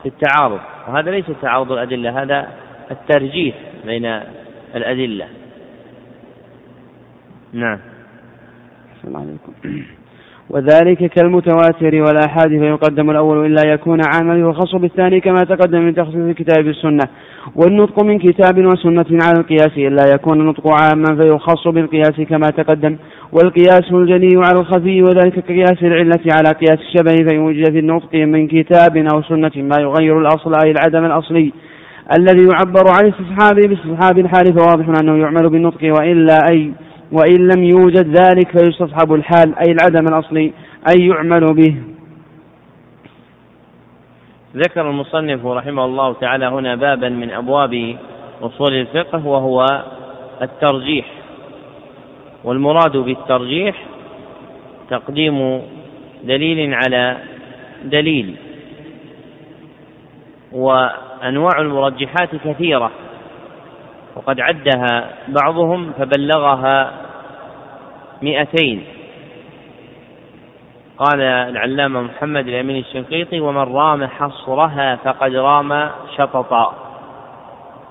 في 0.03 0.09
التعارض 0.09 0.59
وهذا 0.87 1.11
ليس 1.11 1.25
تعارض 1.41 1.71
الأدلة 1.71 2.23
هذا 2.23 2.47
الترجيح 2.91 3.55
بين 3.85 4.19
الأدلة. 4.75 5.27
نعم. 7.53 7.79
السلام 8.95 9.17
عليكم. 9.17 9.83
وذلك 10.53 11.05
كالمتواتر 11.05 12.01
والآحاد 12.01 12.49
فيقدم 12.49 13.09
الأول 13.09 13.45
إلا 13.45 13.73
يكون 13.73 14.01
عاما 14.13 14.35
يرخص 14.35 14.75
بالثاني 14.75 15.19
كما 15.19 15.37
تقدم 15.39 15.81
من 15.81 15.95
تخصيص 15.95 16.15
الكتاب 16.15 16.65
بالسنة 16.65 17.03
والنطق 17.55 18.03
من 18.03 18.19
كتاب 18.19 18.65
وسنة 18.65 19.05
على 19.23 19.39
القياس 19.39 19.77
إلا 19.77 20.03
يكون 20.15 20.41
النطق 20.41 20.67
عاما 20.67 21.21
فيخص 21.21 21.67
بالقياس 21.67 22.21
كما 22.29 22.47
تقدم. 22.57 22.97
والقياس 23.31 23.91
الجلي 23.91 24.29
على 24.35 24.59
الخفي 24.59 25.03
وذلك 25.03 25.39
كقياس 25.39 25.83
العلة 25.83 26.23
على 26.31 26.49
قياس 26.49 26.79
الشبه 26.79 27.29
فيوجد 27.29 27.71
في 27.71 27.79
النطق 27.79 28.15
من 28.15 28.47
كتاب 28.47 28.97
أو 28.97 29.21
سنة 29.21 29.51
ما 29.55 29.75
يغير 29.79 30.19
الأصل 30.19 30.53
أي 30.65 30.71
العدم 30.71 31.05
الأصلي 31.05 31.51
الذي 32.17 32.47
يعبر 32.53 32.83
عن 32.87 33.11
استصحابه 33.11 33.67
باستصحاب 33.67 34.19
الحال 34.19 34.53
فواضح 34.53 35.01
أنه 35.01 35.17
يعمل 35.17 35.49
بالنطق 35.49 35.93
وإلا 35.99 36.37
أي 36.49 36.71
وإن 37.13 37.47
لم 37.47 37.63
يوجد 37.63 38.17
ذلك 38.17 38.51
فيستصحب 38.51 39.13
الحال 39.13 39.55
أي 39.59 39.71
العدم 39.71 40.07
الأصلي 40.07 40.53
أي 40.89 41.07
يعمل 41.07 41.53
به. 41.53 41.75
ذكر 44.55 44.89
المصنف 44.89 45.45
رحمه 45.45 45.85
الله 45.85 46.13
تعالى 46.13 46.45
هنا 46.45 46.75
بابا 46.75 47.09
من 47.09 47.31
أبواب 47.31 47.95
أصول 48.41 48.73
الفقه 48.73 49.27
وهو 49.27 49.83
الترجيح. 50.41 51.05
والمراد 52.43 52.97
بالترجيح 52.97 53.85
تقديم 54.89 55.61
دليل 56.23 56.73
على 56.73 57.17
دليل 57.83 58.35
وأنواع 60.51 61.61
المرجحات 61.61 62.35
كثيرة. 62.45 62.91
وقد 64.15 64.39
عدها 64.39 65.09
بعضهم 65.27 65.91
فبلغها 65.97 66.91
مئتين. 68.21 68.83
قال 70.97 71.21
العلامة 71.21 72.01
محمد 72.01 72.47
الأمين 72.47 72.77
الشنقيطي 72.77 73.39
ومن 73.39 73.75
رام 73.75 74.07
حصرها 74.07 74.95
فقد 74.95 75.35
رام 75.35 75.89
شططا. 76.17 76.73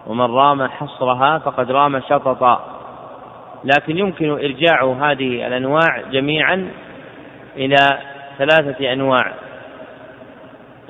ومن 0.06 0.34
رام 0.34 0.66
حصرها 0.66 1.38
فقد 1.38 1.70
رام 1.70 2.00
شططا. 2.00 2.64
لكن 3.64 3.98
يمكن 3.98 4.30
إرجاع 4.30 4.84
هذه 5.00 5.46
الأنواع 5.46 6.00
جميعا 6.12 6.68
إلى 7.56 7.98
ثلاثة 8.38 8.92
أنواع. 8.92 9.32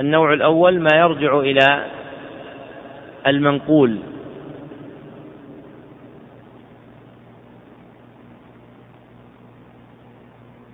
النوع 0.01 0.33
الأول 0.33 0.81
ما 0.81 0.97
يرجع 0.97 1.39
إلى 1.39 1.85
المنقول. 3.27 3.99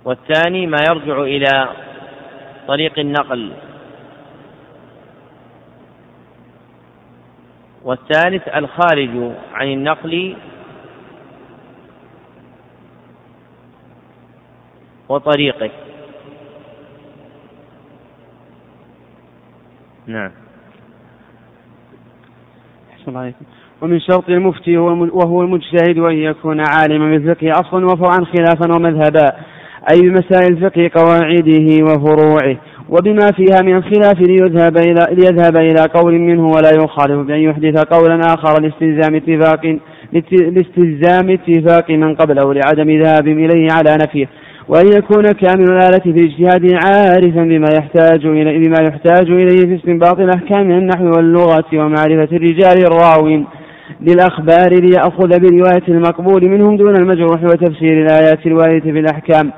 والثاني 0.05 0.67
ما 0.67 0.77
يرجع 0.89 1.21
إلى 1.21 1.69
طريق 2.67 2.99
النقل. 2.99 3.51
والثالث 7.83 8.47
الخارج 8.47 9.31
عن 9.53 9.67
النقل. 9.67 10.35
وطريقه. 15.09 15.71
نعم. 20.07 20.31
أحسن 22.93 23.17
عليكم. 23.17 23.45
ومن 23.81 23.99
شرط 23.99 24.29
المفتي 24.29 24.77
وهو 24.77 25.41
المجتهد 25.41 25.97
أن 25.97 26.15
يكون 26.15 26.59
عالما 26.59 27.17
بالفقه 27.17 27.51
أصلا 27.51 27.85
وفرعا 27.85 28.25
خلافا 28.25 28.75
ومذهبا. 28.75 29.58
أي 29.93 30.01
بمسائل 30.01 30.53
الفقه 30.53 30.89
قواعده 30.95 31.85
وفروعه 31.85 32.57
وبما 32.89 33.31
فيها 33.35 33.61
من 33.63 33.75
الخلاف 33.75 34.21
ليذهب 34.21 34.77
إلى 34.77 35.07
ليذهب 35.11 35.57
إلى 35.57 35.85
قول 35.93 36.19
منه 36.19 36.45
ولا 36.47 36.71
يخالف 36.83 37.27
بأن 37.27 37.39
يحدث 37.39 37.83
قولا 37.83 38.19
آخر 38.33 38.61
لاستلزام 38.61 39.15
اتفاق 39.15 39.77
لاستلزام 40.31 41.29
اتفاق 41.29 41.89
من 41.89 42.15
قبله 42.15 42.53
لعدم 42.53 43.01
ذهابهم 43.01 43.37
إليه 43.37 43.67
على 43.71 43.97
نفيه. 44.03 44.27
وأن 44.67 44.87
يكون 44.87 45.23
كامل 45.23 45.71
الآلة 45.71 45.99
في 45.99 46.25
اجتهاده 46.25 46.79
عارفا 46.85 47.43
بما 47.43 47.69
يحتاج 47.77 48.25
إليه 48.25 48.67
بما 48.67 48.77
يحتاج 48.81 49.31
إليه 49.31 49.65
في 49.65 49.75
استنباط 49.75 50.19
الأحكام 50.19 50.67
من 50.67 50.77
النحو 50.77 51.05
واللغة 51.05 51.65
ومعرفة 51.73 52.37
الرجال 52.37 52.77
الراوين 52.87 53.45
للأخبار 54.01 54.69
ليأخذ 54.69 55.39
برواية 55.39 55.87
المقبول 55.87 56.49
منهم 56.49 56.77
دون 56.77 56.95
المجروح 56.95 57.43
وتفسير 57.43 58.01
الآيات 58.01 58.45
الواردة 58.45 58.91
في 58.91 58.99
الأحكام. 58.99 59.51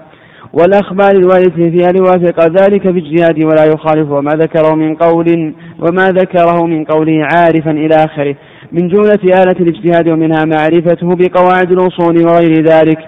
والأخبار 0.53 1.11
الواردة 1.11 1.69
فيها 1.69 1.91
ليوافق 1.91 2.47
ذلك 2.61 2.91
في 2.91 2.97
اجتهاده 2.97 3.47
ولا 3.47 3.65
يخالف 3.65 4.11
وما 4.11 4.31
ذكره 4.31 4.75
من 4.75 4.95
قول 4.95 5.53
وما 5.79 6.11
ذكره 6.11 6.65
من 6.65 6.85
قوله 6.85 7.23
عارفا 7.35 7.71
إلى 7.71 7.95
آخره. 7.95 8.35
من 8.71 8.87
جملة 8.87 9.43
آلة 9.43 9.55
الاجتهاد 9.59 10.09
ومنها 10.09 10.45
معرفته 10.45 11.15
بقواعد 11.15 11.71
الأصول 11.71 12.25
وغير 12.25 12.63
ذلك. 12.63 12.99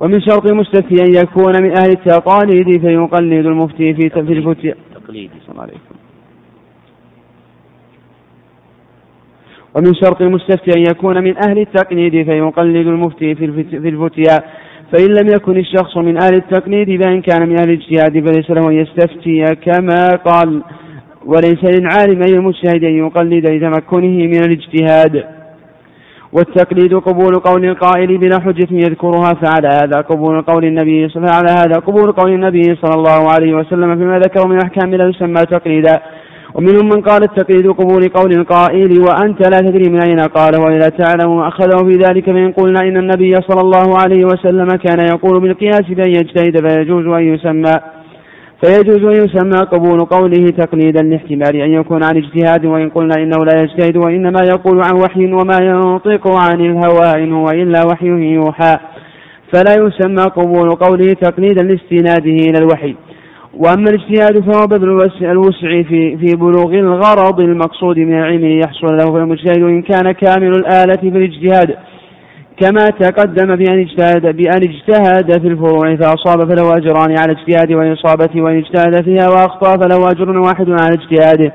ومن 0.00 0.20
شرط 0.20 0.46
المستفتي 0.46 1.02
أن 1.02 1.14
يكون 1.14 1.62
من 1.62 1.78
أهل 1.78 1.90
التقاليد 1.90 2.80
فيقلد 2.80 3.46
المفتي 3.46 3.94
في 3.94 4.06
الفتيا 4.16 4.74
تقليدي. 4.94 5.34
صلى 5.46 5.52
الله 5.52 5.62
عليه 5.62 5.74
ومن 9.74 9.94
شرط 9.94 10.22
المستفتي 10.22 10.70
أن 10.78 10.82
يكون 10.82 11.24
من 11.24 11.34
أهل 11.48 11.58
التقليد 11.58 12.12
فيقلد 12.12 12.86
المفتي 12.86 13.34
في 13.34 13.44
الفتيا. 13.88 14.42
فإن 14.94 15.14
لم 15.14 15.28
يكن 15.28 15.56
الشخص 15.58 15.96
من 15.96 16.22
أهل 16.22 16.34
التقليد 16.34 17.02
فإن 17.02 17.20
كان 17.20 17.48
من 17.48 17.58
أهل 17.58 17.70
الاجتهاد 17.70 18.12
فليس 18.12 18.50
له 18.50 18.68
أن 18.68 18.72
يستفتي 18.72 19.54
كما 19.54 20.08
قال. 20.08 20.62
وليس 21.26 21.64
للعالم 21.64 22.22
أي 22.22 22.34
المجتهد 22.34 22.84
أن 22.84 22.94
يقلد 22.94 23.46
لتمكنه 23.46 24.26
من 24.26 24.40
الاجتهاد. 24.44 25.24
والتقليد 26.32 26.94
قبول 26.94 27.34
قول 27.38 27.64
القائل 27.64 28.18
بلا 28.18 28.40
حجة 28.40 28.68
يذكرها 28.70 29.32
فعلى 29.42 29.68
هذا 29.68 30.00
قبول 30.00 30.42
قول 30.42 30.64
النبي 30.64 31.08
صلى 31.08 31.30
على 31.30 31.50
هذا 31.50 31.80
قبول 31.86 32.12
قول 32.12 32.32
النبي 32.32 32.62
صلى 32.62 32.94
الله 32.94 33.32
عليه 33.32 33.54
وسلم 33.54 33.96
فيما 33.96 34.18
ذكر 34.18 34.48
من 34.48 34.58
أحكام 34.62 34.94
لا 34.94 35.08
يسمى 35.08 35.42
تقليدا. 35.42 36.00
ومنهم 36.54 36.88
من 36.88 37.00
قال 37.00 37.22
التقليد 37.22 37.66
قبول 37.66 38.08
قول 38.08 38.32
القائل 38.32 39.00
وأنت 39.00 39.48
لا 39.48 39.58
تدري 39.58 39.90
من 39.90 40.00
أين 40.00 40.20
قال 40.20 40.60
وإذا 40.60 40.88
تعلم 40.88 41.38
أخذه 41.38 41.76
في 41.76 41.98
ذلك 41.98 42.24
فإن 42.24 42.52
قلنا 42.52 42.80
إن 42.80 42.96
النبي 42.96 43.34
صلى 43.34 43.60
الله 43.60 43.98
عليه 43.98 44.24
وسلم 44.24 44.68
كان 44.68 45.06
يقول 45.06 45.40
بالقياس 45.40 45.82
بأن 45.88 46.10
يجتهد 46.10 46.68
فيجوز 46.68 47.06
أن 47.06 47.34
يسمى 47.34 47.74
فيجوز 48.64 49.04
أن 49.04 49.24
يسمى 49.24 49.58
قبول 49.72 50.04
قوله 50.04 50.50
تقليدا 50.50 51.02
لاحتمال 51.02 51.56
أن 51.56 51.70
يكون 51.70 52.04
عن 52.04 52.16
اجتهاد 52.16 52.66
وإن 52.66 52.88
قلنا 52.88 53.14
إنه 53.18 53.44
لا 53.44 53.62
يجتهد 53.62 53.96
وإنما 53.96 54.40
يقول 54.48 54.82
عن 54.84 54.94
وحي 55.02 55.32
وما 55.32 55.58
ينطق 55.62 56.28
عن 56.28 56.60
الهوى 56.60 57.24
إن 57.24 57.32
هو 57.32 57.50
إلا 57.50 57.84
وحي 57.86 58.06
يوحى 58.06 58.78
فلا 59.52 59.74
يسمى 59.74 60.22
قبول 60.22 60.70
قوله 60.70 61.12
تقليدا 61.12 61.62
لاستناده 61.62 62.50
إلى 62.50 62.58
الوحي 62.58 62.94
وأما 63.56 63.90
الاجتهاد 63.90 64.52
فهو 64.52 64.66
بذل 64.66 65.10
الوسع 65.22 65.82
في 65.82 66.16
في 66.16 66.36
بلوغ 66.36 66.74
الغرض 66.74 67.40
المقصود 67.40 67.98
من 67.98 68.18
العلم 68.18 68.44
ليحصل 68.44 68.96
له 68.96 69.12
فالمجتهد 69.12 69.62
إن 69.62 69.82
كان 69.82 70.12
كامل 70.12 70.48
الآلة 70.48 70.96
في 70.96 71.08
الاجتهاد. 71.08 71.76
كما 72.60 72.84
تقدم 73.00 73.56
بأن 73.56 73.78
اجتهد 73.78 74.36
بأن 74.36 74.62
اجتهد 74.62 75.40
في 75.40 75.48
الفروع 75.48 75.96
فأصاب 75.96 76.50
فله 76.50 76.76
أجران 76.76 77.18
على 77.18 77.32
اجتهاده 77.32 77.76
وإصابته 77.76 78.40
وإن 78.42 78.58
اجتهد 78.58 79.04
فيها 79.04 79.28
وأخطأ 79.28 79.76
فله 79.76 80.08
أجر 80.10 80.38
واحد 80.38 80.70
على 80.70 80.94
اجتهاده 80.94 81.52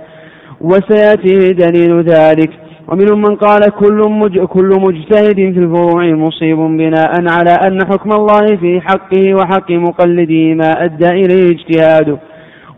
وسيأتي 0.61 1.53
دليل 1.53 2.01
ذلك. 2.01 2.68
ومنهم 2.91 3.21
من 3.21 3.35
قال 3.35 3.61
كل. 3.69 3.99
كل 4.47 4.69
مجتهد 4.81 5.35
في 5.35 5.59
الفروع 5.59 6.05
مصيب 6.05 6.57
بناء 6.57 7.11
على 7.27 7.51
أن 7.51 7.85
حكم 7.85 8.11
الله 8.11 8.55
في 8.55 8.81
حقه 8.81 9.33
وحق 9.35 9.71
مقلده 9.71 10.53
ما 10.53 10.71
أدى 10.83 11.09
إليه 11.09 11.51
اجتهاده 11.51 12.17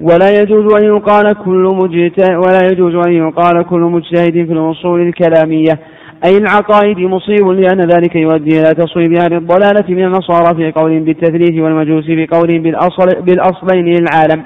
ولا 0.01 0.29
يجوز 0.41 0.73
أن 0.73 0.83
يقال 0.83 1.33
كل 1.33 1.77
مجتهد 1.83 2.35
ولا 2.35 2.61
يجوز 2.71 3.07
أن 3.07 3.11
يقال 3.11 3.63
كل 3.63 3.79
مجتهد 3.79 4.31
في 4.31 4.53
الأصول 4.53 5.01
الكلامية 5.01 5.79
أي 6.25 6.37
العقائد 6.37 6.97
مصيب 6.97 7.47
لأن 7.47 7.81
ذلك 7.81 8.15
يؤدي 8.15 8.59
إلى 8.59 8.73
تصويب 8.73 9.13
أهل 9.13 9.33
الضلالة 9.33 9.85
من 9.89 10.03
النصارى 10.03 10.55
في 10.55 10.71
قول 10.71 10.99
بالتثليث 10.99 11.61
والمجوس 11.63 12.05
في 12.05 12.27
قول 12.27 12.59
بالأصل 12.59 13.21
بالأصلين 13.21 13.85
للعالم 13.85 14.43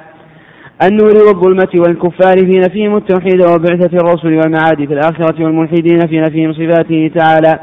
النور 0.83 1.13
والظلمة 1.27 1.69
والكفار 1.75 2.37
في 2.37 2.59
نفيهم 2.59 2.95
التوحيد 2.97 3.41
وبعثة 3.41 3.97
الرسل 3.97 4.27
والمعاد 4.27 4.77
في 4.77 4.93
الآخرة 4.93 5.43
والملحدين 5.43 5.99
في 6.07 6.19
نفيهم 6.19 6.53
صفاته 6.53 7.11
تعالى. 7.15 7.59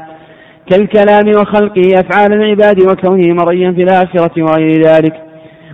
كالكلام 0.69 1.41
وخلقه 1.41 1.99
أفعال 1.99 2.33
العباد 2.33 2.81
وكونه 2.81 3.33
مرئيا 3.33 3.71
في 3.71 3.81
الآخرة 3.83 4.43
وغير 4.43 4.81
ذلك. 4.81 5.13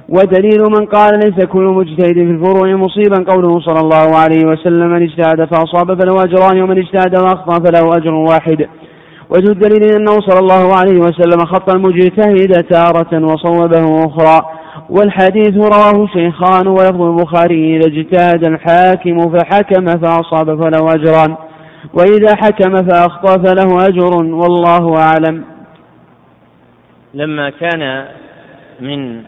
ودليل 0.10 0.62
من 0.62 0.86
قال 0.86 1.20
ليس 1.20 1.46
كل 1.46 1.64
مجتهد 1.64 2.14
في 2.14 2.32
الفروع 2.32 2.76
مصيبا 2.76 3.32
قوله 3.32 3.60
صلى 3.60 3.80
الله 3.80 4.18
عليه 4.18 4.46
وسلم 4.46 4.88
من 4.88 5.04
اجتهد 5.04 5.46
فأصاب 5.46 6.02
فله 6.02 6.24
أجران 6.24 6.62
ومن 6.62 6.78
اجتهد 6.78 7.20
وأخطأ 7.22 7.64
فله 7.64 7.98
أجر 7.98 8.14
واحد. 8.14 8.68
وجه 9.30 9.52
الدليل 9.52 9.96
أنه 9.96 10.20
صلى 10.20 10.40
الله 10.40 10.76
عليه 10.76 11.00
وسلم 11.00 11.46
خط 11.46 11.76
المجتهد 11.76 12.64
تارة 12.64 13.26
وصوبه 13.26 14.06
أخرى. 14.06 14.42
والحديث 14.90 15.58
رواه 15.58 16.08
شيخان 16.08 16.68
ولفظ 16.68 17.02
البخاري 17.02 17.78
إذا 17.78 17.88
اجتهد 17.88 18.44
الحاكم 18.44 19.38
فحكم 19.38 19.86
فأصاب 19.86 20.64
فله 20.64 20.94
أجران 20.94 21.36
وإذا 21.94 22.36
حكم 22.36 22.76
فأخطأ 22.76 23.38
فله 23.38 23.88
أجر 23.88 24.16
والله 24.16 24.98
أعلم. 24.98 25.44
لما 27.14 27.50
كان 27.50 28.06
من 28.80 29.24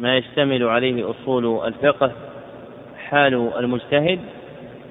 ما 0.00 0.16
يشتمل 0.16 0.64
عليه 0.64 1.10
أصول 1.10 1.66
الفقه 1.66 2.12
حال 3.08 3.50
المجتهد 3.58 4.20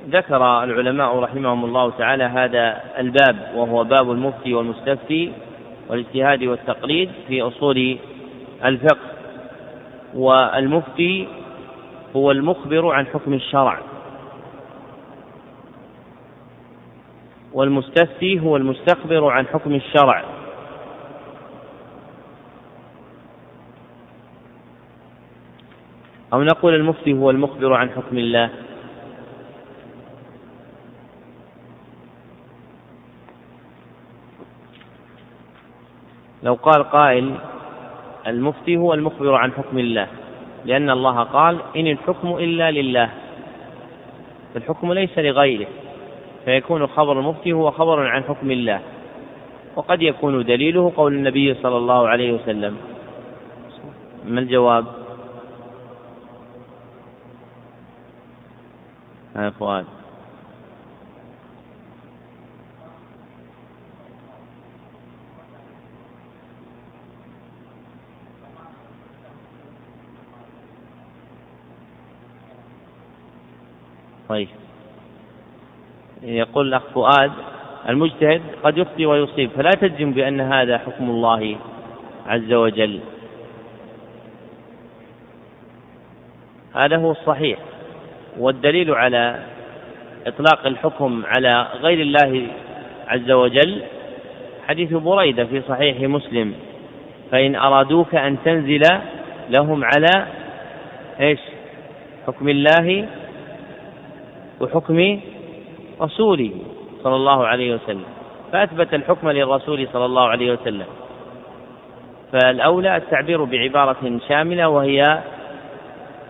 ذكر 0.09 0.63
العلماء 0.63 1.19
رحمهم 1.19 1.65
الله 1.65 1.91
تعالى 1.97 2.23
هذا 2.23 2.81
الباب 2.99 3.35
وهو 3.55 3.83
باب 3.83 4.11
المفتي 4.11 4.53
والمستفتي 4.53 5.31
والاجتهاد 5.89 6.43
والتقليد 6.43 7.09
في 7.27 7.41
أصول 7.41 7.97
الفقه. 8.65 9.18
والمفتي 10.13 11.27
هو 12.15 12.31
المخبر 12.31 12.91
عن 12.91 13.07
حكم 13.07 13.33
الشرع. 13.33 13.79
والمستفتي 17.53 18.39
هو 18.39 18.57
المستخبر 18.57 19.29
عن 19.29 19.47
حكم 19.47 19.75
الشرع. 19.75 20.23
أو 26.33 26.43
نقول 26.43 26.75
المفتي 26.75 27.13
هو 27.13 27.29
المخبر 27.29 27.73
عن 27.73 27.89
حكم 27.89 28.17
الله. 28.17 28.49
لو 36.43 36.53
قال 36.53 36.83
قائل 36.83 37.35
المفتي 38.27 38.77
هو 38.77 38.93
المخبر 38.93 39.35
عن 39.35 39.51
حكم 39.51 39.77
الله 39.77 40.07
لأن 40.65 40.89
الله 40.89 41.23
قال 41.23 41.57
إن 41.75 41.87
الحكم 41.87 42.27
إلا 42.37 42.71
لله. 42.71 43.09
فالحكم 44.53 44.93
ليس 44.93 45.19
لغيره 45.19 45.67
فيكون 46.45 46.87
خبر 46.87 47.19
المفتي 47.19 47.53
هو 47.53 47.71
خبر 47.71 48.07
عن 48.07 48.23
حكم 48.23 48.51
الله. 48.51 48.79
وقد 49.75 50.01
يكون 50.01 50.43
دليله 50.43 50.93
قول 50.97 51.13
النبي 51.13 51.53
صلى 51.53 51.77
الله 51.77 52.07
عليه 52.07 52.33
وسلم. 52.33 52.77
ما 54.25 54.39
الجواب؟ 54.39 54.85
ها 59.35 59.49
فؤاد 59.49 59.85
طيب. 74.29 74.47
يقول 76.21 76.67
الأخ 76.67 76.83
فؤاد 76.93 77.31
المجتهد 77.89 78.41
قد 78.63 78.77
يخطي 78.77 79.05
ويصيب 79.05 79.49
فلا 79.49 79.69
تجزم 79.69 80.13
بأن 80.13 80.41
هذا 80.41 80.77
حكم 80.77 81.09
الله 81.09 81.57
عز 82.27 82.53
وجل. 82.53 82.99
هذا 86.75 86.97
هو 86.97 87.11
الصحيح 87.11 87.59
والدليل 88.37 88.91
على 88.91 89.39
إطلاق 90.27 90.67
الحكم 90.67 91.23
على 91.25 91.67
غير 91.81 92.01
الله 92.01 92.47
عز 93.07 93.31
وجل 93.31 93.83
حديث 94.67 94.93
بريدة 94.93 95.45
في 95.45 95.61
صحيح 95.61 95.99
مسلم. 96.01 96.53
فإن 97.31 97.55
أرادوك 97.55 98.15
أن 98.15 98.37
تنزل 98.45 98.83
لهم 99.49 99.83
على 99.83 100.27
إيش؟ 101.19 101.39
حكم 102.27 102.49
الله 102.49 103.07
وحكم 104.61 105.19
رسوله 106.01 106.51
صلى 107.03 107.15
الله 107.15 107.47
عليه 107.47 107.75
وسلم 107.75 108.05
فأثبت 108.51 108.93
الحكم 108.93 109.29
للرسول 109.29 109.87
صلى 109.93 110.05
الله 110.05 110.27
عليه 110.27 110.51
وسلم. 110.53 110.85
فالأولى 112.31 112.97
التعبير 112.97 113.43
بعبارة 113.43 114.19
شاملة 114.27 114.69
وهي 114.69 115.19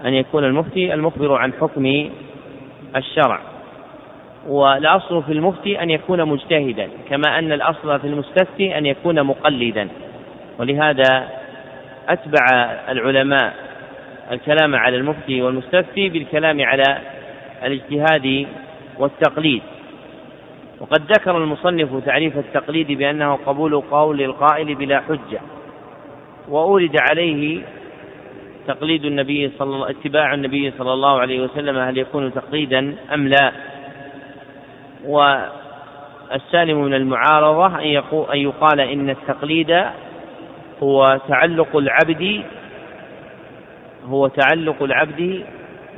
أن 0.06 0.14
يكون 0.14 0.43
المفتي 0.43 0.93
المخبر 0.93 1.35
عن 1.35 1.53
حكم 1.53 2.09
الشرع. 2.95 3.40
والأصل 4.48 5.24
في 5.24 5.32
المفتي 5.32 5.83
أن 5.83 5.90
يكون 5.90 6.25
مجتهدا 6.25 6.90
كما 7.09 7.40
أن 7.40 7.51
الأصل 7.51 7.99
في 7.99 8.08
المستفتي 8.08 8.77
أن 8.77 8.85
يكون 8.85 9.24
مقلدا. 9.24 9.88
ولهذا 10.59 11.30
أتبع 12.09 12.45
العلماء 12.90 13.53
الكلام 14.32 14.75
على 14.75 14.98
المفتي 14.98 15.41
والمستفتي 15.41 16.09
بالكلام 16.09 16.61
على 16.61 16.98
الاجتهاد 17.63 18.47
والتقليد. 18.99 19.61
وقد 20.79 21.11
ذكر 21.11 21.38
المصنف 21.38 22.05
تعريف 22.05 22.38
التقليد 22.38 22.91
بأنه 22.91 23.35
قبول 23.45 23.81
قول 23.81 24.21
القائل 24.21 24.75
بلا 24.75 25.01
حجة 25.01 25.39
وأورد 26.49 26.95
عليه 27.11 27.61
تقليد 28.67 29.05
النبي 29.05 29.51
صلى 29.59 29.75
الله 29.75 29.89
اتباع 29.89 30.33
النبي 30.33 30.73
صلى 30.77 30.93
الله 30.93 31.19
عليه 31.19 31.43
وسلم 31.43 31.77
هل 31.77 31.97
يكون 31.97 32.33
تقليدا 32.33 32.95
أم 33.13 33.27
لا. 33.27 33.51
والسالم 35.05 36.83
من 36.83 36.93
المعارضة 36.93 37.79
أن, 37.79 38.38
يقال 38.39 38.79
إن 38.79 39.09
التقليد 39.09 39.83
هو 40.83 41.19
تعلق 41.27 41.75
العبد 41.75 42.43
هو 44.05 44.27
تعلق 44.27 44.83
العبد 44.83 45.43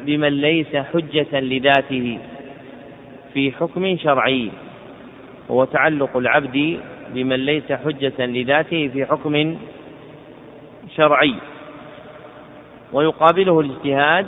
بمن 0.06 0.42
ليس 0.42 0.76
حجة 0.76 1.40
لذاته 1.40 2.20
في 3.34 3.52
حكم 3.52 3.98
شرعي 3.98 4.52
هو 5.52 5.66
تعلق 5.66 6.18
العبد 6.18 6.80
بمن 7.14 7.36
ليس 7.36 7.72
حجة 7.72 8.26
لذاته 8.26 8.88
في 8.88 9.06
حكم 9.06 9.58
شرعي. 10.96 11.36
ويقابله 12.94 13.60
الاجتهاد 13.60 14.28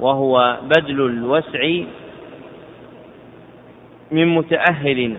وهو 0.00 0.58
بذل 0.62 1.00
الوسع 1.00 1.84
من 4.10 4.28
متأهل 4.28 5.16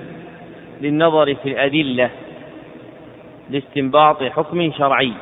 للنظر 0.81 1.35
في 1.35 1.49
الأدلة 1.49 2.09
لاستنباط 3.49 4.23
حكم 4.23 4.71
شرعي 4.71 5.13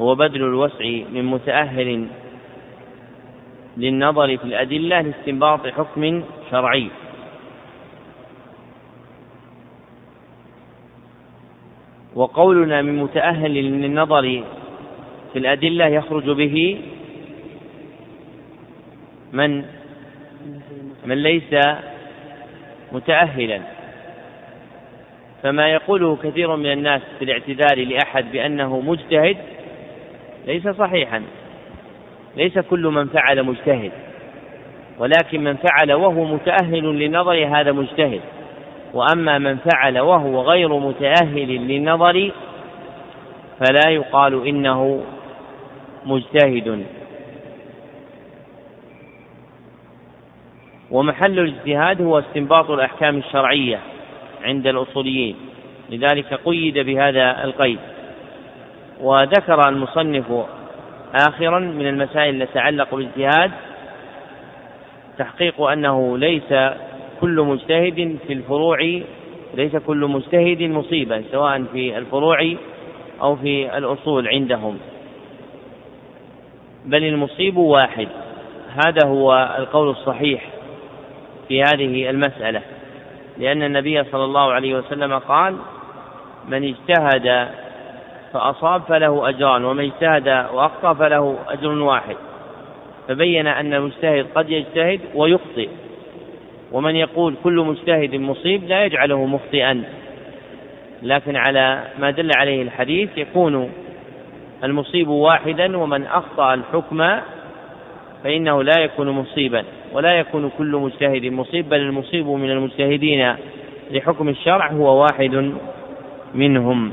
هو 0.00 0.14
بذل 0.14 0.42
الوسع 0.42 0.84
من 1.12 1.24
متأهل 1.24 2.06
للنظر 3.76 4.36
في 4.36 4.44
الأدلة 4.44 5.00
لاستنباط 5.00 5.66
حكم 5.66 6.22
شرعي. 6.50 6.90
وقولنا 12.14 12.82
من 12.82 12.96
متأهل 12.96 13.50
للنظر 13.50 14.44
في 15.32 15.38
الأدلة 15.38 15.86
يخرج 15.86 16.30
به 16.30 16.80
من؟ 19.32 19.64
من 21.06 21.22
ليس 21.22 21.54
متأهلا. 22.92 23.60
فما 25.42 25.68
يقوله 25.68 26.16
كثير 26.16 26.56
من 26.56 26.72
الناس 26.72 27.02
في 27.18 27.24
الاعتذار 27.24 27.84
لأحد 27.84 28.32
بأنه 28.32 28.80
مجتهد 28.80 29.36
ليس 30.46 30.68
صحيحا. 30.68 31.22
ليس 32.36 32.58
كل 32.58 32.82
من 32.82 33.06
فعل 33.06 33.42
مجتهد 33.42 33.92
ولكن 34.98 35.44
من 35.44 35.56
فعل 35.56 35.92
وهو 35.92 36.24
متأهل 36.24 36.84
للنظر 36.84 37.46
هذا 37.46 37.72
مجتهد. 37.72 38.20
وأما 38.94 39.38
من 39.38 39.56
فعل 39.56 39.98
وهو 39.98 40.42
غير 40.42 40.78
متأهل 40.78 41.68
للنظر 41.68 42.30
فلا 43.58 43.90
يقال 43.90 44.46
إنه 44.46 45.04
مجتهد. 46.06 46.86
ومحل 50.90 51.38
الاجتهاد 51.38 52.02
هو 52.02 52.18
استنباط 52.18 52.70
الأحكام 52.70 53.18
الشرعية 53.18 53.80
عند 54.42 54.66
الأصوليين 54.66 55.36
لذلك 55.90 56.34
قيد 56.44 56.78
بهذا 56.78 57.44
القيد. 57.44 57.78
وذكر 59.00 59.68
المصنف 59.68 60.44
آخرا 61.14 61.58
من 61.58 61.86
المسائل 61.86 62.42
التي 62.42 62.52
تتعلق 62.52 62.94
بالاجتهاد 62.94 63.50
تحقيق 65.18 65.60
أنه 65.60 66.18
ليس 66.18 66.54
كل 67.20 67.40
مجتهد 67.40 68.16
في 68.26 68.32
الفروع 68.32 69.00
ليس 69.54 69.76
كل 69.76 70.06
مجتهد 70.06 70.62
مصيبا 70.62 71.24
سواء 71.32 71.64
في 71.72 71.98
الفروع 71.98 72.54
أو 73.22 73.36
في 73.36 73.78
الأصول 73.78 74.28
عندهم. 74.28 74.78
بل 76.84 77.04
المصيب 77.04 77.56
واحد 77.56 78.08
هذا 78.86 79.06
هو 79.06 79.56
القول 79.58 79.90
الصحيح 79.90 80.44
في 81.48 81.62
هذه 81.62 82.10
المسألة. 82.10 82.62
لأن 83.38 83.62
النبي 83.62 84.04
صلى 84.04 84.24
الله 84.24 84.52
عليه 84.52 84.74
وسلم 84.74 85.18
قال 85.18 85.56
من 86.48 86.64
اجتهد 86.64 87.48
فأصاب 88.32 88.82
فله 88.82 89.28
أجران 89.28 89.64
ومن 89.64 89.84
اجتهد 89.84 90.28
وأخطأ 90.28 90.94
فله 90.94 91.36
أجر 91.48 91.68
واحد. 91.68 92.16
فبين 93.08 93.46
أن 93.46 93.74
المجتهد 93.74 94.26
قد 94.34 94.50
يجتهد 94.50 95.00
ويخطئ. 95.14 95.68
ومن 96.72 96.96
يقول 96.96 97.34
كل 97.44 97.56
مجتهد 97.56 98.14
مصيب 98.14 98.68
لا 98.68 98.84
يجعله 98.84 99.26
مخطئا. 99.26 99.84
لكن 101.02 101.36
على 101.36 101.82
ما 101.98 102.10
دل 102.10 102.30
عليه 102.36 102.62
الحديث 102.62 103.18
يكون 103.18 103.72
المصيب 104.64 105.08
واحدا 105.08 105.76
ومن 105.76 106.06
أخطأ 106.06 106.54
الحكم 106.54 107.10
فإنه 108.24 108.62
لا 108.62 108.80
يكون 108.80 109.10
مصيبا. 109.10 109.64
ولا 109.92 110.14
يكون 110.14 110.50
كل 110.58 110.76
مجتهد 110.76 111.24
مصيب 111.26 111.68
بل 111.68 111.80
المصيب 111.80 112.26
من 112.26 112.50
المجتهدين 112.50 113.34
لحكم 113.90 114.28
الشرع 114.28 114.66
هو 114.72 115.02
واحد 115.02 115.52
منهم. 116.34 116.92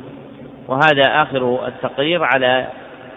وهذا 0.67 1.21
آخر 1.21 1.67
التقرير 1.67 2.23
على 2.23 2.67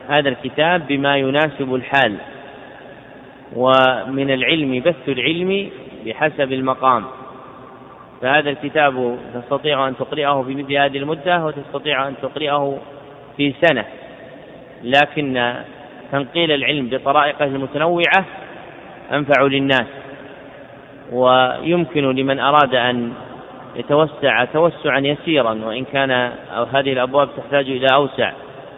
هذا 0.08 0.28
الكتاب 0.28 0.86
بما 0.86 1.16
يناسب 1.16 1.74
الحال. 1.74 2.16
ومن 3.56 4.30
العلم 4.30 4.80
بث 4.80 5.08
العلم 5.08 5.70
بحسب 6.06 6.52
المقام. 6.52 7.04
فهذا 8.22 8.50
الكتاب 8.50 9.18
تستطيع 9.34 9.88
أن 9.88 9.96
تقرئه 9.96 10.42
في 10.42 10.54
مثل 10.54 10.72
هذه 10.72 10.98
المدة 10.98 11.44
وتستطيع 11.44 12.08
أن 12.08 12.14
تقرئه 12.22 12.78
في 13.36 13.54
سنة. 13.62 13.84
لكن 14.82 15.54
تنقيل 16.12 16.52
العلم 16.52 16.88
بطرائقه 16.88 17.44
المتنوعة 17.44 18.24
أنفع 19.12 19.42
للناس. 19.42 19.86
ويمكن 21.12 22.10
لمن 22.10 22.40
أراد 22.40 22.74
أن 22.74 23.12
يتوسع 23.76 24.44
توسعا 24.44 24.99
يسيرا 24.99 25.60
وإن 25.65 25.84
كان 25.84 26.10
أو 26.57 26.65
هذه 26.65 26.92
الأبواب 26.92 27.28
تحتاج 27.36 27.70
إلى 27.70 27.86
أوسع 27.94 28.32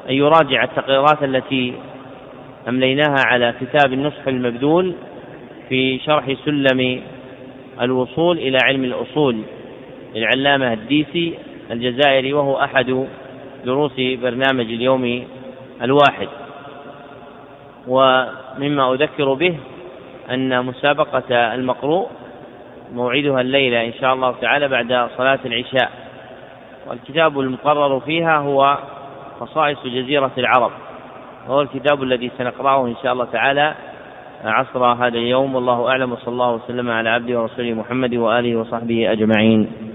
أن 0.08 0.14
يراجع 0.14 0.64
التقريرات 0.64 1.22
التي 1.22 1.74
أمليناها 2.68 3.16
على 3.26 3.54
كتاب 3.60 3.92
النصح 3.92 4.26
المبذول 4.26 4.94
في 5.68 5.98
شرح 5.98 6.32
سلم 6.44 7.02
الوصول 7.80 8.38
إلى 8.38 8.58
علم 8.64 8.84
الأصول 8.84 9.42
للعلامة 10.14 10.72
الديسي 10.72 11.34
الجزائري 11.70 12.32
وهو 12.32 12.56
أحد 12.56 13.06
دروس 13.64 13.92
برنامج 13.96 14.64
اليوم 14.64 15.24
الواحد. 15.82 16.28
ومما 17.88 18.92
أذكر 18.92 19.34
به 19.34 19.56
أن 20.30 20.64
مسابقة 20.64 21.54
المقروء 21.54 22.08
موعدها 22.92 23.40
الليلة 23.40 23.86
إن 23.86 23.92
شاء 23.92 24.14
الله 24.14 24.34
تعالى 24.40 24.68
بعد 24.68 25.08
صلاة 25.16 25.38
العشاء. 25.44 25.90
والكتاب 26.86 27.40
المقرر 27.40 28.00
فيها 28.00 28.38
هو 28.38 28.78
خصائص 29.40 29.78
جزيرة 29.86 30.30
العرب. 30.38 30.70
وهو 31.48 31.60
الكتاب 31.60 32.02
الذي 32.02 32.30
سنقرأه 32.38 32.86
إن 32.86 32.94
شاء 33.02 33.12
الله 33.12 33.24
تعالى 33.24 33.74
عصر 34.44 34.84
هذا 34.84 35.18
اليوم. 35.18 35.54
والله 35.54 35.88
أعلم 35.88 36.12
وصلى 36.12 36.28
الله 36.28 36.52
وسلم 36.52 36.90
على 36.90 37.08
عبده 37.08 37.40
ورسوله 37.40 37.72
محمد 37.72 38.14
وآله 38.14 38.56
وصحبه 38.56 39.12
أجمعين. 39.12 39.91